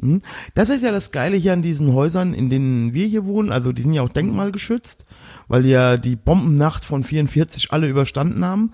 Hm? 0.00 0.22
Das 0.54 0.68
ist 0.68 0.82
ja 0.82 0.92
das 0.92 1.10
Geile 1.10 1.36
hier 1.36 1.52
an 1.52 1.62
diesen 1.62 1.92
Häusern, 1.92 2.32
in 2.34 2.48
denen 2.48 2.94
wir 2.94 3.06
hier 3.06 3.24
wohnen. 3.26 3.52
Also 3.52 3.72
die 3.72 3.82
sind 3.82 3.94
ja 3.94 4.02
auch 4.02 4.08
denkmalgeschützt, 4.08 5.04
weil 5.48 5.64
die 5.64 5.70
ja 5.70 5.96
die 5.96 6.16
Bombennacht 6.16 6.84
von 6.84 7.04
44 7.04 7.72
alle 7.72 7.88
überstanden 7.88 8.44
haben. 8.44 8.72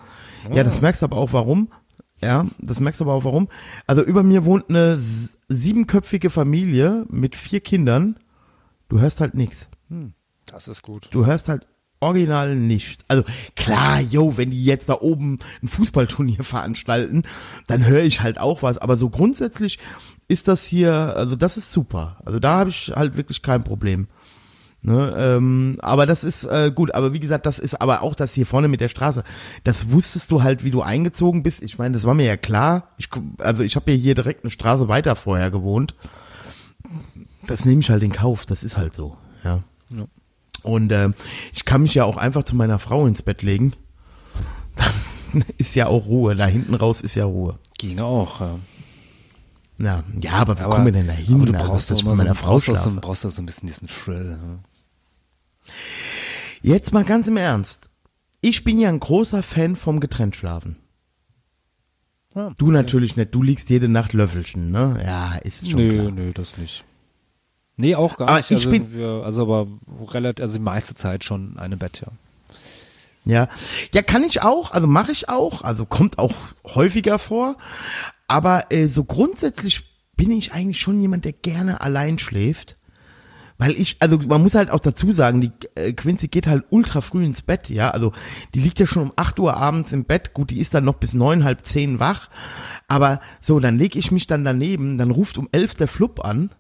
Ja, 0.53 0.63
das 0.63 0.81
merkst 0.81 1.03
du 1.03 1.07
aber 1.07 1.17
auch 1.17 1.33
warum. 1.33 1.69
Ja, 2.23 2.47
das 2.59 2.81
merkst 2.81 3.01
du 3.01 3.05
aber 3.05 3.15
auch 3.15 3.25
warum. 3.25 3.49
Also 3.87 4.03
über 4.03 4.23
mir 4.23 4.45
wohnt 4.45 4.69
eine 4.69 4.99
siebenköpfige 5.49 6.31
Familie 6.31 7.05
mit 7.11 7.37
vier 7.37 7.61
Kindern. 7.61 8.17
Du 8.89 9.01
hörst 9.01 9.21
halt 9.21 9.35
nichts. 9.35 9.71
Das 10.47 10.69
ist 10.69 10.83
gut. 10.83 11.09
Du 11.11 11.27
hörst 11.27 11.49
halt 11.49 11.67
original 12.01 12.55
nichts. 12.55 13.05
Also 13.09 13.25
klar, 13.55 14.01
yo, 14.01 14.37
wenn 14.37 14.51
die 14.51 14.65
jetzt 14.65 14.89
da 14.89 15.01
oben 15.01 15.39
ein 15.63 15.69
Fußballturnier 15.69 16.43
veranstalten, 16.45 17.25
dann 17.67 17.87
höre 17.87 18.03
ich 18.03 18.21
halt 18.23 18.39
auch 18.39 18.63
was. 18.63 18.79
Aber 18.79 18.97
so 18.97 19.11
grundsätzlich 19.11 19.79
ist 20.29 20.49
das 20.49 20.65
hier, 20.65 20.93
also 21.17 21.37
das 21.37 21.57
ist 21.57 21.73
super. 21.73 22.19
Also 22.25 22.39
da 22.39 22.59
habe 22.59 22.71
ich 22.71 22.93
halt 22.95 23.17
wirklich 23.17 23.43
kein 23.43 23.65
Problem. 23.65 24.09
Ne, 24.83 25.13
ähm, 25.19 25.79
aber 25.81 26.07
das 26.07 26.23
ist 26.23 26.45
äh, 26.45 26.71
gut, 26.73 26.95
aber 26.95 27.13
wie 27.13 27.19
gesagt, 27.19 27.45
das 27.45 27.59
ist 27.59 27.81
aber 27.81 28.03
auch 28.03 28.15
das 28.15 28.35
hier 28.35 28.47
vorne 28.47 28.69
mit 28.69 28.81
der 28.81 28.89
Straße. 28.89 29.25
Das 29.65 29.91
wusstest 29.91 30.31
du 30.31 30.45
halt, 30.45 30.63
wie 30.63 30.71
du 30.71 30.81
eingezogen 30.81 31.43
bist. 31.43 31.61
Ich 31.63 31.77
meine, 31.79 31.95
das 31.95 32.05
war 32.05 32.15
mir 32.15 32.27
ja 32.27 32.37
klar. 32.37 32.91
Ich, 32.97 33.09
also 33.39 33.65
ich 33.65 33.75
habe 33.75 33.91
ja 33.91 33.97
hier 33.97 34.15
direkt 34.15 34.45
eine 34.45 34.51
Straße 34.53 34.87
weiter 34.87 35.17
vorher 35.17 35.51
gewohnt. 35.51 35.97
Das 37.47 37.65
nehme 37.65 37.81
ich 37.81 37.91
halt 37.91 38.03
in 38.03 38.13
Kauf. 38.13 38.47
Das 38.47 38.63
ist 38.63 38.77
halt 38.77 38.95
so. 38.95 39.17
Ja. 39.45 39.63
Ja. 39.93 40.07
Und 40.63 40.91
äh, 40.93 41.11
ich 41.55 41.65
kann 41.65 41.83
mich 41.83 41.95
ja 41.95 42.05
auch 42.05 42.17
einfach 42.17 42.43
zu 42.45 42.57
meiner 42.57 42.79
Frau 42.79 43.07
ins 43.07 43.23
Bett 43.23 43.43
legen. 43.43 43.73
Dann 44.77 45.45
ist 45.59 45.75
ja 45.77 45.87
auch 45.87 46.07
Ruhe. 46.07 46.35
Da 46.35 46.47
hinten 46.47 46.75
raus 46.75 47.01
ist 47.01 47.15
ja 47.15 47.25
Ruhe. 47.25 47.59
Ging 47.79 48.01
auch. 48.01 48.41
Ja. 48.41 48.59
Na, 49.79 50.05
ja, 50.19 50.33
aber 50.33 50.59
wie 50.59 50.63
Aber, 50.63 50.75
kommen 50.77 50.87
wir 50.87 50.93
denn 50.93 51.07
da 51.07 51.13
hin? 51.13 51.45
du 51.45 51.53
Also, 51.53 51.67
brauchst 51.69 51.91
immer 51.91 52.11
mit 52.11 52.17
so, 52.17 52.23
meiner 52.23 52.35
Frau 52.35 52.47
brauchst 52.53 52.65
schlafe. 52.67 52.91
brauchst 53.01 53.25
doch 53.25 53.31
so 53.31 53.43
ein 53.43 53.47
bisschen 53.47 53.67
diesen 53.67 53.89
Thrill. 53.89 54.39
hm? 54.41 54.59
Jetzt 56.63 56.93
mal 56.95 57.05
ganz 57.05 57.29
im 57.29 57.37
Ernst. 57.37 57.91
Ich 58.41 58.65
bin 58.65 58.79
ja 58.79 58.89
ein 58.89 59.01
großer 59.01 59.43
Fan 59.43 59.77
vom 59.77 60.01
getrennt 60.01 60.35
schlafen. 60.35 60.77
Ja, 62.35 62.51
Du 62.59 62.71
natürlich 62.71 63.17
nicht. 63.17 63.35
Du 63.35 63.43
liegst 63.43 63.69
jede 63.71 63.89
Nacht 63.89 64.13
Löffelchen, 64.13 64.71
ne? 64.71 65.01
Ja, 65.05 65.37
ist 65.37 65.71
schon 65.71 65.81
Nö, 65.81 65.93
klar. 65.93 66.11
nö, 66.11 66.33
das 66.33 66.57
nicht. 66.59 66.85
Nee, 67.77 67.95
auch 67.95 68.17
gar 68.17 68.29
Aber 68.29 68.39
nicht. 68.39 68.51
ich 68.51 68.57
Also, 68.57 68.71
bin- 68.71 68.93
wir, 68.95 69.23
also 69.25 69.43
aber 69.43 69.67
relativ, 70.13 70.43
also 70.43 70.59
die 70.59 70.65
meiste 70.65 70.95
Zeit 70.95 71.25
schon 71.25 71.59
eine 71.59 71.77
Bett, 71.77 72.01
ja. 72.05 72.13
Ja, 73.25 73.49
ja, 73.93 74.03
kann 74.03 74.23
ich 74.23 74.43
auch, 74.43 74.71
also 74.71 74.87
mache 74.87 75.11
ich 75.11 75.29
auch, 75.29 75.63
also 75.63 75.85
kommt 75.85 76.19
auch 76.19 76.35
häufiger 76.65 77.19
vor. 77.19 77.57
Aber 78.29 78.67
äh, 78.71 78.87
so 78.87 79.03
grundsätzlich 79.05 79.83
bin 80.17 80.31
ich 80.31 80.53
eigentlich 80.53 80.79
schon 80.81 81.01
jemand, 81.01 81.25
der 81.25 81.33
gerne 81.33 81.81
allein 81.81 82.19
schläft. 82.21 82.77
Weil 83.59 83.73
ich, 83.73 83.97
also 84.01 84.19
man 84.19 84.43
muss 84.43 84.55
halt 84.55 84.71
auch 84.71 84.81
dazu 84.81 85.11
sagen, 85.13 85.41
die 85.41 85.51
äh, 85.77 85.93
Quincy 85.93 86.29
geht 86.29 86.47
halt 86.47 86.65
ultra 86.71 87.01
früh 87.01 87.25
ins 87.25 87.43
Bett, 87.43 87.69
ja. 87.69 87.91
Also 87.91 88.13
die 88.55 88.61
liegt 88.61 88.79
ja 88.79 88.87
schon 88.87 89.03
um 89.03 89.13
8 89.17 89.41
Uhr 89.41 89.57
abends 89.57 89.93
im 89.93 90.05
Bett, 90.05 90.33
gut, 90.35 90.51
die 90.51 90.61
ist 90.61 90.75
dann 90.75 90.85
noch 90.85 90.95
bis 90.97 91.13
neun, 91.15 91.43
halb 91.43 91.65
zehn 91.67 91.99
wach. 91.99 92.29
Aber 92.87 93.21
so, 93.41 93.59
dann 93.59 93.77
leg 93.79 93.97
ich 93.97 94.13
mich 94.13 94.27
dann 94.29 94.45
daneben, 94.45 94.99
dann 94.99 95.11
ruft 95.11 95.37
um 95.37 95.49
elf 95.53 95.75
der 95.75 95.89
Flupp 95.89 96.25
an. 96.25 96.51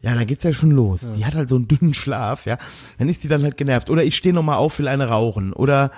Ja, 0.00 0.14
dann 0.14 0.26
geht's 0.26 0.44
ja 0.44 0.52
schon 0.52 0.70
los. 0.70 1.08
Die 1.16 1.26
hat 1.26 1.34
halt 1.34 1.48
so 1.48 1.56
einen 1.56 1.66
dünnen 1.66 1.92
Schlaf, 1.92 2.46
ja. 2.46 2.56
Dann 2.98 3.08
ist 3.08 3.24
die 3.24 3.28
dann 3.28 3.42
halt 3.42 3.56
genervt. 3.56 3.90
Oder 3.90 4.04
ich 4.04 4.16
stehe 4.16 4.34
noch 4.34 4.44
mal 4.44 4.56
auf, 4.56 4.78
will 4.78 4.86
eine 4.86 5.08
rauchen. 5.08 5.52
Oder 5.52 5.90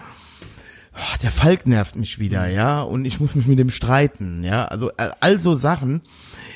oh, 0.95 1.17
der 1.23 1.31
Falk 1.31 1.67
nervt 1.67 1.97
mich 1.97 2.19
wieder, 2.19 2.47
ja. 2.47 2.81
Und 2.81 3.05
ich 3.05 3.21
muss 3.21 3.35
mich 3.35 3.47
mit 3.47 3.59
dem 3.59 3.69
streiten, 3.69 4.43
ja. 4.43 4.65
Also 4.65 4.91
äh, 4.97 5.11
all 5.21 5.39
so 5.39 5.55
Sachen, 5.55 6.01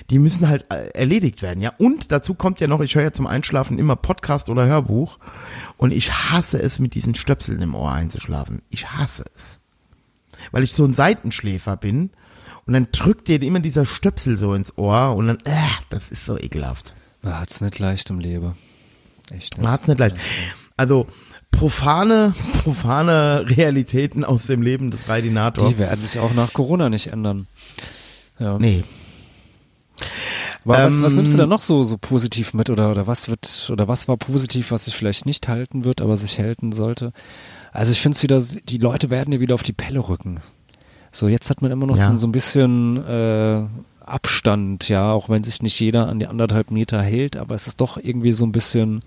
die 0.08 0.18
müssen 0.18 0.48
halt 0.48 0.64
äh, 0.72 0.88
erledigt 0.94 1.42
werden, 1.42 1.60
ja. 1.60 1.72
Und 1.76 2.12
dazu 2.12 2.32
kommt 2.32 2.60
ja 2.60 2.66
noch, 2.66 2.80
ich 2.80 2.94
höre 2.94 3.02
ja 3.02 3.12
zum 3.12 3.26
Einschlafen 3.26 3.78
immer 3.78 3.96
Podcast 3.96 4.48
oder 4.48 4.64
Hörbuch. 4.64 5.18
Und 5.76 5.92
ich 5.92 6.12
hasse 6.12 6.60
es, 6.62 6.78
mit 6.78 6.94
diesen 6.94 7.14
Stöpseln 7.14 7.60
im 7.60 7.74
Ohr 7.74 7.92
einzuschlafen. 7.92 8.62
Ich 8.70 8.90
hasse 8.92 9.24
es. 9.34 9.60
Weil 10.50 10.62
ich 10.62 10.72
so 10.72 10.84
ein 10.86 10.94
Seitenschläfer 10.94 11.76
bin. 11.76 12.10
Und 12.66 12.72
dann 12.72 12.88
drückt 12.90 13.28
dir 13.28 13.42
immer 13.42 13.60
dieser 13.60 13.84
Stöpsel 13.84 14.38
so 14.38 14.54
ins 14.54 14.78
Ohr 14.78 15.14
und 15.14 15.26
dann, 15.26 15.36
äh, 15.44 15.68
das 15.90 16.10
ist 16.10 16.24
so 16.24 16.38
ekelhaft. 16.38 16.96
Man 17.24 17.40
hat's 17.40 17.60
nicht 17.60 17.78
leicht 17.78 18.10
im 18.10 18.18
Leben. 18.20 18.52
Echt 19.32 19.56
nicht. 19.56 19.62
Man 19.62 19.72
hat's 19.72 19.88
nicht 19.88 19.98
leicht. 19.98 20.16
Also 20.76 21.06
profane, 21.50 22.34
profane 22.64 23.44
Realitäten 23.48 24.24
aus 24.24 24.46
dem 24.46 24.62
Leben 24.62 24.90
des 24.90 25.08
Raidinator. 25.08 25.68
Die 25.70 25.78
werden 25.78 26.00
sich 26.00 26.18
auch 26.20 26.34
nach 26.34 26.52
Corona 26.52 26.88
nicht 26.90 27.08
ändern. 27.08 27.46
Ja. 28.38 28.58
Nee. 28.58 28.84
Aber 30.64 30.74
was, 30.84 30.96
Ähm, 30.96 31.02
was 31.02 31.14
nimmst 31.14 31.34
du 31.34 31.38
da 31.38 31.46
noch 31.46 31.60
so, 31.62 31.84
so 31.84 31.98
positiv 31.98 32.54
mit 32.54 32.70
oder, 32.70 32.90
oder 32.90 33.06
was 33.06 33.28
wird, 33.28 33.68
oder 33.72 33.86
was 33.86 34.08
war 34.08 34.16
positiv, 34.16 34.70
was 34.70 34.86
sich 34.86 34.96
vielleicht 34.96 35.26
nicht 35.26 35.46
halten 35.48 35.84
wird, 35.84 36.00
aber 36.00 36.16
sich 36.16 36.38
halten 36.38 36.72
sollte? 36.72 37.12
Also 37.72 37.92
ich 37.92 38.00
finde 38.00 38.16
es 38.16 38.22
wieder, 38.22 38.42
die 38.68 38.78
Leute 38.78 39.10
werden 39.10 39.32
ja 39.32 39.40
wieder 39.40 39.54
auf 39.54 39.62
die 39.62 39.72
Pelle 39.72 40.00
rücken. 40.08 40.40
So, 41.12 41.28
jetzt 41.28 41.48
hat 41.50 41.62
man 41.62 41.70
immer 41.70 41.86
noch 41.86 41.96
Ja. 41.96 42.10
so, 42.10 42.16
so 42.16 42.26
ein 42.26 42.32
bisschen 42.32 42.96
äh, 43.06 43.66
Abstand, 44.06 44.88
ja, 44.88 45.12
auch 45.12 45.28
wenn 45.28 45.44
sich 45.44 45.62
nicht 45.62 45.78
jeder 45.80 46.08
an 46.08 46.18
die 46.18 46.26
anderthalb 46.26 46.70
Meter 46.70 47.00
hält, 47.02 47.36
aber 47.36 47.54
es 47.54 47.66
ist 47.66 47.80
doch 47.80 47.96
irgendwie 47.96 48.32
so 48.32 48.44
ein 48.44 48.52
bisschen, 48.52 49.02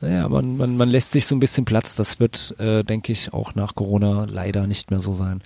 naja, 0.00 0.28
man, 0.28 0.56
man, 0.56 0.76
man 0.76 0.88
lässt 0.88 1.12
sich 1.12 1.26
so 1.26 1.34
ein 1.36 1.40
bisschen 1.40 1.64
Platz. 1.64 1.96
Das 1.96 2.20
wird, 2.20 2.58
äh, 2.58 2.82
denke 2.84 3.12
ich, 3.12 3.32
auch 3.32 3.54
nach 3.54 3.74
Corona 3.74 4.26
leider 4.30 4.66
nicht 4.66 4.90
mehr 4.90 5.00
so 5.00 5.12
sein. 5.14 5.40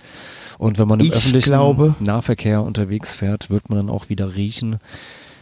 Und 0.57 0.77
wenn 0.77 0.87
man 0.87 0.99
im 0.99 1.07
Ich 1.07 1.13
öffentlichen 1.13 1.49
glaube- 1.49 1.95
Nahverkehr 1.99 2.61
unterwegs 2.63 3.13
fährt, 3.13 3.49
wird 3.49 3.69
man 3.69 3.77
dann 3.77 3.89
auch 3.89 4.09
wieder 4.09 4.35
riechen, 4.35 4.79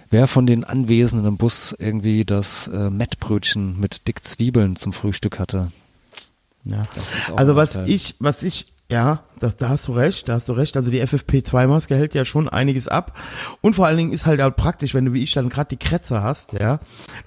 wer 0.09 0.27
von 0.27 0.45
den 0.45 0.63
Anwesenden 0.63 1.27
im 1.27 1.38
Bus 1.38 1.75
irgendwie 1.77 2.25
das 2.25 2.67
äh, 2.67 2.89
Mettbrötchen 2.89 3.80
mit 3.80 4.07
dick 4.07 4.23
Zwiebeln 4.23 4.75
zum 4.75 4.93
Frühstück 4.93 5.39
hatte. 5.39 5.71
Ja. 6.65 6.88
Also 7.36 7.55
was 7.55 7.75
ich, 7.75 8.15
was 8.19 8.43
ich, 8.43 8.65
ja, 8.91 9.23
das, 9.39 9.55
da 9.55 9.69
hast 9.69 9.87
du 9.87 9.93
recht, 9.93 10.27
da 10.27 10.33
hast 10.33 10.49
du 10.49 10.53
recht. 10.53 10.75
Also 10.75 10.89
die 10.89 11.03
FFP2-Maske 11.03 11.95
hält 11.95 12.15
ja 12.15 12.25
schon 12.25 12.49
einiges 12.49 12.87
ab. 12.87 13.15
Und 13.61 13.75
vor 13.75 13.85
allen 13.85 13.97
Dingen 13.97 14.11
ist 14.11 14.25
halt 14.25 14.41
auch 14.41 14.55
praktisch, 14.55 14.95
wenn 14.95 15.05
du 15.05 15.13
wie 15.13 15.21
ich 15.21 15.31
dann 15.31 15.49
gerade 15.49 15.69
die 15.69 15.77
Krätze 15.77 16.23
hast, 16.23 16.53
ja. 16.53 16.79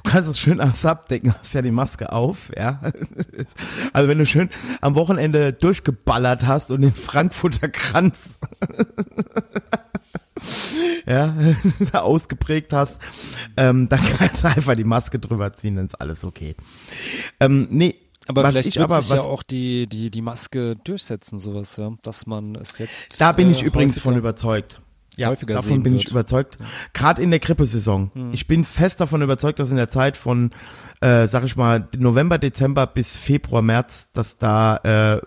Du 0.02 0.10
kannst 0.10 0.28
es 0.28 0.40
schön 0.40 0.60
alles 0.60 0.84
abdecken, 0.84 1.32
hast 1.38 1.54
ja 1.54 1.62
die 1.62 1.70
Maske 1.70 2.12
auf, 2.12 2.50
ja. 2.56 2.80
Also 3.92 4.08
wenn 4.08 4.18
du 4.18 4.26
schön 4.26 4.50
am 4.80 4.96
Wochenende 4.96 5.52
durchgeballert 5.52 6.46
hast 6.46 6.72
und 6.72 6.82
den 6.82 6.94
Frankfurter 6.94 7.68
Kranz 7.68 8.40
ja, 11.06 11.34
ausgeprägt 11.92 12.72
hast, 12.72 13.00
ähm, 13.56 13.88
dann 13.88 14.00
kannst 14.18 14.44
du 14.44 14.48
einfach 14.48 14.74
die 14.74 14.84
Maske 14.84 15.18
drüber 15.18 15.52
ziehen, 15.52 15.76
dann 15.76 15.86
ist 15.86 16.00
alles 16.00 16.24
okay. 16.24 16.54
Ähm, 17.40 17.68
nee, 17.70 17.96
Aber 18.29 18.43
was 18.43 18.53
vielleicht 18.53 18.68
ich 18.68 18.77
wird 18.77 18.91
aber, 18.91 19.03
sich 19.03 19.11
ja 19.16 19.23
auch 19.23 19.43
die, 19.43 19.87
die, 19.87 20.11
die 20.11 20.23
Maske 20.23 20.77
durchsetzen, 20.85 21.39
sowas, 21.39 21.77
ja, 21.77 21.93
dass 22.03 22.27
man 22.27 22.55
es 22.55 22.79
jetzt. 22.79 23.20
Da 23.20 23.33
bin 23.33 23.51
ich 23.51 23.62
äh, 23.62 23.66
übrigens 23.66 23.97
häufiger- 23.97 24.03
von 24.03 24.16
überzeugt. 24.16 24.81
Ja, 25.16 25.29
häufiger 25.29 25.55
davon 25.57 25.83
bin 25.83 25.95
ich 25.95 26.05
wird. 26.05 26.12
überzeugt. 26.12 26.57
Gerade 26.95 27.20
in 27.20 27.31
der 27.31 27.39
Grippesaison. 27.39 28.31
Ich 28.33 28.47
bin 28.47 28.64
fest 28.64 28.99
davon 29.01 29.20
überzeugt, 29.20 29.59
dass 29.59 29.70
in 29.70 29.77
der 29.77 29.89
Zeit 29.91 30.16
von, 30.16 30.53
äh, 31.03 31.26
sag 31.28 31.44
ich 31.44 31.57
mal, 31.57 31.88
November, 31.98 32.38
Dezember 32.38 32.86
bis 32.86 33.16
Februar, 33.16 33.61
März, 33.61 34.11
dass 34.12 34.38
da 34.38 34.76
äh, 34.76 35.20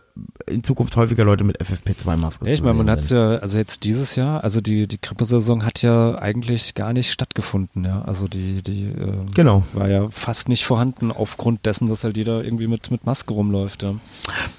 in 0.49 0.63
Zukunft 0.63 0.95
häufiger 0.95 1.25
Leute 1.25 1.43
mit 1.43 1.59
FFP2-Maske 1.61 2.47
Ja, 2.47 2.53
ich 2.53 2.61
meine, 2.61 2.81
man 2.81 2.99
sind. 2.99 3.17
ja, 3.17 3.35
also 3.39 3.57
jetzt 3.57 3.83
dieses 3.83 4.15
Jahr, 4.15 4.43
also 4.43 4.61
die, 4.61 4.87
die 4.87 5.01
Grippesaison 5.01 5.65
hat 5.65 5.81
ja 5.81 6.17
eigentlich 6.17 6.73
gar 6.75 6.93
nicht 6.93 7.11
stattgefunden, 7.11 7.83
ja. 7.83 8.01
Also 8.03 8.27
die, 8.29 8.63
die 8.63 8.85
äh, 8.85 9.25
Genau. 9.33 9.63
war 9.73 9.89
ja 9.89 10.07
fast 10.09 10.47
nicht 10.47 10.63
vorhanden 10.65 11.11
aufgrund 11.11 11.65
dessen, 11.65 11.89
dass 11.89 12.03
halt 12.05 12.15
jeder 12.15 12.43
irgendwie 12.43 12.67
mit, 12.67 12.89
mit 12.91 13.05
Maske 13.05 13.33
rumläuft, 13.33 13.83
ja. 13.83 13.95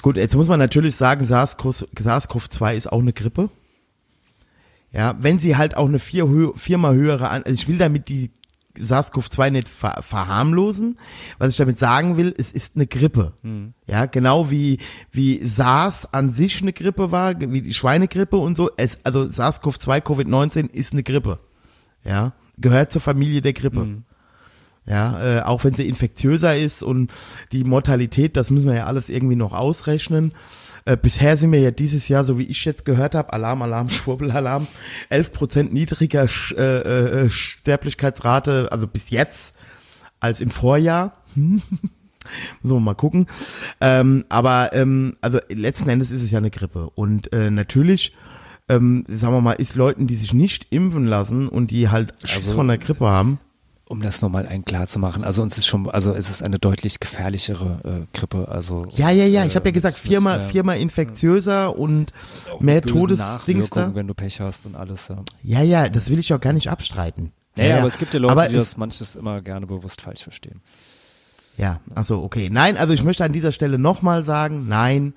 Gut, 0.02 0.16
jetzt 0.18 0.36
muss 0.36 0.48
man 0.48 0.58
natürlich 0.58 0.96
sagen, 0.96 1.24
SARS-CoV- 1.24 1.86
SARS-CoV-2 1.98 2.74
ist 2.74 2.92
auch 2.92 3.00
eine 3.00 3.14
Grippe. 3.14 3.48
Ja, 4.92 5.14
wenn 5.20 5.38
sie 5.38 5.56
halt 5.56 5.76
auch 5.76 5.88
eine 5.88 5.98
vier, 5.98 6.24
hö- 6.24 6.56
viermal 6.56 6.94
höhere, 6.94 7.28
an, 7.28 7.42
also 7.42 7.54
ich 7.54 7.68
will 7.68 7.78
damit 7.78 8.08
die 8.08 8.30
SARS-CoV-2 8.78 9.50
nicht 9.50 9.68
ver 9.68 10.02
verharmlosen. 10.02 10.98
Was 11.38 11.50
ich 11.50 11.56
damit 11.56 11.78
sagen 11.78 12.16
will, 12.16 12.34
es 12.36 12.52
ist 12.52 12.76
eine 12.76 12.86
Grippe. 12.86 13.32
Ja, 13.86 14.06
genau 14.06 14.50
wie, 14.50 14.78
wie 15.10 15.42
SARS 15.44 16.12
an 16.12 16.30
sich 16.30 16.62
eine 16.62 16.72
Grippe 16.72 17.10
war, 17.12 17.40
wie 17.40 17.62
die 17.62 17.74
Schweinegrippe 17.74 18.36
und 18.36 18.56
so. 18.56 18.70
Es, 18.76 18.98
also 19.04 19.22
SARS-CoV-2, 19.22 20.00
Covid-19 20.02 20.70
ist 20.70 20.92
eine 20.92 21.02
Grippe. 21.02 21.38
Ja, 22.04 22.32
gehört 22.58 22.92
zur 22.92 23.00
Familie 23.00 23.42
der 23.42 23.52
Grippe. 23.52 24.02
Ja, 24.86 25.38
äh, 25.38 25.42
auch 25.42 25.64
wenn 25.64 25.74
sie 25.74 25.88
infektiöser 25.88 26.56
ist 26.56 26.84
und 26.84 27.10
die 27.50 27.64
Mortalität, 27.64 28.36
das 28.36 28.50
müssen 28.50 28.68
wir 28.68 28.76
ja 28.76 28.86
alles 28.86 29.10
irgendwie 29.10 29.34
noch 29.34 29.52
ausrechnen. 29.52 30.32
Äh, 30.86 30.96
bisher 30.96 31.36
sind 31.36 31.52
wir 31.52 31.60
ja 31.60 31.72
dieses 31.72 32.08
Jahr, 32.08 32.24
so 32.24 32.38
wie 32.38 32.44
ich 32.44 32.64
jetzt 32.64 32.84
gehört 32.84 33.14
habe, 33.14 33.32
Alarm, 33.32 33.60
Alarm, 33.60 33.88
Schwurbelalarm, 33.88 34.66
11% 35.10 35.72
niedriger 35.72 36.26
Sch 36.28 36.52
äh, 36.52 37.24
äh, 37.24 37.30
Sterblichkeitsrate, 37.30 38.68
also 38.70 38.86
bis 38.86 39.10
jetzt, 39.10 39.54
als 40.20 40.40
im 40.40 40.50
Vorjahr. 40.50 41.22
So, 42.60 42.80
mal 42.80 42.94
gucken. 42.94 43.28
Ähm, 43.80 44.24
aber 44.28 44.70
ähm, 44.72 45.16
also 45.20 45.38
letzten 45.48 45.88
Endes 45.88 46.10
ist 46.10 46.24
es 46.24 46.32
ja 46.32 46.38
eine 46.38 46.50
Grippe. 46.50 46.90
Und 46.96 47.32
äh, 47.32 47.52
natürlich, 47.52 48.16
ähm, 48.68 49.04
sagen 49.06 49.32
wir 49.32 49.40
mal, 49.40 49.52
ist 49.52 49.76
Leuten, 49.76 50.08
die 50.08 50.16
sich 50.16 50.34
nicht 50.34 50.66
impfen 50.70 51.06
lassen 51.06 51.46
und 51.48 51.70
die 51.70 51.88
halt 51.88 52.14
Schiss 52.24 52.46
Also, 52.46 52.56
von 52.56 52.66
der 52.66 52.78
Grippe 52.78 53.06
haben, 53.06 53.38
Um 53.88 54.02
das 54.02 54.20
nochmal 54.20 54.46
ein 54.48 54.64
klar 54.64 54.88
zu 54.88 54.98
machen. 54.98 55.22
Also 55.22 55.42
uns 55.42 55.56
ist 55.58 55.66
schon, 55.66 55.88
also 55.88 56.12
es 56.12 56.28
ist 56.28 56.42
eine 56.42 56.58
deutlich 56.58 56.98
gefährlichere 56.98 58.06
äh, 58.12 58.18
Grippe. 58.18 58.48
Also 58.48 58.84
Ja, 58.96 59.10
ja, 59.10 59.26
ja, 59.26 59.44
ich 59.44 59.54
habe 59.54 59.66
ja 59.66 59.70
äh, 59.70 59.72
gesagt, 59.72 59.96
viermal, 59.96 60.40
ja, 60.40 60.44
viermal 60.48 60.78
infektiöser 60.78 61.78
und 61.78 62.12
mehr 62.58 62.82
Todesdings 62.82 63.70
da. 63.70 63.94
Wenn 63.94 64.08
du 64.08 64.14
Pech 64.14 64.40
hast 64.40 64.66
und 64.66 64.74
alles. 64.74 65.06
Ja. 65.06 65.22
Ja, 65.42 65.62
ja, 65.62 65.88
das 65.88 66.10
will 66.10 66.18
ich 66.18 66.34
auch 66.34 66.40
gar 66.40 66.52
nicht 66.52 66.68
abstreiten. 66.68 67.32
Naja, 67.56 67.78
aber 67.78 67.86
es 67.86 67.96
gibt 67.96 68.12
ja 68.12 68.20
Leute, 68.20 68.32
aber 68.32 68.48
die 68.48 68.56
das 68.56 68.76
manches 68.76 69.14
immer 69.14 69.40
gerne 69.40 69.66
bewusst 69.66 70.00
falsch 70.00 70.24
verstehen. 70.24 70.60
Ja, 71.56 71.80
also 71.94 72.22
okay. 72.22 72.50
Nein, 72.50 72.76
also 72.76 72.92
ich 72.92 73.02
möchte 73.02 73.24
an 73.24 73.32
dieser 73.32 73.52
Stelle 73.52 73.78
nochmal 73.78 74.24
sagen, 74.24 74.66
nein, 74.68 75.14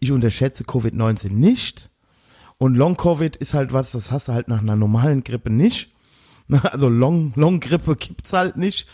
ich 0.00 0.12
unterschätze 0.12 0.64
Covid-19 0.64 1.32
nicht. 1.32 1.90
Und 2.56 2.74
Long-Covid 2.74 3.36
ist 3.36 3.54
halt 3.54 3.72
was, 3.72 3.92
das 3.92 4.10
hast 4.10 4.28
du 4.28 4.32
halt 4.32 4.48
nach 4.48 4.60
einer 4.60 4.74
normalen 4.74 5.22
Grippe 5.22 5.50
nicht. 5.50 5.92
Also 6.72 6.88
Long, 6.88 7.32
Long-Grippe 7.36 7.96
gibt's 7.96 8.32
halt 8.32 8.56
nicht. 8.56 8.86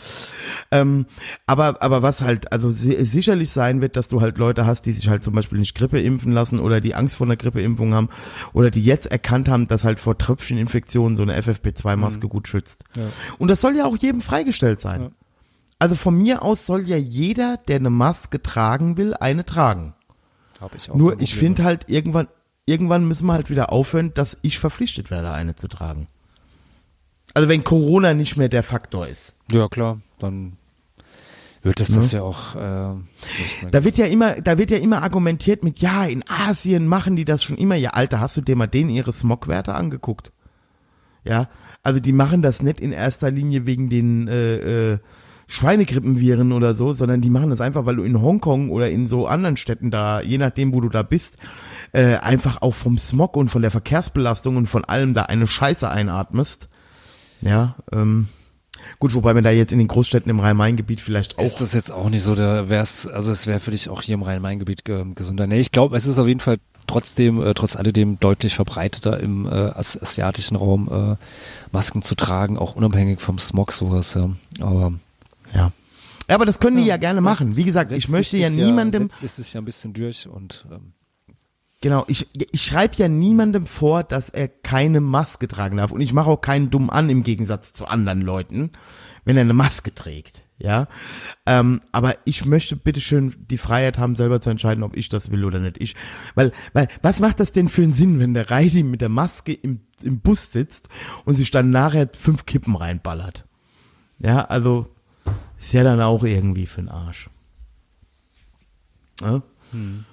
Ähm, 0.70 1.06
aber, 1.46 1.80
aber 1.82 2.02
was 2.02 2.22
halt, 2.22 2.52
also 2.52 2.70
si- 2.70 3.04
sicherlich 3.04 3.50
sein 3.50 3.80
wird, 3.80 3.96
dass 3.96 4.08
du 4.08 4.20
halt 4.20 4.38
Leute 4.38 4.66
hast, 4.66 4.86
die 4.86 4.92
sich 4.92 5.08
halt 5.08 5.22
zum 5.22 5.34
Beispiel 5.34 5.58
nicht 5.58 5.76
Grippe 5.76 6.00
impfen 6.00 6.32
lassen 6.32 6.58
oder 6.58 6.80
die 6.80 6.94
Angst 6.94 7.16
vor 7.16 7.26
einer 7.26 7.36
Grippeimpfung 7.36 7.94
haben 7.94 8.08
oder 8.52 8.70
die 8.70 8.82
jetzt 8.84 9.06
erkannt 9.06 9.48
haben, 9.48 9.68
dass 9.68 9.84
halt 9.84 10.00
vor 10.00 10.18
Tröpfcheninfektionen 10.18 11.16
so 11.16 11.22
eine 11.22 11.38
FFP2-Maske 11.40 12.28
gut 12.28 12.48
schützt. 12.48 12.84
Ja. 12.96 13.04
Und 13.38 13.48
das 13.48 13.60
soll 13.60 13.76
ja 13.76 13.84
auch 13.84 13.96
jedem 13.96 14.20
freigestellt 14.20 14.80
sein. 14.80 15.10
Also 15.78 15.94
von 15.96 16.16
mir 16.16 16.42
aus 16.42 16.66
soll 16.66 16.82
ja 16.88 16.96
jeder, 16.96 17.58
der 17.68 17.76
eine 17.76 17.90
Maske 17.90 18.40
tragen 18.42 18.96
will, 18.96 19.14
eine 19.14 19.44
tragen. 19.44 19.94
Hab 20.60 20.74
ich 20.74 20.90
auch 20.90 20.94
Nur 20.94 21.20
ich 21.20 21.34
finde 21.34 21.64
halt 21.64 21.84
irgendwann, 21.88 22.28
irgendwann 22.66 23.06
müssen 23.06 23.26
wir 23.26 23.34
halt 23.34 23.50
wieder 23.50 23.70
aufhören, 23.72 24.12
dass 24.14 24.38
ich 24.42 24.58
verpflichtet 24.58 25.10
werde, 25.10 25.32
eine 25.32 25.54
zu 25.56 25.68
tragen. 25.68 26.08
Also 27.34 27.48
wenn 27.48 27.64
Corona 27.64 28.14
nicht 28.14 28.36
mehr 28.36 28.48
der 28.48 28.62
Faktor 28.62 29.06
ist. 29.08 29.34
Ja, 29.50 29.68
klar, 29.68 30.00
dann 30.18 30.56
wird 31.62 31.80
es 31.80 31.88
das 31.88 32.12
ja 32.12 32.22
auch 32.22 32.54
äh, 32.54 32.94
nicht 32.94 33.62
mehr 33.62 33.70
Da 33.70 33.84
wird 33.84 33.96
ja 33.96 34.06
immer, 34.06 34.40
da 34.40 34.58
wird 34.58 34.70
ja 34.70 34.76
immer 34.76 35.02
argumentiert 35.02 35.64
mit, 35.64 35.78
ja, 35.78 36.04
in 36.04 36.22
Asien 36.28 36.86
machen 36.86 37.16
die 37.16 37.24
das 37.24 37.42
schon 37.42 37.56
immer. 37.56 37.74
Ja, 37.74 37.90
Alter, 37.90 38.20
hast 38.20 38.36
du 38.36 38.40
dir 38.40 38.54
mal 38.54 38.66
denen 38.66 38.90
ihre 38.90 39.12
Smogwerte 39.12 39.74
angeguckt? 39.74 40.32
Ja, 41.24 41.48
also 41.82 42.00
die 42.00 42.12
machen 42.12 42.42
das 42.42 42.62
nicht 42.62 42.80
in 42.80 42.92
erster 42.92 43.30
Linie 43.30 43.66
wegen 43.66 43.88
den 43.88 44.28
äh, 44.28 44.92
äh, 44.92 44.98
Schweinegrippenviren 45.46 46.52
oder 46.52 46.74
so, 46.74 46.92
sondern 46.92 47.20
die 47.20 47.30
machen 47.30 47.50
das 47.50 47.60
einfach, 47.60 47.86
weil 47.86 47.96
du 47.96 48.02
in 48.02 48.20
Hongkong 48.20 48.70
oder 48.70 48.90
in 48.90 49.08
so 49.08 49.26
anderen 49.26 49.56
Städten 49.56 49.90
da, 49.90 50.20
je 50.20 50.38
nachdem, 50.38 50.74
wo 50.74 50.80
du 50.80 50.88
da 50.88 51.02
bist, 51.02 51.38
äh, 51.92 52.16
einfach 52.16 52.62
auch 52.62 52.74
vom 52.74 52.98
Smog 52.98 53.36
und 53.36 53.48
von 53.48 53.62
der 53.62 53.70
Verkehrsbelastung 53.70 54.56
und 54.56 54.66
von 54.66 54.84
allem 54.84 55.14
da 55.14 55.22
eine 55.22 55.46
Scheiße 55.46 55.88
einatmest. 55.88 56.68
Ja, 57.44 57.76
ähm, 57.92 58.26
gut, 58.98 59.14
wobei 59.14 59.34
man 59.34 59.44
da 59.44 59.50
jetzt 59.50 59.72
in 59.72 59.78
den 59.78 59.88
Großstädten 59.88 60.30
im 60.30 60.40
Rhein-Main-Gebiet 60.40 61.00
vielleicht 61.00 61.38
auch 61.38 61.42
Ist 61.42 61.60
das 61.60 61.74
jetzt 61.74 61.90
auch 61.92 62.08
nicht 62.08 62.22
so, 62.22 62.34
da 62.34 62.68
wär's, 62.70 63.06
also 63.06 63.30
es 63.30 63.46
wäre 63.46 63.60
für 63.60 63.70
dich 63.70 63.88
auch 63.88 64.02
hier 64.02 64.14
im 64.14 64.22
Rhein-Main-Gebiet 64.22 64.84
ge 64.84 65.04
gesünder. 65.14 65.46
Nee, 65.46 65.60
ich 65.60 65.70
glaube, 65.70 65.96
es 65.96 66.06
ist 66.06 66.18
auf 66.18 66.26
jeden 66.26 66.40
Fall 66.40 66.58
trotzdem, 66.86 67.42
äh, 67.42 67.54
trotz 67.54 67.76
alledem 67.76 68.18
deutlich 68.18 68.54
verbreiteter 68.54 69.20
im 69.20 69.46
äh, 69.46 69.50
as 69.50 70.00
asiatischen 70.00 70.56
Raum 70.56 70.88
äh, 70.90 71.16
Masken 71.72 72.02
zu 72.02 72.14
tragen, 72.14 72.58
auch 72.58 72.76
unabhängig 72.76 73.20
vom 73.20 73.38
Smog 73.38 73.72
sowas, 73.72 74.14
ja. 74.14 74.30
Aber 74.60 74.92
Ja. 75.54 75.72
Ja, 76.28 76.36
aber 76.36 76.46
das 76.46 76.58
können 76.58 76.78
die 76.78 76.84
ja 76.84 76.96
gerne 76.96 77.20
machen. 77.20 77.54
Wie 77.54 77.64
gesagt, 77.64 77.92
ich 77.92 78.04
setzt 78.04 78.10
möchte 78.10 78.38
ja 78.38 78.48
niemandem, 78.48 79.02
setzt 79.10 79.22
es 79.22 79.36
sich 79.36 79.52
ja 79.52 79.60
ein 79.60 79.66
bisschen 79.66 79.92
durch 79.92 80.26
und 80.26 80.64
ähm, 80.72 80.94
genau, 81.84 82.04
ich, 82.08 82.26
ich 82.50 82.62
schreibe 82.62 82.96
ja 82.96 83.08
niemandem 83.08 83.66
vor, 83.66 84.04
dass 84.04 84.30
er 84.30 84.48
keine 84.48 85.02
Maske 85.02 85.46
tragen 85.48 85.76
darf. 85.76 85.92
Und 85.92 86.00
ich 86.00 86.14
mache 86.14 86.30
auch 86.30 86.40
keinen 86.40 86.70
dumm 86.70 86.88
an 86.88 87.10
im 87.10 87.24
Gegensatz 87.24 87.74
zu 87.74 87.84
anderen 87.86 88.22
Leuten, 88.22 88.72
wenn 89.26 89.36
er 89.36 89.42
eine 89.42 89.52
Maske 89.52 89.94
trägt. 89.94 90.44
Ja, 90.56 90.88
ähm, 91.44 91.82
aber 91.92 92.16
ich 92.24 92.46
möchte 92.46 92.76
bitteschön 92.76 93.34
die 93.50 93.58
Freiheit 93.58 93.98
haben, 93.98 94.16
selber 94.16 94.40
zu 94.40 94.48
entscheiden, 94.48 94.82
ob 94.82 94.96
ich 94.96 95.10
das 95.10 95.30
will 95.30 95.44
oder 95.44 95.58
nicht. 95.58 95.76
Ich, 95.78 95.94
weil, 96.34 96.52
weil, 96.72 96.88
was 97.02 97.20
macht 97.20 97.38
das 97.38 97.52
denn 97.52 97.68
für 97.68 97.82
einen 97.82 97.92
Sinn, 97.92 98.18
wenn 98.18 98.32
der 98.32 98.50
Reidi 98.50 98.82
mit 98.82 99.02
der 99.02 99.10
Maske 99.10 99.52
im, 99.52 99.80
im 100.02 100.20
Bus 100.20 100.52
sitzt 100.52 100.88
und 101.26 101.34
sich 101.34 101.50
dann 101.50 101.70
nachher 101.70 102.08
fünf 102.14 102.46
Kippen 102.46 102.76
reinballert? 102.76 103.44
Ja, 104.20 104.46
also 104.46 104.86
ist 105.58 105.74
ja 105.74 105.84
dann 105.84 106.00
auch 106.00 106.24
irgendwie 106.24 106.66
für 106.66 106.80
den 106.80 106.88
Arsch. 106.88 107.28
Ja? 109.20 109.42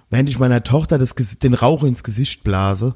Während 0.09 0.29
ich 0.29 0.39
meiner 0.39 0.63
Tochter 0.63 0.97
das, 0.97 1.15
den 1.15 1.53
Rauch 1.53 1.83
ins 1.83 2.03
Gesicht 2.03 2.43
blase. 2.43 2.95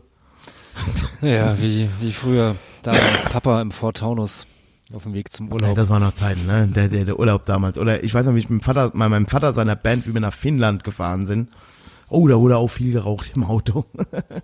ja, 1.22 1.60
wie, 1.62 1.90
wie 2.02 2.12
früher 2.12 2.56
damals 2.84 3.24
Papa 3.26 3.62
im 3.62 3.72
Fort 3.72 3.98
Taunus 3.98 4.46
auf 4.94 5.04
dem 5.04 5.14
Weg 5.14 5.32
zum 5.32 5.52
Urlaub. 5.52 5.76
das 5.76 5.90
war 5.90 6.00
noch 6.00 6.14
Zeiten, 6.14 6.46
ne? 6.46 6.68
Der, 6.68 6.90
der, 6.90 7.06
der 7.06 7.20
Urlaub 7.20 7.46
damals. 7.46 7.80
Oder 7.80 8.04
ich 8.04 8.14
weiß 8.14 8.26
noch, 8.26 8.36
wie 8.36 8.40
ich 8.40 8.50
mit 8.50 8.62
dem 8.62 8.66
Vater, 8.66 8.92
meinem 8.94 9.28
Vater 9.28 9.54
seiner 9.54 9.76
Band, 9.76 10.08
wie 10.08 10.14
wir 10.14 10.22
nach 10.22 10.34
Finnland 10.34 10.84
gefahren 10.84 11.26
sind. 11.26 11.50
Oh, 12.10 12.28
da 12.28 12.40
wurde 12.40 12.58
auch 12.58 12.68
viel 12.68 12.92
geraucht 12.92 13.32
im 13.36 13.44
Auto. 13.44 13.86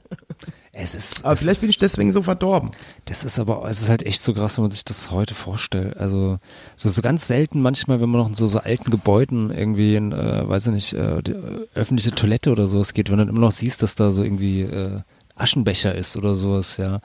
es 0.72 0.96
ist, 0.96 1.24
Aber 1.24 1.34
es 1.34 1.42
vielleicht 1.42 1.62
bin 1.62 1.70
ich 1.70 1.76
ist, 1.76 1.82
deswegen 1.82 2.12
so 2.12 2.22
verdorben. 2.22 2.72
das 3.06 3.24
ist 3.24 3.40
aber, 3.40 3.70
es 3.70 3.82
ist 3.82 3.90
halt 3.90 4.04
echt 4.04 4.20
so 4.20 4.34
krass, 4.34 4.58
wenn 4.58 4.64
man 4.64 4.72
sich 4.72 4.84
das 4.84 5.12
heute 5.12 5.36
vorstellt. 5.36 5.98
Also 5.98 6.40
so, 6.76 6.90
so 6.90 7.02
ganz 7.02 7.28
selten 7.28 7.62
manchmal, 7.62 8.02
wenn 8.02 8.10
man 8.10 8.22
noch 8.22 8.28
in 8.30 8.34
so, 8.34 8.48
so 8.48 8.60
alten 8.60 8.90
Gebäuden 8.90 9.52
irgendwie 9.52 9.96
in, 9.96 10.12
äh, 10.12 10.48
weiß 10.48 10.68
ich 10.68 10.74
nicht, 10.74 10.94
äh, 10.94 11.22
die, 11.22 11.34
äh, 11.34 11.68
öffentliche 11.76 12.12
Toilette 12.12 12.52
oder 12.52 12.66
sowas 12.66 12.94
geht, 12.94 13.10
wenn 13.12 13.18
du 13.18 13.26
dann 13.26 13.30
immer 13.36 13.46
noch 13.46 13.52
siehst, 13.52 13.84
dass 13.84 13.96
da 13.96 14.12
so 14.12 14.24
irgendwie 14.24 14.62
äh, 14.62 15.02
Aschenbecher 15.36 15.94
ist 15.94 16.18
oder 16.18 16.36
sowas, 16.36 16.78
ja. 16.78 17.00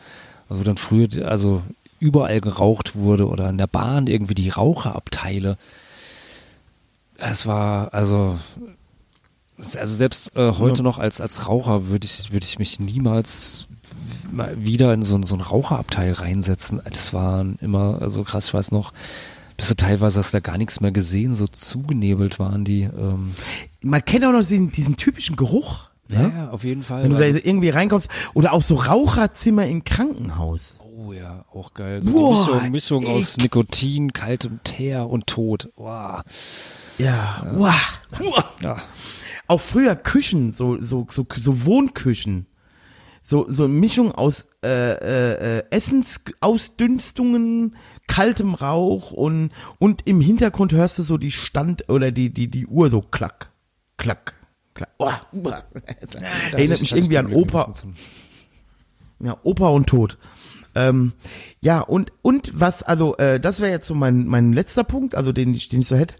Also 0.48 0.62
dann 0.64 0.76
früher, 0.78 1.08
also 1.28 1.62
überall 2.00 2.40
geraucht 2.40 2.94
wurde 2.96 3.28
oder 3.28 3.48
in 3.48 3.58
der 3.58 3.66
Bahn 3.66 4.06
irgendwie 4.06 4.34
die 4.34 4.50
Raucherabteile. 4.50 5.58
Es 7.18 7.46
war, 7.46 7.92
also 7.94 8.38
also 9.58 9.94
selbst 9.94 10.36
äh, 10.36 10.52
heute 10.52 10.82
noch 10.82 10.98
als 10.98 11.20
als 11.20 11.48
Raucher 11.48 11.88
würde 11.88 12.04
ich 12.06 12.32
würde 12.32 12.44
ich 12.44 12.58
mich 12.58 12.78
niemals 12.80 13.68
mal 14.30 14.54
wieder 14.62 14.92
in 14.92 15.02
so, 15.02 15.14
ein- 15.16 15.22
so 15.22 15.34
ein 15.34 15.40
Raucherabteil 15.40 16.12
reinsetzen. 16.12 16.82
Das 16.84 17.12
waren 17.14 17.56
immer 17.62 17.98
also 18.02 18.22
krass. 18.24 18.46
Ich 18.48 18.54
weiß 18.54 18.72
noch, 18.72 18.92
bis 19.56 19.68
du 19.68 19.74
teilweise 19.76 20.18
hast 20.18 20.32
du 20.34 20.36
da 20.36 20.40
gar 20.40 20.58
nichts 20.58 20.80
mehr 20.80 20.92
gesehen. 20.92 21.32
So 21.32 21.46
zugenebelt 21.46 22.38
waren 22.38 22.64
die. 22.64 22.82
Ähm, 22.82 23.34
Man 23.82 24.04
kennt 24.04 24.24
auch 24.24 24.32
noch 24.32 24.40
diesen, 24.40 24.70
diesen 24.72 24.96
typischen 24.96 25.36
Geruch. 25.36 25.84
ja, 26.10 26.22
Ne? 26.22 26.32
ja, 26.36 26.50
auf 26.50 26.64
jeden 26.64 26.82
Fall. 26.82 27.04
Wenn 27.04 27.10
du 27.12 27.16
da 27.18 27.24
Also- 27.24 27.38
irgendwie 27.42 27.70
reinkommst. 27.70 28.10
Oder 28.34 28.52
auch 28.52 28.62
so 28.62 28.74
Raucherzimmer 28.74 29.66
im 29.66 29.84
Krankenhaus. 29.84 30.76
oh 30.98 31.12
ja, 31.12 31.44
auch 31.52 31.72
geil. 31.72 32.02
So 32.02 32.12
Boah, 32.12 32.60
eine 32.60 32.70
Mischung, 32.70 32.98
Mischung 32.98 33.16
aus 33.16 33.36
ich- 33.36 33.42
Nikotin, 33.42 34.12
kaltem 34.12 34.60
Teer 34.64 35.08
und 35.08 35.26
Tod. 35.26 35.70
Wow. 35.76 36.20
Ja. 36.98 37.46
Uah. 37.56 37.74
Uah. 38.20 38.44
Ja. 38.62 38.76
Auch 39.48 39.60
früher 39.60 39.94
Küchen, 39.96 40.52
so, 40.52 40.80
so, 40.82 41.06
so, 41.10 41.26
so 41.34 41.66
Wohnküchen. 41.66 42.46
So, 43.22 43.46
so 43.48 43.64
eine 43.64 43.72
Mischung 43.72 44.12
aus 44.12 44.46
äh, 44.64 44.92
äh, 44.92 45.58
äh, 45.58 45.64
Essensausdünstungen, 45.70 47.74
kaltem 48.06 48.54
Rauch 48.54 49.10
und, 49.10 49.50
und 49.78 50.06
im 50.06 50.20
Hintergrund 50.20 50.72
hörst 50.72 51.00
du 51.00 51.02
so 51.02 51.18
die 51.18 51.32
Stand 51.32 51.88
oder 51.88 52.12
die, 52.12 52.32
die, 52.32 52.46
die 52.48 52.66
Uhr 52.66 52.88
so 52.88 53.00
klack, 53.00 53.50
klack, 53.96 54.34
klack. 54.74 54.90
Uah. 55.00 55.20
Da 55.32 55.64
Erinnert 56.52 56.80
mich 56.80 56.92
ich- 56.92 56.96
irgendwie 56.96 57.18
an 57.18 57.32
Opa, 57.32 57.72
ja, 59.18 59.36
Opa 59.42 59.68
und 59.70 59.88
Tod. 59.88 60.18
Ähm, 60.76 61.12
ja, 61.62 61.80
und, 61.80 62.12
und 62.22 62.60
was, 62.60 62.82
also, 62.84 63.16
äh, 63.16 63.40
das 63.40 63.60
wäre 63.60 63.72
jetzt 63.72 63.86
so 63.88 63.94
mein, 63.94 64.26
mein 64.26 64.52
letzter 64.52 64.84
Punkt, 64.84 65.14
also 65.14 65.32
den 65.32 65.54
ich, 65.54 65.68
den 65.68 65.80
ich 65.80 65.88
so 65.88 65.96
hätte. 65.96 66.14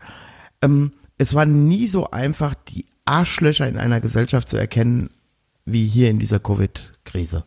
Ähm, 0.63 0.93
es 1.19 1.35
war 1.35 1.45
nie 1.47 1.87
so 1.89 2.11
einfach, 2.11 2.55
die 2.55 2.87
Arschlöcher 3.07 3.69
in 3.69 3.79
einer 3.79 4.01
Gesellschaft 4.01 4.49
zu 4.49 4.57
erkennen, 4.57 5.11
wie 5.65 5.87
hier 5.87 6.11
in 6.11 6.19
dieser 6.19 6.39
Covid-Krise. 6.39 7.45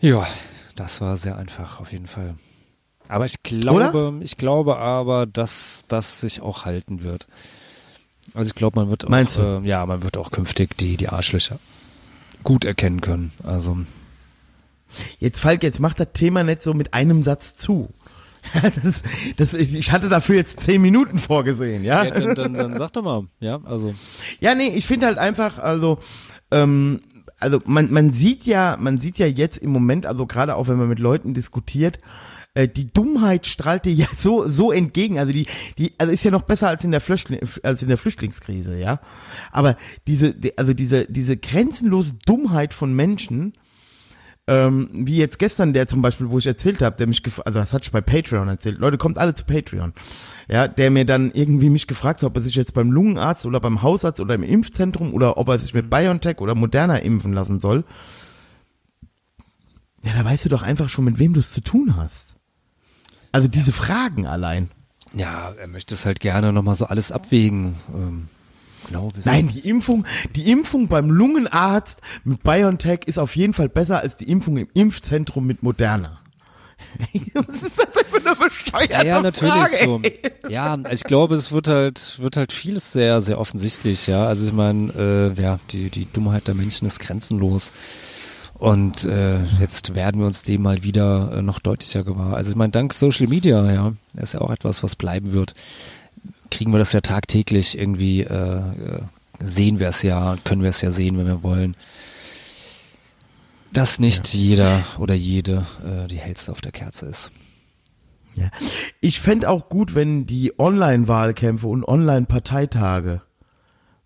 Ja, 0.00 0.26
das 0.76 1.00
war 1.00 1.16
sehr 1.16 1.38
einfach 1.38 1.80
auf 1.80 1.92
jeden 1.92 2.06
Fall. 2.06 2.34
Aber 3.08 3.26
ich 3.26 3.42
glaube, 3.42 4.18
ich 4.22 4.36
glaube 4.36 4.78
aber, 4.78 5.26
dass 5.26 5.84
das 5.88 6.20
sich 6.20 6.40
auch 6.40 6.64
halten 6.64 7.02
wird. 7.02 7.26
Also 8.32 8.48
ich 8.48 8.54
glaube, 8.54 8.80
man 8.80 8.88
wird 8.88 9.04
auch, 9.04 9.10
Meinst? 9.10 9.38
Äh, 9.38 9.60
ja, 9.60 9.84
man 9.84 10.02
wird 10.02 10.16
auch 10.16 10.30
künftig 10.30 10.76
die 10.78 10.96
die 10.96 11.08
Arschlöcher 11.08 11.58
gut 12.42 12.64
erkennen 12.64 13.00
können. 13.00 13.32
Also 13.44 13.76
Jetzt 15.18 15.40
Falk, 15.40 15.62
jetzt 15.62 15.80
macht 15.80 16.00
das 16.00 16.08
Thema 16.12 16.44
nicht 16.44 16.62
so 16.62 16.74
mit 16.74 16.94
einem 16.94 17.22
Satz 17.22 17.56
zu. 17.56 17.92
Das, 18.82 19.02
das, 19.36 19.54
ich 19.54 19.92
hatte 19.92 20.08
dafür 20.08 20.36
jetzt 20.36 20.60
zehn 20.60 20.80
Minuten 20.82 21.18
vorgesehen, 21.18 21.84
ja? 21.84 22.04
ja, 22.04 22.10
dann, 22.10 22.34
dann, 22.34 22.54
dann 22.54 22.76
sag 22.76 22.92
doch 22.92 23.02
mal, 23.02 23.26
ja, 23.40 23.60
also 23.64 23.94
Ja, 24.40 24.54
nee, 24.54 24.68
ich 24.68 24.86
finde 24.86 25.06
halt 25.06 25.18
einfach, 25.18 25.58
also, 25.58 25.98
ähm, 26.50 27.00
also 27.38 27.60
man, 27.66 27.92
man 27.92 28.12
sieht 28.12 28.44
ja, 28.44 28.76
man 28.78 28.98
sieht 28.98 29.18
ja 29.18 29.26
jetzt 29.26 29.58
im 29.58 29.70
Moment, 29.70 30.06
also 30.06 30.26
gerade 30.26 30.56
auch 30.56 30.68
wenn 30.68 30.76
man 30.76 30.88
mit 30.88 30.98
Leuten 30.98 31.34
diskutiert, 31.34 31.98
äh, 32.54 32.68
die 32.68 32.92
Dummheit 32.92 33.46
strahlt 33.46 33.84
dir 33.84 33.92
ja 33.94 34.06
so, 34.14 34.48
so 34.48 34.72
entgegen. 34.72 35.18
Also 35.18 35.32
die, 35.32 35.46
die, 35.78 35.92
also 35.98 36.12
ist 36.12 36.24
ja 36.24 36.30
noch 36.30 36.42
besser 36.42 36.68
als 36.68 36.84
in 36.84 36.92
der 36.92 37.00
Flüchtling, 37.00 37.40
als 37.62 37.82
in 37.82 37.88
der 37.88 37.98
Flüchtlingskrise, 37.98 38.78
ja. 38.78 39.00
Aber 39.52 39.76
diese, 40.06 40.34
die, 40.34 40.56
also 40.56 40.72
diese, 40.72 41.06
diese 41.06 41.36
grenzenlose 41.36 42.14
Dummheit 42.24 42.72
von 42.72 42.94
Menschen, 42.94 43.54
ähm, 44.46 44.90
wie 44.92 45.16
jetzt 45.16 45.38
gestern 45.38 45.72
der 45.72 45.86
zum 45.86 46.02
Beispiel, 46.02 46.28
wo 46.28 46.38
ich 46.38 46.46
erzählt 46.46 46.82
habe, 46.82 46.96
der 46.96 47.06
mich 47.06 47.22
also 47.44 47.58
das 47.58 47.72
hatte 47.72 47.84
ich 47.84 47.92
bei 47.92 48.02
Patreon 48.02 48.48
erzählt, 48.48 48.78
Leute, 48.78 48.98
kommt 48.98 49.18
alle 49.18 49.32
zu 49.32 49.44
Patreon. 49.44 49.94
Ja, 50.48 50.68
der 50.68 50.90
mir 50.90 51.06
dann 51.06 51.30
irgendwie 51.32 51.70
mich 51.70 51.86
gefragt 51.86 52.20
hat, 52.20 52.26
ob 52.26 52.36
er 52.36 52.42
sich 52.42 52.54
jetzt 52.54 52.74
beim 52.74 52.92
Lungenarzt 52.92 53.46
oder 53.46 53.60
beim 53.60 53.80
Hausarzt 53.82 54.20
oder 54.20 54.34
im 54.34 54.42
Impfzentrum 54.42 55.14
oder 55.14 55.38
ob 55.38 55.48
er 55.48 55.58
sich 55.58 55.72
mit 55.72 55.88
BioNTech 55.88 56.40
oder 56.40 56.54
Moderna 56.54 56.98
impfen 56.98 57.32
lassen 57.32 57.60
soll. 57.60 57.84
Ja, 60.02 60.12
da 60.12 60.22
weißt 60.22 60.44
du 60.44 60.48
doch 60.50 60.62
einfach 60.62 60.90
schon, 60.90 61.06
mit 61.06 61.18
wem 61.18 61.32
du 61.32 61.40
es 61.40 61.52
zu 61.52 61.62
tun 61.62 61.96
hast. 61.96 62.34
Also 63.32 63.48
diese 63.48 63.72
Fragen 63.72 64.26
allein. 64.26 64.70
ja, 65.14 65.52
er 65.52 65.66
möchte 65.66 65.94
es 65.94 66.04
halt 66.04 66.20
gerne 66.20 66.52
nochmal 66.52 66.74
so 66.74 66.84
alles 66.84 67.10
abwägen. 67.10 67.76
Ähm, 67.94 68.28
genau. 68.86 69.10
Nein, 69.24 69.48
die 69.48 69.68
Impfung, 69.68 70.04
die 70.34 70.50
Impfung 70.50 70.88
beim 70.88 71.10
Lungenarzt 71.10 72.00
mit 72.24 72.42
BioNTech 72.42 73.00
ist 73.06 73.18
auf 73.18 73.36
jeden 73.36 73.52
Fall 73.52 73.68
besser 73.68 74.00
als 74.00 74.16
die 74.16 74.30
Impfung 74.30 74.56
im 74.56 74.68
Impfzentrum 74.74 75.46
mit 75.46 75.62
Moderna. 75.62 76.18
Was 77.34 77.62
ist 77.62 77.78
das 77.78 77.90
denn 77.92 78.04
für 78.06 78.28
eine 78.28 78.36
bescheuerte 78.36 78.92
Ja, 78.92 79.04
ja, 79.04 79.22
natürlich 79.22 79.54
Frage? 79.54 79.76
so. 79.84 80.02
Ja, 80.48 80.78
ich 80.90 81.04
glaube, 81.04 81.34
es 81.34 81.52
wird 81.52 81.68
halt, 81.68 82.18
wird 82.20 82.36
halt 82.36 82.52
vieles 82.52 82.92
sehr, 82.92 83.20
sehr 83.20 83.38
offensichtlich, 83.38 84.06
ja. 84.06 84.26
Also 84.26 84.46
ich 84.46 84.52
meine, 84.52 84.92
äh, 85.36 85.40
ja, 85.40 85.58
die, 85.70 85.90
die 85.90 86.06
Dummheit 86.12 86.46
der 86.48 86.54
Menschen 86.54 86.86
ist 86.86 87.00
grenzenlos. 87.00 87.72
Und 88.54 89.04
äh, 89.04 89.38
jetzt 89.60 89.94
werden 89.94 90.20
wir 90.20 90.26
uns 90.26 90.44
dem 90.44 90.62
mal 90.62 90.82
wieder 90.84 91.32
äh, 91.38 91.42
noch 91.42 91.58
deutlicher 91.58 92.04
gewahr. 92.04 92.34
Also 92.34 92.50
ich 92.50 92.56
meine, 92.56 92.70
dank 92.70 92.94
Social 92.94 93.26
Media, 93.26 93.70
ja, 93.70 93.92
ist 94.16 94.34
ja 94.34 94.40
auch 94.40 94.50
etwas, 94.50 94.82
was 94.82 94.96
bleiben 94.96 95.32
wird, 95.32 95.54
kriegen 96.50 96.72
wir 96.72 96.78
das 96.78 96.92
ja 96.92 97.00
tagtäglich 97.00 97.78
irgendwie, 97.78 98.22
äh, 98.22 98.58
äh, 98.58 99.00
sehen 99.40 99.80
wir 99.80 99.88
es 99.88 100.02
ja, 100.02 100.36
können 100.44 100.62
wir 100.62 100.70
es 100.70 100.80
ja 100.80 100.90
sehen, 100.90 101.18
wenn 101.18 101.26
wir 101.26 101.42
wollen. 101.42 101.76
dass 103.72 103.98
nicht 103.98 104.32
jeder 104.34 104.84
oder 104.98 105.14
jede 105.14 105.66
äh, 105.84 106.06
die 106.06 106.18
hellste 106.18 106.52
auf 106.52 106.60
der 106.60 106.72
Kerze 106.72 107.06
ist. 107.06 107.30
Ja. 108.36 108.48
Ich 109.00 109.20
fänd 109.20 109.46
auch 109.46 109.68
gut, 109.68 109.94
wenn 109.94 110.26
die 110.26 110.58
Online-Wahlkämpfe 110.58 111.66
und 111.66 111.84
Online-Parteitage, 111.84 113.22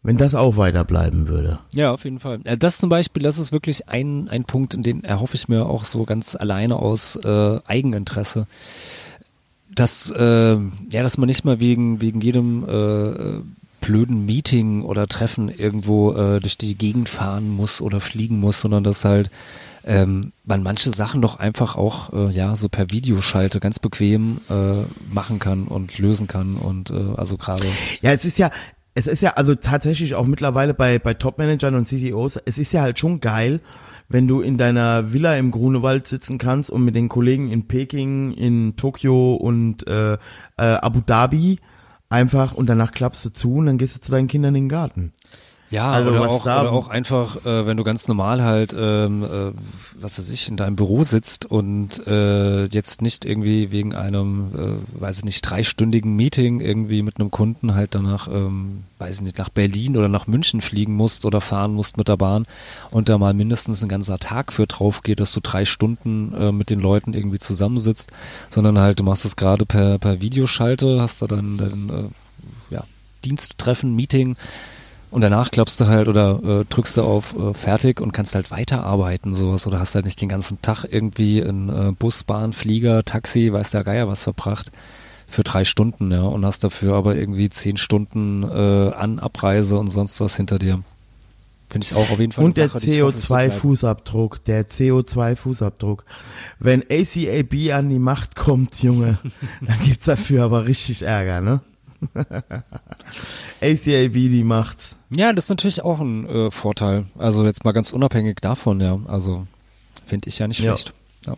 wenn 0.02 0.16
das 0.16 0.34
auch 0.34 0.56
weiterbleiben 0.56 1.28
würde. 1.28 1.58
Ja, 1.74 1.92
auf 1.92 2.04
jeden 2.04 2.18
Fall. 2.18 2.40
Also 2.44 2.58
das 2.58 2.78
zum 2.78 2.88
Beispiel, 2.88 3.22
das 3.22 3.38
ist 3.38 3.52
wirklich 3.52 3.88
ein, 3.88 4.28
ein 4.28 4.44
Punkt, 4.44 4.74
in 4.74 4.82
den 4.82 5.04
erhoffe 5.04 5.34
ich 5.34 5.48
mir 5.48 5.66
auch 5.66 5.84
so 5.84 6.04
ganz 6.04 6.34
alleine 6.34 6.76
aus 6.76 7.16
äh, 7.16 7.58
Eigeninteresse. 7.66 8.46
Dass, 9.78 10.10
äh, 10.10 10.56
ja, 10.90 11.02
dass 11.02 11.18
man 11.18 11.28
nicht 11.28 11.44
mal 11.44 11.60
wegen, 11.60 12.00
wegen 12.00 12.20
jedem 12.20 12.64
äh, 12.64 13.40
blöden 13.80 14.26
Meeting 14.26 14.82
oder 14.82 15.06
Treffen 15.06 15.48
irgendwo 15.48 16.12
äh, 16.12 16.40
durch 16.40 16.58
die 16.58 16.74
Gegend 16.74 17.08
fahren 17.08 17.48
muss 17.48 17.80
oder 17.80 18.00
fliegen 18.00 18.40
muss, 18.40 18.60
sondern 18.60 18.84
dass 18.84 19.04
halt 19.04 19.30
ähm, 19.86 20.32
man 20.44 20.62
manche 20.62 20.90
Sachen 20.90 21.22
doch 21.22 21.38
einfach 21.38 21.76
auch 21.76 22.12
äh, 22.12 22.30
ja 22.30 22.56
so 22.56 22.68
per 22.68 22.90
Videoschalte 22.90 23.60
ganz 23.60 23.78
bequem 23.78 24.40
äh, 24.50 24.82
machen 25.12 25.38
kann 25.38 25.64
und 25.64 25.98
lösen 25.98 26.26
kann 26.26 26.56
und 26.56 26.90
äh, 26.90 27.14
also 27.16 27.36
gerade 27.36 27.64
Ja, 28.02 28.12
es 28.12 28.24
ist 28.24 28.38
ja, 28.38 28.50
es 28.94 29.06
ist 29.06 29.22
ja 29.22 29.30
also 29.30 29.54
tatsächlich 29.54 30.14
auch 30.14 30.26
mittlerweile 30.26 30.74
bei, 30.74 30.98
bei 30.98 31.14
Top-Managern 31.14 31.74
und 31.74 31.86
CCOs, 31.86 32.38
es 32.44 32.58
ist 32.58 32.72
ja 32.72 32.82
halt 32.82 32.98
schon 32.98 33.20
geil, 33.20 33.60
wenn 34.08 34.26
du 34.26 34.40
in 34.40 34.56
deiner 34.56 35.12
Villa 35.12 35.36
im 35.36 35.50
Grunewald 35.50 36.06
sitzen 36.06 36.38
kannst 36.38 36.70
und 36.70 36.84
mit 36.84 36.96
den 36.96 37.08
Kollegen 37.08 37.50
in 37.50 37.68
Peking, 37.68 38.32
in 38.32 38.76
Tokio 38.76 39.34
und 39.34 39.86
äh, 39.86 40.14
äh, 40.14 40.18
Abu 40.56 41.00
Dhabi 41.00 41.58
einfach 42.08 42.54
und 42.54 42.66
danach 42.68 42.92
klappst 42.92 43.24
du 43.24 43.30
zu 43.30 43.56
und 43.56 43.66
dann 43.66 43.78
gehst 43.78 43.96
du 43.96 44.00
zu 44.00 44.10
deinen 44.12 44.28
Kindern 44.28 44.54
in 44.54 44.64
den 44.64 44.68
Garten. 44.68 45.12
Ja, 45.70 45.90
Also 45.90 46.10
oder, 46.10 46.28
auch, 46.28 46.44
oder 46.44 46.72
auch 46.72 46.88
einfach, 46.88 47.44
äh, 47.44 47.66
wenn 47.66 47.76
du 47.76 47.84
ganz 47.84 48.08
normal 48.08 48.42
halt, 48.42 48.74
ähm, 48.78 49.22
äh, 49.22 49.52
was 50.00 50.18
weiß 50.18 50.30
ich, 50.30 50.48
in 50.48 50.56
deinem 50.56 50.76
Büro 50.76 51.04
sitzt 51.04 51.44
und 51.44 52.06
äh, 52.06 52.64
jetzt 52.66 53.02
nicht 53.02 53.26
irgendwie 53.26 53.70
wegen 53.70 53.94
einem, 53.94 54.48
äh, 54.54 55.00
weiß 55.00 55.18
ich 55.18 55.24
nicht, 55.24 55.42
dreistündigen 55.42 56.16
Meeting 56.16 56.60
irgendwie 56.60 57.02
mit 57.02 57.20
einem 57.20 57.30
Kunden 57.30 57.74
halt 57.74 57.94
danach, 57.94 58.28
ähm, 58.28 58.84
weiß 58.98 59.16
ich 59.16 59.22
nicht, 59.22 59.38
nach 59.38 59.50
Berlin 59.50 59.96
oder 59.96 60.08
nach 60.08 60.26
München 60.26 60.62
fliegen 60.62 60.94
musst 60.94 61.26
oder 61.26 61.40
fahren 61.42 61.74
musst 61.74 61.98
mit 61.98 62.08
der 62.08 62.16
Bahn 62.16 62.46
und 62.90 63.10
da 63.10 63.18
mal 63.18 63.34
mindestens 63.34 63.82
ein 63.82 63.88
ganzer 63.90 64.18
Tag 64.18 64.54
für 64.54 64.66
drauf 64.66 65.02
geht, 65.02 65.20
dass 65.20 65.32
du 65.32 65.40
drei 65.40 65.66
Stunden 65.66 66.32
äh, 66.34 66.50
mit 66.50 66.70
den 66.70 66.80
Leuten 66.80 67.12
irgendwie 67.12 67.38
zusammensitzt, 67.38 68.10
sondern 68.50 68.78
halt, 68.78 69.00
du 69.00 69.04
machst 69.04 69.26
das 69.26 69.36
gerade 69.36 69.66
per, 69.66 69.98
per 69.98 70.22
Videoschalte, 70.22 71.00
hast 71.02 71.20
da 71.20 71.26
dann, 71.26 71.58
dann 71.58 71.90
äh, 71.90 72.74
ja, 72.74 72.84
Diensttreffen, 73.24 73.94
Meeting, 73.94 74.36
und 75.10 75.20
danach 75.20 75.50
klappst 75.50 75.80
du 75.80 75.86
halt 75.86 76.08
oder 76.08 76.40
äh, 76.42 76.64
drückst 76.68 76.96
du 76.96 77.02
auf 77.02 77.34
äh, 77.36 77.54
fertig 77.54 78.00
und 78.00 78.12
kannst 78.12 78.34
halt 78.34 78.50
weiterarbeiten, 78.50 79.34
sowas. 79.34 79.66
Oder 79.66 79.80
hast 79.80 79.94
halt 79.94 80.04
nicht 80.04 80.20
den 80.20 80.28
ganzen 80.28 80.60
Tag 80.62 80.84
irgendwie 80.90 81.38
in 81.40 81.68
äh, 81.68 81.92
Bus, 81.92 82.24
Bahn, 82.24 82.52
Flieger, 82.52 83.04
Taxi, 83.04 83.52
weiß 83.52 83.70
der 83.70 83.84
Geier 83.84 84.08
was 84.08 84.24
verbracht 84.24 84.70
für 85.26 85.44
drei 85.44 85.64
Stunden, 85.64 86.10
ja. 86.10 86.22
Und 86.22 86.44
hast 86.44 86.64
dafür 86.64 86.94
aber 86.94 87.14
irgendwie 87.14 87.50
zehn 87.50 87.76
Stunden 87.76 88.42
äh, 88.42 88.92
an 88.94 89.18
Abreise 89.18 89.78
und 89.78 89.88
sonst 89.88 90.20
was 90.20 90.36
hinter 90.36 90.58
dir. 90.58 90.82
Finde 91.68 91.84
ich 91.84 91.94
auch 91.94 92.10
auf 92.10 92.18
jeden 92.18 92.32
Fall. 92.32 92.46
Und 92.46 92.56
der 92.56 92.68
Sache, 92.68 92.80
die 92.80 92.92
ich 92.92 93.02
hoffe, 93.02 93.18
so 93.18 93.28
bleibt. 93.28 93.54
CO2-Fußabdruck, 93.54 94.38
der 94.46 94.66
CO2-Fußabdruck. 94.66 96.04
Wenn 96.58 96.82
ACAB 96.82 97.74
an 97.74 97.90
die 97.90 97.98
Macht 97.98 98.36
kommt, 98.36 98.82
Junge, 98.82 99.18
dann 99.60 99.78
gibt's 99.84 100.06
dafür 100.06 100.44
aber 100.44 100.66
richtig 100.66 101.02
Ärger, 101.02 101.42
ne? 101.42 101.60
ACAB 103.60 104.12
die 104.12 104.44
macht's. 104.44 104.96
Ja, 105.10 105.32
das 105.32 105.44
ist 105.44 105.50
natürlich 105.50 105.82
auch 105.82 106.00
ein 106.00 106.28
äh, 106.28 106.50
Vorteil. 106.50 107.06
Also 107.18 107.44
jetzt 107.44 107.64
mal 107.64 107.72
ganz 107.72 107.92
unabhängig 107.92 108.36
davon, 108.40 108.80
ja. 108.80 108.98
Also 109.06 109.46
finde 110.06 110.28
ich 110.28 110.38
ja 110.38 110.46
nicht 110.48 110.60
Ja. 110.60 110.76
schlecht. 110.76 110.92
Ja. 111.26 111.34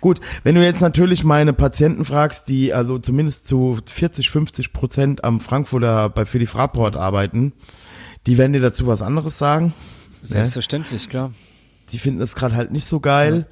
Gut, 0.00 0.20
wenn 0.42 0.54
du 0.54 0.62
jetzt 0.64 0.80
natürlich 0.80 1.24
meine 1.24 1.52
Patienten 1.52 2.04
fragst, 2.04 2.48
die 2.48 2.72
also 2.72 2.98
zumindest 2.98 3.46
zu 3.46 3.78
40, 3.86 4.30
50 4.30 4.72
Prozent 4.72 5.24
am 5.24 5.40
Frankfurter 5.40 6.08
bei 6.10 6.26
Philipp 6.26 6.48
Fraport 6.50 6.96
arbeiten, 6.96 7.52
die 8.26 8.38
werden 8.38 8.52
dir 8.52 8.60
dazu 8.60 8.86
was 8.86 9.02
anderes 9.02 9.38
sagen. 9.38 9.72
Selbstverständlich, 10.22 11.08
klar. 11.08 11.32
Die 11.92 11.98
finden 11.98 12.20
es 12.22 12.34
gerade 12.34 12.56
halt 12.56 12.72
nicht 12.72 12.86
so 12.86 13.00
geil. 13.00 13.46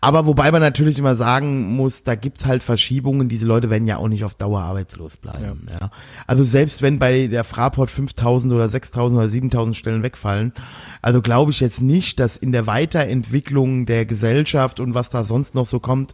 Aber 0.00 0.26
wobei 0.26 0.50
man 0.50 0.60
natürlich 0.60 0.98
immer 0.98 1.16
sagen 1.16 1.74
muss, 1.76 2.02
da 2.02 2.14
gibt's 2.14 2.46
halt 2.46 2.62
Verschiebungen. 2.62 3.28
Diese 3.28 3.46
Leute 3.46 3.70
werden 3.70 3.86
ja 3.86 3.96
auch 3.96 4.08
nicht 4.08 4.24
auf 4.24 4.34
Dauer 4.34 4.60
arbeitslos 4.60 5.16
bleiben. 5.16 5.66
Ja. 5.70 5.90
Also 6.26 6.44
selbst 6.44 6.82
wenn 6.82 6.98
bei 6.98 7.26
der 7.26 7.44
Fraport 7.44 7.90
5000 7.90 8.52
oder 8.52 8.68
6000 8.68 9.18
oder 9.18 9.28
7000 9.28 9.76
Stellen 9.76 10.02
wegfallen, 10.02 10.52
also 11.02 11.22
glaube 11.22 11.50
ich 11.50 11.60
jetzt 11.60 11.80
nicht, 11.80 12.20
dass 12.20 12.36
in 12.36 12.52
der 12.52 12.66
Weiterentwicklung 12.66 13.86
der 13.86 14.04
Gesellschaft 14.06 14.80
und 14.80 14.94
was 14.94 15.10
da 15.10 15.24
sonst 15.24 15.54
noch 15.54 15.66
so 15.66 15.80
kommt, 15.80 16.12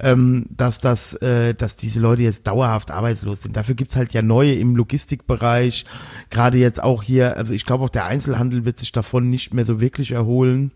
ähm, 0.00 0.46
dass 0.50 0.80
das, 0.80 1.14
äh, 1.14 1.54
dass 1.54 1.76
diese 1.76 2.00
Leute 2.00 2.22
jetzt 2.22 2.46
dauerhaft 2.46 2.90
arbeitslos 2.90 3.42
sind. 3.42 3.56
Dafür 3.56 3.74
gibt's 3.74 3.96
halt 3.96 4.12
ja 4.12 4.22
neue 4.22 4.54
im 4.54 4.76
Logistikbereich, 4.76 5.84
gerade 6.30 6.58
jetzt 6.58 6.82
auch 6.82 7.02
hier, 7.02 7.36
also 7.36 7.52
ich 7.52 7.64
glaube 7.64 7.84
auch 7.84 7.90
der 7.90 8.06
Einzelhandel 8.06 8.64
wird 8.64 8.78
sich 8.78 8.92
davon 8.92 9.30
nicht 9.30 9.54
mehr 9.54 9.64
so 9.64 9.80
wirklich 9.80 10.12
erholen 10.12 10.72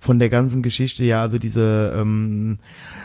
von 0.00 0.18
der 0.18 0.30
ganzen 0.30 0.62
Geschichte, 0.62 1.04
ja, 1.04 1.20
also 1.20 1.38
diese, 1.38 1.94
ähm, 1.94 2.56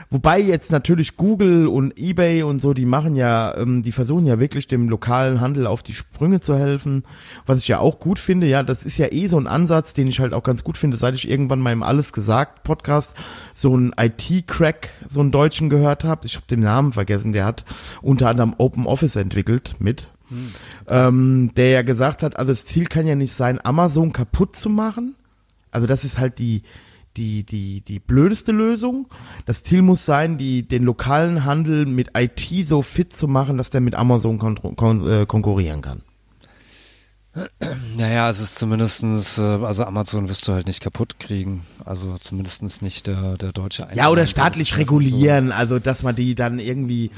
wobei 0.09 0.39
jetzt 0.39 0.71
natürlich 0.71 1.17
Google 1.17 1.67
und 1.67 1.99
eBay 1.99 2.43
und 2.43 2.61
so, 2.61 2.73
die 2.73 2.85
machen 2.85 3.15
ja, 3.15 3.55
ähm, 3.57 3.83
die 3.83 3.91
versuchen 3.91 4.25
ja 4.25 4.39
wirklich 4.39 4.67
dem 4.67 4.87
lokalen 4.87 5.41
Handel 5.41 5.67
auf 5.67 5.83
die 5.83 5.93
Sprünge 5.93 6.39
zu 6.39 6.57
helfen, 6.57 7.03
was 7.45 7.57
ich 7.57 7.67
ja 7.67 7.79
auch 7.79 7.99
gut 7.99 8.17
finde, 8.17 8.47
ja, 8.47 8.63
das 8.63 8.85
ist 8.85 8.97
ja 8.97 9.11
eh 9.11 9.27
so 9.27 9.37
ein 9.37 9.45
Ansatz, 9.45 9.93
den 9.93 10.07
ich 10.07 10.21
halt 10.21 10.33
auch 10.33 10.43
ganz 10.43 10.63
gut 10.63 10.77
finde, 10.77 10.95
seit 10.95 11.15
ich 11.15 11.29
irgendwann 11.29 11.59
mal 11.59 11.73
im 11.73 11.83
Alles 11.83 12.13
gesagt 12.13 12.63
Podcast 12.63 13.15
so 13.53 13.73
einen 13.73 13.91
IT-Crack, 13.99 14.87
so 15.09 15.19
einen 15.19 15.31
Deutschen 15.31 15.69
gehört 15.69 16.05
habe, 16.05 16.25
ich 16.25 16.37
habe 16.37 16.47
den 16.49 16.61
Namen 16.61 16.93
vergessen, 16.93 17.33
der 17.33 17.43
hat 17.45 17.65
unter 18.01 18.29
anderem 18.29 18.55
Open 18.57 18.87
Office 18.87 19.17
entwickelt 19.17 19.75
mit, 19.79 20.07
ähm, 20.87 21.51
der 21.57 21.69
ja 21.71 21.81
gesagt 21.81 22.23
hat, 22.23 22.37
also 22.37 22.53
das 22.53 22.65
Ziel 22.65 22.85
kann 22.85 23.05
ja 23.05 23.15
nicht 23.15 23.33
sein, 23.33 23.59
Amazon 23.63 24.13
kaputt 24.13 24.55
zu 24.55 24.69
machen, 24.69 25.15
also 25.75 25.85
das 25.87 26.03
ist 26.05 26.17
halt 26.17 26.39
die, 26.39 26.63
die, 27.17 27.43
die, 27.43 27.81
die 27.81 27.99
blödeste 27.99 28.51
Lösung. 28.51 29.07
Das 29.45 29.61
Ziel 29.63 29.81
muss 29.81 30.05
sein, 30.05 30.37
die, 30.37 30.67
den 30.67 30.83
lokalen 30.83 31.45
Handel 31.45 31.85
mit 31.85 32.09
IT 32.17 32.49
so 32.65 32.81
fit 32.81 33.13
zu 33.13 33.27
machen, 33.27 33.57
dass 33.57 33.69
der 33.69 33.81
mit 33.81 33.93
Amazon 33.95 34.37
kon 34.39 34.75
kon 34.75 35.07
äh, 35.07 35.25
konkurrieren 35.25 35.81
kann. 35.81 36.01
Naja, 37.97 38.29
es 38.29 38.39
ist 38.39 38.55
zumindestens, 38.55 39.37
äh, 39.37 39.41
also 39.41 39.83
Amazon 39.83 40.29
wirst 40.29 40.47
du 40.47 40.53
halt 40.53 40.67
nicht 40.67 40.79
kaputt 40.81 41.19
kriegen. 41.19 41.63
Also 41.83 42.17
zumindestens 42.17 42.81
nicht 42.81 43.07
der, 43.07 43.35
der 43.37 43.51
deutsche 43.51 43.81
Ja, 43.93 44.09
oder 44.09 44.21
Einzelhandel. 44.21 44.27
staatlich 44.27 44.69
So. 44.69 44.75
regulieren, 44.77 45.51
also 45.51 45.79
dass 45.79 46.01
man 46.03 46.15
die 46.15 46.33
dann 46.35 46.59
irgendwie 46.59 47.11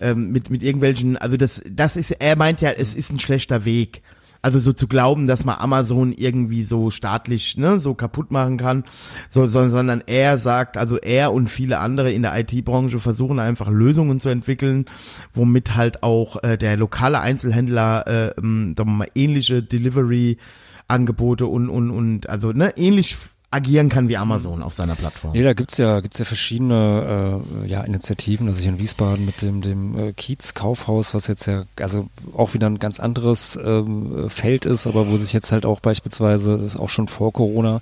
ähm, 0.00 0.32
mit, 0.32 0.50
mit 0.50 0.64
irgendwelchen, 0.64 1.16
also 1.16 1.36
das, 1.36 1.62
das 1.70 1.96
ist, 1.96 2.10
er 2.10 2.34
meint 2.36 2.60
ja, 2.60 2.70
es 2.70 2.94
ist 2.96 3.12
ein 3.12 3.20
schlechter 3.20 3.64
Weg. 3.64 4.02
Also 4.42 4.58
so 4.58 4.72
zu 4.72 4.88
glauben, 4.88 5.26
dass 5.26 5.44
man 5.44 5.56
Amazon 5.58 6.12
irgendwie 6.12 6.64
so 6.64 6.90
staatlich, 6.90 7.56
ne, 7.56 7.78
so 7.78 7.94
kaputt 7.94 8.32
machen 8.32 8.56
kann, 8.56 8.82
so, 9.28 9.46
so, 9.46 9.68
sondern 9.68 10.02
er 10.06 10.36
sagt, 10.36 10.76
also 10.76 10.98
er 10.98 11.32
und 11.32 11.48
viele 11.48 11.78
andere 11.78 12.12
in 12.12 12.22
der 12.22 12.36
IT-Branche 12.38 12.98
versuchen 12.98 13.38
einfach 13.38 13.68
Lösungen 13.68 14.18
zu 14.18 14.28
entwickeln, 14.30 14.86
womit 15.32 15.76
halt 15.76 16.02
auch 16.02 16.42
äh, 16.42 16.58
der 16.58 16.76
lokale 16.76 17.20
Einzelhändler 17.20 18.06
äh, 18.08 18.34
ähm, 18.36 18.74
sagen 18.76 18.96
mal, 18.96 19.08
ähnliche 19.14 19.62
Delivery-Angebote 19.62 21.46
und, 21.46 21.68
und, 21.68 21.90
und 21.92 22.28
also 22.28 22.50
ne, 22.50 22.76
ähnlich 22.76 23.16
agieren 23.52 23.90
kann 23.90 24.08
wie 24.08 24.16
Amazon 24.16 24.62
auf 24.62 24.72
seiner 24.72 24.94
Plattform. 24.94 25.32
Nee, 25.32 25.42
da 25.42 25.52
gibt's 25.52 25.76
ja, 25.76 26.00
gibt's 26.00 26.18
ja 26.18 26.24
verschiedene 26.24 27.42
äh, 27.64 27.68
ja, 27.68 27.82
Initiativen, 27.82 28.48
also 28.48 28.60
hier 28.60 28.70
in 28.70 28.78
Wiesbaden 28.78 29.26
mit 29.26 29.42
dem, 29.42 29.60
dem 29.60 29.98
äh, 29.98 30.12
Kiez-Kaufhaus, 30.14 31.12
was 31.14 31.26
jetzt 31.26 31.46
ja, 31.46 31.64
also 31.78 32.08
auch 32.34 32.54
wieder 32.54 32.66
ein 32.66 32.78
ganz 32.78 32.98
anderes 32.98 33.58
ähm, 33.62 34.30
Feld 34.30 34.64
ist, 34.64 34.86
aber 34.86 35.08
wo 35.08 35.18
sich 35.18 35.34
jetzt 35.34 35.52
halt 35.52 35.66
auch 35.66 35.80
beispielsweise, 35.80 36.56
das 36.56 36.74
ist 36.74 36.76
auch 36.76 36.88
schon 36.88 37.08
vor 37.08 37.32
Corona, 37.32 37.80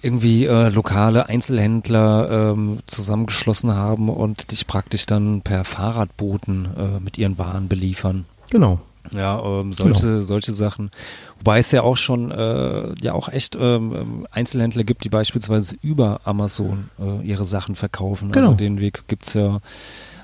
irgendwie 0.00 0.46
äh, 0.46 0.68
lokale 0.70 1.28
Einzelhändler 1.28 2.52
ähm, 2.52 2.78
zusammengeschlossen 2.86 3.74
haben 3.74 4.08
und 4.08 4.52
dich 4.52 4.66
praktisch 4.66 5.06
dann 5.06 5.42
per 5.42 5.64
Fahrradbooten 5.64 6.68
äh, 6.76 7.00
mit 7.00 7.18
ihren 7.18 7.36
Waren 7.36 7.68
beliefern. 7.68 8.24
Genau. 8.50 8.80
Ja, 9.12 9.42
ähm, 9.42 9.72
solche, 9.72 10.22
solche 10.22 10.52
Sachen. 10.52 10.90
Wobei 11.38 11.58
es 11.58 11.70
ja 11.72 11.82
auch 11.82 11.96
schon, 11.96 12.30
äh, 12.30 12.94
ja 13.00 13.12
auch 13.12 13.28
echt 13.28 13.56
ähm, 13.56 13.94
ähm, 13.94 14.26
Einzelhändler 14.30 14.84
gibt, 14.84 15.04
die 15.04 15.08
beispielsweise 15.08 15.76
über 15.82 16.20
Amazon 16.24 16.90
äh, 16.98 17.24
ihre 17.26 17.44
Sachen 17.44 17.76
verkaufen. 17.76 18.32
Genau. 18.32 18.48
Also 18.48 18.58
den 18.58 18.80
Weg 18.80 19.04
gibt's 19.08 19.34
ja 19.34 19.60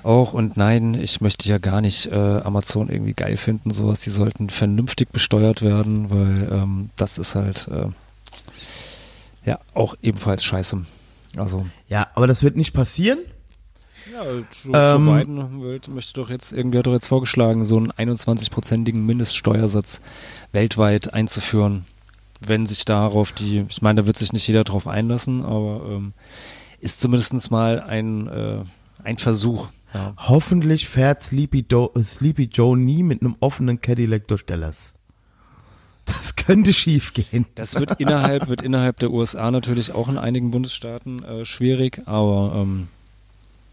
auch. 0.03 0.33
Und 0.33 0.57
nein, 0.57 0.93
ich 0.93 1.21
möchte 1.21 1.49
ja 1.49 1.57
gar 1.57 1.81
nicht 1.81 2.07
äh, 2.07 2.15
Amazon 2.43 2.89
irgendwie 2.89 3.13
geil 3.13 3.37
finden, 3.37 3.71
sowas. 3.71 4.01
Die 4.01 4.09
sollten 4.09 4.49
vernünftig 4.49 5.09
besteuert 5.11 5.61
werden, 5.61 6.09
weil 6.09 6.49
ähm, 6.51 6.89
das 6.95 7.17
ist 7.17 7.35
halt 7.35 7.67
äh, 7.69 7.87
ja 9.49 9.59
auch 9.73 9.95
ebenfalls 10.01 10.43
scheiße. 10.43 10.81
Also 11.37 11.65
Ja, 11.89 12.07
aber 12.15 12.27
das 12.27 12.43
wird 12.43 12.55
nicht 12.55 12.73
passieren. 12.73 13.19
Ja, 14.15 14.23
Joe, 14.23 14.45
Ähm, 14.73 15.05
Joe 15.05 15.17
Biden 15.19 15.61
will- 15.61 15.81
möchte 15.89 16.13
doch 16.13 16.29
jetzt 16.29 16.51
irgendwie 16.53 16.77
hat 16.79 16.87
doch 16.87 16.93
jetzt 16.93 17.07
vorgeschlagen, 17.07 17.63
so 17.65 17.77
einen 17.77 17.91
21-prozentigen 17.91 19.05
Mindeststeuersatz 19.05 20.01
weltweit 20.51 21.13
einzuführen. 21.13 21.85
wenn 22.45 22.65
sich 22.65 22.83
darauf 22.85 23.31
die, 23.31 23.65
ich 23.69 23.81
meine, 23.81 24.01
da 24.01 24.07
wird 24.07 24.17
sich 24.17 24.33
nicht 24.33 24.45
jeder 24.47 24.63
drauf 24.65 24.87
einlassen, 24.87 25.43
aber 25.43 25.81
ähm, 25.89 26.13
ist 26.81 26.99
zumindest 26.99 27.49
mal 27.49 27.79
ein, 27.79 28.27
äh, 28.27 28.57
ein 29.03 29.17
Versuch. 29.17 29.69
Ja. 29.93 30.13
Hoffentlich 30.17 30.87
fährt 30.87 31.23
Sleepy, 31.23 31.63
Do 31.63 31.91
Sleepy 31.97 32.49
Joe 32.51 32.77
nie 32.77 33.01
mit 33.03 33.21
einem 33.21 33.35
offenen 33.39 33.79
Cadillac 33.81 34.27
durch 34.27 34.45
Dallas. 34.45 34.93
Das 36.03 36.35
könnte 36.35 36.73
schief 36.73 37.13
gehen. 37.13 37.47
Das 37.55 37.79
wird 37.79 37.99
innerhalb, 38.01 38.47
wird 38.49 38.61
innerhalb 38.61 38.99
der 38.99 39.11
USA 39.11 39.49
natürlich 39.49 39.93
auch 39.93 40.09
in 40.09 40.17
einigen 40.19 40.51
Bundesstaaten 40.51 41.23
äh, 41.23 41.45
schwierig, 41.45 42.01
aber 42.05 42.53
ähm, 42.57 42.89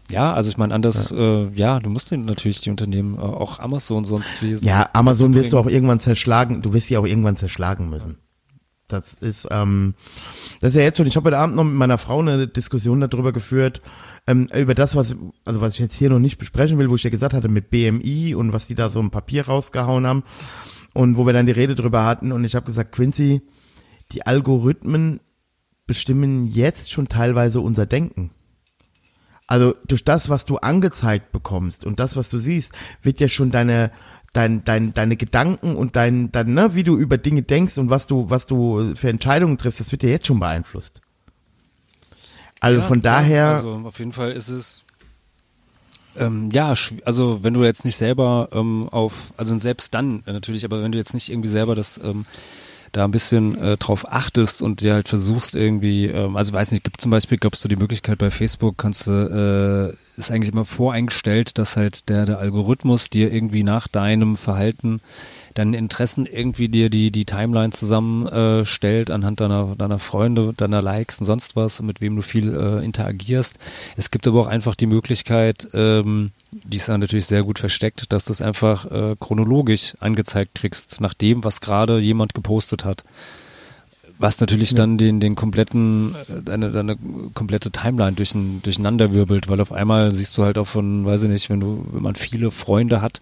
ja, 0.09 0.33
also 0.33 0.49
ich 0.49 0.57
meine, 0.57 0.73
anders, 0.73 1.09
ja. 1.09 1.17
Äh, 1.17 1.49
ja, 1.55 1.79
du 1.79 1.89
musst 1.89 2.11
natürlich 2.11 2.61
die 2.61 2.69
Unternehmen, 2.69 3.15
äh, 3.15 3.21
auch 3.21 3.59
Amazon 3.59 4.05
sonst 4.05 4.41
wie. 4.41 4.53
Ja, 4.55 4.89
Amazon 4.93 5.33
wirst 5.33 5.53
du 5.53 5.57
auch 5.57 5.67
irgendwann 5.67 5.99
zerschlagen, 5.99 6.61
du 6.61 6.73
wirst 6.73 6.87
sie 6.87 6.97
auch 6.97 7.05
irgendwann 7.05 7.35
zerschlagen 7.35 7.89
müssen. 7.89 8.17
Das 8.87 9.13
ist, 9.13 9.47
ähm, 9.49 9.95
das 10.59 10.71
ist 10.71 10.75
ja 10.75 10.83
jetzt 10.83 10.97
schon, 10.97 11.07
ich 11.07 11.15
habe 11.15 11.27
heute 11.27 11.39
Abend 11.39 11.55
noch 11.55 11.63
mit 11.63 11.73
meiner 11.73 11.97
Frau 11.97 12.19
eine 12.19 12.47
Diskussion 12.47 12.99
darüber 13.01 13.31
geführt, 13.31 13.81
ähm, 14.27 14.49
über 14.53 14.75
das, 14.75 14.95
was, 14.95 15.15
also 15.45 15.61
was 15.61 15.75
ich 15.75 15.79
jetzt 15.79 15.95
hier 15.95 16.09
noch 16.09 16.19
nicht 16.19 16.37
besprechen 16.37 16.77
will, 16.77 16.89
wo 16.89 16.95
ich 16.95 17.03
ja 17.03 17.09
gesagt 17.09 17.33
hatte, 17.33 17.49
mit 17.49 17.69
BMI 17.69 18.35
und 18.35 18.53
was 18.53 18.67
die 18.67 18.75
da 18.75 18.89
so 18.89 18.99
ein 18.99 19.09
Papier 19.09 19.47
rausgehauen 19.47 20.05
haben 20.05 20.23
und 20.93 21.17
wo 21.17 21.25
wir 21.25 21.33
dann 21.33 21.45
die 21.45 21.53
Rede 21.53 21.75
drüber 21.75 22.05
hatten 22.05 22.31
und 22.31 22.43
ich 22.43 22.55
habe 22.55 22.65
gesagt, 22.65 22.91
Quincy, 22.91 23.41
die 24.11 24.27
Algorithmen 24.27 25.21
bestimmen 25.87 26.47
jetzt 26.47 26.91
schon 26.91 27.07
teilweise 27.07 27.61
unser 27.61 27.85
Denken. 27.85 28.31
Also 29.53 29.75
durch 29.85 30.03
das, 30.03 30.29
was 30.29 30.45
du 30.45 30.57
angezeigt 30.57 31.31
bekommst 31.31 31.85
und 31.85 31.99
das, 31.99 32.15
was 32.15 32.27
du 32.29 32.39
siehst, 32.39 32.73
wird 33.03 33.19
ja 33.19 33.27
schon 33.27 33.51
deine 33.51 33.91
dein, 34.33 34.63
dein, 34.63 34.95
deine 34.95 35.15
Gedanken 35.15 35.75
und 35.75 35.95
dein, 35.95 36.31
dein, 36.31 36.55
ne, 36.55 36.73
wie 36.73 36.83
du 36.83 36.97
über 36.97 37.19
Dinge 37.19 37.43
denkst 37.43 37.77
und 37.77 37.91
was 37.91 38.07
du, 38.07 38.31
was 38.31 38.47
du 38.47 38.95
für 38.95 39.09
Entscheidungen 39.09 39.59
triffst, 39.59 39.79
das 39.79 39.91
wird 39.91 40.01
ja 40.01 40.09
jetzt 40.09 40.25
schon 40.25 40.39
beeinflusst. 40.39 41.01
Also 42.61 42.81
ja, 42.81 42.87
von 42.87 43.03
daher. 43.03 43.49
Also 43.49 43.75
auf 43.85 43.99
jeden 43.99 44.11
Fall 44.11 44.31
ist 44.31 44.49
es 44.49 44.83
ähm, 46.15 46.49
ja, 46.51 46.73
also 47.05 47.43
wenn 47.43 47.53
du 47.53 47.63
jetzt 47.63 47.85
nicht 47.85 47.95
selber 47.95 48.49
ähm, 48.53 48.89
auf, 48.89 49.33
also 49.37 49.55
selbst 49.59 49.93
dann 49.93 50.23
natürlich, 50.25 50.65
aber 50.65 50.81
wenn 50.81 50.91
du 50.91 50.97
jetzt 50.97 51.13
nicht 51.13 51.29
irgendwie 51.29 51.49
selber 51.49 51.75
das 51.75 51.99
ähm, 52.03 52.25
da 52.93 53.03
ein 53.03 53.11
bisschen 53.11 53.57
äh, 53.57 53.75
drauf 53.75 54.05
achtest 54.09 54.61
und 54.61 54.81
dir 54.81 54.93
halt 54.93 55.09
versuchst 55.09 55.55
irgendwie, 55.55 56.05
ähm, 56.05 56.37
also 56.37 56.53
weiß 56.53 56.71
nicht, 56.71 56.83
gibt 56.83 57.01
zum 57.01 57.11
Beispiel, 57.11 57.37
glaubst 57.37 57.63
du 57.63 57.67
die 57.67 57.75
Möglichkeit 57.75 58.19
bei 58.19 58.31
Facebook, 58.31 58.77
kannst 58.77 59.07
du, 59.07 59.11
äh, 59.91 60.02
ist 60.17 60.31
eigentlich 60.31 60.51
immer 60.51 60.65
voreingestellt, 60.65 61.57
dass 61.57 61.77
halt 61.77 62.09
der, 62.09 62.25
der 62.25 62.39
Algorithmus 62.39 63.09
dir 63.09 63.31
irgendwie 63.31 63.63
nach 63.63 63.87
deinem 63.87 64.35
Verhalten 64.35 65.01
deinen 65.53 65.73
Interessen 65.73 66.25
irgendwie 66.25 66.69
dir 66.69 66.89
die, 66.89 67.11
die 67.11 67.25
Timeline 67.25 67.71
zusammenstellt 67.71 69.09
äh, 69.09 69.13
anhand 69.13 69.39
deiner, 69.39 69.75
deiner 69.77 69.99
Freunde, 69.99 70.53
deiner 70.55 70.81
Likes 70.81 71.19
und 71.19 71.25
sonst 71.25 71.55
was, 71.55 71.81
mit 71.81 72.01
wem 72.01 72.15
du 72.15 72.21
viel 72.21 72.53
äh, 72.53 72.83
interagierst. 72.83 73.59
Es 73.95 74.11
gibt 74.11 74.27
aber 74.27 74.41
auch 74.41 74.47
einfach 74.47 74.75
die 74.75 74.87
Möglichkeit, 74.87 75.67
ähm, 75.73 76.31
die 76.51 76.77
ist 76.77 76.89
dann 76.89 77.01
natürlich 77.01 77.25
sehr 77.25 77.43
gut 77.43 77.59
versteckt, 77.59 78.11
dass 78.11 78.25
du 78.25 78.31
es 78.31 78.41
einfach 78.41 78.85
äh, 78.91 79.15
chronologisch 79.19 79.95
angezeigt 79.99 80.55
kriegst, 80.55 81.01
nach 81.01 81.13
dem, 81.13 81.43
was 81.43 81.61
gerade 81.61 81.99
jemand 81.99 82.33
gepostet 82.33 82.85
hat. 82.85 83.03
Was 84.19 84.39
natürlich 84.39 84.75
dann 84.75 84.97
den, 84.97 85.19
den 85.19 85.35
kompletten, 85.35 86.15
äh, 86.15 86.41
deine, 86.43 86.71
deine 86.71 86.97
komplette 87.33 87.71
Timeline 87.71 88.13
durch, 88.13 88.33
durcheinander 88.61 89.13
wirbelt, 89.13 89.49
weil 89.49 89.59
auf 89.59 89.71
einmal 89.71 90.11
siehst 90.11 90.37
du 90.37 90.43
halt 90.43 90.57
auch 90.57 90.67
von, 90.67 91.05
weiß 91.05 91.23
ich 91.23 91.29
nicht, 91.29 91.49
wenn 91.49 91.59
du, 91.59 91.85
wenn 91.91 92.03
man 92.03 92.15
viele 92.15 92.51
Freunde 92.51 93.01
hat, 93.01 93.21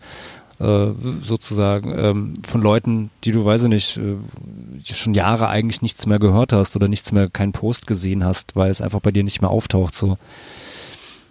äh, 0.60 0.88
sozusagen 1.24 1.98
ähm, 1.98 2.34
von 2.46 2.62
Leuten, 2.62 3.10
die 3.24 3.32
du, 3.32 3.46
weiß 3.46 3.64
ich 3.64 3.70
nicht, 3.70 3.98
äh, 3.98 4.94
schon 4.94 5.14
Jahre 5.14 5.48
eigentlich 5.48 5.82
nichts 5.82 6.06
mehr 6.06 6.20
gehört 6.20 6.54
hast 6.54 6.76
oder 6.76 6.88
nichts 6.88 7.12
mehr, 7.12 7.30
keinen 7.30 7.52
Post 7.52 7.88
gesehen 7.88 8.24
hast, 8.24 8.56
weil 8.56 8.70
es 8.70 8.82
einfach 8.82 9.00
bei 9.00 9.12
dir 9.12 9.24
nicht 9.24 9.42
mehr 9.42 9.50
auftaucht. 9.50 9.96
So, 9.96 10.18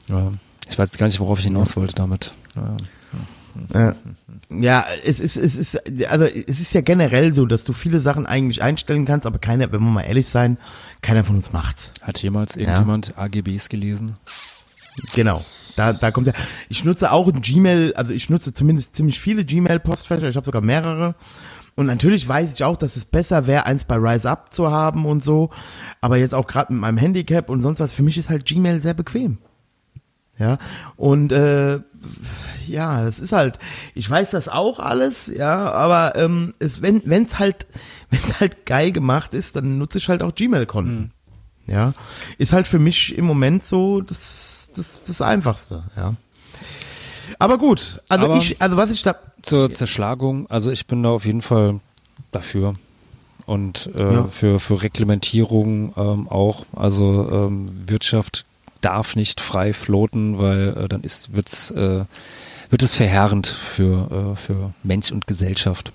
ja, 0.08 0.32
ich 0.68 0.78
weiß 0.78 0.98
gar 0.98 1.06
nicht, 1.06 1.20
worauf 1.20 1.38
ich 1.38 1.44
hinaus 1.44 1.76
wollte 1.76 1.94
damit. 1.94 2.32
Ja. 2.56 2.76
Ja, 4.50 4.84
es 5.04 5.20
ist, 5.20 5.36
es 5.36 5.56
ist, 5.56 6.08
also 6.10 6.24
es 6.24 6.60
ist 6.60 6.72
ja 6.72 6.80
generell 6.80 7.34
so, 7.34 7.46
dass 7.46 7.64
du 7.64 7.72
viele 7.72 8.00
Sachen 8.00 8.26
eigentlich 8.26 8.62
einstellen 8.62 9.04
kannst, 9.04 9.26
aber 9.26 9.38
keiner, 9.38 9.72
wenn 9.72 9.80
wir 9.80 9.90
mal 9.90 10.02
ehrlich 10.02 10.26
sein, 10.26 10.58
keiner 11.02 11.24
von 11.24 11.36
uns 11.36 11.52
macht's. 11.52 11.92
Hat 12.02 12.22
jemals 12.22 12.56
irgendjemand 12.56 13.08
ja. 13.08 13.18
AGBs 13.18 13.68
gelesen? 13.68 14.12
Genau. 15.14 15.44
Da, 15.76 15.92
da 15.92 16.10
kommt 16.10 16.26
ja. 16.26 16.32
Ich 16.68 16.84
nutze 16.84 17.12
auch 17.12 17.28
ein 17.28 17.40
Gmail, 17.40 17.94
also 17.94 18.12
ich 18.12 18.28
nutze 18.28 18.52
zumindest 18.52 18.94
ziemlich 18.94 19.20
viele 19.20 19.44
Gmail-Postfächer, 19.44 20.28
ich 20.28 20.36
habe 20.36 20.46
sogar 20.46 20.62
mehrere. 20.62 21.14
Und 21.76 21.86
natürlich 21.86 22.26
weiß 22.26 22.52
ich 22.52 22.64
auch, 22.64 22.76
dass 22.76 22.96
es 22.96 23.04
besser 23.04 23.46
wäre, 23.46 23.64
eins 23.64 23.84
bei 23.84 23.96
Rise 23.96 24.28
Up 24.28 24.52
zu 24.52 24.70
haben 24.70 25.06
und 25.06 25.22
so. 25.22 25.50
Aber 26.00 26.16
jetzt 26.16 26.34
auch 26.34 26.46
gerade 26.46 26.72
mit 26.72 26.82
meinem 26.82 26.98
Handicap 26.98 27.48
und 27.48 27.62
sonst 27.62 27.80
was, 27.80 27.92
für 27.92 28.02
mich 28.02 28.18
ist 28.18 28.28
halt 28.28 28.44
Gmail 28.44 28.80
sehr 28.80 28.94
bequem. 28.94 29.38
Ja. 30.40 30.58
Und 30.96 31.30
äh, 31.30 31.78
ja, 32.66 33.04
das 33.04 33.20
ist 33.20 33.30
halt, 33.32 33.60
ich 33.94 34.10
weiß 34.10 34.30
das 34.30 34.48
auch 34.48 34.80
alles, 34.80 35.28
ja, 35.28 35.70
aber 35.70 36.16
ähm, 36.16 36.54
es, 36.58 36.82
wenn 36.82 37.04
es 37.06 37.38
halt, 37.38 37.66
wenn 38.10 38.20
es 38.24 38.40
halt 38.40 38.66
geil 38.66 38.90
gemacht 38.90 39.34
ist, 39.34 39.54
dann 39.54 39.78
nutze 39.78 39.98
ich 39.98 40.08
halt 40.08 40.22
auch 40.22 40.34
Gmail-Konten. 40.34 41.12
Mhm. 41.66 41.72
Ja. 41.72 41.92
Ist 42.38 42.52
halt 42.52 42.66
für 42.66 42.80
mich 42.80 43.16
im 43.16 43.26
Moment 43.26 43.62
so 43.62 44.00
das 44.00 44.60
das, 44.74 45.04
das 45.04 45.22
Einfachste, 45.22 45.84
ja. 45.96 46.14
Aber 47.38 47.58
gut, 47.58 48.02
also 48.08 48.26
Aber 48.26 48.36
ich, 48.36 48.60
also 48.60 48.76
was 48.76 48.90
ich 48.90 49.02
da. 49.02 49.16
Zur 49.42 49.70
Zerschlagung, 49.70 50.50
also 50.50 50.70
ich 50.70 50.86
bin 50.86 51.02
da 51.02 51.10
auf 51.10 51.24
jeden 51.24 51.42
Fall 51.42 51.80
dafür. 52.30 52.74
Und 53.46 53.90
äh, 53.94 54.14
ja. 54.14 54.24
für, 54.24 54.60
für 54.60 54.82
Reglementierung 54.82 55.94
ähm, 55.96 56.28
auch. 56.28 56.66
Also 56.76 57.28
ähm, 57.32 57.70
Wirtschaft 57.86 58.44
darf 58.80 59.16
nicht 59.16 59.40
frei 59.40 59.72
floaten, 59.72 60.38
weil 60.38 60.76
äh, 60.76 60.88
dann 60.88 61.02
ist, 61.02 61.32
wird's, 61.32 61.70
äh, 61.70 62.04
wird 62.70 62.82
es 62.82 62.96
verheerend 62.96 63.46
für, 63.46 64.32
äh, 64.32 64.36
für 64.36 64.72
Mensch 64.82 65.12
und 65.12 65.26
Gesellschaft. 65.26 65.92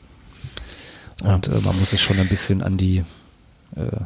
Und 1.24 1.48
ja. 1.48 1.54
äh, 1.54 1.62
man 1.62 1.78
muss 1.80 1.94
es 1.94 2.02
schon 2.02 2.20
ein 2.20 2.28
bisschen 2.28 2.62
an 2.62 2.78
die, 2.78 3.04
äh, 3.76 4.02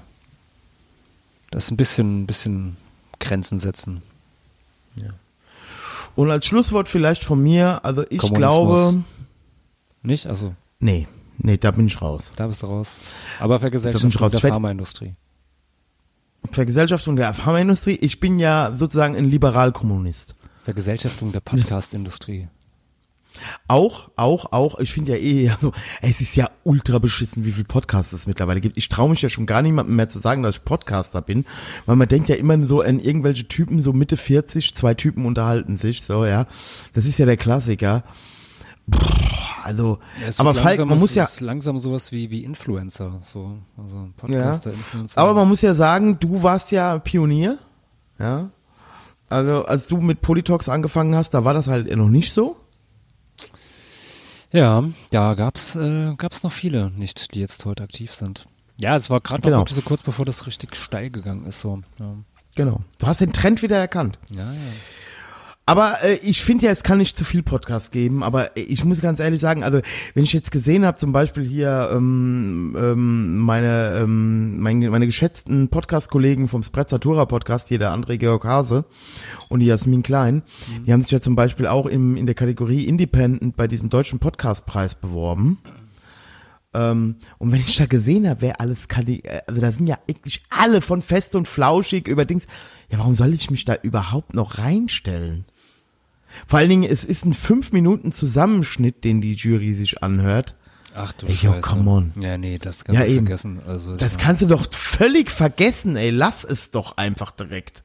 das 1.51 1.71
ein 1.71 1.77
bisschen, 1.77 2.21
ein 2.21 2.27
bisschen 2.27 2.77
Grenzen 3.19 3.59
setzen. 3.59 4.01
Ja. 4.95 5.11
Und 6.15 6.31
als 6.31 6.45
Schlusswort 6.45 6.89
vielleicht 6.89 7.23
von 7.23 7.41
mir, 7.41 7.83
also 7.83 8.03
ich 8.09 8.19
glaube. 8.19 9.03
Nicht? 10.01 10.27
Also. 10.27 10.55
Nee, 10.79 11.07
nee, 11.37 11.57
da 11.57 11.71
bin 11.71 11.87
ich 11.87 12.01
raus. 12.01 12.31
Da 12.35 12.47
bist 12.47 12.63
du 12.63 12.67
raus. 12.67 12.95
Aber 13.39 13.59
Vergesellschaftung 13.59 14.29
der 14.29 14.39
Pharmaindustrie. 14.39 15.15
Vergesellschaftung 16.51 17.15
der 17.15 17.33
Pharmaindustrie. 17.33 17.97
Ich 18.01 18.19
bin 18.19 18.39
ja 18.39 18.73
sozusagen 18.73 19.15
ein 19.15 19.25
Liberalkommunist. 19.25 20.35
Vergesellschaftung 20.63 21.31
der 21.31 21.41
Podcastindustrie. 21.41 22.47
Auch, 23.67 24.09
auch, 24.15 24.51
auch, 24.51 24.79
ich 24.79 24.91
finde 24.91 25.11
ja 25.11 25.17
eh, 25.17 25.49
also, 25.55 25.71
es 26.01 26.21
ist 26.21 26.35
ja 26.35 26.49
ultra 26.63 26.99
beschissen, 26.99 27.45
wie 27.45 27.51
viel 27.51 27.63
Podcasts 27.63 28.13
es 28.13 28.27
mittlerweile 28.27 28.61
gibt. 28.61 28.77
Ich 28.77 28.89
traue 28.89 29.09
mich 29.09 29.21
ja 29.21 29.29
schon 29.29 29.45
gar 29.45 29.61
niemandem 29.61 29.95
mehr 29.95 30.09
zu 30.09 30.19
sagen, 30.19 30.43
dass 30.43 30.57
ich 30.57 30.65
Podcaster 30.65 31.21
bin, 31.21 31.45
weil 31.85 31.95
man 31.95 32.07
denkt 32.07 32.29
ja 32.29 32.35
immer 32.35 32.61
so 32.65 32.81
an 32.81 32.99
irgendwelche 32.99 33.47
Typen, 33.47 33.79
so 33.79 33.93
Mitte 33.93 34.17
40, 34.17 34.75
zwei 34.75 34.93
Typen 34.93 35.25
unterhalten 35.25 35.77
sich, 35.77 36.03
so, 36.03 36.25
ja. 36.25 36.47
Das 36.93 37.05
ist 37.05 37.19
ja 37.19 37.25
der 37.25 37.37
Klassiker. 37.37 38.03
Also, 39.63 39.99
ja, 40.19 40.31
aber 40.37 40.55
Falk, 40.55 40.79
man 40.85 40.99
muss 40.99 41.15
ja 41.15 41.25
ist 41.25 41.41
langsam 41.41 41.77
sowas 41.77 42.11
wie 42.11 42.31
wie 42.31 42.43
Influencer, 42.43 43.19
so 43.25 43.57
also 43.77 44.09
Podcaster, 44.17 44.71
ja. 44.71 44.75
Influencer. 44.75 45.21
Aber 45.21 45.33
man 45.33 45.47
muss 45.47 45.61
ja 45.61 45.73
sagen, 45.73 46.17
du 46.19 46.41
warst 46.41 46.71
ja 46.71 46.97
Pionier, 46.99 47.57
ja. 48.17 48.49
Also 49.29 49.65
als 49.65 49.87
du 49.87 49.97
mit 49.97 50.21
Politox 50.21 50.69
angefangen 50.69 51.15
hast, 51.15 51.31
da 51.35 51.45
war 51.45 51.53
das 51.53 51.67
halt 51.67 51.95
noch 51.95 52.07
nicht 52.07 52.33
so. 52.33 52.57
Ja, 54.51 54.83
da 55.11 55.35
gab's 55.35 55.75
äh, 55.75 56.15
gab's 56.17 56.41
noch 56.41 56.51
viele 56.51 56.89
nicht, 56.91 57.35
die 57.35 57.39
jetzt 57.39 57.65
heute 57.65 57.83
aktiv 57.83 58.13
sind. 58.13 58.47
Ja, 58.79 58.95
es 58.95 59.09
war 59.09 59.19
gerade 59.19 59.41
genau. 59.41 59.59
noch 59.59 59.67
so 59.67 59.81
kurz 59.81 60.03
bevor 60.03 60.25
das 60.25 60.47
richtig 60.47 60.75
steil 60.75 61.11
gegangen 61.11 61.45
ist. 61.45 61.61
So. 61.61 61.81
Ja. 61.99 62.15
Genau. 62.55 62.81
Du 62.97 63.07
hast 63.07 63.21
den 63.21 63.33
Trend 63.33 63.61
wieder 63.61 63.77
erkannt. 63.77 64.17
Ja, 64.35 64.51
ja. 64.51 64.59
Aber 65.69 65.97
äh, 66.01 66.15
ich 66.23 66.41
finde 66.43 66.65
ja, 66.65 66.71
es 66.71 66.81
kann 66.81 66.97
nicht 66.97 67.15
zu 67.15 67.23
viel 67.23 67.43
Podcast 67.43 67.91
geben, 67.91 68.23
aber 68.23 68.57
ich 68.57 68.83
muss 68.85 69.01
ganz 69.01 69.19
ehrlich 69.19 69.39
sagen, 69.39 69.63
also 69.63 69.81
wenn 70.15 70.23
ich 70.23 70.33
jetzt 70.33 70.49
gesehen 70.49 70.83
habe, 70.83 70.97
zum 70.97 71.11
Beispiel 71.11 71.43
hier 71.43 71.91
ähm, 71.93 72.75
ähm, 72.75 73.37
meine, 73.37 73.99
ähm, 74.01 74.59
meine, 74.61 74.89
meine 74.89 75.05
geschätzten 75.05 75.69
Podcast-Kollegen 75.69 76.47
vom 76.47 76.63
Sprezzatura 76.63 77.25
Podcast, 77.25 77.67
hier 77.67 77.77
der 77.77 77.93
André 77.93 78.17
Georg 78.17 78.45
Hase 78.45 78.85
und 79.47 79.59
die 79.59 79.67
Jasmin 79.67 80.01
Klein, 80.01 80.37
mhm. 80.37 80.85
die 80.85 80.91
haben 80.91 81.03
sich 81.03 81.11
ja 81.11 81.21
zum 81.21 81.35
Beispiel 81.35 81.67
auch 81.67 81.85
im, 81.85 82.17
in 82.17 82.25
der 82.25 82.33
Kategorie 82.33 82.85
Independent 82.85 83.55
bei 83.55 83.67
diesem 83.67 83.89
deutschen 83.89 84.17
Podcastpreis 84.17 84.95
beworben. 84.95 85.59
Ähm, 86.73 87.17
und 87.37 87.51
wenn 87.51 87.61
ich 87.61 87.75
da 87.75 87.85
gesehen 87.85 88.27
habe, 88.27 88.41
wer 88.41 88.59
alles 88.59 88.87
kann, 88.87 89.07
äh, 89.07 89.21
also 89.45 89.61
da 89.61 89.71
sind 89.71 89.85
ja 89.85 89.99
eigentlich 90.07 90.41
alle 90.49 90.81
von 90.81 91.03
fest 91.03 91.35
und 91.35 91.47
flauschig 91.47 92.07
über 92.07 92.25
Dings. 92.25 92.47
Ja, 92.91 92.97
warum 92.97 93.13
soll 93.13 93.35
ich 93.35 93.51
mich 93.51 93.65
da 93.65 93.75
überhaupt 93.83 94.33
noch 94.33 94.57
reinstellen? 94.57 95.45
Vor 96.47 96.59
allen 96.59 96.69
Dingen, 96.69 96.83
es 96.89 97.05
ist 97.05 97.25
ein 97.25 97.33
fünf 97.33 97.71
Minuten 97.71 98.11
Zusammenschnitt, 98.11 99.03
den 99.03 99.21
die 99.21 99.33
Jury 99.33 99.73
sich 99.73 100.03
anhört. 100.03 100.55
Ach 100.95 101.11
du 101.13 101.27
Ey, 101.27 101.33
yo, 101.33 101.51
Scheiße. 101.53 101.61
come 101.61 101.89
on. 101.91 102.13
Ja, 102.19 102.37
nee, 102.37 102.57
das 102.57 102.83
kannst 102.83 102.99
Ja, 102.99 103.05
du 103.05 103.11
eben. 103.11 103.25
vergessen. 103.27 103.59
Also, 103.67 103.95
Das 103.95 104.13
ich 104.13 104.17
kannst 104.17 104.41
du 104.41 104.47
doch 104.47 104.65
völlig 104.73 105.29
vergessen, 105.31 105.95
ey. 105.95 106.09
Lass 106.09 106.43
es 106.43 106.71
doch 106.71 106.97
einfach 106.97 107.31
direkt. 107.31 107.83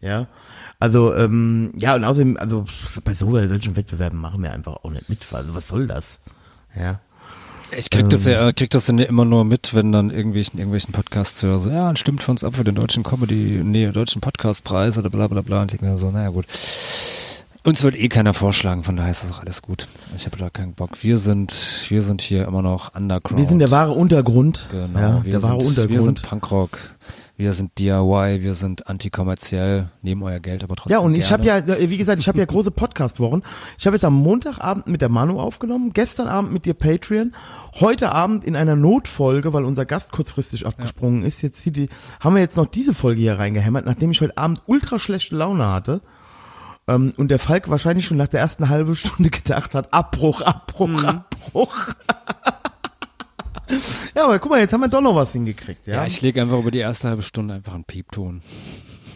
Ja. 0.00 0.26
Also, 0.78 1.14
ähm, 1.14 1.72
ja, 1.76 1.94
und 1.94 2.04
außerdem, 2.04 2.36
also 2.36 2.66
bei 3.04 3.14
so 3.14 3.30
solchen 3.30 3.76
Wettbewerben 3.76 4.18
machen 4.20 4.42
wir 4.42 4.52
einfach 4.52 4.76
auch 4.84 4.90
nicht 4.90 5.08
mit. 5.08 5.20
Also, 5.32 5.54
was 5.54 5.68
soll 5.68 5.86
das? 5.86 6.20
Ja. 6.78 7.00
Ich 7.76 7.88
krieg 7.90 8.08
das 8.10 8.26
ja, 8.26 8.52
krieg 8.52 8.70
das 8.70 8.86
dann 8.86 8.98
immer 8.98 9.24
nur 9.24 9.44
mit, 9.44 9.74
wenn 9.74 9.90
dann 9.90 10.10
irgendwelchen, 10.10 10.58
irgendwelchen 10.58 10.92
Podcasts 10.92 11.42
höre, 11.42 11.58
so, 11.58 11.70
ja, 11.70 11.96
stimmt 11.96 12.22
für 12.22 12.30
uns 12.30 12.44
ab 12.44 12.56
für 12.56 12.62
den 12.62 12.74
deutschen 12.74 13.02
Comedy, 13.02 13.62
nee, 13.64 13.90
deutschen 13.90 14.20
Podcastpreis 14.20 14.98
oder 14.98 15.10
bla 15.10 15.26
bla 15.26 15.40
bla. 15.40 15.62
Und 15.62 15.72
ich 15.72 15.80
denke 15.80 15.92
mir 15.94 15.98
so, 15.98 16.10
naja 16.10 16.28
gut. 16.28 16.44
Uns 17.66 17.82
wird 17.82 17.96
eh 17.96 18.08
keiner 18.08 18.34
vorschlagen, 18.34 18.82
von 18.82 18.94
daher 18.94 19.10
ist 19.10 19.24
das 19.24 19.32
auch 19.32 19.40
alles 19.40 19.62
gut. 19.62 19.86
Ich 20.14 20.26
habe 20.26 20.36
da 20.36 20.50
keinen 20.50 20.74
Bock. 20.74 21.02
Wir 21.02 21.16
sind, 21.16 21.86
wir 21.88 22.02
sind 22.02 22.20
hier 22.20 22.46
immer 22.46 22.60
noch 22.60 22.94
Underground. 22.94 23.38
Wir 23.40 23.48
sind 23.48 23.58
der 23.58 23.70
wahre 23.70 23.92
Untergrund. 23.92 24.66
Genau, 24.70 24.98
Ja, 24.98 25.24
wir, 25.24 25.32
der 25.32 25.42
wahre 25.42 25.60
sind, 25.62 25.68
Untergrund. 25.70 25.90
wir 25.90 26.02
sind 26.02 26.22
Punkrock, 26.22 26.78
wir 27.38 27.54
sind 27.54 27.78
DIY, 27.78 28.42
wir 28.42 28.52
sind 28.52 28.86
antikommerziell, 28.86 29.88
nehmen 30.02 30.22
euer 30.22 30.40
Geld, 30.40 30.62
aber 30.62 30.76
trotzdem 30.76 30.92
Ja, 30.92 30.98
und 30.98 31.14
ich 31.14 31.32
habe 31.32 31.42
ja, 31.46 31.66
wie 31.66 31.96
gesagt, 31.96 32.20
ich 32.20 32.28
habe 32.28 32.38
ja 32.38 32.44
große 32.44 32.70
Podcast-Wochen. 32.70 33.40
Ich 33.78 33.86
habe 33.86 33.96
jetzt 33.96 34.04
am 34.04 34.12
Montagabend 34.14 34.86
mit 34.86 35.00
der 35.00 35.08
Manu 35.08 35.40
aufgenommen, 35.40 35.94
gestern 35.94 36.28
Abend 36.28 36.52
mit 36.52 36.66
dir 36.66 36.74
Patreon, 36.74 37.34
heute 37.80 38.12
Abend 38.12 38.44
in 38.44 38.56
einer 38.56 38.76
Notfolge, 38.76 39.54
weil 39.54 39.64
unser 39.64 39.86
Gast 39.86 40.12
kurzfristig 40.12 40.66
abgesprungen 40.66 41.22
ist. 41.24 41.40
Jetzt 41.40 41.62
hier 41.62 41.72
die, 41.72 41.88
haben 42.20 42.34
wir 42.34 42.42
jetzt 42.42 42.58
noch 42.58 42.66
diese 42.66 42.92
Folge 42.92 43.22
hier 43.22 43.38
reingehämmert, 43.38 43.86
nachdem 43.86 44.10
ich 44.10 44.20
heute 44.20 44.36
Abend 44.36 44.60
ultra 44.66 44.98
schlechte 44.98 45.34
Laune 45.34 45.66
hatte. 45.66 46.02
Ähm, 46.86 47.14
und 47.16 47.28
der 47.28 47.38
Falk 47.38 47.70
wahrscheinlich 47.70 48.04
schon 48.06 48.18
nach 48.18 48.28
der 48.28 48.40
ersten 48.40 48.68
halben 48.68 48.94
Stunde 48.94 49.30
gedacht 49.30 49.74
hat, 49.74 49.92
Abbruch, 49.92 50.42
Abbruch, 50.42 50.88
Mhm. 50.88 51.04
Abbruch. 51.06 51.74
ja, 54.14 54.24
aber 54.24 54.38
guck 54.38 54.50
mal, 54.50 54.60
jetzt 54.60 54.72
haben 54.72 54.82
wir 54.82 54.88
doch 54.88 55.00
noch 55.00 55.14
was 55.14 55.32
hingekriegt, 55.32 55.86
ja. 55.86 55.96
Ja, 55.96 56.06
ich 56.06 56.20
lege 56.20 56.42
einfach 56.42 56.58
über 56.58 56.70
die 56.70 56.78
erste 56.80 57.08
halbe 57.08 57.22
Stunde 57.22 57.54
einfach 57.54 57.74
einen 57.74 57.84
Piepton. 57.84 58.42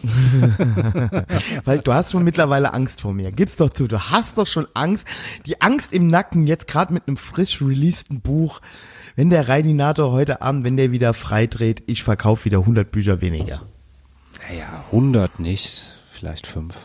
Weil 1.65 1.79
du 1.79 1.93
hast 1.93 2.11
schon 2.13 2.23
mittlerweile 2.23 2.73
Angst 2.73 3.01
vor 3.01 3.13
mir. 3.13 3.31
Gib's 3.33 3.57
doch 3.57 3.69
zu, 3.69 3.85
du 3.87 3.99
hast 3.99 4.37
doch 4.37 4.47
schon 4.47 4.65
Angst. 4.73 5.05
Die 5.45 5.61
Angst 5.61 5.91
im 5.91 6.07
Nacken, 6.07 6.47
jetzt 6.47 6.67
gerade 6.67 6.93
mit 6.93 7.07
einem 7.07 7.17
frisch 7.17 7.61
releaseden 7.61 8.21
Buch. 8.21 8.61
Wenn 9.17 9.29
der 9.29 9.49
Reininator 9.49 10.13
heute 10.13 10.41
Abend, 10.41 10.63
wenn 10.63 10.77
der 10.77 10.91
wieder 10.91 11.13
freidreht, 11.13 11.83
ich 11.87 12.03
verkaufe 12.03 12.45
wieder 12.45 12.59
100 12.59 12.89
Bücher 12.89 13.19
weniger. 13.19 13.63
Naja, 14.49 14.85
100 14.87 15.41
nicht, 15.41 15.91
vielleicht 16.11 16.47
fünf. 16.47 16.77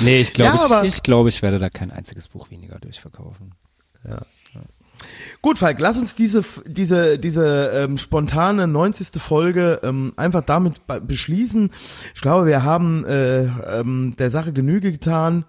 Nee, 0.00 0.20
ich 0.20 0.32
glaube, 0.32 0.58
Ja, 0.70 0.82
ich, 0.82 0.94
ich, 0.96 1.02
glaube, 1.02 1.28
ich 1.28 1.42
werde 1.42 1.58
da 1.58 1.68
kein 1.70 1.90
einziges 1.90 2.28
Buch 2.28 2.50
weniger 2.50 2.78
durchverkaufen. 2.78 3.54
Gut, 5.42 5.58
Falk, 5.58 5.80
lass 5.80 5.98
uns 5.98 6.14
diese, 6.14 6.42
diese, 6.66 7.18
diese 7.18 7.70
ähm, 7.74 7.98
spontane 7.98 8.66
90. 8.66 9.20
Folge 9.20 9.80
ähm, 9.82 10.14
einfach 10.16 10.40
damit 10.40 10.86
be- 10.86 11.00
beschließen. 11.02 11.70
Ich 12.14 12.22
glaube, 12.22 12.46
wir 12.46 12.62
haben 12.62 13.04
äh, 13.04 13.42
ähm, 13.42 14.14
der 14.18 14.30
Sache 14.30 14.54
Genüge 14.54 14.92
getan. 14.92 15.44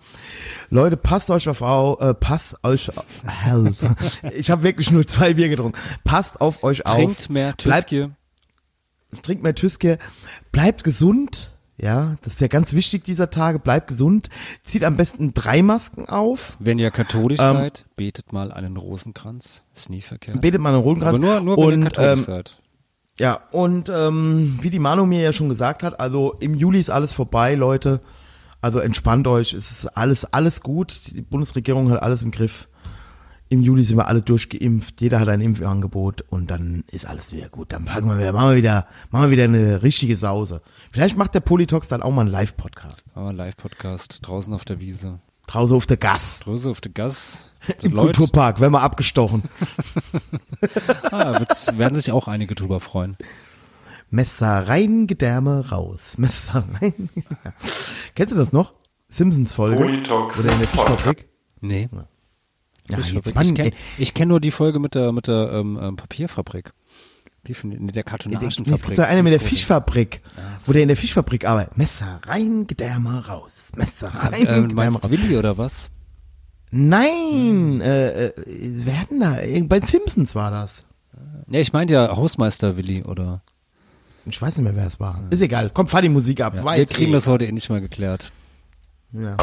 Leute, 0.69 0.97
passt 0.97 1.31
euch 1.31 1.47
auf, 1.47 1.61
au, 1.61 1.97
äh, 1.99 2.13
passt 2.13 2.57
euch, 2.65 2.91
hell. 3.25 3.73
ich 4.35 4.51
habe 4.51 4.63
wirklich 4.63 4.91
nur 4.91 5.07
zwei 5.07 5.35
Bier 5.35 5.47
getrunken. 5.47 5.77
Passt 6.03 6.41
auf 6.41 6.61
euch 6.63 6.85
auf. 6.85 6.95
Trinkt 6.95 7.29
mehr 7.29 7.53
Bleibt- 7.53 7.89
Tüskje. 7.89 8.11
trinkt 9.21 9.43
mehr 9.43 9.55
Tüske, 9.55 9.97
bleibt 10.51 10.83
gesund, 10.83 11.51
ja, 11.77 12.15
das 12.21 12.33
ist 12.33 12.41
ja 12.41 12.47
ganz 12.47 12.73
wichtig 12.73 13.03
dieser 13.03 13.29
Tage, 13.29 13.59
bleibt 13.59 13.87
gesund, 13.87 14.29
zieht 14.61 14.83
am 14.83 14.95
besten 14.95 15.33
drei 15.33 15.61
Masken 15.61 16.07
auf, 16.07 16.55
Wenn 16.59 16.79
ihr 16.79 16.91
katholisch 16.91 17.39
Ähm, 17.41 17.55
seid, 17.57 17.85
betet 17.95 18.31
mal 18.31 18.51
einen 18.51 18.77
Rosenkranz. 18.77 19.63
Ist 19.73 19.89
nie 19.89 20.01
verkehrt. 20.01 20.39
betet 20.41 20.61
mal 20.61 20.73
einen 20.73 20.83
Rotenkranz 20.83 21.17
Aber 21.17 21.25
nur, 21.25 21.39
nur 21.41 21.57
wenn 21.57 21.63
ihr 21.63 21.73
und 21.73 21.83
katholisch 21.93 22.19
ähm, 22.19 22.25
seid. 22.25 22.57
ja, 23.19 23.39
und 23.51 23.89
ähm, 23.89 24.57
wie 24.61 24.69
die 24.69 24.79
Manu 24.79 25.05
mir 25.05 25.21
ja 25.21 25.33
schon 25.33 25.49
gesagt 25.49 25.83
hat, 25.83 25.99
also 25.99 26.35
im 26.39 26.53
Juli 26.53 26.79
ist 26.79 26.89
alles 26.89 27.11
vorbei, 27.11 27.55
Leute, 27.55 27.99
also 28.61 28.79
entspannt 28.79 29.27
euch, 29.27 29.53
es 29.53 29.71
ist 29.71 29.85
alles, 29.97 30.25
alles 30.33 30.61
gut, 30.61 31.01
die 31.11 31.21
Bundesregierung 31.21 31.89
hat 31.91 32.01
alles 32.01 32.23
im 32.23 32.31
Griff. 32.31 32.67
Im 33.47 33.61
Juli 33.61 33.83
sind 33.83 33.97
wir 33.97 34.07
alle 34.07 34.23
durchgeimpft, 34.23 35.01
jeder 35.01 35.19
hat 35.19 35.29
ein 35.29 35.39
Impfangebot 35.39 36.23
und 36.29 36.49
dann 36.49 36.83
ist 36.89 37.05
alles 37.05 37.31
wieder 37.31 37.49
gut. 37.49 37.71
Dann 37.73 37.85
packen 37.85 38.09
wir 38.09 38.17
wieder, 38.17 38.33
machen 38.33 38.49
wir 38.49 38.55
wieder, 38.55 38.87
machen 39.11 39.25
wir 39.25 39.31
wieder 39.31 39.43
eine 39.43 39.83
richtige 39.83 40.17
Sause. 40.17 40.63
Vielleicht 40.91 41.15
macht 41.15 41.35
der 41.35 41.41
Politox 41.41 41.87
dann 41.87 42.01
auch 42.01 42.09
mal 42.09 42.21
einen 42.21 42.31
Live-Podcast. 42.31 43.05
Aber 43.13 43.29
ein 43.29 43.35
Live-Podcast 43.35 44.27
draußen 44.27 44.51
auf 44.51 44.65
der 44.65 44.81
Wiese. 44.81 45.19
Draußen 45.45 45.77
auf 45.77 45.85
der 45.85 45.97
Gas. 45.97 46.39
Draußen 46.39 46.71
auf 46.71 46.81
der 46.81 46.91
Gas. 46.91 47.51
Im 47.83 47.91
Leute, 47.91 48.17
Kulturpark, 48.17 48.59
werden 48.59 48.73
wir 48.73 48.81
abgestochen. 48.81 49.43
ah, 51.11 51.39
werden 51.75 51.93
sich 51.93 52.11
auch 52.11 52.27
einige 52.27 52.55
drüber 52.55 52.79
freuen. 52.79 53.15
Messer 54.09 54.67
rein, 54.67 55.05
Gedärme 55.05 55.69
raus. 55.69 56.17
Messer 56.17 56.67
rein. 56.81 57.09
Kennst 58.15 58.33
du 58.33 58.37
das 58.37 58.51
noch? 58.53 58.73
Simpsons-Folge? 59.07 59.77
Politox 59.77 60.39
Oder 60.39 60.51
in 60.51 60.59
der 60.59 60.67
Fischfabrik? 60.67 61.29
Nee. 61.61 61.89
Ja, 61.91 62.07
Ich, 62.87 63.13
jetzt, 63.13 63.27
ich 63.27 63.53
kenne 63.53 63.71
kenn 64.13 64.27
nur 64.27 64.39
die 64.39 64.51
Folge 64.51 64.79
mit 64.79 64.95
der, 64.95 65.11
mit 65.11 65.27
der 65.27 65.51
ähm, 65.53 65.79
ähm, 65.81 65.95
Papierfabrik. 65.95 66.73
Nee, 67.47 67.53
der 67.53 67.87
es 67.87 67.95
gibt 67.95 68.05
Kartonagenfabrik. 68.07 68.95
so 68.95 69.03
eine 69.03 69.21
mit 69.21 69.31
der 69.31 69.39
Fischfabrik, 69.39 70.21
wo 70.65 70.73
der 70.73 70.81
in 70.81 70.87
der 70.87 70.97
Fischfabrik 70.97 71.45
arbeitet. 71.45 71.77
Messer 71.77 72.19
rein, 72.25 72.65
Gedärme 72.65 73.27
raus. 73.27 73.71
Messer 73.75 74.09
rein. 74.09 74.45
Ähm, 74.47 74.69
Gedärme 74.69 74.97
raus. 74.97 75.11
Willi 75.11 75.37
oder 75.37 75.57
was? 75.57 75.91
Nein, 76.71 77.81
äh, 77.81 78.27
äh, 78.27 78.33
wer 78.35 79.01
hat 79.01 79.11
denn 79.11 79.19
da? 79.19 79.37
Bei 79.67 79.79
Simpsons 79.79 80.33
war 80.33 80.49
das. 80.49 80.85
Ja, 81.47 81.59
ich 81.59 81.71
meinte 81.71 81.93
ja 81.93 82.15
Hausmeister 82.15 82.77
Willi 82.77 83.03
oder. 83.03 83.41
Ich 84.25 84.41
weiß 84.41 84.57
nicht 84.57 84.63
mehr, 84.63 84.75
wer 84.75 84.87
es 84.87 84.99
war. 84.99 85.21
Ist 85.29 85.41
egal. 85.41 85.69
Komm, 85.71 85.87
fahr 85.87 86.01
die 86.01 86.09
Musik 86.09 86.41
ab. 86.41 86.55
Ja, 86.55 86.65
wir 86.65 86.85
kriegen 86.87 87.11
eh 87.11 87.13
das 87.13 87.27
heute 87.27 87.45
eh 87.45 87.51
nicht 87.51 87.69
mal 87.69 87.81
geklärt. 87.81 88.31
Ja. 89.11 89.37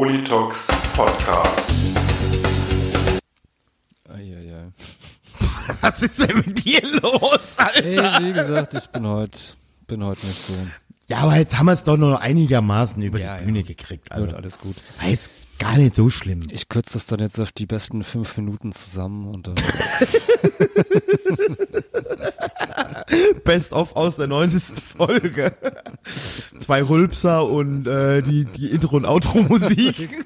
Politox 0.00 0.66
Podcast. 0.94 1.70
Eieiei. 4.10 4.66
Was 5.80 6.02
ist 6.02 6.20
denn 6.28 6.36
mit 6.36 6.62
dir 6.66 6.82
los, 7.00 7.56
Ey, 7.56 7.98
Alter? 7.98 8.22
wie 8.22 8.32
gesagt, 8.34 8.74
ich 8.74 8.86
bin 8.88 9.06
heute 9.06 9.38
bin 9.86 10.04
heute 10.04 10.26
nicht 10.26 10.38
so. 10.48 10.52
Ja, 11.08 11.20
aber 11.20 11.36
jetzt 11.36 11.56
haben 11.58 11.64
wir 11.64 11.72
es 11.72 11.82
doch 11.82 11.96
noch 11.96 12.20
einigermaßen 12.20 13.02
über 13.02 13.18
Ja, 13.18 13.36
die 13.36 13.40
ja. 13.40 13.44
Bühne 13.46 13.62
gekriegt. 13.62 14.10
Wird 14.10 14.20
Also, 14.24 14.36
alles 14.36 14.58
gut. 14.58 14.76
war 15.00 15.08
jetzt 15.08 15.30
gar 15.58 15.76
nicht 15.76 15.94
so 15.94 16.08
schlimm. 16.10 16.40
Ich 16.50 16.68
kürze 16.68 16.94
das 16.94 17.06
dann 17.06 17.20
jetzt 17.20 17.38
auf 17.40 17.52
die 17.52 17.66
besten 17.66 18.02
fünf 18.04 18.36
Minuten 18.36 18.72
zusammen 18.72 19.26
und 19.26 19.46
dann 19.46 19.54
Best 23.44 23.72
of 23.72 23.94
aus 23.96 24.16
der 24.16 24.26
90. 24.26 24.78
Folge. 24.82 25.54
Zwei 26.60 26.82
Rülpser 26.82 27.48
und 27.48 27.86
äh, 27.86 28.20
die, 28.22 28.44
die 28.46 28.70
Intro- 28.70 28.96
und 28.96 29.06
Outro-Musik. 29.06 30.10